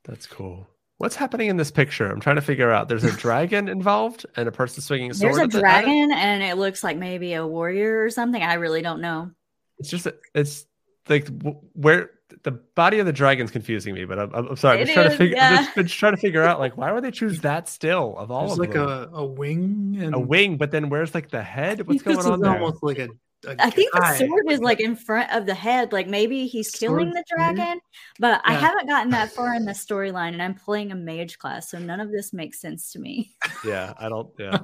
That's 0.05 0.27
cool. 0.27 0.67
What's 0.99 1.17
happening 1.17 1.49
in 1.49 1.57
this 1.57 1.73
picture? 1.73 2.09
I'm 2.09 2.21
trying 2.21 2.37
to 2.37 2.43
figure 2.43 2.71
out. 2.71 2.89
There's 2.89 3.03
a 3.05 3.11
dragon 3.17 3.69
involved 3.69 4.27
and 4.37 4.49
a 4.49 4.53
person 4.53 4.81
swinging 4.81 5.11
a 5.11 5.15
sword. 5.15 5.35
there's 5.35 5.39
a 5.39 5.43
at 5.43 5.51
the- 5.51 5.57
at 5.69 5.81
it? 5.81 5.85
dragon 5.87 6.13
and 6.13 6.43
it 6.43 6.57
looks 6.57 6.85
like 6.85 6.97
maybe 6.97 7.35
a 7.35 7.45
warrior 7.47 8.03
or 8.05 8.11
something. 8.11 8.41
I 8.43 8.55
really 8.55 8.81
don't 8.81 9.01
know. 9.01 9.33
It's 9.79 9.91
just 9.91 10.07
it's 10.35 10.67
like 11.09 11.29
where 11.75 12.11
the 12.43 12.51
body 12.51 12.99
of 12.99 13.07
the 13.07 13.13
dragon's 13.13 13.51
confusing 13.51 13.95
me, 13.95 14.05
but 14.05 14.19
I'm, 14.19 14.35
I'm 14.35 14.47
I'm 14.49 14.57
sorry. 14.57 14.79
I'm 14.79 14.83
It 14.83 14.87
just 14.87 14.95
trying 14.95 15.11
to 15.11 15.17
figure. 15.17 15.37
yeah. 15.37 15.51
I'm 15.51 15.65
just 15.65 15.75
been 15.77 15.87
trying 15.87 16.15
to 16.15 16.21
figure 16.21 16.43
out 16.43 16.59
like 16.59 16.77
why 16.77 16.93
would 16.93 17.05
they 17.05 17.11
choose 17.23 17.41
that 17.43 17.69
still 17.69 18.17
of 18.19 18.31
all 18.31 18.47
There's 18.47 18.53
of 18.53 18.59
like 18.59 18.73
them? 18.73 18.89
a, 18.89 19.09
a 19.19 19.25
wing 19.25 19.99
and 20.01 20.15
a 20.15 20.19
wing, 20.21 20.57
but 20.57 20.71
then 20.71 20.89
where's 20.89 21.15
like 21.15 21.31
the 21.31 21.43
head? 21.43 21.87
What's 21.87 22.03
going 22.03 22.17
this 22.17 22.27
on 22.27 22.35
is 22.35 22.41
there? 22.43 22.53
almost 22.53 22.83
like 22.83 22.99
a. 22.99 23.09
a 23.47 23.57
I 23.59 23.71
think 23.71 23.93
the 23.93 24.15
sword 24.15 24.51
is 24.51 24.61
like 24.61 24.81
in 24.81 24.97
front 24.97 25.31
of 25.33 25.45
the 25.47 25.55
head. 25.55 25.93
Like 25.93 26.09
maybe 26.09 26.47
he's 26.47 26.71
killing 26.71 27.13
Sword 27.13 27.15
the 27.15 27.25
dragon, 27.37 27.79
but 28.19 28.41
I 28.45 28.55
haven't 28.55 28.89
gotten 28.89 29.11
that 29.11 29.33
far 29.33 29.55
in 29.55 29.65
the 29.67 29.73
storyline 29.73 30.33
and 30.33 30.43
I'm 30.43 30.55
playing 30.55 30.93
a 30.93 30.97
mage 30.97 31.39
class. 31.39 31.71
So 31.71 31.79
none 31.79 32.01
of 32.01 32.11
this 32.11 32.33
makes 32.33 32.61
sense 32.61 32.93
to 32.93 32.99
me. 32.99 33.31
Yeah, 33.65 33.95
I 33.99 34.09
don't. 34.11 34.29
Yeah, 34.39 34.59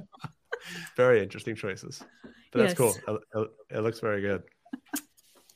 very 0.97 1.23
interesting 1.23 1.55
choices. 1.57 2.03
But 2.53 2.59
that's 2.63 2.75
cool. 2.75 2.95
It, 3.07 3.21
it- 3.35 3.51
it 3.77 3.81
looks 3.81 4.01
very 4.01 4.21
good. 4.21 4.43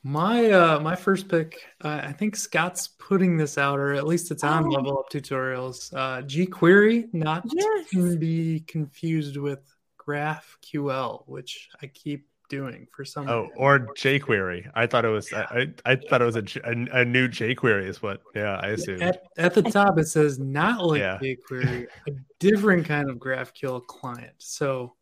My 0.06 0.50
uh 0.50 0.80
my 0.80 0.94
first 0.94 1.28
pick, 1.28 1.64
uh, 1.82 2.00
I 2.04 2.12
think 2.12 2.36
Scott's 2.36 2.88
putting 2.88 3.38
this 3.38 3.56
out, 3.56 3.78
or 3.78 3.94
at 3.94 4.06
least 4.06 4.30
it's 4.30 4.44
on 4.44 4.66
Oh. 4.66 4.68
level 4.68 4.98
up 4.98 5.08
tutorials. 5.10 5.90
Uh 5.94 6.20
jQuery, 6.22 7.12
not 7.14 7.42
Yes. 7.50 7.88
to 7.90 8.18
be 8.18 8.60
confused 8.60 9.38
with 9.38 9.60
GraphQL, 9.98 11.26
which 11.26 11.70
I 11.82 11.86
keep 11.86 12.28
doing 12.50 12.86
for 12.94 13.06
some 13.06 13.26
Oh, 13.30 13.44
reason. 13.44 13.56
or 13.56 13.78
jQuery. 13.96 14.70
I 14.74 14.86
thought 14.86 15.06
it 15.06 15.08
was. 15.08 15.32
I, 15.32 15.42
I 15.86 15.92
I 15.92 15.96
thought 15.96 16.20
it 16.20 16.26
was 16.26 16.36
a 16.36 16.44
a 16.66 17.04
new 17.06 17.26
jQuery 17.26 17.86
is 17.88 18.02
what. 18.02 18.20
Yeah, 18.34 18.60
I 18.62 18.68
assume. 18.68 19.00
At, 19.00 19.22
at 19.38 19.54
the 19.54 19.62
top 19.62 19.98
it 19.98 20.06
says 20.08 20.38
not 20.38 20.84
like 20.84 21.00
Yeah. 21.00 21.18
jQuery, 21.22 21.86
a 22.08 22.12
different 22.40 22.84
kind 22.84 23.08
of 23.08 23.16
GraphQL 23.16 23.86
client. 23.86 24.34
So 24.36 24.96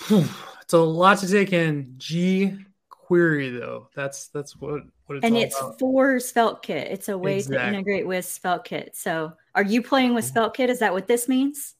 it's 0.10 0.72
a 0.72 0.78
lot 0.78 1.18
to 1.18 1.28
take 1.28 1.52
in. 1.52 1.96
jQuery 3.12 3.58
though, 3.58 3.88
that's 3.94 4.28
that's 4.28 4.56
what 4.56 4.82
what 5.06 5.16
it's 5.16 5.24
and 5.24 5.36
it's 5.36 5.58
about. 5.58 5.78
for 5.78 6.16
SvelteKit. 6.16 6.90
It's 6.90 7.08
a 7.08 7.16
way 7.18 7.36
Exactly. 7.36 7.58
to 7.58 7.68
integrate 7.68 8.06
with 8.06 8.24
SvelteKit. 8.24 8.90
So 8.94 9.32
are 9.54 9.62
you 9.64 9.82
playing 9.82 10.14
with 10.14 10.32
SvelteKit? 10.32 10.68
Is 10.68 10.78
that 10.80 10.92
what 10.92 11.06
this 11.06 11.28
means? 11.28 11.74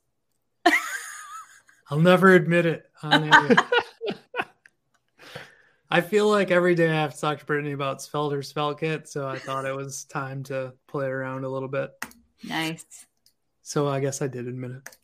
I'll 1.90 2.00
never 2.00 2.34
admit 2.34 2.66
it. 2.66 2.86
I 5.90 6.00
feel 6.00 6.30
like 6.30 6.50
every 6.50 6.74
day 6.74 6.88
I 6.88 6.94
have 6.94 7.14
to 7.14 7.20
talk 7.20 7.38
to 7.40 7.44
Brittany 7.44 7.72
about 7.72 8.00
Svelte 8.00 8.32
or 8.32 8.38
SvelteKit, 8.38 9.06
so 9.06 9.28
I 9.28 9.38
thought 9.38 9.66
it 9.66 9.76
was 9.76 10.04
time 10.04 10.42
to 10.44 10.72
play 10.86 11.06
around 11.06 11.44
a 11.44 11.48
little 11.50 11.68
bit. 11.68 11.90
Nice. 12.44 13.04
So 13.60 13.88
I 13.88 14.00
guess 14.00 14.22
I 14.22 14.26
did 14.26 14.48
admit 14.48 14.70
it. 14.70 14.96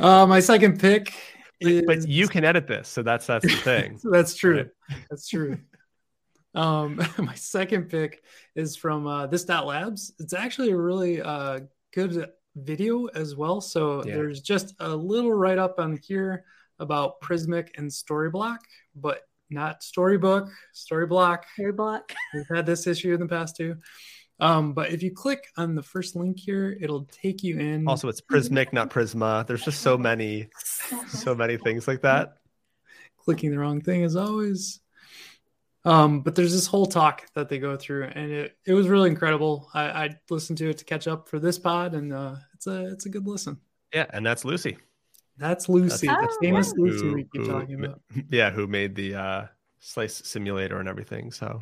Uh, 0.00 0.26
my 0.26 0.40
second 0.40 0.80
pick 0.80 1.12
is 1.60 1.82
but 1.86 2.08
you 2.08 2.28
can 2.28 2.44
edit 2.44 2.66
this, 2.66 2.88
so 2.88 3.02
that's 3.02 3.26
that's 3.26 3.44
the 3.44 3.60
thing. 3.60 3.98
That's 4.10 4.34
true. 4.34 4.56
Right. 4.56 4.98
That's 5.10 5.28
true. 5.28 5.58
Um, 6.54 7.00
my 7.18 7.34
second 7.34 7.88
pick 7.88 8.22
is 8.56 8.76
from 8.76 9.06
uh, 9.06 9.26
this 9.26 9.44
dot 9.44 9.66
labs. 9.66 10.12
It's 10.18 10.32
actually 10.32 10.70
a 10.70 10.76
really 10.76 11.20
uh, 11.20 11.60
good 11.92 12.30
video 12.56 13.06
as 13.06 13.36
well. 13.36 13.60
So 13.60 14.04
Yeah. 14.04 14.14
there's 14.16 14.40
just 14.40 14.74
a 14.80 14.88
little 14.88 15.32
write 15.32 15.58
up 15.58 15.78
on 15.78 15.98
here 16.02 16.44
about 16.78 17.20
Prismic 17.20 17.70
and 17.76 17.90
Storyblok, 17.90 18.58
but 18.94 19.22
not 19.50 19.82
Storybook, 19.82 20.50
Storyblok. 20.74 21.42
Hair 21.56 21.72
block. 21.72 22.12
We've 22.34 22.48
had 22.48 22.66
this 22.66 22.86
issue 22.86 23.14
in 23.14 23.20
the 23.20 23.26
past 23.26 23.56
too. 23.56 23.76
Um, 24.40 24.72
but 24.72 24.92
if 24.92 25.02
you 25.02 25.10
click 25.10 25.48
on 25.56 25.74
the 25.74 25.82
first 25.82 26.14
link 26.14 26.38
here, 26.38 26.76
it'll 26.80 27.04
take 27.06 27.42
you 27.42 27.58
in. 27.58 27.88
Also, 27.88 28.08
it's 28.08 28.20
Prismic, 28.20 28.72
not 28.72 28.88
Prisma. 28.90 29.46
There's 29.46 29.64
just 29.64 29.80
so 29.82 29.98
many, 29.98 30.48
so 31.08 31.34
many 31.34 31.56
things 31.56 31.88
like 31.88 32.02
that. 32.02 32.34
clicking 33.24 33.50
the 33.50 33.58
wrong 33.58 33.80
thing 33.80 34.04
as 34.04 34.16
always. 34.16 34.80
Um, 35.84 36.20
but 36.20 36.34
there's 36.34 36.52
this 36.52 36.66
whole 36.66 36.86
talk 36.86 37.26
that 37.34 37.48
they 37.48 37.58
go 37.58 37.76
through, 37.76 38.04
and 38.04 38.30
it, 38.30 38.56
it 38.66 38.74
was 38.74 38.88
really 38.88 39.10
incredible. 39.10 39.68
I, 39.74 39.82
I 39.82 40.16
listened 40.30 40.58
to 40.58 40.70
it 40.70 40.78
to 40.78 40.84
catch 40.84 41.06
up 41.06 41.28
for 41.28 41.38
this 41.38 41.58
pod, 41.58 41.94
and 41.94 42.12
uh, 42.12 42.36
it's 42.54 42.66
a 42.66 42.86
it's 42.86 43.06
a 43.06 43.08
good 43.08 43.26
listen. 43.26 43.58
Yeah, 43.94 44.06
and 44.10 44.24
that's 44.24 44.44
Lucie. 44.44 44.78
That's 45.36 45.68
Lucie, 45.68 46.08
That's- 46.08 46.36
the 46.40 46.46
famous 46.46 46.72
Lucie 46.76 47.08
we 47.10 47.22
keep 47.24 47.42
who 47.42 47.46
talking 47.46 47.84
about. 47.84 48.00
Yeah, 48.30 48.50
who 48.50 48.66
made 48.66 48.94
the 48.94 49.14
uh, 49.14 49.46
slice 49.78 50.16
simulator 50.24 50.80
and 50.80 50.88
everything. 50.88 51.30
So 51.30 51.60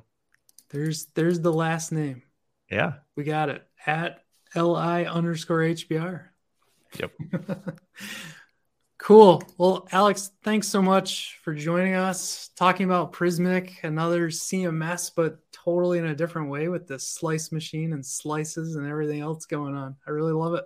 There's 0.71 1.07
there's 1.15 1.41
the 1.41 1.53
last 1.53 1.93
name. 1.93 2.23
Yeah, 2.71 2.95
We 3.17 3.25
got 3.25 3.49
it 3.49 3.67
at 3.87 4.23
li 4.55 5.07
underscore 5.07 5.61
hbr. 5.61 6.25
Yep. 6.99 7.13
cool. 8.99 9.43
Well, 9.59 9.87
Alex, 9.93 10.31
thanks 10.43 10.69
so 10.69 10.81
much 10.81 11.39
for 11.43 11.55
joining 11.55 11.95
us, 11.95 12.49
talking 12.57 12.87
about 12.87 13.13
Prismic, 13.13 13.85
another 13.85 14.29
CMS, 14.29 15.11
but 15.15 15.39
totally 15.53 15.99
in 15.99 16.07
a 16.07 16.15
different 16.15 16.49
way 16.49 16.69
with 16.69 16.87
this 16.87 17.09
slice 17.09 17.53
machine 17.53 17.93
and 17.93 18.05
slices 18.05 18.77
and 18.77 18.87
everything 18.87 19.21
else 19.21 19.47
going 19.47 19.75
on. 19.75 19.97
I 20.07 20.11
really 20.11 20.33
love 20.33 20.55
it. 20.55 20.65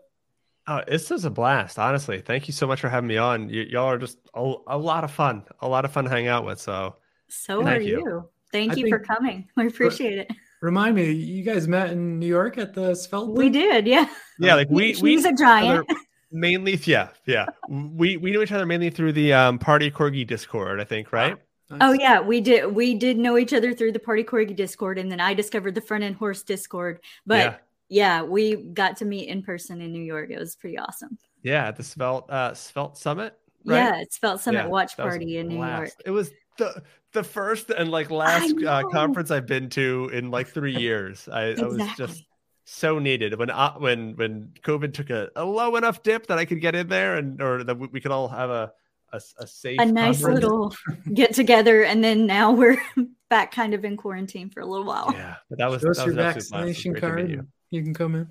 uh, 0.67 0.83
this 0.87 1.11
is 1.11 1.25
a 1.25 1.31
blast. 1.31 1.79
Honestly, 1.79 2.21
thank 2.21 2.47
you 2.47 2.53
so 2.53 2.67
much 2.67 2.81
for 2.81 2.89
having 2.89 3.09
me 3.09 3.17
on. 3.17 3.47
Y- 3.49 3.67
y'all 3.71 3.87
are 3.87 3.99
just 3.99 4.19
a, 4.35 4.55
a 4.69 4.79
lot 4.79 5.03
of 5.05 5.11
fun, 5.11 5.43
a 5.61 5.69
lot 5.69 5.85
of 5.85 5.93
fun 5.93 6.05
to 6.05 6.11
hang 6.11 6.29
out 6.29 6.45
with. 6.45 6.61
So 6.61 6.97
So 7.29 7.67
are 7.67 7.81
you. 7.81 7.99
you. 7.99 8.29
Thank 8.53 8.73
I 8.73 8.77
you 8.77 8.89
for 8.89 8.99
coming. 9.01 9.49
We 9.57 9.67
appreciate 9.67 10.19
it. 10.19 10.31
Remind 10.61 10.95
me, 10.97 11.11
you 11.11 11.43
guys 11.43 11.67
met 11.67 11.91
in 11.91 12.19
New 12.19 12.27
York 12.27 12.59
at 12.59 12.75
the 12.75 12.95
Svelte? 12.95 13.31
We 13.37 13.49
did, 13.49 13.87
yeah. 13.87 14.07
yeah, 14.39 14.55
like 14.55 14.69
we 14.71 14.97
we 15.01 15.13
He's 15.17 15.25
a 15.25 15.33
giant. 15.33 15.87
mainly 16.33 16.79
yeah 16.85 17.09
yeah 17.27 17.45
we 17.69 18.17
we 18.17 18.31
knew 18.31 18.41
each 18.41 18.53
other 18.53 18.65
mainly 18.65 18.89
through 18.89 19.13
the 19.13 19.33
um 19.33 19.59
party 19.59 19.91
corgi 19.91 20.25
discord 20.25 20.81
i 20.81 20.85
think 20.85 21.13
right 21.13 21.37
Nice. 21.71 21.79
Oh 21.83 21.93
yeah, 21.93 22.21
we 22.21 22.41
did. 22.41 22.75
We 22.75 22.95
did 22.95 23.17
know 23.17 23.39
each 23.39 23.53
other 23.55 23.73
through 23.73 23.93
the 23.93 24.01
Party 24.01 24.25
Corgi 24.25 24.57
Discord, 24.57 24.99
and 24.99 25.09
then 25.09 25.21
I 25.21 25.35
discovered 25.35 25.77
the 25.77 25.81
Front 25.81 26.03
End 26.03 26.17
Horse 26.17 26.43
Discord. 26.43 26.99
But 27.25 27.39
Yeah. 27.39 28.19
yeah. 28.19 28.23
we 28.25 28.57
got 28.57 28.97
to 28.97 29.05
meet 29.05 29.29
in 29.29 29.41
person 29.41 29.81
in 29.81 29.93
New 29.93 30.03
York. 30.03 30.31
It 30.31 30.39
was 30.41 30.57
pretty 30.57 30.77
awesome. 30.79 31.17
yeah 31.45 31.69
at 31.69 31.77
the 31.77 31.85
svelte 31.85 32.29
uh 32.29 32.55
svelte 32.55 32.99
summit 32.99 33.35
right 33.65 33.77
Yeah, 33.77 34.01
it's 34.01 34.17
Svelte 34.19 34.41
Summit 34.41 34.63
Yeah, 34.65 34.67
Watch 34.67 34.97
that 34.97 35.05
was 35.07 35.15
a 35.15 35.19
Party 35.19 35.37
in 35.39 35.47
New. 35.47 35.65
York. 35.65 35.91
It 36.05 36.11
was 36.11 36.33
the 36.59 36.83
the 37.13 37.25
first 37.25 37.71
and 37.71 37.91
like 37.91 38.11
last 38.11 38.55
uh, 38.65 38.83
conference 38.91 39.31
I've 39.31 39.47
been 39.47 39.69
to 39.71 40.11
in 40.13 40.31
like 40.31 40.49
three 40.49 40.77
years. 40.77 41.29
I, 41.31 41.55
I 41.59 41.63
was 41.63 41.83
just 41.97 42.25
so 42.65 42.99
needed 42.99 43.37
when 43.39 43.51
uh, 43.51 43.75
when 43.75 44.15
when 44.17 44.53
COVID 44.63 44.95
took 44.95 45.11
a, 45.11 45.29
a 45.37 45.45
low 45.45 45.77
enough 45.77 46.03
dip 46.03 46.27
that 46.29 46.39
I 46.39 46.45
could 46.45 46.61
get 46.61 46.75
in 46.75 46.89
there 46.89 47.17
and 47.17 47.41
or 47.43 47.65
that 47.65 47.79
we, 47.79 47.89
we 47.89 48.01
could 48.01 48.13
all 48.13 48.29
have 48.29 48.51
a 48.51 48.73
a, 49.13 49.21
a 49.39 49.47
safe 49.47 49.81
A 49.81 49.87
nice 49.87 50.21
conference. 50.23 50.43
little 50.43 50.75
get 51.13 51.35
together, 51.35 51.83
and 51.83 52.03
then 52.05 52.27
now 52.27 52.53
we're 52.53 52.81
back 53.29 53.51
kind 53.53 53.75
of 53.75 53.85
in 53.85 53.97
quarantine 53.97 54.51
for 54.51 54.61
a 54.61 54.67
little 54.67 54.87
while. 54.87 55.11
yeah. 55.13 55.37
But 55.49 55.59
that 55.59 55.71
was 55.71 55.83
Show 55.83 55.93
that 55.93 56.07
your 56.07 56.07
was 56.07 56.17
an 56.17 56.21
absolute 56.21 56.23
blast. 56.23 56.37
It 56.37 56.37
was 56.37 56.49
vaccination 56.51 56.93
great 56.93 57.01
card. 57.01 57.31
You. 57.31 57.47
You 57.71 57.83
can 57.83 57.95
come 57.95 58.15
in. 58.15 58.29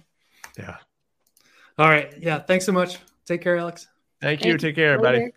Yeah. 0.58 0.78
All 1.78 1.90
right. 1.90 2.14
Yeah. 2.20 2.40
Thanks 2.40 2.66
so 2.66 2.72
much. 2.72 2.98
Take 3.26 3.42
care, 3.42 3.58
Alex. 3.58 3.88
Thank 4.22 4.44
you. 4.44 4.58
Take 4.58 4.76
care, 4.76 4.94
everybody. 4.94 5.18
Later. 5.20 5.32